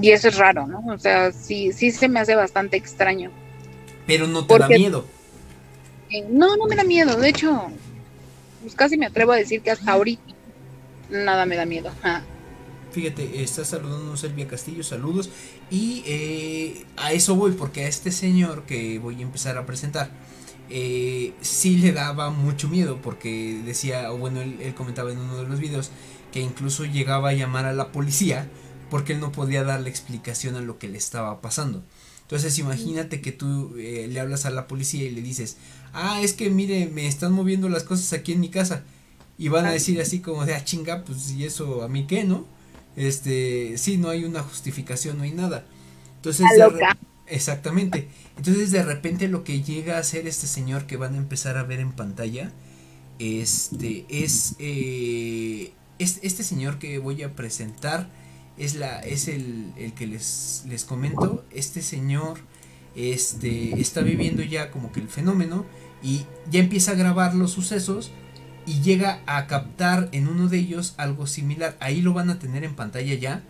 Y 0.01 0.11
eso 0.11 0.27
es 0.27 0.37
raro, 0.37 0.67
¿no? 0.67 0.83
O 0.93 0.97
sea, 0.97 1.31
sí, 1.31 1.71
sí 1.73 1.91
se 1.91 2.07
me 2.07 2.19
hace 2.19 2.35
bastante 2.35 2.77
extraño. 2.77 3.31
Pero 4.05 4.27
no 4.27 4.45
te 4.45 4.59
da 4.59 4.67
miedo. 4.67 5.05
Eh, 6.09 6.25
No, 6.29 6.55
no 6.57 6.65
me 6.65 6.75
da 6.75 6.83
miedo. 6.83 7.17
De 7.17 7.29
hecho, 7.29 7.69
pues 8.61 8.75
casi 8.75 8.97
me 8.97 9.05
atrevo 9.05 9.31
a 9.31 9.37
decir 9.37 9.61
que 9.61 9.71
hasta 9.71 9.91
ahorita 9.91 10.21
nada 11.09 11.45
me 11.45 11.55
da 11.55 11.65
miedo. 11.65 11.91
Fíjate, 12.91 13.41
está 13.41 13.65
saludando 13.65 14.15
Selvia 14.17 14.47
Castillo, 14.47 14.83
saludos. 14.83 15.29
Y 15.71 16.03
eh, 16.05 16.85
a 16.97 17.13
eso 17.13 17.35
voy, 17.35 17.51
porque 17.51 17.85
a 17.85 17.87
este 17.87 18.11
señor 18.11 18.63
que 18.63 18.99
voy 18.99 19.19
a 19.19 19.21
empezar 19.23 19.57
a 19.57 19.65
presentar, 19.65 20.11
eh, 20.69 21.33
sí 21.41 21.77
le 21.77 21.91
daba 21.91 22.29
mucho 22.29 22.69
miedo, 22.69 22.99
porque 23.01 23.61
decía, 23.65 24.11
o 24.11 24.17
bueno, 24.17 24.41
él, 24.41 24.57
él 24.61 24.73
comentaba 24.73 25.11
en 25.11 25.19
uno 25.19 25.37
de 25.37 25.47
los 25.47 25.59
videos, 25.59 25.91
que 26.31 26.39
incluso 26.39 26.85
llegaba 26.85 27.29
a 27.29 27.33
llamar 27.33 27.65
a 27.65 27.73
la 27.73 27.91
policía, 27.91 28.47
porque 28.89 29.13
él 29.13 29.19
no 29.19 29.31
podía 29.31 29.63
darle 29.63 29.89
explicación 29.89 30.55
a 30.55 30.61
lo 30.61 30.77
que 30.79 30.87
le 30.87 30.97
estaba 30.97 31.41
pasando. 31.41 31.83
Entonces 32.23 32.57
imagínate 32.57 33.21
que 33.21 33.31
tú 33.31 33.75
eh, 33.77 34.07
le 34.09 34.19
hablas 34.19 34.45
a 34.45 34.49
la 34.49 34.67
policía 34.67 35.03
y 35.03 35.11
le 35.11 35.21
dices, 35.21 35.57
ah, 35.93 36.21
es 36.21 36.33
que 36.33 36.49
mire, 36.49 36.87
me 36.87 37.07
están 37.07 37.31
moviendo 37.31 37.69
las 37.69 37.83
cosas 37.83 38.13
aquí 38.13 38.31
en 38.31 38.39
mi 38.39 38.49
casa. 38.49 38.83
Y 39.37 39.49
van 39.49 39.65
a 39.65 39.71
decir 39.71 39.99
así 39.99 40.19
como 40.19 40.45
de, 40.45 40.55
ah, 40.55 40.63
chinga, 40.63 41.03
pues 41.03 41.31
y 41.31 41.43
eso 41.43 41.83
a 41.83 41.87
mí 41.87 42.07
qué, 42.07 42.23
¿no? 42.23 42.45
Este, 42.95 43.77
sí, 43.77 43.97
no 43.97 44.09
hay 44.09 44.23
una 44.23 44.41
justificación, 44.41 45.17
no 45.17 45.23
hay 45.23 45.31
nada. 45.31 45.65
Entonces, 46.15 46.45
Exactamente. 47.27 48.07
Entonces, 48.37 48.71
de 48.71 48.83
repente 48.83 49.27
lo 49.27 49.43
que 49.43 49.61
llega 49.63 49.95
a 49.97 49.99
hacer 49.99 50.27
este 50.27 50.47
señor 50.47 50.85
que 50.85 50.97
van 50.97 51.13
a 51.15 51.17
empezar 51.17 51.57
a 51.57 51.63
ver 51.63 51.79
en 51.79 51.91
pantalla, 51.93 52.51
este, 53.19 54.05
es, 54.09 54.55
eh, 54.59 55.73
es- 55.99 56.19
este 56.23 56.43
señor 56.43 56.79
que 56.79 56.97
voy 56.99 57.23
a 57.23 57.35
presentar, 57.35 58.09
es 58.57 58.75
la, 58.75 58.99
es 58.99 59.27
el, 59.27 59.71
el 59.77 59.93
que 59.93 60.05
les, 60.07 60.63
les 60.67 60.83
comento, 60.85 61.45
este 61.51 61.81
señor, 61.81 62.39
este, 62.95 63.79
está 63.79 64.01
viviendo 64.01 64.43
ya 64.43 64.69
como 64.69 64.91
que 64.91 64.99
el 64.99 65.07
fenómeno 65.07 65.65
y 66.03 66.25
ya 66.51 66.59
empieza 66.59 66.91
a 66.91 66.95
grabar 66.95 67.33
los 67.33 67.51
sucesos 67.51 68.11
y 68.67 68.81
llega 68.81 69.21
a 69.25 69.47
captar 69.47 70.09
en 70.11 70.27
uno 70.27 70.47
de 70.49 70.59
ellos 70.59 70.93
algo 70.97 71.25
similar. 71.25 71.75
Ahí 71.79 72.01
lo 72.01 72.13
van 72.13 72.29
a 72.29 72.37
tener 72.39 72.63
en 72.63 72.75
pantalla 72.75 73.13
ya. 73.15 73.43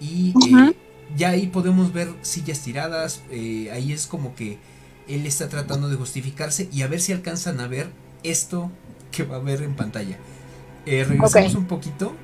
Y 0.00 0.32
eh, 0.70 0.76
ya 1.08 1.30
ahí 1.30 1.48
podemos 1.48 1.92
ver 1.92 2.18
sillas 2.22 2.60
tiradas. 2.62 3.24
eh, 3.30 3.70
ahí 3.72 3.92
es 3.92 4.06
como 4.06 4.34
que 4.34 4.60
él 5.06 5.26
está 5.26 5.48
tratando 5.48 5.88
de 5.88 5.96
justificarse 5.96 6.68
y 6.72 6.82
a 6.82 6.88
ver 6.88 7.00
si 7.00 7.12
alcanzan 7.12 7.60
a 7.60 7.68
ver 7.68 7.92
esto 8.22 8.72
que 9.10 9.24
va 9.24 9.36
a 9.36 9.40
ver 9.40 9.62
en 9.62 9.76
pantalla. 9.76 10.18
Eh, 10.86 11.04
regresamos 11.04 11.54
un 11.54 11.66
poquito 11.66 12.16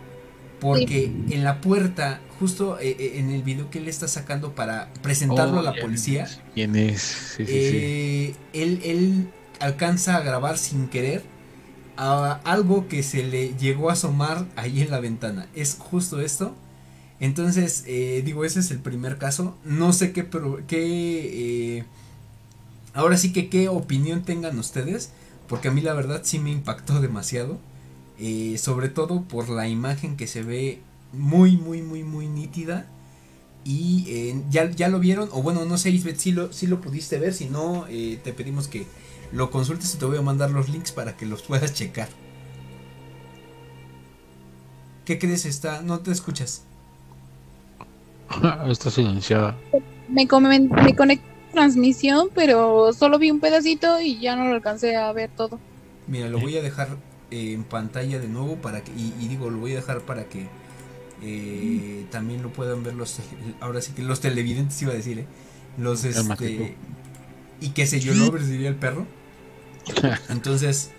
porque 0.58 1.18
en 1.28 1.44
la 1.44 1.60
puerta, 1.60 2.20
justo 2.38 2.78
eh, 2.80 2.96
eh, 2.98 3.12
en 3.18 3.30
el 3.30 3.42
video 3.42 3.70
que 3.70 3.78
él 3.78 3.88
está 3.88 4.08
sacando 4.08 4.54
para 4.54 4.92
presentarlo 5.02 5.60
a 5.60 5.62
Oh, 5.62 5.64
la 5.64 5.72
ya 5.74 5.78
policía, 5.78 6.38
¿Quién 6.54 6.76
es? 6.76 7.02
Sí, 7.02 7.46
sí, 7.46 7.60
sí. 7.60 7.86
eh, 7.86 8.36
Él, 8.52 8.80
él 8.84 9.32
alcanza 9.60 10.16
a 10.16 10.20
grabar 10.22 10.58
sin 10.58 10.88
querer 10.88 11.24
a 11.96 12.40
algo 12.44 12.88
que 12.88 13.02
se 13.02 13.22
le 13.24 13.54
llegó 13.56 13.90
a 13.90 13.94
asomar 13.94 14.46
ahí 14.56 14.80
en 14.82 14.90
la 14.90 15.00
ventana. 15.00 15.48
Es 15.54 15.76
justo 15.78 16.20
esto. 16.20 16.56
Entonces, 17.22 17.84
eh, 17.88 18.22
digo, 18.26 18.44
ese 18.44 18.60
es 18.60 18.72
el 18.72 18.80
primer 18.82 19.18
caso. 19.18 19.58
No 19.64 19.94
sé 19.94 20.12
qué, 20.12 20.24
pero 20.24 20.66
qué 20.68 21.78
eh, 21.78 21.86
ahora 22.94 23.16
sí 23.16 23.32
que 23.32 23.48
qué 23.50 23.68
opinión 23.68 24.24
tengan 24.24 24.58
ustedes, 24.58 25.12
porque 25.48 25.68
a 25.68 25.72
mí 25.72 25.80
la 25.82 25.94
verdad 25.94 26.22
sí 26.24 26.38
me 26.40 26.50
impactó 26.52 27.00
demasiado. 27.00 27.60
eh, 28.18 28.56
sobre 28.58 28.88
todo 28.90 29.24
por 29.24 29.48
la 29.50 29.68
imagen 29.68 30.16
que 30.16 30.26
se 30.28 30.42
ve 30.44 30.84
muy, 31.12 31.56
muy, 31.56 31.82
muy, 31.82 32.04
muy 32.04 32.28
nítida. 32.28 32.92
Y 33.64 34.06
eh, 34.08 34.44
¿ya, 34.50 34.70
ya 34.70 34.88
lo 34.88 35.00
vieron, 35.00 35.28
o 35.32 35.42
bueno, 35.42 35.64
no 35.66 35.78
sé, 35.78 35.90
Isbeth, 35.90 36.18
si 36.18 36.32
lo, 36.32 36.52
si 36.52 36.66
lo 36.68 36.80
pudiste 36.82 37.18
ver, 37.20 37.34
si 37.34 37.48
no, 37.48 37.86
te 37.88 38.32
pedimos 38.34 38.68
que 38.68 38.92
lo 39.32 39.50
consultes 39.50 39.94
y 39.94 39.98
te 39.98 40.06
voy 40.06 40.18
a 40.18 40.22
mandar 40.22 40.50
los 40.52 40.68
links 40.70 40.92
para 40.92 41.16
que 41.16 41.26
los 41.26 41.42
puedas 41.48 41.74
checar. 41.74 42.10
¿Qué 45.04 45.18
crees? 45.18 45.44
Está, 45.46 45.82
no 45.82 46.00
te 46.00 46.10
escuchas. 46.12 46.66
Está 48.68 48.90
silenciada. 48.90 49.56
Me, 50.08 50.26
comen- 50.28 50.70
me 50.84 50.94
conecté 50.94 51.24
a 51.48 51.52
transmisión, 51.52 52.28
pero 52.34 52.92
solo 52.92 53.18
vi 53.18 53.30
un 53.30 53.40
pedacito 53.40 54.00
y 54.00 54.20
ya 54.20 54.36
no 54.36 54.46
lo 54.48 54.54
alcancé 54.54 54.96
a 54.96 55.12
ver 55.12 55.30
todo. 55.34 55.60
Mira, 56.06 56.28
lo 56.28 56.40
voy 56.40 56.56
a 56.56 56.62
dejar 56.62 56.88
eh, 57.30 57.52
en 57.52 57.64
pantalla 57.64 58.18
de 58.18 58.28
nuevo 58.28 58.56
para 58.56 58.82
que, 58.82 58.92
y, 58.92 59.14
y 59.20 59.28
digo, 59.28 59.50
lo 59.50 59.58
voy 59.58 59.72
a 59.72 59.76
dejar 59.76 60.00
para 60.02 60.28
que 60.28 60.46
eh, 61.22 62.06
también 62.10 62.42
lo 62.42 62.52
puedan 62.52 62.82
ver 62.82 62.94
los, 62.94 63.18
ahora 63.60 63.80
sí 63.80 63.92
que 63.92 64.02
los 64.02 64.20
televidentes 64.20 64.80
iba 64.82 64.92
a 64.92 64.96
decir, 64.96 65.20
eh, 65.20 65.26
los 65.78 66.04
este, 66.04 66.76
y 67.60 67.70
que 67.70 67.86
se 67.86 68.00
yo 68.00 68.14
lovers 68.14 68.48
diría 68.48 68.68
el 68.68 68.76
perro. 68.76 69.06
Entonces, 70.28 70.90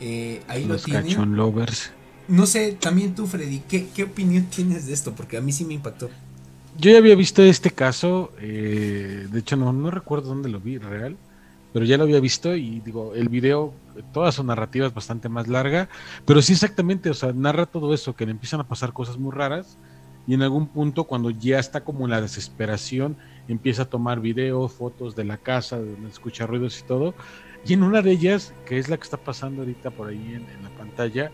eh, 0.00 0.42
ahí 0.48 0.64
lo 0.64 0.76
tienen. 0.78 1.36
lovers. 1.36 1.90
No 2.28 2.46
sé, 2.46 2.72
también 2.80 3.14
tú, 3.14 3.26
Freddy, 3.26 3.60
¿qué, 3.68 3.88
¿qué 3.88 4.04
opinión 4.04 4.44
tienes 4.46 4.86
de 4.86 4.92
esto? 4.92 5.14
Porque 5.14 5.36
a 5.36 5.40
mí 5.40 5.52
sí 5.52 5.64
me 5.64 5.74
impactó. 5.74 6.10
Yo 6.80 6.90
ya 6.90 6.96
había 6.96 7.14
visto 7.14 7.42
este 7.42 7.70
caso, 7.70 8.32
eh, 8.40 9.26
de 9.30 9.38
hecho 9.38 9.54
no, 9.54 9.90
recuerdo 9.90 10.30
dónde 10.30 10.48
lo 10.48 10.60
vi 10.60 10.78
real, 10.78 11.14
pero 11.74 11.84
ya 11.84 11.98
lo 11.98 12.04
había 12.04 12.20
visto 12.20 12.56
y 12.56 12.80
digo, 12.80 13.14
el 13.14 13.28
video, 13.28 13.74
toda 14.14 14.32
su 14.32 14.42
narrativa 14.42 14.86
es 14.86 14.94
bastante 14.94 15.28
más 15.28 15.46
larga, 15.46 15.90
pero 16.24 16.40
sí 16.40 16.54
exactamente, 16.54 17.10
o 17.10 17.14
sea, 17.14 17.34
narra 17.34 17.66
todo 17.66 17.92
eso, 17.92 18.16
que 18.16 18.24
le 18.24 18.30
empiezan 18.30 18.60
a 18.60 18.66
pasar 18.66 18.94
cosas 18.94 19.18
muy 19.18 19.30
raras 19.30 19.76
y 20.26 20.32
en 20.32 20.40
algún 20.40 20.68
punto 20.68 21.04
cuando 21.04 21.28
ya 21.28 21.58
está 21.58 21.84
como 21.84 22.06
en 22.06 22.12
la 22.12 22.22
desesperación, 22.22 23.14
empieza 23.46 23.82
a 23.82 23.90
tomar 23.90 24.20
videos, 24.20 24.72
fotos 24.72 25.14
de 25.14 25.24
la 25.24 25.36
casa, 25.36 25.76
donde 25.76 26.08
escucha 26.08 26.46
ruidos 26.46 26.80
y 26.80 26.84
todo, 26.84 27.14
y 27.66 27.74
en 27.74 27.82
una 27.82 28.00
de 28.00 28.12
ellas, 28.12 28.54
que 28.64 28.78
es 28.78 28.88
la 28.88 28.96
que 28.96 29.04
está 29.04 29.18
pasando 29.18 29.60
ahorita 29.60 29.90
por 29.90 30.08
ahí 30.08 30.32
en 30.34 30.62
la 30.62 30.70
pantalla, 30.78 31.30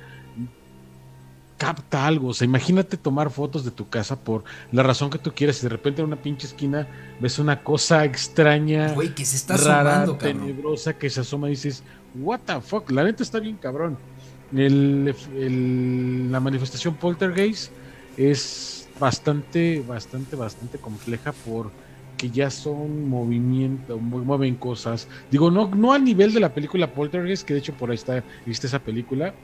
capta 1.57 2.07
algo, 2.07 2.29
o 2.29 2.35
sea, 2.35 2.45
imagínate 2.47 2.97
tomar 2.99 3.31
fotos 3.31 3.65
de 3.65 3.71
tu 3.71 3.89
casa 3.89 4.23
por 4.23 4.45
la 4.71 4.83
razón 4.83 5.11
que 5.11 5.19
tú 5.19 5.33
quieras 5.35 5.59
y 5.61 5.63
de 5.63 5.71
repente 5.71 6.03
en 6.03 6.07
una 6.09 6.21
pinche 6.23 6.47
esquina 6.47 6.89
ves 7.19 7.39
una 7.39 7.63
cosa 7.63 8.05
extraña, 8.05 8.93
Güey, 8.95 9.15
que 9.15 9.25
se 9.25 9.37
está 9.37 9.57
rara, 9.57 10.03
asomando, 10.03 10.19
tenebrosa 10.19 10.99
que 10.99 11.11
se 11.11 11.21
asoma 11.21 11.49
y 11.49 11.53
dices, 11.53 11.85
what 12.13 12.43
the 12.45 12.61
fuck, 12.61 12.91
la 12.91 13.05
neta 13.05 13.23
está 13.23 13.41
bien 13.41 13.59
cabrón. 13.59 14.03
El, 14.51 15.15
el- 15.35 16.31
la 16.31 16.41
manifestación 16.41 16.99
poltergeist 16.99 17.75
es 18.15 18.91
bastante, 18.99 19.83
bastante, 19.83 20.37
bastante 20.37 20.81
compleja 20.81 21.33
por 21.43 21.75
que 22.17 22.31
ya 22.31 22.51
son 22.51 23.09
movimientos, 23.09 24.01
mueven 24.01 24.57
cosas. 24.57 25.09
Digo, 25.31 25.51
no, 25.51 25.69
no 25.75 25.93
al 25.93 26.03
nivel 26.05 26.33
de 26.33 26.41
la 26.41 26.55
película 26.55 26.95
Poltergeist, 26.95 27.47
que 27.47 27.53
de 27.55 27.61
hecho 27.61 27.77
por 27.77 27.91
ahí 27.91 27.97
está, 27.97 28.25
viste 28.45 28.67
esa 28.69 28.83
película, 28.85 29.39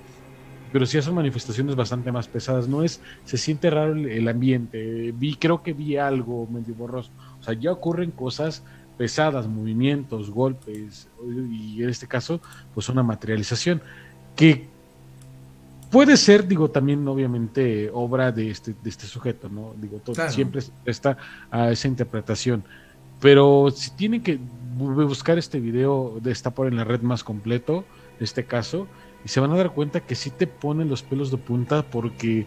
pero 0.72 0.86
sí 0.86 1.00
son 1.02 1.14
manifestaciones 1.14 1.76
bastante 1.76 2.10
más 2.10 2.26
pesadas. 2.26 2.66
No 2.66 2.82
es, 2.82 3.00
se 3.24 3.36
siente 3.36 3.70
raro 3.70 3.92
el, 3.92 4.06
el 4.06 4.28
ambiente. 4.28 5.12
Vi, 5.12 5.36
creo 5.36 5.62
que 5.62 5.72
vi 5.72 5.96
algo 5.96 6.46
medio 6.50 6.74
borroso. 6.74 7.10
O 7.40 7.44
sea, 7.44 7.54
ya 7.54 7.70
ocurren 7.72 8.10
cosas, 8.10 8.62
pesadas, 8.96 9.46
movimientos, 9.46 10.30
golpes, 10.30 11.08
y 11.50 11.82
en 11.82 11.88
este 11.88 12.06
caso, 12.06 12.40
pues 12.74 12.88
una 12.88 13.02
materialización 13.02 13.82
que 14.36 14.66
puede 15.90 16.16
ser, 16.16 16.48
digo, 16.48 16.70
también 16.70 17.06
obviamente 17.06 17.90
obra 17.92 18.32
de 18.32 18.50
este, 18.50 18.74
de 18.82 18.90
este 18.90 19.06
sujeto, 19.06 19.48
¿no? 19.48 19.74
Digo, 19.76 19.98
todo, 19.98 20.28
siempre 20.30 20.62
está 20.86 21.18
a 21.50 21.70
esa 21.70 21.88
interpretación. 21.88 22.64
Pero 23.20 23.70
si 23.74 23.90
tienen 23.90 24.22
que 24.22 24.38
buscar 24.78 25.38
este 25.38 25.60
video, 25.60 26.18
de 26.20 26.32
está 26.32 26.50
por 26.50 26.66
en 26.66 26.76
la 26.76 26.84
red 26.84 27.02
más 27.02 27.22
completo, 27.22 27.84
este 28.20 28.44
caso, 28.44 28.88
y 29.24 29.28
se 29.28 29.40
van 29.40 29.52
a 29.52 29.56
dar 29.56 29.72
cuenta 29.72 30.00
que 30.00 30.14
sí 30.14 30.30
te 30.30 30.46
ponen 30.46 30.88
los 30.88 31.02
pelos 31.02 31.30
de 31.30 31.36
punta 31.36 31.82
porque 31.82 32.46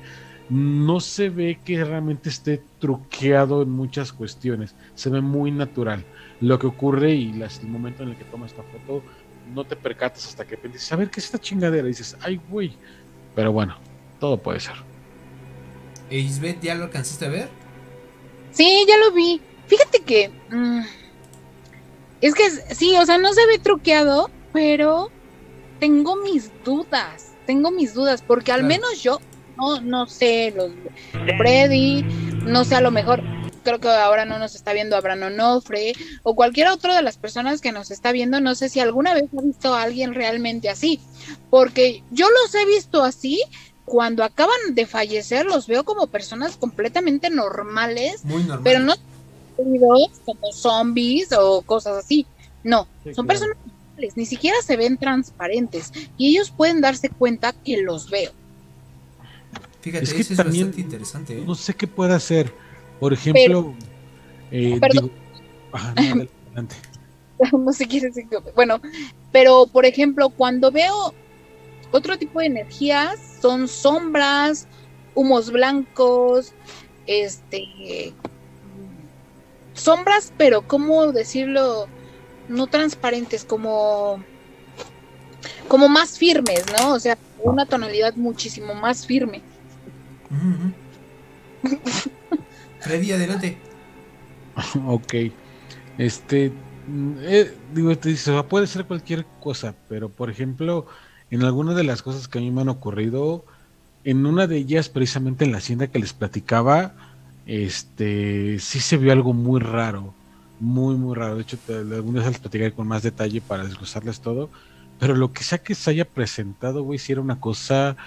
no 0.50 1.00
se 1.00 1.30
ve 1.30 1.60
que 1.64 1.84
realmente 1.84 2.30
esté 2.30 2.62
truqueado 2.80 3.64
en 3.64 3.72
muchas 3.72 4.14
cuestiones, 4.14 4.76
se 4.94 5.10
ve 5.10 5.22
muy 5.22 5.52
natural. 5.52 6.06
Lo 6.42 6.60
que 6.60 6.68
ocurre 6.68 7.14
y 7.16 7.32
el 7.32 7.68
momento 7.68 8.04
en 8.04 8.10
el 8.10 8.16
que 8.16 8.26
toma 8.26 8.46
esta 8.46 8.64
foto, 8.64 9.04
no 9.54 9.64
te 9.64 9.76
percatas 9.76 10.28
hasta 10.28 10.46
que 10.46 10.58
dices, 10.58 10.92
a 10.92 10.96
ver 10.96 11.10
qué 11.10 11.20
es 11.20 11.26
esta 11.26 11.40
chingadera, 11.40 11.86
y 11.86 11.92
dices, 11.92 12.18
ay 12.22 12.40
güey, 12.50 12.74
pero 13.36 13.52
bueno, 13.52 13.78
todo 14.20 14.38
puede 14.38 14.60
ser. 14.60 14.76
Isbeth, 16.10 16.62
¿ya 16.62 16.76
lo 16.76 16.86
alcanzaste 16.86 17.26
a 17.26 17.30
ver? 17.30 17.50
Sí, 18.52 18.86
ya 18.88 18.98
lo 18.98 19.12
vi. 19.12 19.42
Fíjate 19.68 20.02
que... 20.02 20.30
Mm, 20.50 20.82
es 22.22 22.34
que 22.34 22.50
sí, 22.50 22.96
o 22.98 23.06
sea, 23.06 23.18
no 23.18 23.34
se 23.34 23.46
ve 23.48 23.60
truqueado, 23.60 24.30
pero 24.54 25.12
tengo 25.80 26.16
mis 26.18 26.52
dudas. 26.64 27.34
Tengo 27.46 27.70
mis 27.72 27.94
dudas, 27.94 28.24
porque 28.26 28.52
al 28.52 28.64
menos 28.64 29.04
yo 29.04 29.20
no, 29.58 29.82
no 29.82 30.08
sé, 30.08 30.54
los 30.56 30.72
Freddy, 31.38 32.02
no 32.46 32.64
sé, 32.66 32.76
a 32.76 32.82
lo 32.82 32.92
mejor 32.92 33.22
creo 33.64 33.80
que 33.80 33.90
ahora 33.90 34.26
no 34.26 34.38
nos 34.40 34.56
está 34.56 34.74
viendo 34.74 34.96
Abraham 34.96 35.34
Onofre 35.34 35.94
o 36.24 36.36
cualquier 36.36 36.68
otro 36.68 36.94
de 36.94 37.02
las 37.02 37.18
personas 37.18 37.62
que 37.62 37.72
nos 37.72 37.92
está 37.92 38.12
viendo, 38.12 38.40
no 38.40 38.56
sé 38.56 38.70
si 38.70 38.80
alguna 38.80 39.14
vez 39.14 39.26
ha 39.38 39.42
visto 39.42 39.74
a 39.74 39.82
alguien 39.82 40.14
realmente 40.14 40.70
así, 40.70 41.00
porque 41.50 42.04
yo 42.12 42.28
los 42.30 42.54
he 42.56 42.66
visto 42.66 43.04
así 43.04 43.42
cuando 43.84 44.24
acaban 44.24 44.56
de 44.72 44.86
fallecer, 44.86 45.46
los 45.46 45.68
veo 45.68 45.84
como 45.84 46.08
personas 46.08 46.58
completamente 46.58 47.30
normales, 47.30 48.24
pero 48.64 48.80
no 48.80 48.94
como 49.58 50.52
zombies 50.54 51.32
o 51.34 51.62
cosas 51.62 52.06
así, 52.06 52.26
no, 52.64 52.88
son 53.14 53.28
personas 53.28 53.58
ni 54.16 54.26
siquiera 54.26 54.58
se 54.62 54.78
ven 54.78 54.98
transparentes 54.98 55.92
y 56.18 56.30
ellos 56.30 56.52
pueden 56.52 56.82
darse 56.82 57.10
cuenta 57.10 57.54
que 57.54 57.82
los 57.82 58.10
veo. 58.10 58.32
Fíjate, 59.82 60.04
es 60.04 60.14
que 60.14 60.22
eso 60.22 60.36
también, 60.36 60.70
es 60.70 60.80
interesante. 60.80 61.38
¿eh? 61.38 61.44
No 61.46 61.56
sé 61.56 61.74
qué 61.76 61.88
puede 61.88 62.14
hacer 62.14 62.52
por 63.00 63.14
ejemplo, 63.14 63.74
eh, 64.52 64.80
digo, 64.92 65.10
no, 67.52 67.58
no 67.58 67.74
sé 67.74 67.88
qué 67.88 68.02
decir. 68.02 68.26
Bueno, 68.56 68.80
pero 69.32 69.68
por 69.68 69.86
ejemplo, 69.86 70.30
cuando 70.30 70.72
veo 70.72 71.14
otro 71.92 72.18
tipo 72.18 72.40
de 72.40 72.48
energías, 72.48 73.20
son 73.42 73.68
sombras, 73.68 74.68
humos 75.14 75.52
blancos, 75.52 76.54
este 77.06 78.14
sombras, 79.74 80.32
pero 80.38 80.66
cómo 80.66 81.12
decirlo, 81.12 81.88
no 82.50 82.68
transparentes, 82.68 83.46
como 83.46 84.24
como 85.68 85.90
más 85.90 86.18
firmes, 86.18 86.66
¿no? 86.80 86.94
O 86.94 87.00
sea, 87.00 87.18
una 87.44 87.66
tonalidad 87.66 88.16
muchísimo 88.16 88.74
más 88.74 89.06
firme. 89.06 89.42
Freddy, 92.80 93.12
adelante. 93.12 93.58
ok. 94.88 95.14
Este, 95.98 96.52
mm, 96.88 97.14
eh, 97.22 97.54
digo, 97.74 97.98
te 97.98 98.10
dice, 98.10 98.32
puede 98.44 98.68
ser 98.68 98.86
cualquier 98.86 99.26
cosa, 99.42 99.76
pero 99.90 100.10
por 100.10 100.30
ejemplo, 100.30 100.86
en 101.32 101.44
alguna 101.44 101.74
de 101.74 101.84
las 101.84 102.02
cosas 102.02 102.28
que 102.28 102.40
a 102.40 102.42
mí 102.42 102.52
me 102.52 102.62
han 102.62 102.70
ocurrido, 102.70 103.46
en 104.04 104.26
una 104.26 104.48
de 104.48 104.58
ellas, 104.58 104.90
precisamente 104.90 105.46
en 105.46 105.52
la 105.52 105.58
hacienda 105.58 105.88
que 105.88 106.00
les 106.00 106.14
platicaba, 106.14 106.94
este, 107.46 108.60
sí 108.60 108.80
se 108.80 108.98
vio 108.98 109.12
algo 109.12 109.34
muy 109.34 109.60
raro, 109.60 110.14
muy, 110.60 110.96
muy 110.96 111.16
raro. 111.16 111.36
De 111.36 111.42
hecho, 111.42 111.58
alguna 111.68 112.22
vez 112.22 112.30
les 112.30 112.40
platicaré 112.40 112.74
con 112.74 112.88
más 112.88 113.04
detalle 113.04 113.42
para 113.42 113.64
desglosarles 113.64 114.22
todo, 114.22 114.50
pero 115.00 115.16
lo 115.16 115.34
que 115.34 115.44
sea 115.44 115.58
que 115.58 115.76
se 115.76 115.90
haya 115.92 116.06
presentado, 116.06 116.84
güey, 116.84 117.00
si 117.00 117.12
era 117.12 117.22
una 117.22 117.40
cosa 117.40 117.98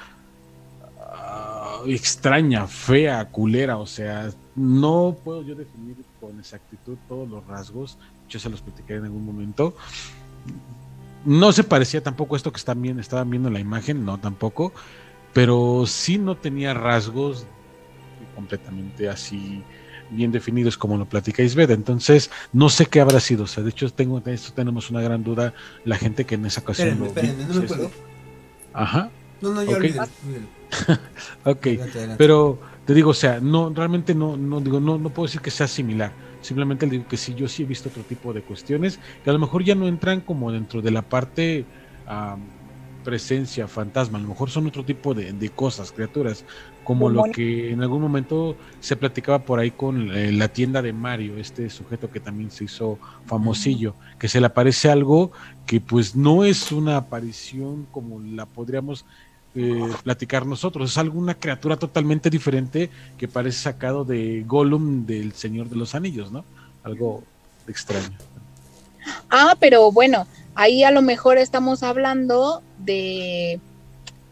extraña, 1.87 2.67
fea, 2.67 3.25
culera, 3.27 3.79
o 3.79 3.87
sea, 3.87 4.31
no 4.55 5.17
puedo 5.25 5.43
yo 5.43 5.55
definir 5.55 5.97
con 6.21 6.39
exactitud 6.39 6.97
todos 7.09 7.29
los 7.29 7.47
rasgos, 7.47 7.99
yo 8.29 8.39
se 8.39 8.51
los 8.51 8.61
platicaré 8.61 8.99
en 8.99 9.05
algún 9.07 9.25
momento. 9.25 9.77
No 11.25 11.53
se 11.53 11.65
parecía 11.65 12.03
tampoco 12.03 12.37
esto 12.37 12.53
que 12.53 12.59
están 12.59 12.81
bien, 12.81 12.99
estaban 12.99 13.31
viendo 13.31 13.49
en 13.49 13.55
la 13.55 13.61
imagen, 13.61 14.05
no 14.05 14.19
tampoco, 14.19 14.73
pero 15.33 15.85
sí 15.87 16.19
no 16.19 16.37
tenía 16.37 16.75
rasgos 16.75 17.47
completamente 18.35 19.09
así 19.09 19.63
bien 20.11 20.33
definidos 20.33 20.77
como 20.77 20.97
lo 20.97 21.07
platicáis 21.07 21.55
Ved. 21.55 21.71
Entonces, 21.71 22.31
no 22.53 22.69
sé 22.69 22.87
qué 22.87 23.01
habrá 23.01 23.21
sido. 23.21 23.45
O 23.45 23.47
sea, 23.47 23.63
de 23.63 23.71
hecho, 23.71 23.91
tengo, 23.91 24.23
esto 24.27 24.53
tenemos 24.53 24.91
una 24.91 25.01
gran 25.01 25.25
duda. 25.25 25.55
La 25.85 25.97
gente 25.97 26.25
que 26.25 26.37
en 26.37 26.47
esa 26.47 26.61
ocasión. 26.61 27.03
Espérenme, 27.05 27.45
no 27.45 27.55
me 27.55 27.61
puedo. 27.63 27.91
Ajá. 28.73 29.11
No, 29.41 29.53
no, 29.53 29.63
ya 29.63 29.77
okay. 29.77 29.95
ok, 31.45 31.67
pero 32.17 32.59
te 32.85 32.93
digo, 32.93 33.11
o 33.11 33.15
sea, 33.15 33.39
no, 33.41 33.73
realmente 33.73 34.15
no, 34.15 34.37
no 34.37 34.61
digo, 34.61 34.81
no, 34.81 34.99
no 34.99 35.11
puedo 35.11 35.27
decir 35.27 35.41
que 35.41 35.51
sea 35.51 35.69
similar. 35.69 36.13
Simplemente 36.41 36.87
digo 36.87 37.07
que 37.09 37.17
sí, 37.17 37.35
yo 37.35 37.49
sí 37.49 37.63
he 37.63 37.67
visto 37.67 37.89
otro 37.89 38.03
tipo 38.03 38.33
de 38.33 38.43
cuestiones 38.43 38.99
que 39.23 39.31
a 39.31 39.33
lo 39.33 39.39
mejor 39.39 39.65
ya 39.65 39.75
no 39.75 39.87
entran 39.89 40.21
como 40.21 40.53
dentro 40.53 40.83
de 40.83 40.91
la 40.91 41.03
parte 41.03 41.67
presencia, 43.05 43.69
fantasma, 43.69 44.19
a 44.19 44.23
lo 44.23 44.29
mejor 44.29 44.51
son 44.51 44.67
otro 44.67 44.85
tipo 44.85 45.15
de, 45.15 45.51
cosas, 45.51 45.93
criaturas, 45.93 46.45
como 46.89 47.11
lo 47.11 47.25
que 47.25 47.71
en 47.71 47.83
algún 47.83 48.01
momento 48.01 48.57
se 48.81 48.97
platicaba 48.97 49.41
por 49.41 49.59
ahí 49.59 49.73
con 49.73 50.11
eh, 50.11 50.33
la 50.33 50.49
tienda 50.49 50.81
de 50.81 50.95
Mario, 50.95 51.37
este 51.37 51.69
sujeto 51.69 52.11
que 52.11 52.19
también 52.19 52.51
se 52.51 52.65
hizo 52.65 52.99
famosillo, 53.27 53.95
que 54.19 54.27
se 54.27 54.41
le 54.41 54.47
aparece 54.47 54.91
algo 54.91 55.31
que 55.67 55.83
pues 55.83 56.17
no 56.17 56.45
es 56.45 56.73
una 56.73 56.97
aparición 56.97 57.87
como 57.93 58.21
la 58.21 58.47
podríamos 58.47 59.05
eh, 59.55 59.87
platicar 60.03 60.47
nosotros. 60.47 60.93
Es 60.93 60.97
alguna 60.97 61.35
criatura 61.35 61.77
totalmente 61.77 62.31
diferente 62.31 62.89
que 63.19 63.29
parece 63.29 63.59
sacado 63.59 64.07
de 64.07 64.45
Gollum 64.47 65.05
del 65.05 65.35
Señor 65.35 65.69
de 65.69 65.77
los 65.77 65.95
Anillos, 65.95 66.33
¿no? 66.33 66.43
Algo 66.85 67.23
extraño. 67.67 68.17
Ah, 69.29 69.57
pero 69.61 69.93
bueno, 69.93 70.27
ahí 70.55 70.85
a 70.85 70.91
lo 70.91 71.03
mejor 71.03 71.37
estamos 71.37 71.83
hablando 71.83 72.63
de 72.79 73.61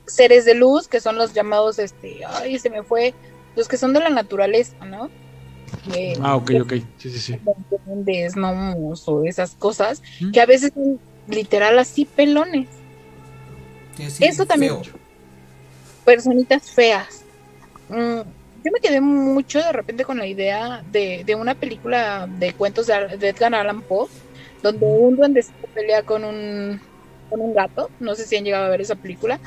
seres 0.07 0.45
de 0.45 0.55
luz, 0.55 0.89
que 0.89 1.01
son 1.01 1.17
los 1.17 1.33
llamados, 1.33 1.79
este, 1.79 2.21
ay, 2.27 2.59
se 2.59 2.71
me 2.71 2.83
fue, 2.83 3.15
los 3.55 3.69
que 3.69 3.77
son 3.77 3.93
de 3.93 4.01
la 4.01 4.11
naturaleza, 4.11 4.85
¿no? 4.85 5.11
ah, 6.23 6.37
ok, 6.37 6.53
ok, 6.63 6.73
sí, 6.99 7.11
sí, 7.11 7.19
sí. 7.19 7.39
De 7.87 8.31
o 8.37 9.25
esas 9.25 9.55
cosas, 9.55 10.03
que 10.33 10.41
a 10.41 10.47
veces 10.47 10.73
son 10.75 11.01
literal 11.29 11.79
así 11.79 12.05
pelones. 12.05 12.69
Eso 14.21 14.47
también 14.47 14.77
personitas 16.07 16.71
feas. 16.71 17.25
Mm, 17.91 18.21
yo 18.65 18.73
me 18.73 18.81
quedé 18.81 19.01
mucho 19.03 19.59
de 19.59 19.73
repente 19.73 20.05
con 20.05 20.17
la 20.19 20.27
idea 20.27 20.83
de, 20.91 21.37
una 21.39 21.55
película 21.55 22.27
de 22.27 22.55
cuentos 22.55 22.87
de, 22.87 22.95
Edgar 22.95 23.55
Allan 23.55 23.83
Poe, 23.83 24.09
donde 24.63 24.87
un 24.87 25.17
se 25.35 25.53
pelea 25.75 26.03
con 26.03 26.25
un, 26.25 26.81
con 27.29 27.41
un 27.41 27.55
gato. 27.55 27.91
No 28.01 28.15
sé 28.15 28.25
si 28.25 28.37
han 28.37 28.45
llegado 28.45 28.65
a 28.65 28.71
ver 28.71 28.81
esa 28.81 28.95
película. 28.95 29.39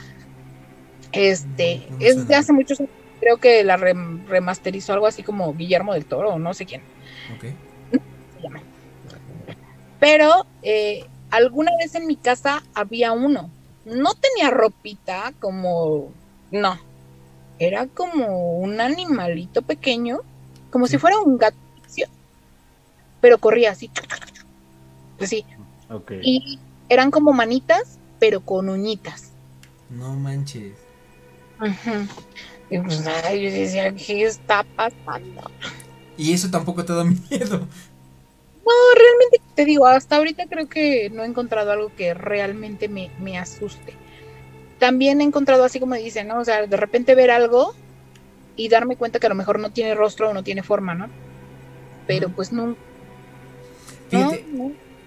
Este, 1.12 1.88
es 2.00 2.28
de 2.28 2.36
hace 2.36 2.54
muchos 2.54 2.80
años. 2.80 2.92
Creo 3.20 3.38
que 3.38 3.64
la 3.64 3.76
remasterizó 3.78 4.94
algo 4.94 5.08
así 5.08 5.24
como 5.24 5.54
Guillermo 5.54 5.94
del 5.94 6.06
Toro 6.06 6.36
o 6.36 6.40
no 6.40 6.54
sé 6.54 6.66
quién. 6.66 6.82
Pero 10.00 10.46
eh, 10.64 11.06
alguna 11.30 11.72
vez 11.78 11.96
en 11.96 12.08
mi 12.08 12.16
casa 12.16 12.64
había 12.74 13.12
uno. 13.12 13.50
No 13.86 14.14
tenía 14.14 14.50
ropita 14.52 15.34
como 15.40 16.12
no, 16.52 16.80
era 17.60 17.88
como 17.88 18.58
un 18.58 18.80
animalito 18.80 19.62
pequeño, 19.62 20.20
como 20.72 20.88
si 20.88 20.98
fuera 20.98 21.20
un 21.20 21.38
gato, 21.38 21.58
pero 23.22 23.38
corría 23.38 23.72
así. 23.72 23.92
Así. 25.20 25.46
Y 26.22 26.60
eran 26.88 27.12
como 27.12 27.34
manitas, 27.34 27.98
pero 28.20 28.40
con 28.42 28.70
uñitas. 28.70 29.32
No 29.90 30.16
manches. 30.16 30.74
Y 32.70 32.78
pues 32.80 33.02
nada, 33.02 33.34
yo 33.34 33.52
decía, 33.52 33.94
¿qué 33.96 34.24
está 34.24 34.64
pasando? 34.76 35.50
Y 36.18 36.34
eso 36.34 36.50
tampoco 36.52 36.86
te 36.86 36.94
da 36.94 37.04
miedo. 37.30 37.60
No, 37.60 38.76
realmente 38.96 39.42
te 39.56 39.66
digo, 39.66 39.88
hasta 39.88 40.18
ahorita 40.18 40.46
creo 40.48 40.70
que 40.70 41.10
no 41.10 41.24
he 41.24 41.26
encontrado 41.26 41.72
algo 41.72 41.92
que 41.96 42.14
realmente 42.14 42.88
me, 42.88 43.10
me 43.20 43.38
asuste 43.38 43.96
también 44.80 45.22
he 45.22 45.26
encontrado 45.26 45.64
así 45.64 45.80
como 45.80 45.94
dicen, 45.96 46.28
¿no? 46.28 46.40
O 46.40 46.46
sea, 46.46 46.66
de 46.66 46.78
repente 46.78 47.14
ver 47.14 47.30
algo 47.30 47.76
y 48.56 48.70
darme 48.70 48.96
cuenta 48.96 49.20
que 49.20 49.28
a 49.28 49.30
lo 49.30 49.36
mejor 49.36 49.60
no 49.60 49.72
tiene 49.72 49.94
rostro 49.94 50.30
o 50.30 50.34
no 50.34 50.44
tiene 50.44 50.64
forma, 50.64 50.96
¿no? 50.96 51.08
Pero 52.08 52.30
pues 52.30 52.52
no. 52.52 52.76
Fíjate, 54.10 54.46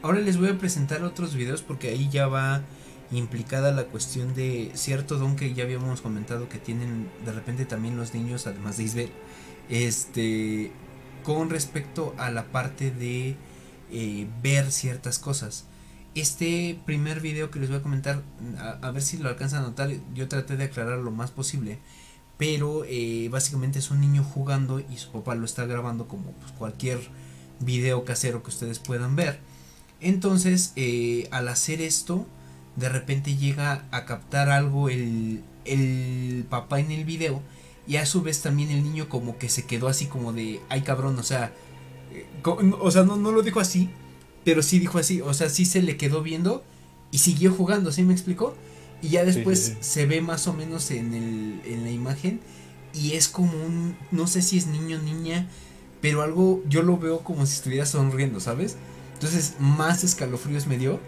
ahora 0.03 0.21
les 0.21 0.39
voy 0.39 0.51
a 0.51 0.59
presentar 0.59 1.03
otros 1.03 1.35
videos 1.35 1.63
porque 1.63 1.89
ahí 1.89 2.09
ya 2.09 2.29
va 2.29 2.63
implicada 3.13 3.73
la 3.73 3.85
cuestión 3.85 4.35
de 4.35 4.71
cierto 4.75 5.19
don 5.19 5.37
que 5.37 5.55
ya 5.55 5.65
habíamos 5.65 6.01
comentado 6.01 6.49
que 6.49 6.59
tienen 6.59 7.11
de 7.25 7.33
repente 7.33 7.67
también 7.67 7.97
los 7.97 8.15
niños, 8.15 8.47
además 8.47 8.77
de 8.77 8.85
Isbel, 8.85 9.13
este, 9.69 10.73
con 11.23 11.51
respecto 11.51 12.15
a 12.19 12.31
la 12.31 12.47
parte 12.47 12.91
de 12.91 13.37
eh, 13.91 14.27
ver 14.43 14.73
ciertas 14.73 15.19
cosas. 15.19 15.67
Este 16.15 16.79
primer 16.85 17.21
video 17.21 17.51
que 17.51 17.59
les 17.59 17.71
voy 17.71 17.79
a 17.79 17.83
comentar, 17.83 18.23
a, 18.83 18.91
ver 18.91 19.03
si 19.03 19.17
lo 19.17 19.29
alcanzan 19.29 19.65
a 19.65 19.69
notar, 19.69 19.91
yo 20.15 20.29
traté 20.29 20.57
de 20.57 20.65
aclarar 20.65 20.99
lo 20.99 21.11
más 21.11 21.31
posible, 21.31 21.79
pero 22.37 22.85
eh, 22.87 23.29
básicamente 23.31 23.79
es 23.79 23.91
un 23.91 24.01
niño 24.01 24.23
jugando 24.23 24.81
y 24.81 24.97
su 24.99 25.11
papá 25.11 25.35
lo 25.35 25.45
está 25.47 25.65
grabando 25.65 26.09
como 26.09 26.33
pues, 26.33 26.53
cualquier 26.53 27.01
video 27.61 28.05
casero 28.05 28.43
que 28.43 28.51
ustedes 28.51 28.79
puedan 28.79 29.17
ver. 29.17 29.41
Entonces, 30.01 30.73
eh, 30.77 31.29
al 31.31 31.49
hacer 31.49 31.81
esto, 31.81 32.27
de 32.77 32.89
repente 32.89 33.37
llega 33.37 33.85
a 33.91 34.05
captar 34.05 34.49
algo 34.49 34.89
el, 34.89 35.43
el 35.65 36.45
papá 36.49 36.81
en 36.81 36.91
el 36.91 37.05
video 37.05 37.43
y 37.87 37.97
a 37.97 38.07
su 38.07 38.23
vez 38.23 38.41
también 38.41 38.71
el 38.71 38.83
niño 38.83 39.09
como 39.09 39.39
que 39.39 39.49
se 39.49 39.65
quedó 39.65 39.89
así 39.89 40.07
como 40.07 40.33
de, 40.33 40.61
ay 40.69 40.83
cabrón, 40.83 41.19
o 41.19 41.23
sea, 41.23 41.53
eh, 42.13 42.27
o 42.45 42.91
sea, 42.91 43.03
no, 43.03 43.17
no 43.17 43.33
lo 43.33 43.43
dijo 43.43 43.61
así, 43.61 43.91
pero 44.45 44.63
sí 44.63 44.79
dijo 44.79 44.99
así, 44.99 45.21
o 45.21 45.35
sea, 45.35 45.51
sí 45.51 45.65
se 45.65 45.83
le 45.83 45.97
quedó 45.97 46.23
viendo 46.23 46.65
y 47.11 47.19
siguió 47.19 47.53
jugando, 47.53 47.93
¿sí 47.93 48.03
me 48.03 48.13
explicó? 48.13 48.55
Y 49.03 49.11
ya 49.11 49.25
después 49.25 49.77
se 49.81 50.07
ve 50.07 50.21
más 50.21 50.47
o 50.47 50.53
menos 50.53 50.91
en, 50.93 51.13
el, 51.13 51.61
en 51.65 51.83
la 51.83 51.91
imagen 51.91 52.41
y 52.95 53.13
es 53.13 53.29
como 53.29 53.53
un, 53.53 53.97
no 54.13 54.27
sé 54.27 54.43
si 54.43 54.59
es 54.59 54.67
niño 54.67 54.99
o 54.99 55.03
niña, 55.03 55.49
pero 56.01 56.23
algo, 56.23 56.63
yo 56.69 56.83
lo 56.83 56.99
veo 56.99 57.21
como 57.21 57.45
si 57.47 57.55
estuviera 57.57 57.85
sonriendo, 57.85 58.39
¿sabes? 58.39 58.77
Entonces 59.15 59.57
más 59.59 60.05
escalofríos 60.05 60.67
me 60.67 60.79
dio 60.79 61.01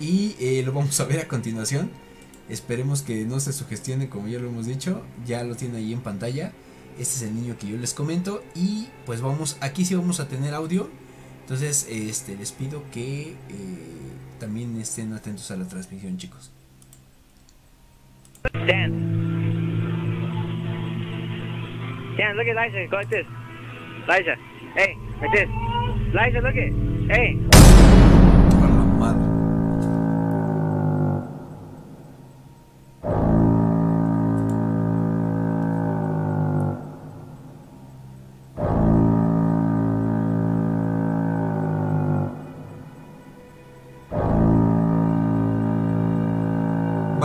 y 0.00 0.36
eh, 0.40 0.62
lo 0.64 0.72
vamos 0.72 0.98
a 1.00 1.04
ver 1.04 1.20
a 1.20 1.28
continuación. 1.28 1.90
Esperemos 2.48 3.02
que 3.02 3.24
no 3.24 3.40
se 3.40 3.52
sugestione 3.52 4.08
como 4.08 4.28
ya 4.28 4.38
lo 4.38 4.48
hemos 4.48 4.66
dicho, 4.66 5.02
ya 5.26 5.44
lo 5.44 5.54
tiene 5.56 5.78
ahí 5.78 5.92
en 5.92 6.00
pantalla. 6.00 6.52
Este 6.98 7.16
es 7.16 7.22
el 7.22 7.34
niño 7.34 7.56
que 7.58 7.68
yo 7.68 7.76
les 7.78 7.94
comento 7.94 8.42
y 8.54 8.88
pues 9.06 9.20
vamos, 9.20 9.56
aquí 9.60 9.84
sí 9.84 9.94
vamos 9.94 10.20
a 10.20 10.28
tener 10.28 10.52
audio 10.52 10.90
entonces, 11.42 11.88
este, 11.90 12.36
les 12.36 12.52
pido 12.52 12.82
que 12.92 13.32
eh, 13.32 13.36
también 14.38 14.80
estén 14.80 15.12
atentos 15.12 15.50
a 15.50 15.56
la 15.56 15.66
transmisión, 15.66 16.16
chicos. 16.16 16.52
Dan. 18.54 18.92
Dan, 22.16 22.36
look 22.36 22.48
at 22.48 22.56
Liza. 22.56 22.86
Go 22.90 22.96
like 22.96 23.10
this. 23.10 23.26
Liza. 24.08 24.36
Hey, 24.76 24.96
like 25.20 25.32
this. 25.32 25.48
Liza, 26.14 26.40
look 26.40 26.56
at. 26.56 26.72
Hey. 27.10 28.21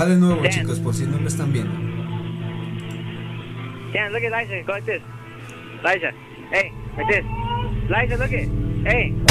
De 0.07 0.17
nuevo, 0.17 0.45
chicos, 0.47 0.79
por 0.79 0.93
si 0.93 1.05
no 1.05 1.17
lo 1.17 1.27
están 1.27 1.51
viendo. 1.51 1.73
Yeah, 3.93 4.09
look 4.09 4.23
at 4.23 4.31
Liza, 4.31 4.63
go 4.65 4.73
like 4.73 4.85
this. 4.85 5.01
Liza, 5.83 6.11
hey, 6.51 6.71
like 6.97 7.07
this. 7.09 7.25
Liza, 7.89 8.17
look 8.17 8.33
at, 8.33 8.47
hey. 8.85 9.26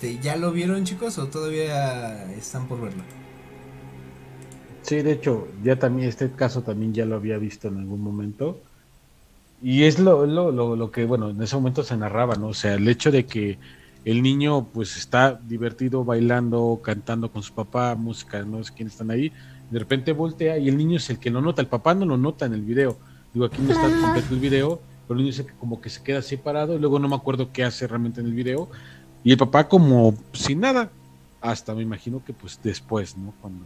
Este, 0.00 0.18
¿ya 0.18 0.34
lo 0.36 0.50
vieron, 0.50 0.82
chicos, 0.84 1.18
o 1.18 1.26
todavía 1.26 2.32
están 2.32 2.66
por 2.66 2.80
verlo? 2.80 3.02
Sí, 4.80 5.02
de 5.02 5.12
hecho, 5.12 5.46
ya 5.62 5.78
también 5.78 6.08
este 6.08 6.30
caso 6.30 6.62
también 6.62 6.94
ya 6.94 7.04
lo 7.04 7.16
había 7.16 7.36
visto 7.36 7.68
en 7.68 7.76
algún 7.76 8.00
momento. 8.00 8.58
Y 9.60 9.82
es 9.82 9.98
lo, 9.98 10.24
lo, 10.24 10.52
lo, 10.74 10.90
que, 10.90 11.04
bueno, 11.04 11.28
en 11.28 11.42
ese 11.42 11.54
momento 11.54 11.82
se 11.82 11.98
narraba, 11.98 12.36
¿no? 12.36 12.46
O 12.46 12.54
sea, 12.54 12.76
el 12.76 12.88
hecho 12.88 13.10
de 13.10 13.26
que 13.26 13.58
el 14.06 14.22
niño 14.22 14.68
pues 14.72 14.96
está 14.96 15.38
divertido 15.46 16.02
bailando, 16.02 16.80
cantando 16.82 17.30
con 17.30 17.42
su 17.42 17.52
papá, 17.52 17.94
música, 17.94 18.42
no 18.42 18.64
sé 18.64 18.72
quiénes 18.72 18.94
están 18.94 19.10
ahí, 19.10 19.30
de 19.70 19.78
repente 19.78 20.12
voltea 20.12 20.56
y 20.56 20.70
el 20.70 20.78
niño 20.78 20.96
es 20.96 21.10
el 21.10 21.18
que 21.18 21.28
lo 21.28 21.42
nota, 21.42 21.60
el 21.60 21.68
papá 21.68 21.92
no 21.92 22.06
lo 22.06 22.16
nota 22.16 22.46
en 22.46 22.54
el 22.54 22.62
video. 22.62 22.96
Digo, 23.34 23.44
aquí 23.44 23.60
no 23.60 23.72
está 23.74 23.82
completo 23.82 24.32
el 24.32 24.40
video, 24.40 24.80
pero 25.06 25.20
el 25.20 25.26
niño 25.26 25.36
es 25.36 25.46
como 25.58 25.82
que 25.82 25.90
se 25.90 26.02
queda 26.02 26.22
separado 26.22 26.74
y 26.74 26.78
luego 26.78 26.98
no 26.98 27.06
me 27.06 27.16
acuerdo 27.16 27.52
qué 27.52 27.64
hace 27.64 27.86
realmente 27.86 28.22
en 28.22 28.28
el 28.28 28.32
video. 28.32 28.70
Y 29.22 29.32
el 29.32 29.38
papá 29.38 29.68
como 29.68 30.14
sin 30.32 30.60
nada, 30.60 30.90
hasta 31.40 31.74
me 31.74 31.82
imagino 31.82 32.22
que 32.24 32.32
pues 32.32 32.58
después, 32.62 33.16
¿no? 33.16 33.34
Cuando 33.40 33.64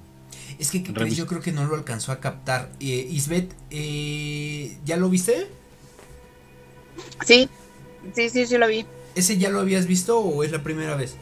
es 0.59 0.71
que 0.71 0.83
yo 0.83 1.27
creo 1.27 1.41
que 1.41 1.53
no 1.53 1.65
lo 1.65 1.75
alcanzó 1.75 2.13
a 2.13 2.21
captar. 2.21 2.71
Eh, 2.81 3.09
Isbeth, 3.11 3.53
eh, 3.71 4.77
¿ya 4.85 4.97
lo 4.97 5.09
viste? 5.09 5.49
Sí, 7.25 7.49
sí, 8.15 8.31
sí, 8.31 8.47
sí 8.47 8.59
lo 8.59 8.69
vi. 8.69 8.87
¿Ese 9.15 9.39
ya 9.39 9.51
lo 9.51 9.61
habías 9.61 9.87
visto 9.87 10.19
o 10.19 10.45
es 10.45 10.53
la 10.53 10.63
primera 10.63 10.97
vez? 10.97 11.17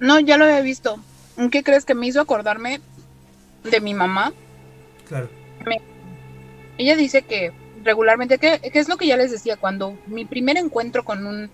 No, 0.00 0.18
ya 0.20 0.36
lo 0.36 0.44
había 0.44 0.60
visto. 0.60 0.98
¿Qué 1.50 1.62
crees 1.62 1.84
que 1.84 1.94
me 1.94 2.06
hizo 2.06 2.20
acordarme 2.20 2.80
de 3.64 3.80
mi 3.80 3.94
mamá? 3.94 4.32
Claro. 5.08 5.28
ella 6.78 6.96
dice 6.96 7.22
que 7.22 7.52
regularmente, 7.84 8.38
¿qué 8.38 8.60
es 8.62 8.88
lo 8.88 8.96
que 8.96 9.06
ya 9.06 9.16
les 9.16 9.30
decía, 9.30 9.56
cuando 9.56 9.96
mi 10.06 10.24
primer 10.24 10.56
encuentro 10.56 11.04
con 11.04 11.26
un 11.26 11.48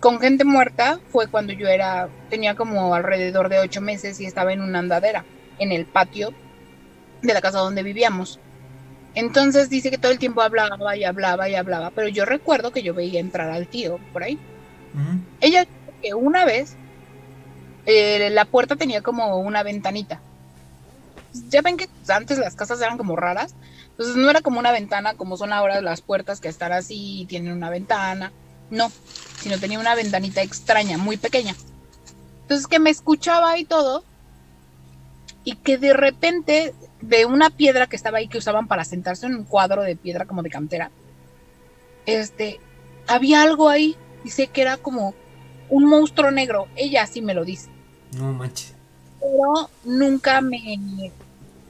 con 0.00 0.20
gente 0.20 0.44
muerta 0.44 1.00
fue 1.10 1.26
cuando 1.28 1.52
yo 1.52 1.68
era, 1.68 2.08
tenía 2.30 2.54
como 2.54 2.94
alrededor 2.94 3.48
de 3.48 3.60
ocho 3.60 3.80
meses 3.80 4.20
y 4.20 4.26
estaba 4.26 4.52
en 4.52 4.60
una 4.60 4.80
andadera, 4.80 5.24
en 5.58 5.72
el 5.72 5.86
patio 5.86 6.32
de 7.22 7.34
la 7.34 7.40
casa 7.40 7.58
donde 7.58 7.82
vivíamos. 7.82 8.38
Entonces 9.14 9.70
dice 9.70 9.90
que 9.90 9.98
todo 9.98 10.12
el 10.12 10.18
tiempo 10.18 10.42
hablaba 10.42 10.96
y 10.96 11.04
hablaba 11.04 11.48
y 11.48 11.54
hablaba, 11.54 11.90
pero 11.90 12.08
yo 12.08 12.26
recuerdo 12.26 12.70
que 12.70 12.82
yo 12.82 12.92
veía 12.92 13.18
entrar 13.18 13.50
al 13.50 13.66
tío 13.66 13.98
por 14.12 14.22
ahí. 14.22 14.38
Ella 15.40 15.66
que 16.02 16.14
una 16.14 16.44
vez 16.44 16.76
eh, 17.86 18.30
la 18.30 18.44
puerta 18.44 18.76
tenía 18.76 19.02
como 19.02 19.38
una 19.38 19.62
ventanita. 19.62 20.20
Ya 21.48 21.62
ven 21.62 21.76
que 21.76 21.88
antes 22.08 22.38
las 22.38 22.54
casas 22.54 22.80
eran 22.80 22.98
como 22.98 23.16
raras, 23.16 23.54
entonces 23.90 24.16
no 24.16 24.28
era 24.28 24.42
como 24.42 24.58
una 24.58 24.72
ventana 24.72 25.14
como 25.14 25.36
son 25.36 25.52
ahora 25.52 25.80
las 25.80 26.02
puertas 26.02 26.40
que 26.40 26.48
están 26.48 26.72
así 26.72 27.22
y 27.22 27.26
tienen 27.26 27.52
una 27.52 27.70
ventana. 27.70 28.32
No, 28.70 28.90
sino 29.40 29.58
tenía 29.58 29.78
una 29.78 29.94
ventanita 29.94 30.42
extraña, 30.42 30.98
muy 30.98 31.16
pequeña. 31.16 31.54
Entonces 32.42 32.66
que 32.66 32.78
me 32.78 32.90
escuchaba 32.90 33.58
y 33.58 33.64
todo, 33.64 34.04
y 35.44 35.56
que 35.56 35.78
de 35.78 35.92
repente 35.92 36.74
de 37.00 37.26
una 37.26 37.50
piedra 37.50 37.86
que 37.86 37.96
estaba 37.96 38.18
ahí 38.18 38.28
que 38.28 38.38
usaban 38.38 38.66
para 38.66 38.84
sentarse 38.84 39.26
en 39.26 39.34
un 39.34 39.44
cuadro 39.44 39.82
de 39.82 39.96
piedra 39.96 40.26
como 40.26 40.42
de 40.42 40.50
cantera, 40.50 40.90
este, 42.06 42.60
había 43.06 43.42
algo 43.42 43.68
ahí, 43.68 43.96
dice 44.24 44.48
que 44.48 44.62
era 44.62 44.76
como 44.76 45.14
un 45.68 45.84
monstruo 45.84 46.30
negro, 46.30 46.68
ella 46.76 47.02
así 47.02 47.20
me 47.22 47.34
lo 47.34 47.44
dice. 47.44 47.68
No 48.16 48.32
manches. 48.32 48.74
Pero 49.20 49.70
nunca 49.84 50.40
me, 50.40 51.12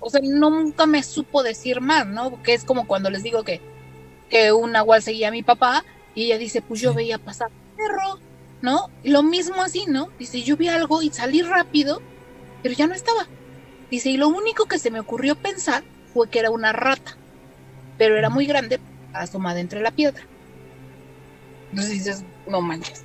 o 0.01 0.11
sea, 0.11 0.21
nunca 0.23 0.87
me 0.87 1.03
supo 1.03 1.43
decir 1.43 1.81
más, 1.81 2.07
¿no? 2.07 2.31
Porque 2.31 2.55
es 2.55 2.65
como 2.65 2.87
cuando 2.87 3.11
les 3.11 3.23
digo 3.23 3.45
que, 3.45 3.61
que 4.29 4.53
un 4.53 4.73
nahual 4.73 5.03
seguía 5.03 5.29
a 5.29 5.33
mi 5.33 5.43
papá 5.43 5.85
y 6.17 6.25
ella 6.25 6.39
dice, 6.39 6.63
pues 6.63 6.81
yo 6.81 6.95
veía 6.95 7.19
pasar 7.19 7.51
perro, 7.77 8.19
¿no? 8.63 8.89
lo 9.05 9.23
mismo 9.23 9.63
así, 9.63 9.85
¿no? 9.87 10.09
Dice, 10.19 10.43
yo 10.43 10.57
vi 10.57 10.67
algo 10.69 11.03
y 11.03 11.11
salí 11.11 11.43
rápido, 11.43 12.01
pero 12.63 12.75
ya 12.75 12.87
no 12.87 12.95
estaba. 12.95 13.29
Dice, 13.91 14.09
y 14.09 14.17
lo 14.17 14.29
único 14.29 14.65
que 14.65 14.79
se 14.79 14.91
me 14.91 14.99
ocurrió 14.99 15.37
pensar 15.37 15.85
fue 16.15 16.31
que 16.31 16.39
era 16.39 16.51
una 16.51 16.73
rata, 16.73 17.17
pero 17.99 18.17
era 18.17 18.31
muy 18.31 18.47
grande, 18.47 18.81
asomada 19.13 19.61
entre 19.61 19.83
la 19.83 19.91
piedra. 19.91 20.23
Entonces 21.71 21.93
dices, 21.93 22.25
no 22.49 22.63
manches. 22.63 23.05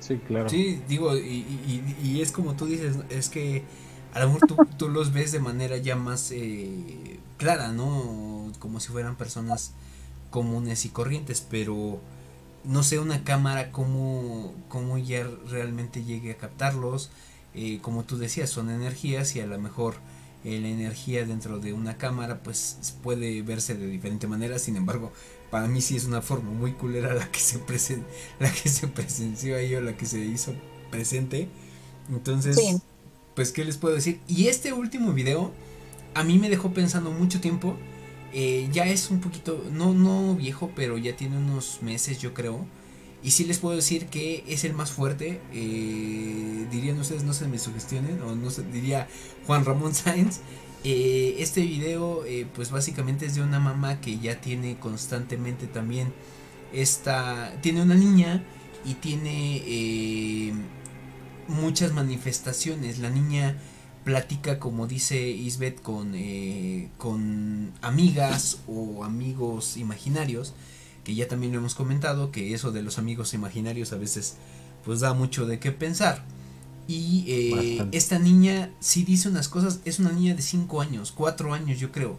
Sí, 0.00 0.16
claro. 0.16 0.48
Sí, 0.48 0.82
digo, 0.88 1.16
y, 1.16 2.20
es 2.20 2.32
como 2.32 2.56
tú 2.56 2.66
dices, 2.66 2.96
es 3.08 3.28
que 3.28 3.62
a 4.12 4.18
lo 4.18 4.32
mejor 4.32 4.48
tú, 4.76 4.88
los 4.88 5.12
ves 5.12 5.30
de 5.30 5.38
manera 5.38 5.76
ya 5.76 5.94
más 5.94 6.32
eh, 6.32 7.20
clara, 7.38 7.68
¿no? 7.68 8.50
Como 8.58 8.80
si 8.80 8.88
fueran 8.88 9.14
personas 9.14 9.74
comunes 10.30 10.84
y 10.84 10.88
corrientes, 10.88 11.44
pero 11.48 12.00
no 12.64 12.82
sé 12.82 12.98
una 12.98 13.24
cámara 13.24 13.72
cómo, 13.72 14.54
cómo 14.68 14.98
ya 14.98 15.26
realmente 15.48 16.04
llegue 16.04 16.32
a 16.32 16.36
captarlos. 16.36 17.10
Eh, 17.54 17.78
como 17.82 18.04
tú 18.04 18.16
decías, 18.16 18.50
son 18.50 18.70
energías 18.70 19.34
y 19.34 19.40
a 19.40 19.46
lo 19.46 19.58
mejor 19.58 19.96
eh, 20.44 20.58
la 20.60 20.68
energía 20.68 21.26
dentro 21.26 21.58
de 21.58 21.72
una 21.72 21.98
cámara 21.98 22.42
pues 22.42 22.94
puede 23.02 23.42
verse 23.42 23.74
de 23.74 23.86
diferente 23.86 24.26
manera. 24.26 24.58
Sin 24.58 24.76
embargo 24.76 25.12
para 25.50 25.66
mí 25.66 25.80
sí 25.80 25.96
es 25.96 26.04
una 26.04 26.22
forma 26.22 26.50
muy 26.50 26.72
culera 26.72 27.12
la 27.14 27.30
que 27.30 27.40
se 27.40 27.58
presen 27.58 28.04
la 28.38 28.50
que 28.52 28.68
se 28.68 28.86
presenció 28.86 29.56
ahí 29.56 29.74
o 29.74 29.80
la 29.80 29.96
que 29.96 30.06
se 30.06 30.20
hizo 30.20 30.54
presente. 30.90 31.48
Entonces 32.08 32.58
pues 33.34 33.52
qué 33.52 33.64
les 33.64 33.76
puedo 33.76 33.94
decir 33.94 34.20
y 34.28 34.48
este 34.48 34.72
último 34.72 35.12
video 35.12 35.52
a 36.14 36.24
mí 36.24 36.38
me 36.38 36.50
dejó 36.50 36.72
pensando 36.72 37.10
mucho 37.10 37.40
tiempo 37.40 37.76
eh, 38.32 38.68
ya 38.72 38.86
es 38.86 39.10
un 39.10 39.20
poquito 39.20 39.64
no 39.72 39.92
no 39.94 40.34
viejo 40.34 40.70
pero 40.74 40.98
ya 40.98 41.16
tiene 41.16 41.36
unos 41.38 41.82
meses 41.82 42.18
yo 42.20 42.34
creo 42.34 42.66
y 43.22 43.32
sí 43.32 43.44
les 43.44 43.58
puedo 43.58 43.76
decir 43.76 44.06
que 44.06 44.44
es 44.48 44.64
el 44.64 44.72
más 44.72 44.92
fuerte. 44.92 45.40
Eh, 45.52 46.66
dirían 46.70 46.98
ustedes, 46.98 47.22
no 47.22 47.34
se 47.34 47.46
me 47.48 47.58
sugestionen, 47.58 48.20
o 48.22 48.34
no 48.34 48.50
se 48.50 48.62
diría 48.62 49.08
Juan 49.46 49.64
Ramón 49.64 49.94
Sáenz. 49.94 50.40
Eh, 50.84 51.36
este 51.38 51.60
video, 51.60 52.24
eh, 52.24 52.46
pues 52.54 52.70
básicamente 52.70 53.26
es 53.26 53.34
de 53.34 53.42
una 53.42 53.60
mamá 53.60 54.00
que 54.00 54.18
ya 54.18 54.40
tiene 54.40 54.78
constantemente 54.78 55.66
también 55.66 56.12
esta. 56.72 57.52
Tiene 57.60 57.82
una 57.82 57.94
niña 57.94 58.42
y 58.86 58.94
tiene 58.94 60.54
muchas 61.48 61.92
manifestaciones. 61.92 63.00
La 63.00 63.10
niña 63.10 63.58
platica, 64.04 64.58
como 64.58 64.86
dice 64.86 65.28
Isbeth, 65.28 65.82
con, 65.82 66.14
con 66.98 67.72
amigas 67.82 68.58
o 68.66 69.04
amigos 69.04 69.76
imaginarios 69.76 70.54
que 71.04 71.14
ya 71.14 71.28
también 71.28 71.52
lo 71.52 71.58
hemos 71.58 71.74
comentado, 71.74 72.30
que 72.30 72.54
eso 72.54 72.72
de 72.72 72.82
los 72.82 72.98
amigos 72.98 73.34
imaginarios 73.34 73.92
a 73.92 73.96
veces 73.96 74.36
pues 74.84 75.00
da 75.00 75.14
mucho 75.14 75.46
de 75.46 75.58
qué 75.58 75.72
pensar. 75.72 76.24
Y 76.86 77.24
eh, 77.28 77.88
esta 77.92 78.18
niña 78.18 78.72
sí 78.80 79.04
dice 79.04 79.28
unas 79.28 79.48
cosas, 79.48 79.80
es 79.84 79.98
una 80.00 80.10
niña 80.10 80.34
de 80.34 80.42
5 80.42 80.80
años, 80.80 81.12
4 81.12 81.54
años 81.54 81.78
yo 81.78 81.92
creo. 81.92 82.16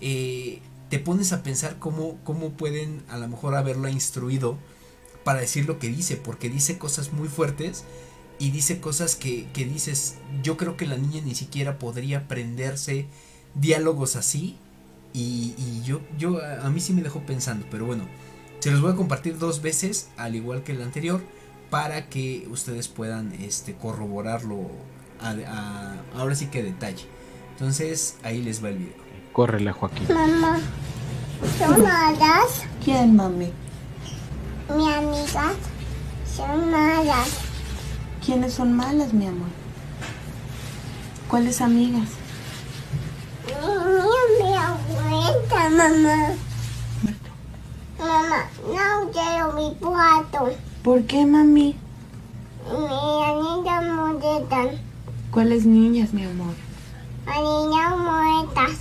Eh, 0.00 0.60
te 0.90 0.98
pones 0.98 1.32
a 1.32 1.42
pensar 1.42 1.78
cómo, 1.78 2.18
cómo 2.24 2.50
pueden 2.50 3.02
a 3.08 3.18
lo 3.18 3.28
mejor 3.28 3.54
haberla 3.54 3.90
instruido 3.90 4.58
para 5.22 5.40
decir 5.40 5.66
lo 5.66 5.78
que 5.78 5.88
dice, 5.88 6.16
porque 6.16 6.48
dice 6.48 6.78
cosas 6.78 7.12
muy 7.12 7.28
fuertes 7.28 7.84
y 8.38 8.50
dice 8.50 8.80
cosas 8.80 9.16
que, 9.16 9.48
que 9.52 9.64
dices, 9.64 10.16
yo 10.42 10.56
creo 10.56 10.76
que 10.76 10.86
la 10.86 10.96
niña 10.96 11.20
ni 11.24 11.34
siquiera 11.34 11.78
podría 11.78 12.18
aprenderse 12.18 13.06
diálogos 13.54 14.16
así 14.16 14.56
y, 15.12 15.82
yo, 15.84 16.00
yo, 16.16 16.38
a, 16.62 16.68
mí 16.70 16.80
sí 16.80 16.92
me 16.92 17.02
dejó 17.02 17.20
pensando, 17.20 17.66
pero 17.70 17.86
bueno, 17.86 18.04
se 18.60 18.70
los 18.70 18.80
voy 18.80 18.92
a 18.92 18.96
compartir 18.96 19.38
dos 19.38 19.62
veces, 19.62 20.10
al 20.16 20.36
igual 20.36 20.62
que 20.62 20.72
el 20.72 20.82
anterior, 20.82 21.20
para 21.70 22.08
que 22.08 22.46
ustedes 22.50 22.88
puedan 22.88 23.32
este, 23.32 23.74
corroborarlo 23.74 24.68
ahora 26.14 26.34
sí 26.34 26.46
que 26.46 26.62
detalle. 26.62 27.04
Entonces, 27.52 28.16
ahí 28.22 28.42
les 28.42 28.62
va 28.62 28.68
el 28.68 28.78
video. 28.78 28.94
Córrele, 29.32 29.72
Joaquín. 29.72 30.06
Mamá, 30.08 30.60
¿son 31.58 31.82
malas? 31.82 32.64
¿Quién, 32.84 33.16
mami? 33.16 33.50
Mi 34.76 34.92
amigas 34.92 35.56
son 36.36 36.70
malas. 36.70 37.47
¿Quiénes 38.28 38.52
son 38.52 38.76
malas, 38.76 39.14
mi 39.14 39.26
amor? 39.26 39.48
¿Cuáles 41.30 41.62
amigas? 41.62 42.10
Mi 44.38 44.54
abuelita, 44.54 45.70
mamá. 45.70 46.34
Mamá, 47.98 48.50
no 48.66 49.10
quiero 49.12 49.54
mi 49.54 49.74
plato. 49.76 50.54
¿Por 50.82 51.04
qué, 51.04 51.24
mami? 51.24 51.74
Mi 52.70 53.62
niñas 53.62 53.84
muertas. 53.94 54.74
¿Cuáles 55.30 55.64
niñas, 55.64 56.12
mi 56.12 56.24
amor? 56.24 56.54
Las 57.24 57.38
niñas 57.38 57.98
muertas. 57.98 58.78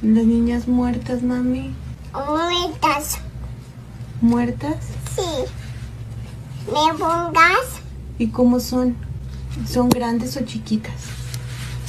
¿Las 0.00 0.24
niñas 0.24 0.68
muertas, 0.68 1.22
mami? 1.24 1.74
Muertas. 2.14 3.18
¿Muertas? 4.20 4.76
Sí. 5.16 5.44
¿Me 6.68 6.96
pongas? 6.96 7.77
¿Y 8.18 8.28
cómo 8.28 8.58
son? 8.58 8.96
¿Son 9.66 9.88
grandes 9.88 10.36
o 10.36 10.44
chiquitas? 10.44 10.92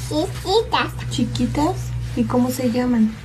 Chiquitas. 0.07 1.09
¿Chiquitas? 1.09 1.75
¿Y 2.15 2.23
cómo 2.23 2.51
se 2.51 2.71
llaman? 2.71 3.15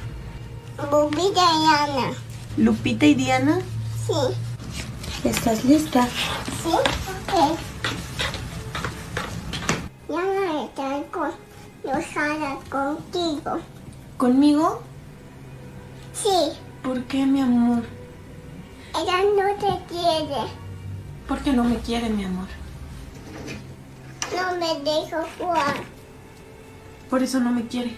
Lupita 0.90 1.42
y 1.42 1.60
Diana. 1.60 2.12
¿Lupita 2.56 3.06
y 3.06 3.14
Diana? 3.14 3.58
Sí. 4.06 5.28
¿Estás 5.28 5.64
lista? 5.66 6.06
Sí, 6.62 6.70
ok. 6.70 7.58
Ya 10.08 10.22
no 10.22 10.64
estoy 10.64 11.04
con 11.10 11.30
los 11.84 12.04
contigo. 12.70 13.60
¿Conmigo? 14.16 14.82
Sí. 16.14 16.58
¿Por 16.82 17.02
qué, 17.04 17.26
mi 17.26 17.42
amor? 17.42 17.82
Ella 18.98 19.18
no 19.36 19.54
te 19.56 19.92
quiere. 19.92 20.48
¿Por 21.28 21.40
qué 21.40 21.52
no 21.52 21.64
me 21.64 21.76
quiere, 21.76 22.08
mi 22.08 22.24
amor? 22.24 22.46
No 24.36 24.56
me 24.56 24.80
dejo 24.80 25.22
jugar. 25.38 25.76
Por 27.10 27.22
eso 27.22 27.40
no 27.40 27.52
me 27.52 27.66
quiere. 27.66 27.96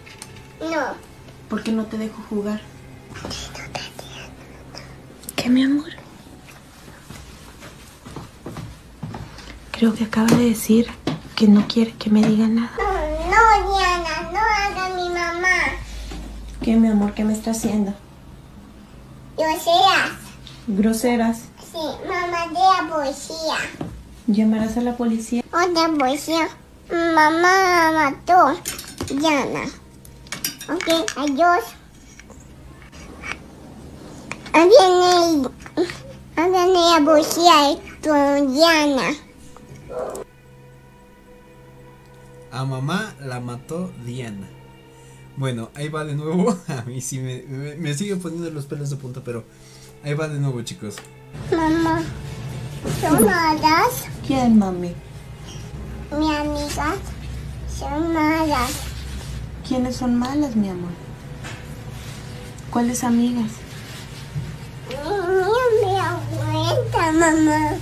No. 0.60 0.94
Porque 1.48 1.72
no 1.72 1.86
te 1.86 1.98
dejo 1.98 2.22
jugar. 2.28 2.60
¿Qué, 5.36 5.48
mi 5.48 5.64
amor? 5.64 5.90
Creo 9.70 9.94
que 9.94 10.04
acaba 10.04 10.28
de 10.28 10.50
decir 10.50 10.86
que 11.34 11.46
no 11.46 11.66
quiere 11.68 11.92
que 11.92 12.10
me 12.10 12.22
diga 12.22 12.48
nada. 12.48 12.72
No, 12.78 13.70
Diana, 13.70 14.30
no 14.32 14.38
haga 14.38 14.96
mi 14.96 15.08
mamá. 15.10 15.58
¿Qué, 16.62 16.76
mi 16.76 16.88
amor? 16.88 17.12
¿Qué 17.14 17.24
me 17.24 17.34
está 17.34 17.50
haciendo? 17.50 17.94
Groseras. 19.36 20.10
¿Groseras? 20.66 21.38
Sí, 21.60 21.78
mamá 22.08 22.46
de 22.48 22.58
la. 22.88 23.85
¿Llamarás 24.28 24.76
a 24.76 24.80
la 24.80 24.96
policía? 24.96 25.44
Otra 25.52 25.88
policía. 25.96 26.48
Mamá 26.90 27.92
mató. 27.92 28.60
Diana. 29.14 29.62
Ok, 30.68 30.88
adiós. 31.16 31.64
Ahí 34.52 34.68
viene, 34.68 35.48
ahí 36.34 36.50
viene 36.50 36.72
la 36.72 37.02
policía 37.04 37.78
con 38.02 38.52
Diana. 38.52 39.14
A 42.50 42.64
mamá 42.64 43.14
la 43.20 43.38
mató 43.38 43.92
Diana. 44.04 44.48
Bueno, 45.36 45.70
ahí 45.74 45.88
va 45.88 46.04
de 46.04 46.16
nuevo. 46.16 46.58
A 46.68 46.82
mí 46.82 47.00
sí 47.00 47.20
me, 47.20 47.42
me, 47.42 47.76
me, 47.76 47.94
sigue 47.94 48.16
poniendo 48.16 48.50
los 48.50 48.66
pelos 48.66 48.90
de 48.90 48.96
punta, 48.96 49.22
pero 49.22 49.44
ahí 50.02 50.14
va 50.14 50.26
de 50.26 50.40
nuevo, 50.40 50.60
chicos. 50.62 50.96
Mamá, 51.52 52.02
¿son 53.00 53.24
malas? 53.24 54.15
¿Quién, 54.26 54.58
mami? 54.58 54.92
Mi 56.10 56.34
amiga 56.34 56.96
son 57.78 58.12
malas. 58.12 58.72
¿Quiénes 59.66 59.94
son 59.94 60.16
malas, 60.16 60.56
mi 60.56 60.68
amor? 60.68 60.90
¿Cuáles 62.70 63.04
amigas? 63.04 63.52
Mi 64.90 65.96
abuelita, 65.96 67.12
mamá. 67.12 67.76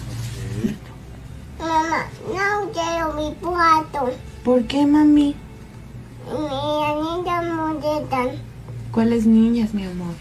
Mamá, 1.58 2.06
no 2.28 2.70
quiero 2.72 3.14
mi 3.14 3.34
plato. 3.36 4.10
¿Por 4.44 4.66
qué, 4.66 4.84
mami? 4.84 5.34
Mi 6.28 7.22
niña 7.22 7.40
muertas. 7.40 8.36
¿Cuáles 8.92 9.24
niñas, 9.24 9.72
mi 9.72 9.86
amor? 9.86 10.14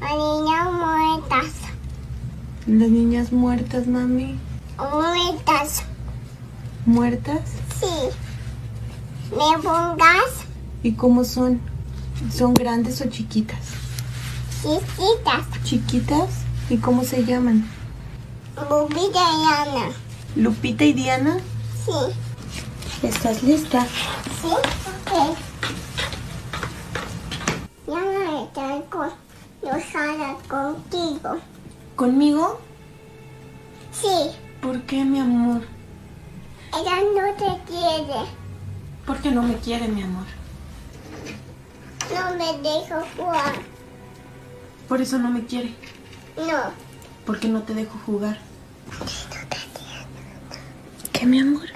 Las 0.00 0.12
niñas 0.12 0.72
muertas. 0.72 1.52
¿Las 2.68 2.90
niñas 2.90 3.32
muertas, 3.32 3.88
mami? 3.88 4.38
Muertas. 4.78 5.82
¿Muertas? 6.86 7.40
Sí. 7.80 8.10
¿Me 9.32 9.60
pongas? 9.60 10.46
¿Y 10.84 10.92
cómo 10.92 11.24
son? 11.24 11.60
¿Son 12.32 12.54
grandes 12.54 13.00
o 13.00 13.08
chiquitas? 13.08 13.58
Chiquitas. 14.62 15.64
¿Chiquitas? 15.64 16.28
¿Y 16.70 16.76
cómo 16.76 17.02
se 17.02 17.24
llaman? 17.24 17.68
Lupita 18.70 19.18
y 19.18 19.36
Diana. 19.40 19.90
¿Lupita 20.36 20.84
y 20.84 20.92
Diana? 20.92 21.38
Sí. 21.84 23.06
¿Estás 23.06 23.42
lista? 23.42 23.84
Sí, 24.40 24.48
ok. 24.48 25.36
Ya 27.88 28.00
no 28.00 28.44
estoy 28.44 28.82
con 28.88 29.10
los 29.62 29.84
contigo. 30.48 31.36
¿Conmigo? 31.96 32.60
Sí. 33.90 34.30
¿Por 34.60 34.82
qué, 34.82 35.04
mi 35.04 35.20
amor? 35.20 35.62
Ella 36.74 36.96
no 37.14 37.34
te 37.34 37.70
quiere. 37.70 38.26
¿Por 39.06 39.18
qué 39.18 39.30
no 39.30 39.42
me 39.42 39.56
quiere, 39.56 39.88
mi 39.88 40.02
amor? 40.02 40.26
No 42.14 42.36
me 42.36 42.58
dejo 42.58 43.02
jugar. 43.16 43.54
Por 44.88 45.00
eso 45.00 45.18
no 45.18 45.30
me 45.30 45.44
quiere. 45.44 45.74
No. 46.36 46.72
Porque 47.24 47.48
no 47.48 47.62
te 47.62 47.74
dejo 47.74 47.98
jugar. 48.04 48.38
¿Qué, 51.12 51.26
mi 51.26 51.40
amor? 51.40 51.68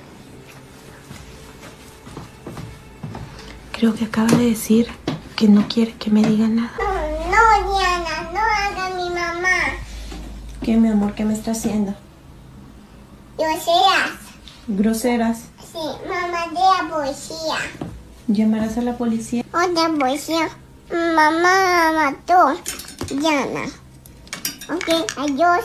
Creo 3.73 3.95
que 3.95 4.05
acaba 4.05 4.31
de 4.37 4.47
decir 4.51 4.89
que 5.37 5.49
no 5.49 5.69
quiere 5.69 5.95
que 5.95 6.11
me 6.11 6.23
diga 6.23 6.49
nada. 6.49 6.73
No, 6.79 7.79
Diana, 7.79 8.31
no 8.33 8.41
haga 8.41 8.97
mi 8.97 9.09
mamá. 9.11 9.59
¿Qué, 10.63 10.77
mi 10.77 10.89
amor? 10.89 11.15
¿Qué 11.15 11.25
me 11.25 11.35
está 11.35 11.53
haciendo? 11.53 11.95
Groseras. 13.43 14.10
Groseras. 14.69 15.39
Sí, 15.73 15.78
mamá 16.09 16.47
de 16.47 16.60
la 16.60 16.89
poesía. 16.94 17.56
¿Llamarás 18.28 18.78
a 18.78 18.82
la 18.82 18.97
policía? 18.97 19.44
Otra 19.48 19.89
poesía. 19.98 20.48
Mamá 20.89 21.90
mató. 21.93 22.55
Diana. 23.09 23.64
Ok, 24.73 25.10
adiós. 25.16 25.64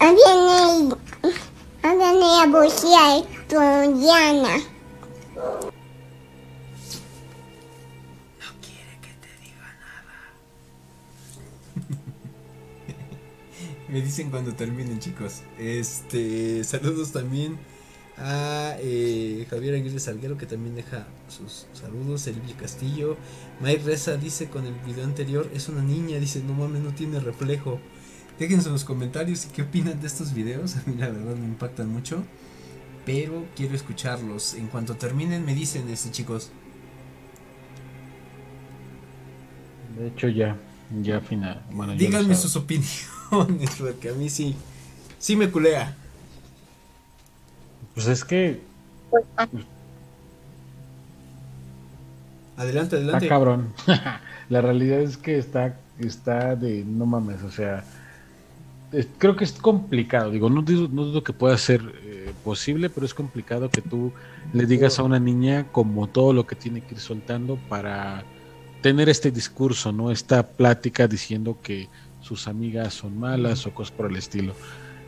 Viene, 0.00 0.94
viene 1.82 2.46
la 2.46 2.48
poesía 2.50 3.22
con 3.50 4.00
Diana. 4.00 4.56
Me 13.88 14.02
dicen 14.02 14.30
cuando 14.30 14.54
terminen, 14.54 14.98
chicos. 14.98 15.42
Este, 15.58 16.62
saludos 16.64 17.12
también 17.12 17.56
a 18.18 18.76
eh, 18.80 19.46
Javier 19.48 19.74
Aguirre 19.74 19.98
Salguero, 19.98 20.36
que 20.36 20.46
también 20.46 20.74
deja 20.74 21.06
sus 21.28 21.66
saludos. 21.72 22.26
Elvia 22.26 22.56
Castillo. 22.56 23.16
Mike 23.60 23.82
Reza 23.84 24.16
dice 24.16 24.48
con 24.48 24.66
el 24.66 24.74
video 24.86 25.04
anterior: 25.04 25.50
es 25.54 25.68
una 25.68 25.82
niña. 25.82 26.18
Dice, 26.18 26.42
no 26.42 26.52
mames, 26.52 26.82
no 26.82 26.92
tiene 26.92 27.18
reflejo. 27.18 27.80
Déjenos 28.38 28.66
en 28.66 28.72
los 28.72 28.84
comentarios 28.84 29.46
qué 29.54 29.62
opinan 29.62 30.00
de 30.00 30.06
estos 30.06 30.34
videos. 30.34 30.76
A 30.76 30.82
mí, 30.86 30.96
la 30.96 31.08
verdad, 31.08 31.36
me 31.36 31.46
impactan 31.46 31.88
mucho. 31.90 32.22
Pero 33.06 33.46
quiero 33.56 33.74
escucharlos. 33.74 34.52
En 34.54 34.66
cuanto 34.66 34.96
terminen, 34.96 35.46
me 35.46 35.54
dicen, 35.54 35.88
este, 35.88 36.10
chicos. 36.10 36.50
De 39.98 40.08
hecho, 40.08 40.28
ya, 40.28 40.58
ya 41.02 41.20
final. 41.20 41.64
Bueno, 41.72 41.94
Díganme 41.94 42.34
sus 42.34 42.54
opiniones, 42.54 43.08
porque 43.78 44.08
a 44.10 44.14
mí 44.14 44.28
sí, 44.28 44.56
sí 45.18 45.36
me 45.36 45.50
culea. 45.50 45.96
Pues 47.94 48.06
es 48.06 48.24
que 48.24 48.60
Adelante, 52.56 52.96
está 52.96 52.96
adelante. 52.96 53.28
cabrón. 53.28 53.74
La 54.48 54.60
realidad 54.60 55.00
es 55.00 55.16
que 55.16 55.38
está, 55.38 55.80
está 55.98 56.56
de 56.56 56.84
no 56.84 57.06
mames, 57.06 57.42
o 57.42 57.50
sea, 57.50 57.84
es- 58.90 59.08
creo 59.18 59.36
que 59.36 59.44
es 59.44 59.52
complicado. 59.58 60.30
Digo, 60.30 60.50
no 60.50 60.62
dudo, 60.62 60.88
no 60.88 61.04
dudo 61.04 61.22
que 61.22 61.32
pueda 61.32 61.56
ser 61.58 61.82
eh, 62.02 62.34
posible, 62.42 62.90
pero 62.90 63.06
es 63.06 63.14
complicado 63.14 63.72
que 63.72 63.82
tú 63.82 64.14
le 64.52 64.66
digas 64.66 64.98
a 64.98 65.02
una 65.04 65.20
niña 65.20 65.70
como 65.70 66.10
todo 66.10 66.32
lo 66.32 66.46
que 66.46 66.56
tiene 66.56 66.84
que 66.86 66.94
ir 66.94 67.00
soltando 67.00 67.66
para 67.68 68.28
tener 68.80 69.08
este 69.08 69.30
discurso, 69.30 69.92
¿no? 69.92 70.10
Esta 70.10 70.56
plática 70.56 71.08
diciendo 71.08 71.60
que 71.62 71.90
sus 72.28 72.46
amigas 72.46 72.92
son 72.94 73.18
malas 73.18 73.66
o 73.66 73.72
cosas 73.74 73.92
por 73.96 74.10
el 74.10 74.16
estilo. 74.16 74.54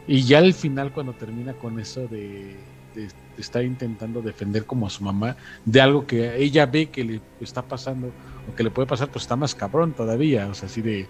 Y 0.09 0.23
ya 0.23 0.39
al 0.39 0.55
final, 0.55 0.93
cuando 0.93 1.13
termina 1.13 1.53
con 1.53 1.79
eso 1.79 2.01
de, 2.09 2.57
de- 2.95 3.07
de 3.37 3.43
estar 3.43 3.63
intentando 3.63 4.23
defender 4.23 4.65
como 4.65 4.87
a 4.87 4.91
su 4.91 5.05
mamá 5.05 5.37
de 5.65 5.81
algo 5.81 6.07
que 6.07 6.37
ella 6.43 6.67
ve 6.67 6.87
que 6.91 7.05
le 7.05 7.21
está 7.41 7.63
pasando 7.63 8.11
o 8.51 8.55
que 8.57 8.63
le 8.65 8.71
puede 8.71 8.87
pasar, 8.89 9.09
pues 9.11 9.23
está 9.25 9.37
más 9.37 9.55
cabrón 9.55 9.93
todavía. 9.93 10.49
O 10.49 10.55
sea, 10.55 10.67
así 10.69 10.81
de. 10.83 11.07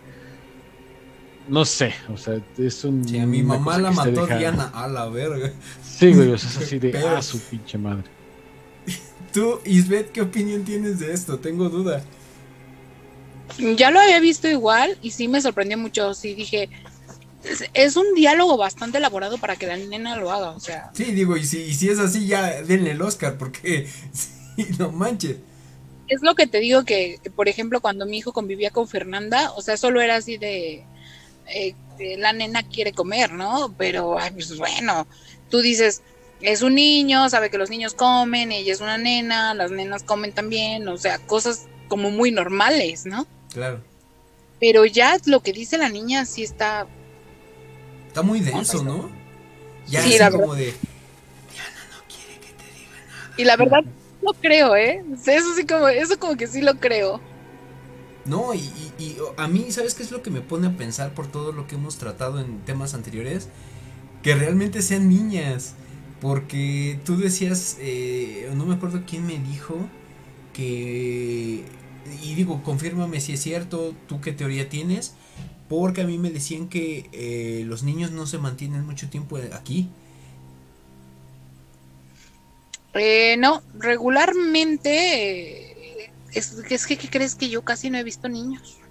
No 1.49 1.65
sé, 1.65 1.95
o 2.12 2.16
sea, 2.16 2.41
es 2.59 2.85
un. 2.85 3.05
Sí, 3.09 3.19
a 3.19 3.27
mi 3.27 3.43
mamá 3.43 3.78
la 3.78 3.91
mató 3.91 4.11
deja- 4.27 4.39
Diana 4.39 4.70
a 4.74 4.87
la 4.87 5.09
verga. 5.09 5.51
Sí, 5.82 6.12
güey, 6.12 6.31
o 6.32 6.39
sea, 6.39 6.51
es 6.51 6.57
así 6.59 6.78
de. 6.78 6.91
Pero- 6.93 7.09
Ah, 7.16 7.23
su 7.23 7.41
pinche 7.41 7.78
madre. 7.78 8.05
Tú, 9.32 9.61
Isbeth, 9.65 10.11
¿qué 10.12 10.23
opinión 10.23 10.65
tienes 10.65 10.99
de 11.01 11.12
esto? 11.12 11.39
Tengo 11.39 11.69
duda. 11.69 12.03
Ya 13.59 13.90
lo 13.90 14.01
había 14.01 14.20
visto 14.20 14.48
igual 14.48 14.98
y 15.02 15.10
sí 15.10 15.28
me 15.28 15.40
sorprendió 15.40 15.77
mucho. 15.78 16.14
Sí 16.14 16.35
dije, 16.35 16.68
es, 17.74 17.97
un 17.97 18.14
diálogo 18.14 18.56
bastante 18.56 18.98
elaborado 18.98 19.39
para 19.39 19.56
que 19.56 19.66
la 19.66 19.77
nena 19.77 20.16
lo 20.16 20.31
haga. 20.31 20.51
O 20.51 20.60
sea, 20.60 20.90
Sí, 20.94 21.05
digo, 21.12 21.36
y 21.36 21.44
si, 21.44 21.62
y 21.62 21.74
si 21.74 21.89
es 21.89 21.98
así, 21.98 22.27
ya 22.27 22.62
denle 22.62 22.93
el 22.93 23.02
Oscar, 23.02 23.39
porque 23.39 23.89
sí, 24.12 24.66
no 24.78 24.90
manches. 24.90 25.36
es 26.09 26.22
lo 26.22 26.35
que 26.35 26.47
te 26.47 26.60
digo 26.60 26.85
que, 26.85 27.18
que, 27.22 27.31
por 27.31 27.48
ejemplo, 27.48 27.81
cuando 27.81 28.06
mi 28.06 28.18
hijo 28.18 28.32
convivía 28.32 28.70
con 28.70 28.89
Fernanda, 28.89 29.52
o 29.52 29.62
sea, 29.62 29.77
solo 29.77 30.01
era 30.01 30.16
así 30.16 30.36
de, 30.36 30.85
eh, 31.47 31.74
de 31.98 32.16
la 32.16 32.32
nena 32.32 32.62
quiere 32.62 32.93
comer, 32.93 33.32
¿no? 33.32 33.74
Pero, 33.78 34.18
ay, 34.18 34.32
pues 34.32 34.56
bueno, 34.56 35.06
tú 35.51 35.60
dices, 35.60 36.02
es 36.40 36.62
un 36.62 36.74
niño, 36.74 37.28
sabe 37.28 37.51
que 37.51 37.59
los 37.59 37.70
niños 37.70 37.94
comen, 37.94 38.52
ella 38.52 38.72
es 38.72 38.81
una 38.81 38.98
nena, 38.98 39.55
las 39.55 39.70
nenas 39.70 40.02
comen 40.02 40.32
también, 40.32 40.89
o 40.89 40.97
sea, 40.97 41.18
cosas 41.18 41.66
como 41.89 42.10
muy 42.10 42.31
normales, 42.31 43.05
¿no? 43.06 43.27
Claro. 43.52 43.81
Pero 44.59 44.85
ya 44.85 45.16
lo 45.27 45.40
que 45.40 45.52
dice 45.52 45.78
la 45.78 45.89
niña 45.89 46.24
sí 46.24 46.43
está 46.43 46.86
Está 48.09 48.22
muy 48.22 48.40
denso, 48.40 48.82
¿no? 48.82 49.09
Ya 49.86 50.02
Sí, 50.02 50.18
así 50.18 50.32
como 50.32 50.55
de. 50.55 50.74
Y 53.36 53.44
la 53.44 53.56
verdad, 53.56 53.85
lo 54.22 54.32
creo, 54.35 54.77
¿eh? 54.77 55.02
Eso 55.27 55.55
sí, 55.55 55.64
como, 55.66 55.89
eso 55.89 56.18
como 56.18 56.36
que 56.36 56.47
sí 56.47 56.60
lo 56.60 56.74
creo. 56.78 57.20
No, 58.27 58.52
y, 58.52 58.59
y- 58.59 58.93
y 59.05 59.16
a 59.36 59.48
mí, 59.48 59.70
¿sabes 59.72 59.94
qué 59.94 60.02
es 60.02 60.10
lo 60.10 60.22
que 60.22 60.31
me 60.31 60.40
pone 60.43 60.66
a 60.66 60.77
pensar 60.77 61.14
por 61.14 61.27
todo 61.27 61.52
lo 61.52 61.66
que 61.66 61.77
hemos 61.77 61.97
tratado 61.97 62.39
en 62.40 62.60
temas 62.60 62.93
anteriores? 62.94 63.48
Que 64.22 64.35
realmente 64.35 64.82
sean 64.82 65.09
niñas. 65.09 65.74
Porque 66.20 67.01
tú 67.06 67.16
decías, 67.16 67.77
eh, 67.81 68.51
no 68.55 68.66
me 68.66 68.74
acuerdo 68.74 69.05
quién 69.06 69.27
me 69.27 69.39
dijo, 69.39 69.77
que... 70.52 71.64
Y 72.23 72.35
digo, 72.35 72.62
confírmame 72.62 73.20
si 73.20 73.35
es 73.35 73.43
cierto, 73.43 73.95
tú 74.07 74.20
qué 74.20 74.32
teoría 74.32 74.69
tienes. 74.69 75.15
Porque 75.69 76.03
a 76.03 76.07
mí 76.07 76.19
me 76.19 76.31
decían 76.31 76.69
que 76.69 77.09
eh, 77.12 77.65
los 77.66 77.82
niños 77.85 78.11
no 78.11 78.27
se 78.27 78.39
mantienen 78.39 78.85
mucho 78.87 79.09
tiempo 79.09 79.39
aquí. 79.53 79.89
Eh, 82.95 83.37
no, 83.39 83.62
regularmente. 83.74 84.91
eh, 86.07 86.12
es, 86.32 86.53
es 86.69 86.87
que, 86.87 86.99
¿qué 86.99 87.09
crees 87.11 87.35
que 87.35 87.49
yo 87.51 87.62
casi 87.62 87.91
no 87.91 87.99
he 87.99 88.05
visto 88.05 88.28
niños? 88.28 88.82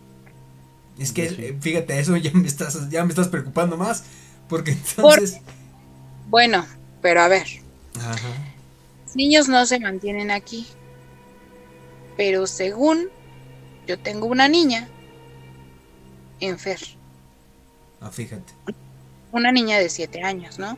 Es 0.98 1.14
que, 1.14 1.26
eh, 1.26 1.58
fíjate, 1.62 2.00
eso 2.00 2.18
ya 2.18 2.32
me 2.34 2.48
estás, 2.48 2.90
ya 2.90 3.04
me 3.04 3.10
estás 3.10 3.30
preocupando 3.30 3.78
más. 3.78 4.04
Porque 4.48 4.72
entonces... 4.72 5.42
Bueno, 6.26 6.66
pero 7.02 7.22
a 7.22 7.28
ver, 7.28 7.48
Ajá. 7.94 8.44
niños 9.14 9.48
no 9.48 9.66
se 9.66 9.80
mantienen 9.80 10.32
aquí. 10.32 10.68
Pero 12.18 12.48
según 12.48 13.10
yo 13.88 13.98
tengo 14.00 14.28
una 14.28 14.48
niña 14.48 14.88
en 16.40 16.58
Fer, 16.60 16.80
Ah, 18.02 18.12
fíjate. 18.12 18.54
una 19.32 19.52
niña 19.52 19.78
de 19.80 19.90
7 19.90 20.24
años, 20.24 20.58
¿no? 20.60 20.78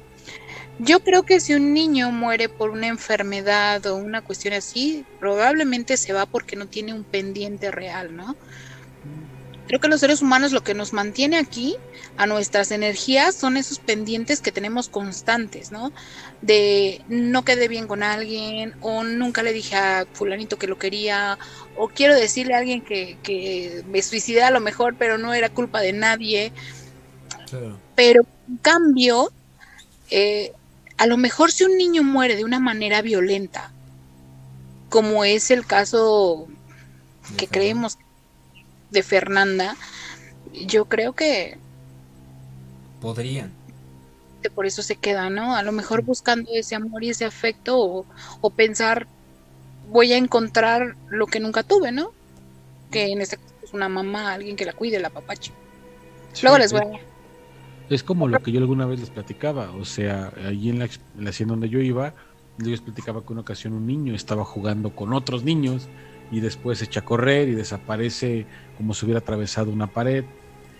Yo 0.79 1.01
creo 1.01 1.23
que 1.23 1.39
si 1.39 1.53
un 1.53 1.73
niño 1.73 2.11
muere 2.11 2.49
por 2.49 2.71
una 2.71 2.87
enfermedad 2.87 3.85
o 3.85 3.95
una 3.97 4.21
cuestión 4.21 4.53
así, 4.55 5.05
probablemente 5.19 5.97
se 5.97 6.13
va 6.13 6.25
porque 6.25 6.55
no 6.55 6.67
tiene 6.67 6.93
un 6.93 7.03
pendiente 7.03 7.69
real, 7.69 8.15
¿no? 8.15 8.35
Creo 9.71 9.79
que 9.79 9.87
los 9.87 10.01
seres 10.01 10.21
humanos 10.21 10.51
lo 10.51 10.65
que 10.65 10.73
nos 10.73 10.91
mantiene 10.91 11.37
aquí, 11.37 11.77
a 12.17 12.27
nuestras 12.27 12.71
energías, 12.71 13.35
son 13.35 13.55
esos 13.55 13.79
pendientes 13.79 14.41
que 14.41 14.51
tenemos 14.51 14.89
constantes, 14.89 15.71
¿no? 15.71 15.93
De 16.41 17.01
no 17.07 17.45
quedé 17.45 17.69
bien 17.69 17.87
con 17.87 18.03
alguien, 18.03 18.75
o 18.81 19.05
nunca 19.05 19.43
le 19.43 19.53
dije 19.53 19.77
a 19.77 20.05
fulanito 20.11 20.57
que 20.57 20.67
lo 20.67 20.77
quería, 20.77 21.37
o 21.77 21.87
quiero 21.87 22.15
decirle 22.15 22.53
a 22.53 22.57
alguien 22.57 22.81
que, 22.81 23.17
que 23.23 23.85
me 23.87 24.01
suicidé 24.01 24.43
a 24.43 24.51
lo 24.51 24.59
mejor, 24.59 24.97
pero 24.99 25.17
no 25.17 25.33
era 25.33 25.47
culpa 25.47 25.79
de 25.79 25.93
nadie. 25.93 26.51
Claro. 27.49 27.79
Pero 27.95 28.25
en 28.49 28.57
cambio, 28.57 29.31
eh, 30.09 30.51
a 30.97 31.07
lo 31.07 31.15
mejor 31.15 31.49
si 31.49 31.63
un 31.63 31.77
niño 31.77 32.03
muere 32.03 32.35
de 32.35 32.43
una 32.43 32.59
manera 32.59 33.01
violenta, 33.01 33.71
como 34.89 35.23
es 35.23 35.49
el 35.49 35.65
caso 35.65 36.49
que 37.37 37.47
creemos 37.47 37.97
de 38.91 39.03
Fernanda, 39.03 39.75
yo 40.53 40.85
creo 40.85 41.13
que 41.13 41.57
Podrían. 42.99 43.51
que 44.41 44.49
por 44.49 44.65
eso 44.65 44.81
se 44.83 44.95
queda, 44.95 45.29
¿no? 45.29 45.55
A 45.55 45.63
lo 45.63 45.71
mejor 45.71 46.03
buscando 46.03 46.51
ese 46.53 46.75
amor 46.75 47.03
y 47.03 47.09
ese 47.09 47.25
afecto 47.25 47.79
o, 47.79 48.05
o 48.41 48.49
pensar, 48.51 49.07
voy 49.89 50.13
a 50.13 50.17
encontrar 50.17 50.95
lo 51.09 51.27
que 51.27 51.39
nunca 51.39 51.63
tuve, 51.63 51.91
¿no? 51.91 52.11
Que 52.91 53.11
en 53.11 53.21
este 53.21 53.37
caso 53.37 53.53
es 53.63 53.73
una 53.73 53.89
mamá, 53.89 54.33
alguien 54.33 54.55
que 54.55 54.65
la 54.65 54.73
cuide, 54.73 54.99
la 54.99 55.09
papache. 55.09 55.51
Luego 56.41 56.57
les 56.57 56.71
voy 56.73 56.81
a... 56.81 56.99
Es 57.89 58.03
como 58.03 58.27
lo 58.27 58.41
que 58.41 58.51
yo 58.51 58.59
alguna 58.59 58.85
vez 58.85 58.99
les 58.99 59.09
platicaba, 59.09 59.71
o 59.71 59.83
sea, 59.85 60.31
allí 60.47 60.69
en 60.69 60.79
la, 60.79 60.85
en 60.85 61.23
la 61.23 61.29
hacienda 61.31 61.53
donde 61.53 61.69
yo 61.69 61.79
iba, 61.81 62.13
yo 62.57 62.69
les 62.69 62.81
platicaba 62.81 63.21
que 63.25 63.33
una 63.33 63.41
ocasión 63.41 63.73
un 63.73 63.85
niño 63.85 64.15
estaba 64.15 64.45
jugando 64.45 64.95
con 64.95 65.13
otros 65.13 65.43
niños 65.43 65.89
y 66.31 66.41
después 66.41 66.79
se 66.79 66.85
echa 66.85 67.01
a 67.01 67.05
correr 67.05 67.49
y 67.49 67.55
desaparece 67.55 68.49
como 68.73 68.95
si 68.95 69.05
hubiera 69.05 69.19
atravesado 69.21 69.71
una 69.71 69.93
pared. 69.93 70.31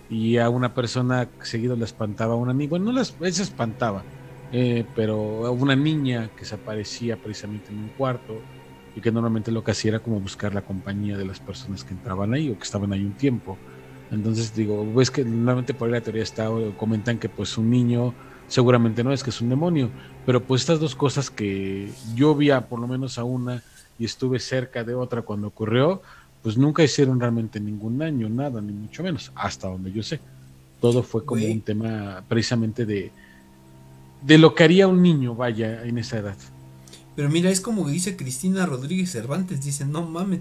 Y 0.09 0.37
a 0.39 0.49
una 0.49 0.73
persona 0.75 1.33
seguido 1.41 1.75
le 1.77 1.85
espantaba 1.85 2.33
a 2.35 2.37
un 2.37 2.49
amigo, 2.49 2.79
no 2.79 2.91
les, 2.93 3.17
él 3.21 3.33
se 3.33 3.43
espantaba, 3.43 4.07
eh, 4.51 4.91
pero 4.95 5.51
una 5.53 5.75
niña 5.75 6.33
que 6.35 6.45
se 6.45 6.55
aparecía 6.55 7.21
precisamente 7.21 7.71
en 7.73 7.79
un 7.79 7.91
cuarto 7.91 8.47
y 8.93 9.01
que 9.01 9.11
normalmente 9.11 9.51
lo 9.51 9.63
que 9.63 9.71
hacía 9.71 9.91
era 9.91 10.01
como 10.01 10.21
buscar 10.21 10.53
la 10.53 10.63
compañía 10.65 11.17
de 11.17 11.25
las 11.25 11.41
personas 11.41 11.85
que 11.85 11.93
entraban 11.93 12.33
ahí 12.33 12.51
o 12.51 12.57
que 12.57 12.63
estaban 12.65 12.93
ahí 12.93 13.05
un 13.05 13.15
tiempo. 13.17 13.63
Entonces 14.09 14.53
digo, 14.53 14.93
ves 14.93 15.11
que 15.11 15.23
normalmente 15.25 15.73
por 15.73 15.87
ahí 15.87 15.93
la 15.93 16.01
teoría 16.03 16.23
está, 16.23 16.49
comentan 16.75 17.19
que 17.19 17.29
pues 17.29 17.57
un 17.57 17.69
niño 17.69 18.17
seguramente 18.47 19.03
no 19.03 19.13
es 19.13 19.23
que 19.23 19.29
es 19.29 19.39
un 19.41 19.49
demonio, 19.49 19.93
pero 20.25 20.45
pues 20.45 20.61
estas 20.63 20.79
dos 20.81 20.95
cosas 20.95 21.31
que 21.31 22.01
yo 22.13 22.35
vi 22.35 22.49
a, 22.51 22.67
por 22.67 22.79
lo 22.81 22.87
menos 22.87 23.17
a 23.17 23.23
una 23.23 23.63
y 24.01 24.05
estuve 24.05 24.39
cerca 24.39 24.83
de 24.83 24.95
otra 24.95 25.21
cuando 25.21 25.45
ocurrió, 25.45 26.01
pues 26.41 26.57
nunca 26.57 26.83
hicieron 26.83 27.19
realmente 27.19 27.59
ningún 27.59 27.99
daño, 27.99 28.29
nada, 28.29 28.59
ni 28.59 28.73
mucho 28.73 29.03
menos, 29.03 29.31
hasta 29.35 29.67
donde 29.67 29.91
yo 29.91 30.01
sé. 30.01 30.19
Todo 30.79 31.03
fue 31.03 31.23
como 31.23 31.45
un 31.45 31.61
tema 31.61 32.23
precisamente 32.27 32.87
de, 32.87 33.11
de 34.23 34.37
lo 34.39 34.55
que 34.55 34.63
haría 34.63 34.87
un 34.87 35.03
niño, 35.03 35.35
vaya, 35.35 35.83
en 35.83 35.99
esa 35.99 36.17
edad. 36.17 36.35
Pero 37.15 37.29
mira, 37.29 37.51
es 37.51 37.61
como 37.61 37.87
dice 37.87 38.15
Cristina 38.17 38.65
Rodríguez 38.65 39.11
Cervantes, 39.11 39.63
dice, 39.63 39.85
no 39.85 40.01
mames, 40.01 40.39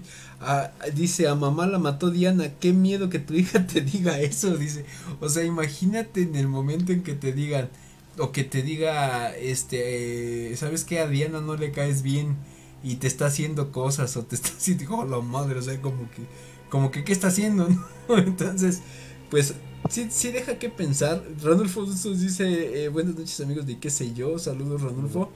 dice, 0.95 1.27
a 1.27 1.35
mamá 1.35 1.67
la 1.67 1.77
mató 1.77 2.09
Diana, 2.09 2.49
qué 2.59 2.73
miedo 2.73 3.11
que 3.11 3.19
tu 3.19 3.33
hija 3.35 3.67
te 3.67 3.81
diga 3.81 4.19
eso, 4.19 4.57
dice, 4.57 4.85
o 5.19 5.29
sea, 5.29 5.43
imagínate 5.43 6.23
en 6.23 6.35
el 6.35 6.47
momento 6.47 6.93
en 6.93 7.03
que 7.03 7.13
te 7.13 7.31
digan, 7.31 7.69
o 8.17 8.31
que 8.31 8.43
te 8.43 8.63
diga, 8.63 9.35
este, 9.35 10.55
¿sabes 10.57 10.83
qué? 10.83 10.99
A 10.99 11.07
Diana 11.07 11.41
no 11.41 11.55
le 11.57 11.71
caes 11.71 12.01
bien 12.01 12.37
y 12.83 12.95
te 12.95 13.07
está 13.07 13.27
haciendo 13.27 13.71
cosas, 13.71 14.15
o 14.17 14.23
te 14.23 14.35
está 14.35 14.49
haciendo, 14.57 14.95
oh, 14.95 15.05
la 15.05 15.19
madre, 15.19 15.59
o 15.59 15.61
sea, 15.61 15.79
como 15.81 16.09
que, 16.11 16.23
como 16.69 16.91
que, 16.91 17.03
¿qué 17.03 17.11
está 17.13 17.27
haciendo? 17.27 17.67
Entonces, 18.09 18.81
pues, 19.29 19.55
sí, 19.89 20.07
sí 20.09 20.31
deja 20.31 20.59
que 20.59 20.69
pensar, 20.69 21.23
Ranulfo 21.41 21.85
dice, 21.85 22.83
eh, 22.83 22.89
buenas 22.89 23.15
noches 23.15 23.39
amigos 23.41 23.65
de 23.65 23.79
qué 23.79 23.89
sé 23.89 24.13
yo, 24.13 24.39
saludos 24.39 24.81
Ranulfo. 24.81 25.31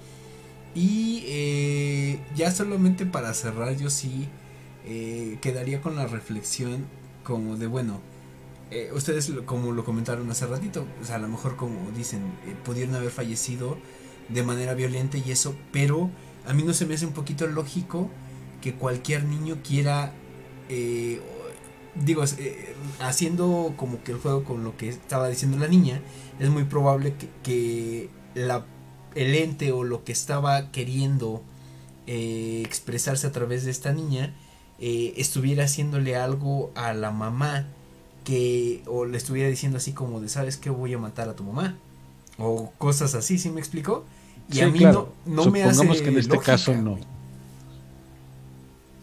Y 0.75 1.23
eh, 1.27 2.19
ya 2.35 2.51
solamente 2.51 3.05
para 3.05 3.33
cerrar, 3.33 3.77
yo 3.77 3.89
sí 3.89 4.27
eh, 4.85 5.37
quedaría 5.41 5.81
con 5.81 5.95
la 5.95 6.05
reflexión 6.05 6.85
como 7.23 7.55
de, 7.55 7.67
bueno, 7.67 8.01
eh, 8.71 8.91
ustedes 8.93 9.31
como 9.45 9.71
lo 9.71 9.85
comentaron 9.85 10.29
hace 10.29 10.45
ratito, 10.47 10.85
pues 10.97 11.11
a 11.11 11.17
lo 11.17 11.29
mejor 11.29 11.55
como 11.55 11.91
dicen, 11.91 12.21
pudieron 12.65 12.95
haber 12.95 13.09
fallecido 13.11 13.77
de 14.27 14.43
manera 14.43 14.73
violenta 14.73 15.17
y 15.17 15.31
eso, 15.31 15.55
pero 15.71 16.09
a 16.47 16.53
mí 16.53 16.63
no 16.63 16.73
se 16.73 16.85
me 16.85 16.95
hace 16.95 17.05
un 17.05 17.13
poquito 17.13 17.47
lógico 17.47 18.09
que 18.61 18.73
cualquier 18.73 19.25
niño 19.25 19.57
quiera, 19.63 20.11
digo, 21.95 22.23
haciendo 22.99 23.73
como 23.77 24.03
que 24.03 24.11
el 24.11 24.17
juego 24.17 24.43
con 24.43 24.63
lo 24.63 24.75
que 24.77 24.89
estaba 24.89 25.29
diciendo 25.29 25.57
la 25.57 25.67
niña, 25.67 26.01
es 26.39 26.49
muy 26.49 26.63
probable 26.63 27.13
que, 27.15 27.29
que 27.43 28.09
la 28.33 28.65
el 29.15 29.33
ente 29.33 29.71
o 29.71 29.83
lo 29.83 30.03
que 30.03 30.11
estaba 30.11 30.71
queriendo 30.71 31.41
eh, 32.05 32.61
expresarse 32.65 33.25
a 33.25 33.31
través 33.31 33.65
de 33.65 33.71
esta 33.71 33.91
niña 33.93 34.35
eh, 34.79 35.13
estuviera 35.17 35.63
haciéndole 35.63 36.17
algo 36.17 36.71
a 36.75 36.93
la 36.93 37.11
mamá 37.11 37.65
que 38.25 38.83
o 38.85 39.05
le 39.05 39.17
estuviera 39.17 39.49
diciendo 39.49 39.77
así 39.77 39.93
como 39.93 40.19
de 40.19 40.29
sabes 40.29 40.57
que 40.57 40.69
voy 40.69 40.93
a 40.93 40.97
matar 40.97 41.29
a 41.29 41.35
tu 41.35 41.43
mamá 41.43 41.77
o 42.37 42.71
cosas 42.77 43.15
así, 43.15 43.39
¿sí 43.39 43.49
me 43.49 43.61
explicó? 43.61 44.03
Y 44.51 44.61
a 44.61 44.69
mí 44.69 44.79
no, 44.79 45.09
no 45.25 45.45
me 45.45 45.63
hace 45.63 46.03
que 46.03 46.09
en 46.09 46.17
este 46.17 46.37
caso 46.39 46.73
no. 46.75 46.97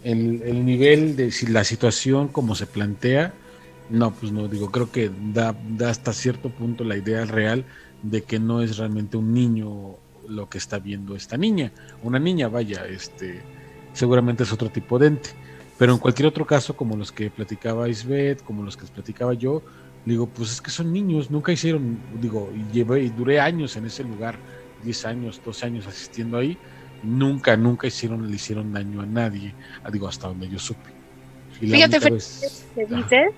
El, 0.05 0.43
el, 0.43 0.65
nivel 0.65 1.15
de 1.15 1.31
si 1.31 1.47
la 1.47 1.63
situación 1.63 2.29
como 2.29 2.55
se 2.55 2.67
plantea, 2.67 3.35
no, 3.91 4.13
pues 4.13 4.33
no, 4.33 4.49
digo, 4.49 4.71
creo 4.71 4.91
que 4.91 5.11
da, 5.33 5.55
da 5.77 5.91
hasta 5.91 6.13
cierto 6.13 6.49
punto 6.49 6.83
la 6.83 6.97
idea 6.97 7.25
real 7.25 7.65
de 8.03 8.23
que 8.23 8.41
no 8.41 8.63
es 8.63 8.79
realmente 8.79 9.17
un 9.17 9.33
niño 9.33 9.97
lo 10.29 10.49
que 10.49 10.59
está 10.59 10.79
viendo 10.79 11.15
esta 11.15 11.37
niña. 11.37 11.73
Una 12.03 12.19
niña, 12.19 12.49
vaya, 12.49 12.87
este, 12.87 13.43
seguramente 13.93 14.43
es 14.43 14.53
otro 14.53 14.71
tipo 14.71 14.99
de 14.99 15.09
ente. 15.09 15.31
Pero 15.79 15.93
en 15.95 15.99
cualquier 15.99 16.29
otro 16.29 16.47
caso, 16.47 16.77
como 16.77 16.97
los 16.97 17.13
que 17.13 17.31
platicaba 17.31 17.89
Isbeth, 17.89 18.43
como 18.43 18.63
los 18.63 18.77
que 18.77 18.87
platicaba 18.87 19.35
yo, 19.35 19.63
digo, 20.05 20.27
pues 20.27 20.53
es 20.53 20.61
que 20.61 20.71
son 20.71 20.93
niños, 20.93 21.31
nunca 21.31 21.53
hicieron, 21.53 21.99
digo, 22.21 22.53
y 22.55 22.73
llevé, 22.73 23.05
y 23.05 23.09
duré 23.09 23.41
años 23.41 23.77
en 23.77 23.87
ese 23.87 24.05
lugar, 24.05 24.39
10 24.83 25.05
años, 25.07 25.41
12 25.45 25.67
años 25.67 25.87
asistiendo 25.87 26.39
ahí, 26.39 26.57
nunca, 27.03 27.57
nunca 27.57 27.87
hicieron, 27.87 28.29
le 28.29 28.35
hicieron 28.35 28.73
daño 28.73 29.01
a 29.01 29.07
nadie, 29.07 29.55
ah, 29.85 29.91
digo, 29.91 30.09
hasta 30.09 30.29
donde 30.29 30.49
yo 30.49 30.59
supe. 30.59 30.91
Fíjate, 31.59 31.99
vez, 31.99 32.65
dices, 32.75 33.31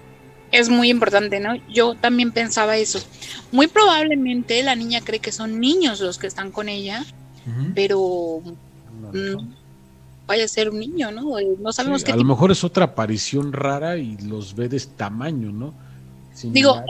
es 0.51 0.69
muy 0.69 0.89
importante, 0.89 1.41
¿no? 1.41 1.57
Yo 1.69 1.95
también 1.95 2.33
pensaba 2.33 2.77
eso. 2.77 3.01
Muy 3.53 3.67
probablemente 3.67 4.63
la 4.63 4.75
niña 4.77 5.01
cree 5.03 5.19
que 5.19 5.33
son 5.33 5.61
niños 5.61 6.01
los 6.01 6.19
que 6.19 6.27
están 6.27 6.51
con 6.51 6.69
ella, 6.69 7.05
pero 7.75 8.41
mm, 9.13 9.53
vaya 10.27 10.45
a 10.45 10.49
ser 10.49 10.71
un 10.71 10.79
niño, 10.79 11.11
¿no? 11.11 11.39
Eh, 11.39 11.57
no 11.61 11.73
sabemos 11.73 12.05
qué. 12.05 12.13
A 12.13 12.17
lo 12.17 12.25
mejor 12.25 12.51
es 12.53 12.65
otra 12.65 12.87
aparición 12.87 13.53
rara 13.53 13.97
y 13.97 14.17
los 14.19 14.55
ve 14.55 14.69
de 14.69 14.77
este 14.77 14.95
tamaño, 14.97 15.53
¿no? 15.53 15.75
Digo, 16.43 16.83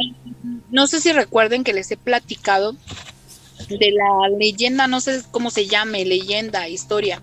no 0.70 0.86
sé 0.86 1.00
si 1.00 1.12
recuerden 1.12 1.64
que 1.64 1.74
les 1.74 1.90
he 1.90 1.96
platicado 1.96 2.76
de 3.68 3.92
la 3.92 4.28
leyenda, 4.36 4.86
no 4.86 5.00
sé 5.00 5.22
cómo 5.30 5.50
se 5.50 5.66
llame, 5.66 6.04
leyenda, 6.04 6.68
historia, 6.68 7.22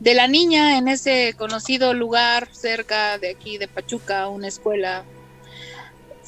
de 0.00 0.14
la 0.14 0.28
niña 0.28 0.78
en 0.78 0.88
ese 0.88 1.34
conocido 1.36 1.94
lugar 1.94 2.48
cerca 2.52 3.18
de 3.18 3.30
aquí 3.30 3.58
de 3.58 3.68
Pachuca, 3.68 4.28
una 4.28 4.48
escuela 4.48 5.04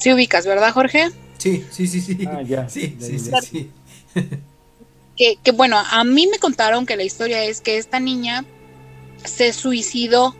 Sí 0.01 0.11
ubicas, 0.11 0.47
¿verdad, 0.47 0.73
Jorge? 0.73 1.11
Sí, 1.37 1.63
sí, 1.69 1.85
sí, 1.85 2.01
sí. 2.01 2.17
Ah, 2.27 2.41
ya. 2.41 2.67
Sí, 2.67 2.97
sí, 2.99 3.19
sí, 3.19 3.31
sí. 3.43 3.71
Que, 5.15 5.51
bueno, 5.51 5.77
a 5.77 6.03
mí 6.03 6.25
me 6.25 6.39
contaron 6.39 6.87
que 6.87 6.97
la 6.97 7.03
historia 7.03 7.43
es 7.43 7.61
que 7.61 7.77
esta 7.77 7.99
niña 7.99 8.43
se 9.23 9.53
suicidó 9.53 10.35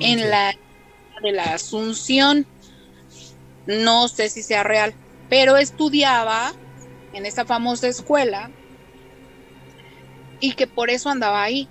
en 0.00 0.28
la 0.28 0.54
de 1.22 1.32
la 1.32 1.54
Asunción. 1.54 2.44
No 3.66 4.06
sé 4.08 4.28
si 4.28 4.42
sea 4.42 4.62
real, 4.64 4.92
pero 5.30 5.56
estudiaba 5.56 6.52
en 7.12 7.26
esa 7.26 7.44
famosa 7.44 7.88
escuela 7.88 8.50
y 10.40 10.52
que 10.54 10.66
por 10.66 10.90
eso 10.90 11.08
andaba 11.08 11.42
ahí. 11.42 11.68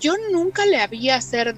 Yo 0.00 0.14
nunca 0.32 0.66
le 0.66 0.78
había 0.80 1.16
hacer 1.16 1.54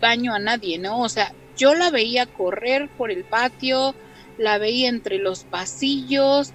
daño 0.00 0.34
a 0.34 0.38
nadie, 0.38 0.78
¿no? 0.78 1.00
O 1.00 1.08
sea, 1.08 1.32
yo 1.56 1.74
la 1.74 1.90
veía 1.90 2.26
correr 2.26 2.88
por 2.96 3.10
el 3.10 3.24
patio, 3.24 3.94
la 4.38 4.58
veía 4.58 4.88
entre 4.88 5.18
los 5.18 5.44
pasillos, 5.44 6.52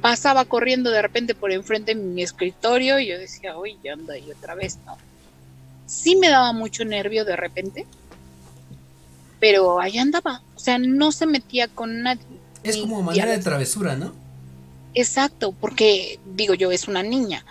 pasaba 0.00 0.44
corriendo 0.44 0.90
de 0.90 1.02
repente 1.02 1.34
por 1.34 1.52
enfrente 1.52 1.94
de 1.94 2.00
mi 2.00 2.22
escritorio 2.22 2.98
y 2.98 3.08
yo 3.08 3.18
decía, 3.18 3.58
uy, 3.58 3.78
ya 3.82 3.94
anda 3.94 4.14
ahí 4.14 4.30
otra 4.30 4.54
vez, 4.54 4.78
¿no? 4.86 4.96
Sí 5.86 6.16
me 6.16 6.28
daba 6.28 6.52
mucho 6.52 6.84
nervio 6.84 7.24
de 7.24 7.36
repente, 7.36 7.86
pero 9.40 9.80
ahí 9.80 9.98
andaba, 9.98 10.42
o 10.54 10.58
sea, 10.58 10.78
no 10.78 11.12
se 11.12 11.26
metía 11.26 11.68
con 11.68 12.02
nadie. 12.02 12.24
Es 12.62 12.76
como 12.78 13.02
manera 13.02 13.30
de 13.30 13.38
travesura, 13.38 13.96
¿no? 13.96 14.12
Exacto, 14.96 15.52
porque 15.52 16.18
digo 16.34 16.54
yo, 16.54 16.72
es 16.72 16.88
una 16.88 17.04
niña. 17.04 17.44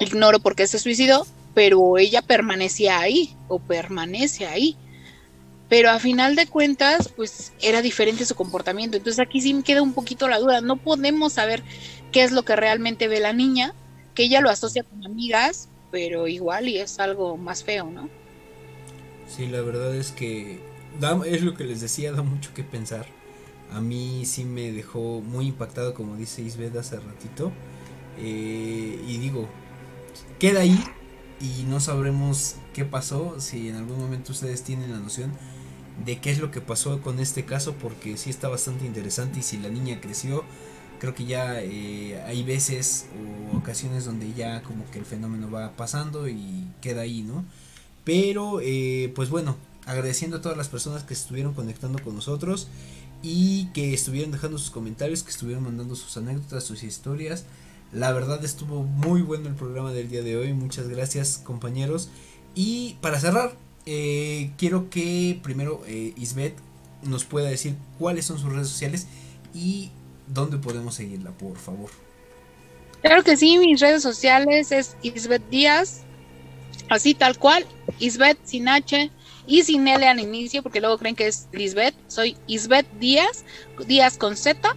Ignoro 0.00 0.40
por 0.40 0.56
qué 0.56 0.66
se 0.66 0.80
suicidó, 0.80 1.26
pero 1.54 1.96
ella 1.96 2.22
permanecía 2.22 2.98
ahí 2.98 3.36
o 3.46 3.60
permanece 3.60 4.46
ahí 4.48 4.76
pero 5.68 5.90
a 5.90 5.98
final 5.98 6.36
de 6.36 6.46
cuentas, 6.46 7.08
pues 7.08 7.52
era 7.60 7.82
diferente 7.82 8.24
su 8.24 8.34
comportamiento. 8.34 8.96
Entonces 8.96 9.20
aquí 9.20 9.40
sí 9.40 9.52
me 9.52 9.62
queda 9.62 9.82
un 9.82 9.94
poquito 9.94 10.28
la 10.28 10.38
duda. 10.38 10.60
No 10.60 10.76
podemos 10.76 11.34
saber 11.34 11.62
qué 12.12 12.22
es 12.22 12.32
lo 12.32 12.44
que 12.44 12.54
realmente 12.54 13.08
ve 13.08 13.20
la 13.20 13.32
niña, 13.32 13.74
que 14.14 14.24
ella 14.24 14.40
lo 14.40 14.50
asocia 14.50 14.84
con 14.84 15.04
amigas, 15.04 15.68
pero 15.90 16.28
igual 16.28 16.68
y 16.68 16.78
es 16.78 17.00
algo 17.00 17.36
más 17.36 17.64
feo, 17.64 17.90
¿no? 17.90 18.08
Sí, 19.28 19.46
la 19.46 19.60
verdad 19.60 19.94
es 19.94 20.12
que 20.12 20.60
es 21.26 21.42
lo 21.42 21.54
que 21.54 21.64
les 21.64 21.80
decía, 21.80 22.12
da 22.12 22.22
mucho 22.22 22.54
que 22.54 22.62
pensar. 22.62 23.06
A 23.72 23.80
mí 23.80 24.24
sí 24.26 24.44
me 24.44 24.72
dejó 24.72 25.20
muy 25.20 25.48
impactado, 25.48 25.94
como 25.94 26.16
dice 26.16 26.42
Isbeth 26.42 26.76
hace 26.76 26.98
ratito. 26.98 27.52
Eh, 28.18 29.04
y 29.06 29.18
digo, 29.18 29.48
queda 30.38 30.60
ahí 30.60 30.82
y 31.40 31.64
no 31.64 31.80
sabremos 31.80 32.56
qué 32.74 32.84
pasó. 32.84 33.40
Si 33.40 33.68
en 33.68 33.76
algún 33.76 33.98
momento 33.98 34.32
ustedes 34.32 34.62
tienen 34.62 34.92
la 34.92 34.98
noción, 34.98 35.32
de 36.04 36.18
qué 36.20 36.30
es 36.30 36.38
lo 36.38 36.50
que 36.50 36.60
pasó 36.60 37.00
con 37.00 37.20
este 37.20 37.44
caso 37.44 37.74
porque 37.74 38.16
sí 38.16 38.30
está 38.30 38.48
bastante 38.48 38.84
interesante 38.84 39.38
y 39.40 39.42
si 39.42 39.56
la 39.56 39.70
niña 39.70 39.98
creció 40.00 40.44
creo 40.98 41.14
que 41.14 41.24
ya 41.24 41.60
eh, 41.60 42.22
hay 42.26 42.42
veces 42.42 43.06
o 43.52 43.56
ocasiones 43.56 44.04
donde 44.04 44.32
ya 44.32 44.62
como 44.62 44.88
que 44.90 44.98
el 44.98 45.04
fenómeno 45.04 45.50
va 45.50 45.72
pasando 45.72 46.28
y 46.28 46.66
queda 46.80 47.02
ahí, 47.02 47.22
¿no? 47.22 47.44
Pero 48.04 48.60
eh, 48.62 49.12
pues 49.14 49.30
bueno, 49.30 49.56
agradeciendo 49.84 50.38
a 50.38 50.40
todas 50.40 50.56
las 50.56 50.68
personas 50.68 51.02
que 51.04 51.14
estuvieron 51.14 51.54
conectando 51.54 52.02
con 52.02 52.14
nosotros 52.14 52.68
y 53.28 53.66
que 53.74 53.92
estuvieron 53.92 54.30
dejando 54.30 54.56
sus 54.56 54.70
comentarios, 54.70 55.24
que 55.24 55.30
estuvieron 55.30 55.64
mandando 55.64 55.96
sus 55.96 56.16
anécdotas, 56.16 56.62
sus 56.62 56.84
historias. 56.84 57.44
La 57.92 58.12
verdad 58.12 58.44
estuvo 58.44 58.84
muy 58.84 59.20
bueno 59.20 59.48
el 59.48 59.56
programa 59.56 59.92
del 59.92 60.08
día 60.08 60.22
de 60.22 60.36
hoy. 60.36 60.52
Muchas 60.52 60.88
gracias 60.88 61.38
compañeros. 61.38 62.08
Y 62.54 62.94
para 63.00 63.18
cerrar, 63.18 63.56
eh, 63.84 64.52
quiero 64.58 64.90
que 64.90 65.40
primero 65.42 65.82
eh, 65.88 66.14
Isbeth 66.16 66.54
nos 67.02 67.24
pueda 67.24 67.48
decir 67.48 67.74
cuáles 67.98 68.26
son 68.26 68.38
sus 68.38 68.52
redes 68.52 68.68
sociales 68.68 69.08
y 69.52 69.90
dónde 70.28 70.58
podemos 70.58 70.94
seguirla, 70.94 71.32
por 71.32 71.56
favor. 71.56 71.90
Claro 73.02 73.24
que 73.24 73.36
sí, 73.36 73.58
mis 73.58 73.80
redes 73.80 74.04
sociales 74.04 74.70
es 74.70 74.96
Isbeth 75.02 75.50
Díaz, 75.50 76.02
así 76.90 77.12
tal 77.12 77.36
cual, 77.40 77.66
Isbeth 77.98 78.38
sin 78.44 78.68
H 78.68 79.10
y 79.46 79.62
sin 79.62 79.86
L 79.86 80.06
al 80.06 80.20
inicio, 80.20 80.62
porque 80.62 80.80
luego 80.80 80.98
creen 80.98 81.14
que 81.16 81.26
es 81.26 81.48
Lisbeth. 81.52 81.94
Soy 82.08 82.36
Isbeth 82.46 82.90
Díaz, 82.98 83.44
Díaz 83.86 84.18
con 84.18 84.36
Z. 84.36 84.74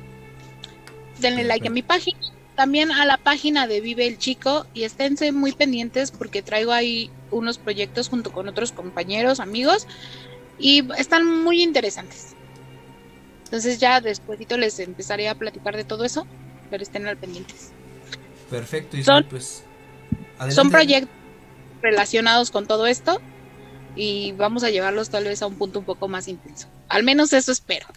Denle 1.19 1.43
like 1.43 1.67
a 1.67 1.71
mi 1.71 1.81
página, 1.81 2.19
también 2.55 2.91
a 2.91 3.05
la 3.05 3.17
página 3.17 3.67
de 3.67 3.81
Vive 3.81 4.07
el 4.07 4.17
Chico 4.17 4.65
y 4.73 4.83
esténse 4.83 5.31
muy 5.31 5.51
pendientes 5.51 6.11
porque 6.11 6.41
traigo 6.41 6.71
ahí 6.71 7.09
unos 7.31 7.57
proyectos 7.57 8.09
junto 8.09 8.31
con 8.31 8.47
otros 8.47 8.71
compañeros, 8.71 9.39
amigos 9.39 9.85
y 10.57 10.83
están 10.97 11.25
muy 11.43 11.61
interesantes. 11.61 12.35
Entonces 13.45 13.79
ya 13.79 13.99
despuesito 13.99 14.57
les 14.57 14.79
empezaré 14.79 15.27
a 15.27 15.35
platicar 15.35 15.75
de 15.75 15.83
todo 15.83 16.05
eso, 16.05 16.27
pero 16.69 16.83
estén 16.83 17.07
al 17.07 17.17
pendientes. 17.17 17.71
Perfecto, 18.49 18.95
y 18.97 19.03
Son- 19.03 19.25
pues 19.25 19.63
Son 20.51 20.69
proyectos 20.69 21.15
relacionados 21.81 22.51
con 22.51 22.65
todo 22.67 22.87
esto 22.87 23.21
y 23.95 24.31
vamos 24.33 24.63
a 24.63 24.69
llevarlos 24.69 25.09
tal 25.09 25.25
vez 25.25 25.41
a 25.41 25.47
un 25.47 25.55
punto 25.55 25.79
un 25.79 25.85
poco 25.85 26.07
más 26.07 26.27
intenso. 26.27 26.67
Al 26.87 27.03
menos 27.03 27.33
eso 27.33 27.51
espero. 27.51 27.87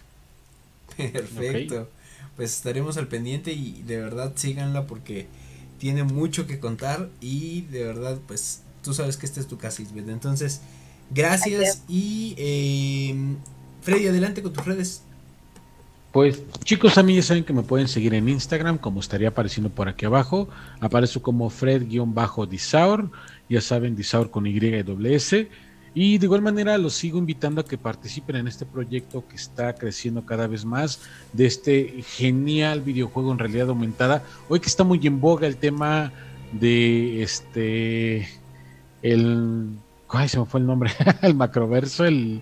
Perfecto. 0.97 1.89
Pues 2.35 2.55
estaremos 2.55 2.97
al 2.97 3.07
pendiente 3.07 3.53
y 3.53 3.83
de 3.83 3.97
verdad 3.97 4.33
síganla 4.35 4.87
porque 4.87 5.27
tiene 5.79 6.03
mucho 6.03 6.47
que 6.47 6.59
contar 6.59 7.09
y 7.21 7.61
de 7.63 7.83
verdad 7.83 8.17
pues 8.27 8.61
tú 8.83 8.93
sabes 8.93 9.17
que 9.17 9.25
esta 9.25 9.39
es 9.39 9.47
tu 9.47 9.57
casa 9.57 9.81
Isbeth. 9.81 10.09
Entonces, 10.09 10.61
gracias 11.11 11.83
y 11.87 12.35
eh, 12.37 13.15
Freddy, 13.81 14.07
adelante 14.07 14.41
con 14.41 14.53
tus 14.53 14.65
redes. 14.65 15.03
Pues 16.13 16.43
chicos, 16.63 16.99
a 16.99 17.03
mí 17.03 17.15
ya 17.15 17.23
saben 17.23 17.43
que 17.43 17.53
me 17.53 17.63
pueden 17.63 17.87
seguir 17.87 18.13
en 18.13 18.29
Instagram, 18.29 18.77
como 18.77 18.99
estaría 18.99 19.29
apareciendo 19.29 19.71
por 19.71 19.89
aquí 19.89 20.05
abajo. 20.05 20.47
Aparezco 20.79 21.23
como 21.23 21.49
Fred-Disaur, 21.49 23.09
ya 23.49 23.61
saben, 23.61 23.95
Disaur 23.95 24.29
con 24.29 24.45
Y 24.45 24.51
y 24.51 24.83
doble 24.83 25.15
S. 25.15 25.49
Y 25.95 26.17
de 26.17 26.25
igual 26.25 26.41
manera 26.41 26.77
los 26.77 26.93
sigo 26.93 27.19
invitando 27.19 27.61
a 27.61 27.65
que 27.65 27.77
participen 27.77 28.37
en 28.37 28.47
este 28.47 28.65
proyecto 28.65 29.27
que 29.27 29.35
está 29.35 29.73
creciendo 29.73 30.25
cada 30.25 30.47
vez 30.47 30.65
más, 30.65 31.01
de 31.33 31.45
este 31.45 32.03
genial 32.07 32.81
videojuego 32.81 33.31
en 33.31 33.39
realidad 33.39 33.69
aumentada. 33.69 34.23
Hoy 34.49 34.59
que 34.59 34.67
está 34.67 34.83
muy 34.83 34.99
en 35.05 35.21
boga 35.21 35.45
el 35.45 35.57
tema 35.57 36.11
de 36.51 37.21
este, 37.21 38.27
el, 39.03 39.69
ay, 40.09 40.29
se 40.29 40.39
me 40.39 40.45
fue 40.45 40.61
el 40.61 40.65
nombre, 40.65 40.91
el 41.21 41.35
macroverso, 41.35 42.05
el... 42.05 42.41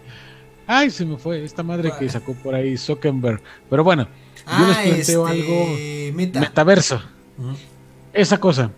Ay, 0.68 0.90
se 0.90 1.06
me 1.06 1.18
fue 1.18 1.44
esta 1.44 1.64
madre 1.64 1.92
que 2.00 2.08
sacó 2.08 2.34
por 2.34 2.56
ahí 2.56 2.78
Zuckerberg. 2.78 3.42
Pero 3.70 3.84
bueno, 3.84 4.08
yo 4.48 4.68
les 4.68 4.78
Ah, 4.78 4.82
planteo 4.84 5.28
este, 5.28 5.42
algo. 5.42 6.16
Meta. 6.16 6.40
Metaverso. 6.40 7.02
Esa 8.14 8.40
cosa. 8.40 8.72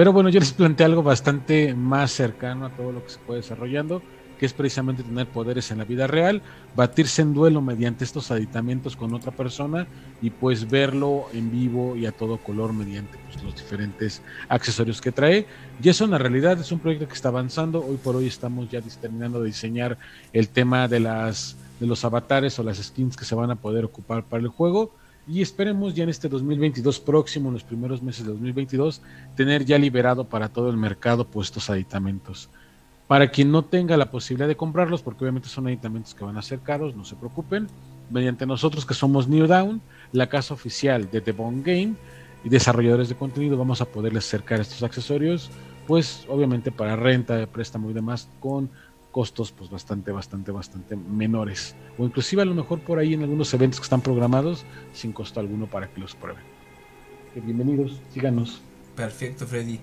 Pero 0.00 0.14
bueno, 0.14 0.30
yo 0.30 0.40
les 0.40 0.54
planteé 0.54 0.86
algo 0.86 1.02
bastante 1.02 1.74
más 1.74 2.10
cercano 2.10 2.64
a 2.64 2.70
todo 2.70 2.90
lo 2.90 3.04
que 3.04 3.10
se 3.10 3.18
puede 3.18 3.42
desarrollando, 3.42 4.00
que 4.38 4.46
es 4.46 4.54
precisamente 4.54 5.02
tener 5.02 5.26
poderes 5.26 5.70
en 5.72 5.76
la 5.76 5.84
vida 5.84 6.06
real, 6.06 6.40
batirse 6.74 7.20
en 7.20 7.34
duelo 7.34 7.60
mediante 7.60 8.04
estos 8.04 8.30
aditamentos 8.30 8.96
con 8.96 9.12
otra 9.12 9.30
persona 9.30 9.86
y 10.22 10.30
pues 10.30 10.70
verlo 10.70 11.26
en 11.34 11.50
vivo 11.50 11.96
y 11.96 12.06
a 12.06 12.12
todo 12.12 12.38
color 12.38 12.72
mediante 12.72 13.18
pues, 13.18 13.44
los 13.44 13.54
diferentes 13.54 14.22
accesorios 14.48 15.02
que 15.02 15.12
trae. 15.12 15.46
Y 15.82 15.90
eso 15.90 16.06
en 16.06 16.18
realidad 16.18 16.58
es 16.58 16.72
un 16.72 16.78
proyecto 16.78 17.06
que 17.06 17.12
está 17.12 17.28
avanzando. 17.28 17.84
Hoy 17.86 17.98
por 17.98 18.16
hoy 18.16 18.26
estamos 18.26 18.70
ya 18.70 18.80
terminando 18.80 19.42
de 19.42 19.48
diseñar 19.48 19.98
el 20.32 20.48
tema 20.48 20.88
de 20.88 21.00
las 21.00 21.58
de 21.78 21.86
los 21.86 22.02
avatares 22.06 22.58
o 22.58 22.62
las 22.62 22.78
skins 22.78 23.18
que 23.18 23.26
se 23.26 23.34
van 23.34 23.50
a 23.50 23.56
poder 23.56 23.84
ocupar 23.84 24.24
para 24.24 24.42
el 24.42 24.48
juego. 24.48 24.92
Y 25.28 25.42
esperemos 25.42 25.94
ya 25.94 26.04
en 26.04 26.08
este 26.08 26.28
2022 26.28 27.00
próximo, 27.00 27.48
en 27.48 27.54
los 27.54 27.64
primeros 27.64 28.02
meses 28.02 28.24
de 28.24 28.32
2022, 28.32 29.02
tener 29.36 29.64
ya 29.64 29.78
liberado 29.78 30.24
para 30.24 30.48
todo 30.48 30.70
el 30.70 30.76
mercado 30.76 31.24
pues, 31.24 31.48
estos 31.48 31.70
aditamentos. 31.70 32.48
Para 33.06 33.30
quien 33.30 33.50
no 33.50 33.64
tenga 33.64 33.96
la 33.96 34.10
posibilidad 34.10 34.48
de 34.48 34.56
comprarlos, 34.56 35.02
porque 35.02 35.24
obviamente 35.24 35.48
son 35.48 35.66
aditamentos 35.66 36.14
que 36.14 36.24
van 36.24 36.36
a 36.36 36.42
ser 36.42 36.60
caros, 36.60 36.94
no 36.96 37.04
se 37.04 37.16
preocupen, 37.16 37.68
mediante 38.10 38.46
nosotros 38.46 38.86
que 38.86 38.94
somos 38.94 39.28
New 39.28 39.46
Down, 39.46 39.80
la 40.12 40.28
casa 40.28 40.54
oficial 40.54 41.10
de 41.10 41.20
The 41.20 41.32
Bone 41.32 41.62
Game 41.62 41.94
y 42.44 42.48
desarrolladores 42.48 43.08
de 43.08 43.14
contenido, 43.16 43.56
vamos 43.56 43.80
a 43.80 43.84
poderles 43.84 44.26
acercar 44.26 44.60
estos 44.60 44.82
accesorios, 44.82 45.50
pues 45.86 46.24
obviamente 46.28 46.70
para 46.70 46.96
renta, 46.96 47.46
préstamo 47.46 47.90
y 47.90 47.92
demás, 47.92 48.28
con 48.40 48.70
costos 49.10 49.52
pues 49.52 49.70
bastante, 49.70 50.12
bastante, 50.12 50.50
bastante 50.52 50.96
menores. 50.96 51.74
O 51.98 52.04
inclusive 52.04 52.42
a 52.42 52.44
lo 52.44 52.54
mejor 52.54 52.80
por 52.80 52.98
ahí 52.98 53.14
en 53.14 53.22
algunos 53.22 53.52
eventos 53.54 53.80
que 53.80 53.84
están 53.84 54.00
programados 54.00 54.64
sin 54.92 55.12
costo 55.12 55.40
alguno 55.40 55.66
para 55.66 55.88
que 55.88 56.00
los 56.00 56.14
prueben. 56.14 56.42
Que 57.34 57.40
bienvenidos, 57.40 58.00
síganos. 58.12 58.60
Perfecto, 58.96 59.46
Freddy. 59.46 59.80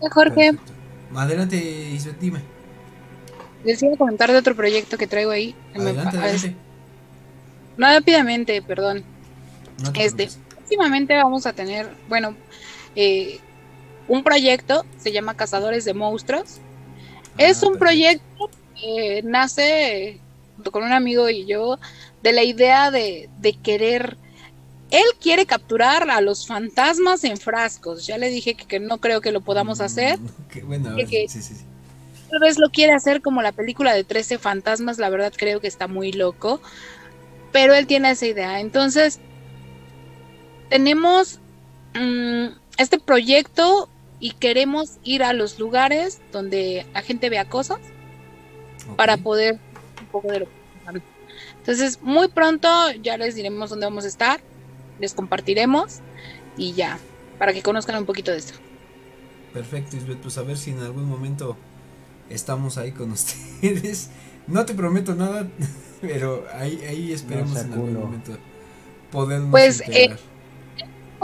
Jorge, 0.00 0.52
Perfecto. 0.52 0.72
Adelante, 1.14 1.56
Isbeth, 1.56 2.18
dime. 2.18 2.40
les 3.64 3.82
iba 3.82 3.94
a 3.94 3.96
comentar 3.96 4.30
de 4.30 4.38
otro 4.38 4.54
proyecto 4.54 4.98
que 4.98 5.06
traigo 5.06 5.30
ahí. 5.30 5.54
Adelante, 5.74 6.16
adelante. 6.18 6.56
Rápidamente, 7.78 8.62
perdón. 8.62 9.04
No 9.82 9.92
te 9.92 10.04
Este, 10.04 10.28
próximamente 10.48 11.14
vamos 11.14 11.46
a 11.46 11.52
tener, 11.52 11.88
bueno, 12.08 12.34
eh, 12.94 13.38
un 14.08 14.22
proyecto, 14.24 14.84
se 14.98 15.12
llama 15.12 15.34
Cazadores 15.36 15.84
de 15.84 15.94
Monstruos. 15.94 16.60
Es 17.38 17.62
Ah, 17.62 17.68
un 17.68 17.78
proyecto 17.78 18.50
que 18.80 19.22
nace 19.24 20.20
junto 20.56 20.70
con 20.72 20.82
un 20.84 20.92
amigo 20.92 21.28
y 21.28 21.46
yo 21.46 21.78
de 22.22 22.32
la 22.32 22.42
idea 22.42 22.90
de, 22.90 23.28
de 23.38 23.52
querer, 23.54 24.16
él 24.90 25.04
quiere 25.20 25.46
capturar 25.46 26.08
a 26.10 26.20
los 26.20 26.46
fantasmas 26.46 27.24
en 27.24 27.36
frascos. 27.36 28.06
Ya 28.06 28.18
le 28.18 28.28
dije 28.30 28.54
que, 28.54 28.64
que 28.66 28.80
no 28.80 28.98
creo 28.98 29.20
que 29.20 29.32
lo 29.32 29.40
podamos 29.40 29.80
hacer. 29.80 30.18
Mm, 30.18 30.26
qué 30.50 30.62
bueno, 30.62 30.90
Que- 30.90 30.96
ver, 30.96 31.06
que- 31.06 31.28
sí, 31.28 31.42
sí, 31.42 31.54
sí. 31.54 31.64
Tal 32.30 32.40
vez 32.40 32.58
lo 32.58 32.70
quiere 32.70 32.92
hacer 32.92 33.22
como 33.22 33.40
la 33.40 33.52
película 33.52 33.94
de 33.94 34.02
13 34.02 34.38
fantasmas, 34.38 34.98
la 34.98 35.08
verdad 35.10 35.32
creo 35.36 35.60
que 35.60 35.68
está 35.68 35.86
muy 35.86 36.10
loco, 36.12 36.60
pero 37.52 37.72
él 37.74 37.86
tiene 37.86 38.10
esa 38.10 38.26
idea. 38.26 38.58
Entonces, 38.60 39.20
tenemos 40.68 41.38
mm, 41.94 42.46
este 42.78 42.98
proyecto 42.98 43.88
y 44.20 44.32
queremos 44.32 44.98
ir 45.04 45.22
a 45.22 45.32
los 45.32 45.58
lugares 45.58 46.20
donde 46.32 46.86
la 46.92 47.02
gente 47.02 47.28
vea 47.28 47.44
cosas 47.46 47.78
para 48.96 49.16
poder 49.16 49.58
un 50.00 50.06
poco 50.06 50.28
de 50.28 50.40
lo 50.40 50.46
que. 50.46 50.56
Entonces, 51.58 52.00
muy 52.00 52.28
pronto 52.28 52.68
ya 53.02 53.16
les 53.16 53.34
diremos 53.34 53.70
dónde 53.70 53.86
vamos 53.86 54.04
a 54.04 54.08
estar, 54.08 54.40
les 55.00 55.14
compartiremos 55.14 55.98
y 56.56 56.72
ya, 56.74 56.98
para 57.38 57.52
que 57.52 57.62
conozcan 57.62 57.96
un 57.96 58.06
poquito 58.06 58.30
de 58.30 58.38
esto. 58.38 58.54
Perfecto, 59.52 59.96
Isbeth, 59.96 60.18
pues 60.18 60.38
a 60.38 60.42
ver 60.42 60.56
si 60.56 60.70
en 60.70 60.78
algún 60.78 61.06
momento 61.06 61.56
estamos 62.30 62.78
ahí 62.78 62.92
con 62.92 63.10
ustedes. 63.12 64.10
No 64.46 64.64
te 64.64 64.74
prometo 64.74 65.14
nada, 65.14 65.48
pero 66.00 66.46
ahí, 66.54 66.80
ahí 66.88 67.12
esperemos 67.12 67.58
en 67.58 67.72
algún 67.72 67.94
momento 67.94 68.38
podernos 69.10 69.50
Pues, 69.50 69.80
eh, 69.88 70.14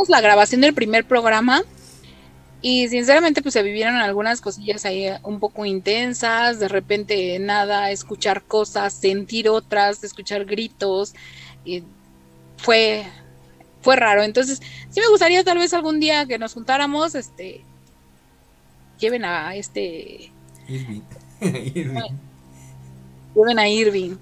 la 0.09 0.21
grabación 0.21 0.63
del 0.63 0.75
primer 0.75 1.05
programa 1.05 1.63
y 2.63 2.89
sinceramente 2.89 3.43
pues 3.43 3.53
se 3.55 3.63
vivieron 3.63 3.97
algunas 3.97 4.41
cosillas 4.41 4.85
ahí 4.85 5.07
eh, 5.07 5.19
un 5.25 5.41
poco 5.41 5.65
intensas, 5.67 6.61
de 6.61 6.69
repente 6.69 7.39
nada, 7.41 7.91
escuchar 7.91 8.45
cosas, 8.45 8.95
sentir 8.95 9.49
otras, 9.49 10.03
escuchar 10.05 10.45
gritos 10.45 11.13
y 11.65 11.83
fue 12.57 13.05
fue 13.83 13.97
raro. 13.97 14.23
Entonces, 14.23 14.61
sí 14.91 15.01
me 15.01 15.09
gustaría 15.09 15.43
tal 15.43 15.59
vez 15.59 15.75
algún 15.75 15.99
día 15.99 16.25
que 16.27 16.39
nos 16.39 16.55
juntáramos, 16.55 17.17
este 17.17 17.65
lleven 19.01 19.25
a 19.25 19.57
este 19.57 20.31
Irving. 20.69 21.01
Irving. 21.41 21.99
lleven 23.35 23.59
a 23.59 23.69
Irving 23.69 24.17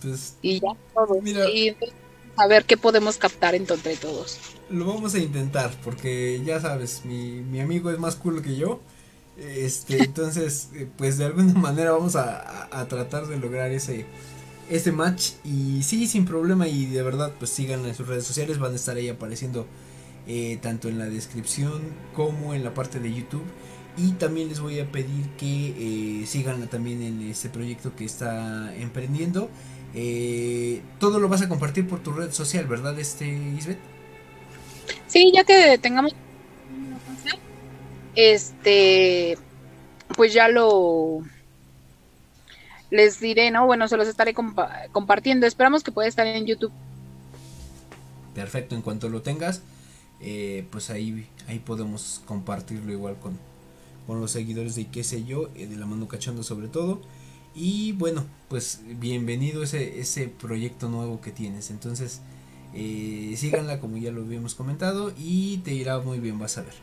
Pues 0.00 0.36
y 0.42 0.58
ya 0.58 0.74
todos. 0.92 1.22
Mira. 1.22 1.48
Y 1.48 1.68
entonces, 1.68 1.96
a 2.36 2.46
ver 2.48 2.64
qué 2.64 2.76
podemos 2.76 3.16
captar 3.18 3.54
en- 3.54 3.66
entre 3.70 3.94
todos. 3.96 4.38
Lo 4.72 4.86
vamos 4.86 5.14
a 5.14 5.18
intentar, 5.18 5.70
porque 5.84 6.42
ya 6.44 6.60
sabes, 6.60 7.04
mi, 7.04 7.40
mi 7.42 7.60
amigo 7.60 7.90
es 7.90 7.98
más 7.98 8.16
cool 8.16 8.42
que 8.42 8.56
yo. 8.56 8.80
Este, 9.36 10.02
entonces, 10.04 10.70
eh, 10.74 10.88
pues 10.96 11.18
de 11.18 11.26
alguna 11.26 11.54
manera 11.54 11.92
vamos 11.92 12.16
a, 12.16 12.40
a- 12.66 12.80
a 12.80 12.88
tratar 12.88 13.26
de 13.26 13.38
lograr 13.38 13.70
ese, 13.72 14.06
ese 14.70 14.92
match. 14.92 15.32
Y 15.44 15.82
sí, 15.84 16.06
sin 16.06 16.24
problema. 16.26 16.68
Y 16.68 16.86
de 16.86 17.02
verdad, 17.02 17.34
pues 17.38 17.50
sigan 17.50 17.84
en 17.86 17.94
sus 17.94 18.08
redes 18.08 18.24
sociales. 18.26 18.58
Van 18.58 18.72
a 18.72 18.76
estar 18.76 18.96
ahí 18.96 19.08
apareciendo 19.08 19.66
eh, 20.26 20.58
tanto 20.62 20.88
en 20.88 20.98
la 20.98 21.06
descripción 21.06 21.82
como 22.14 22.54
en 22.54 22.64
la 22.64 22.74
parte 22.74 23.00
de 23.00 23.12
YouTube. 23.14 23.44
Y 23.96 24.12
también 24.12 24.48
les 24.48 24.60
voy 24.60 24.80
a 24.80 24.90
pedir 24.90 25.28
que 25.38 26.22
eh, 26.22 26.26
sigan 26.26 26.66
también 26.68 27.02
en 27.02 27.20
este 27.22 27.48
proyecto 27.50 27.94
que 27.96 28.04
está 28.06 28.74
emprendiendo. 28.76 29.50
Eh, 29.94 30.82
todo 30.98 31.20
lo 31.20 31.28
vas 31.28 31.42
a 31.42 31.48
compartir 31.48 31.86
por 31.86 32.00
tu 32.02 32.12
red 32.12 32.32
social, 32.32 32.66
¿verdad, 32.66 32.98
este 32.98 33.26
Isbeth? 33.28 33.91
Sí, 35.06 35.32
ya 35.34 35.44
que 35.44 35.78
tengamos 35.78 36.14
este 38.14 39.38
pues 40.16 40.32
ya 40.34 40.48
lo 40.48 41.22
les 42.90 43.20
diré, 43.20 43.50
¿no? 43.50 43.64
Bueno, 43.66 43.88
se 43.88 43.96
los 43.96 44.06
estaré 44.06 44.34
compa- 44.34 44.88
compartiendo. 44.92 45.46
Esperamos 45.46 45.82
que 45.82 45.92
pueda 45.92 46.08
estar 46.08 46.26
en 46.26 46.44
YouTube. 46.46 46.72
Perfecto, 48.34 48.74
en 48.74 48.82
cuanto 48.82 49.08
lo 49.08 49.22
tengas, 49.22 49.62
eh, 50.20 50.66
pues 50.70 50.90
ahí, 50.90 51.26
ahí 51.48 51.58
podemos 51.58 52.20
compartirlo 52.26 52.92
igual 52.92 53.16
con, 53.16 53.38
con 54.06 54.20
los 54.20 54.30
seguidores 54.30 54.74
de 54.74 54.88
qué 54.88 55.04
sé 55.04 55.24
yo, 55.24 55.48
eh, 55.54 55.66
de 55.66 55.76
la 55.76 55.86
mano 55.86 56.06
cachando 56.08 56.42
sobre 56.42 56.68
todo. 56.68 57.00
Y 57.54 57.92
bueno, 57.92 58.24
pues 58.48 58.80
bienvenido 58.84 59.62
ese, 59.62 59.98
ese 60.00 60.28
proyecto 60.28 60.88
nuevo 60.88 61.20
que 61.22 61.30
tienes. 61.30 61.70
Entonces, 61.70 62.20
eh, 62.74 63.34
síganla 63.36 63.80
como 63.80 63.96
ya 63.96 64.10
lo 64.10 64.22
habíamos 64.22 64.54
comentado 64.54 65.12
y 65.18 65.58
te 65.58 65.72
irá 65.72 65.98
muy 65.98 66.20
bien, 66.20 66.38
vas 66.38 66.58
a 66.58 66.62
ver. 66.62 66.74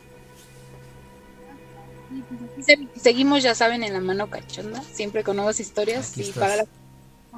Seguimos, 2.95 3.44
ya 3.44 3.53
saben, 3.53 3.84
en 3.84 3.94
la 3.94 3.99
mano 3.99 4.30
cachonda, 4.30 4.82
siempre 4.84 5.24
con 5.24 5.36
nuevas 5.36 5.60
historias 5.60 6.18
y 6.18 6.32
para 6.32 6.56
la 6.56 6.66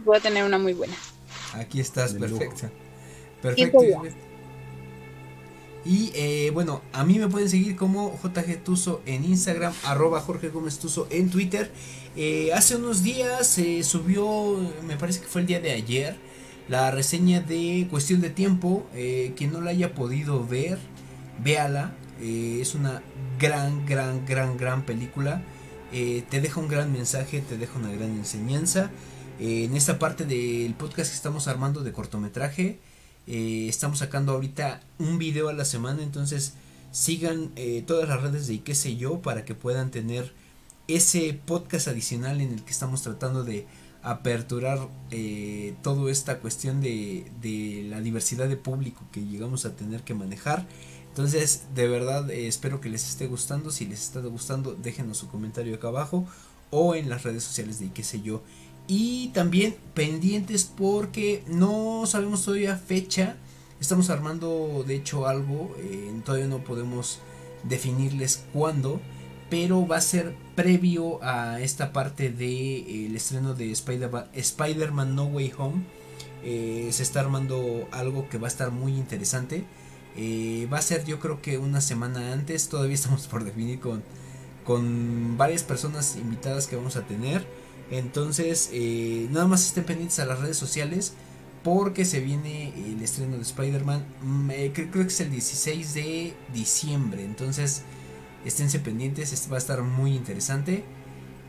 voy 0.06 0.18
a 0.18 0.22
tener 0.22 0.44
una 0.46 0.58
muy 0.58 0.74
buena. 0.74 0.94
Aquí 1.54 1.80
estás, 1.80 2.14
perfecto. 2.14 2.70
Perfecto. 3.42 3.80
Y 5.84 6.12
eh, 6.14 6.52
bueno, 6.54 6.82
a 6.94 7.04
mí 7.04 7.18
me 7.18 7.28
pueden 7.28 7.50
seguir 7.50 7.76
como 7.76 8.18
JG 8.22 8.64
Tuso 8.64 9.02
en 9.06 9.26
Instagram, 9.26 9.74
arroba 9.84 10.22
Jorge 10.22 10.50
Gómez 10.50 10.78
Tuso 10.78 11.08
en 11.10 11.30
Twitter. 11.30 11.72
Eh, 12.16 12.52
hace 12.54 12.76
unos 12.76 13.04
días 13.04 13.48
se 13.48 13.84
subió, 13.84 14.58
me 14.86 14.96
parece 14.98 15.22
que 15.22 15.28
fue 15.28 15.42
el 15.42 15.48
día 15.48 15.60
de 15.60 15.72
ayer, 15.72 16.18
la 16.68 16.92
reseña 16.92 17.42
de 17.42 17.88
Cuestión 17.90 18.22
de 18.22 18.30
Tiempo. 18.30 18.88
Eh, 18.94 19.34
quien 19.36 19.52
no 19.52 19.62
la 19.62 19.72
haya 19.72 19.94
podido 19.94 20.46
ver, 20.46 20.80
véala. 21.44 21.94
es 22.22 22.76
una 22.76 23.02
gran, 23.40 23.86
gran, 23.86 24.26
gran, 24.26 24.58
gran 24.58 24.86
película. 24.86 25.44
te 25.92 26.42
deja 26.42 26.60
un 26.60 26.68
gran 26.68 26.92
mensaje, 26.92 27.42
te 27.42 27.58
deja 27.58 27.80
una 27.80 27.92
gran 27.92 28.12
enseñanza. 28.12 28.92
en 29.40 29.76
esta 29.76 29.98
parte 30.00 30.26
del 30.26 30.74
podcast 30.76 31.10
que 31.10 31.16
estamos 31.16 31.48
armando 31.48 31.84
de 31.84 31.92
cortometraje. 31.92 32.80
Eh, 33.28 33.68
estamos 33.70 34.00
sacando 34.00 34.34
ahorita 34.34 34.82
un 34.98 35.18
video 35.18 35.50
a 35.50 35.54
la 35.54 35.66
semana, 35.66 36.02
entonces 36.04 36.54
sigan 36.92 37.52
eh, 37.56 37.84
todas 37.86 38.10
las 38.10 38.22
redes 38.22 38.48
de 38.48 38.56
y 38.56 38.60
qué 38.60 38.76
sé 38.76 38.98
yo 38.98 39.22
para 39.22 39.46
que 39.46 39.56
puedan 39.56 39.92
tener 39.92 40.34
ese 40.88 41.40
podcast 41.46 41.88
adicional 41.88 42.42
en 42.42 42.52
el 42.52 42.64
que 42.64 42.72
estamos 42.72 43.02
tratando 43.04 43.44
de 43.44 43.68
aperturar 44.04 44.88
eh, 45.12 45.76
toda 45.84 46.12
esta 46.12 46.40
cuestión 46.40 46.82
de, 46.82 47.32
de, 47.42 47.86
la 47.90 48.02
diversidad 48.02 48.50
de 48.50 48.58
público 48.58 49.04
que 49.12 49.22
llegamos 49.22 49.66
a 49.66 49.76
tener 49.76 50.02
que 50.02 50.14
manejar. 50.14 50.68
Entonces, 51.10 51.64
de 51.76 51.88
verdad, 51.88 52.32
espero 52.32 52.80
que 52.80 52.90
les 52.90 53.08
esté 53.08 53.28
gustando. 53.28 53.70
Si 53.70 53.86
les 53.86 54.02
está 54.02 54.22
gustando, 54.22 54.74
déjenos 54.74 55.18
su 55.18 55.28
comentario 55.28 55.76
acá 55.76 55.90
abajo 55.90 56.26
o 56.70 56.96
en 56.96 57.10
las 57.10 57.24
redes 57.24 57.44
sociales 57.44 57.80
de 57.80 57.92
qué 57.92 58.04
sé 58.04 58.22
yo. 58.22 58.42
Y 58.88 59.30
también 59.30 59.76
pendientes 59.94 60.64
porque 60.64 61.44
no 61.48 62.06
sabemos 62.06 62.44
todavía 62.44 62.78
fecha. 62.78 63.36
Estamos 63.80 64.10
armando 64.10 64.84
de 64.88 64.96
hecho 64.96 65.28
algo. 65.28 65.76
Eh, 65.80 66.12
todavía 66.26 66.48
no 66.48 66.64
podemos 66.64 67.20
definirles 67.64 68.44
cuándo. 68.54 69.00
Pero 69.52 69.86
va 69.86 69.98
a 69.98 70.02
ser 70.02 70.34
previo 70.56 71.24
a 71.24 71.62
esta 71.62 71.94
parte 71.94 72.30
del 72.32 72.38
de, 72.38 73.06
el 73.06 73.16
estreno 73.16 73.54
de 73.54 73.72
Spider-Man 73.72 75.16
No 75.16 75.26
Way 75.26 75.54
Home. 75.60 75.84
Eh, 76.44 76.90
se 76.92 77.04
está 77.04 77.20
armando 77.20 77.88
algo 77.92 78.28
que 78.30 78.40
va 78.40 78.48
a 78.48 78.50
estar 78.50 78.72
muy 78.72 78.94
interesante. 78.94 79.66
Eh, 80.18 80.68
va 80.74 80.80
a 80.80 80.82
ser 80.82 81.06
yo 81.06 81.20
creo 81.20 81.42
que 81.42 81.60
una 81.60 81.82
semana 81.82 82.34
antes. 82.34 82.70
Todavía 82.70 82.96
estamos 83.02 83.28
por 83.28 83.44
definir 83.44 83.80
con, 83.80 84.02
con 84.64 85.38
varias 85.38 85.62
personas 85.64 86.16
invitadas 86.16 86.66
que 86.66 86.76
vamos 86.76 86.96
a 86.96 87.06
tener. 87.06 87.46
Entonces, 87.92 88.70
eh, 88.72 89.28
nada 89.32 89.48
más 89.48 89.66
estén 89.68 89.84
pendientes 89.84 90.18
a 90.20 90.26
las 90.26 90.40
redes 90.40 90.58
sociales 90.58 91.14
porque 91.64 92.06
se 92.06 92.22
viene 92.22 92.74
el 92.76 93.02
estreno 93.02 93.36
de 93.36 93.44
Spider-Man. 93.44 94.06
Mm, 94.24 94.52
eh, 94.52 94.72
creo, 94.74 94.92
que 94.92 95.02
es 95.02 95.20
el 95.22 95.32
16 95.32 95.94
de 95.94 96.34
diciembre. 96.54 97.24
Entonces, 97.24 97.84
esténse 98.46 98.80
pendientes, 98.80 99.34
este 99.34 99.50
va 99.50 99.56
a 99.56 99.60
estar 99.60 99.82
muy 99.84 100.16
interesante. 100.16 100.84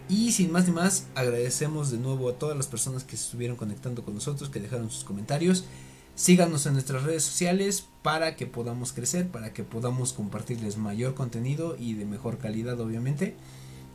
Y 0.08 0.32
sin 0.32 0.52
más 0.52 0.66
ni 0.66 0.72
más, 0.72 1.06
agradecemos 1.14 1.90
de 1.90 1.98
nuevo 1.98 2.28
a 2.28 2.38
todas 2.38 2.56
las 2.56 2.66
personas 2.66 3.04
que 3.04 3.16
se 3.16 3.24
estuvieron 3.24 3.56
conectando 3.56 4.04
con 4.04 4.14
nosotros, 4.14 4.50
que 4.50 4.60
dejaron 4.60 4.90
sus 4.90 5.04
comentarios. 5.04 5.64
Síganos 6.14 6.66
en 6.66 6.74
nuestras 6.74 7.04
redes 7.04 7.22
sociales 7.22 7.86
para 8.02 8.36
que 8.36 8.46
podamos 8.46 8.92
crecer, 8.92 9.28
para 9.28 9.54
que 9.54 9.64
podamos 9.64 10.12
compartirles 10.12 10.76
mayor 10.76 11.14
contenido 11.14 11.76
y 11.78 11.94
de 11.94 12.04
mejor 12.04 12.38
calidad, 12.38 12.78
obviamente. 12.80 13.34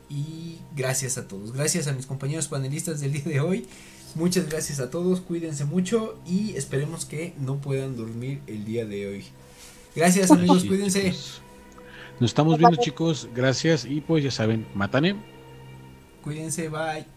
Y 0.10 0.58
gracias 0.76 1.18
a 1.18 1.28
todos. 1.28 1.52
Gracias 1.52 1.88
a 1.88 1.94
mis 1.94 2.08
compañeros 2.08 2.48
panelistas 2.48 3.00
del 3.00 3.14
día 3.14 3.24
de 3.24 3.40
hoy. 3.42 3.68
Muchas 4.16 4.50
gracias 4.50 4.80
a 4.80 4.90
todos. 4.90 5.22
Cuídense 5.22 5.66
mucho 5.66 6.18
y 6.26 6.56
esperemos 6.56 7.06
que 7.06 7.36
no 7.40 7.58
puedan 7.58 7.96
dormir 7.96 8.42
el 8.48 8.66
día 8.66 8.86
de 8.86 9.08
hoy. 9.08 9.26
Gracias 9.96 10.32
amigos, 10.32 10.64
cuídense. 10.66 11.14
Nos 12.20 12.32
estamos 12.32 12.58
viendo 12.58 12.78
chicos. 12.78 13.30
Gracias 13.36 13.86
y 13.86 14.02
pues 14.02 14.24
ya 14.24 14.32
saben, 14.32 14.66
matane. 14.74 15.16
Cuídense, 16.24 16.70
bye. 16.70 17.17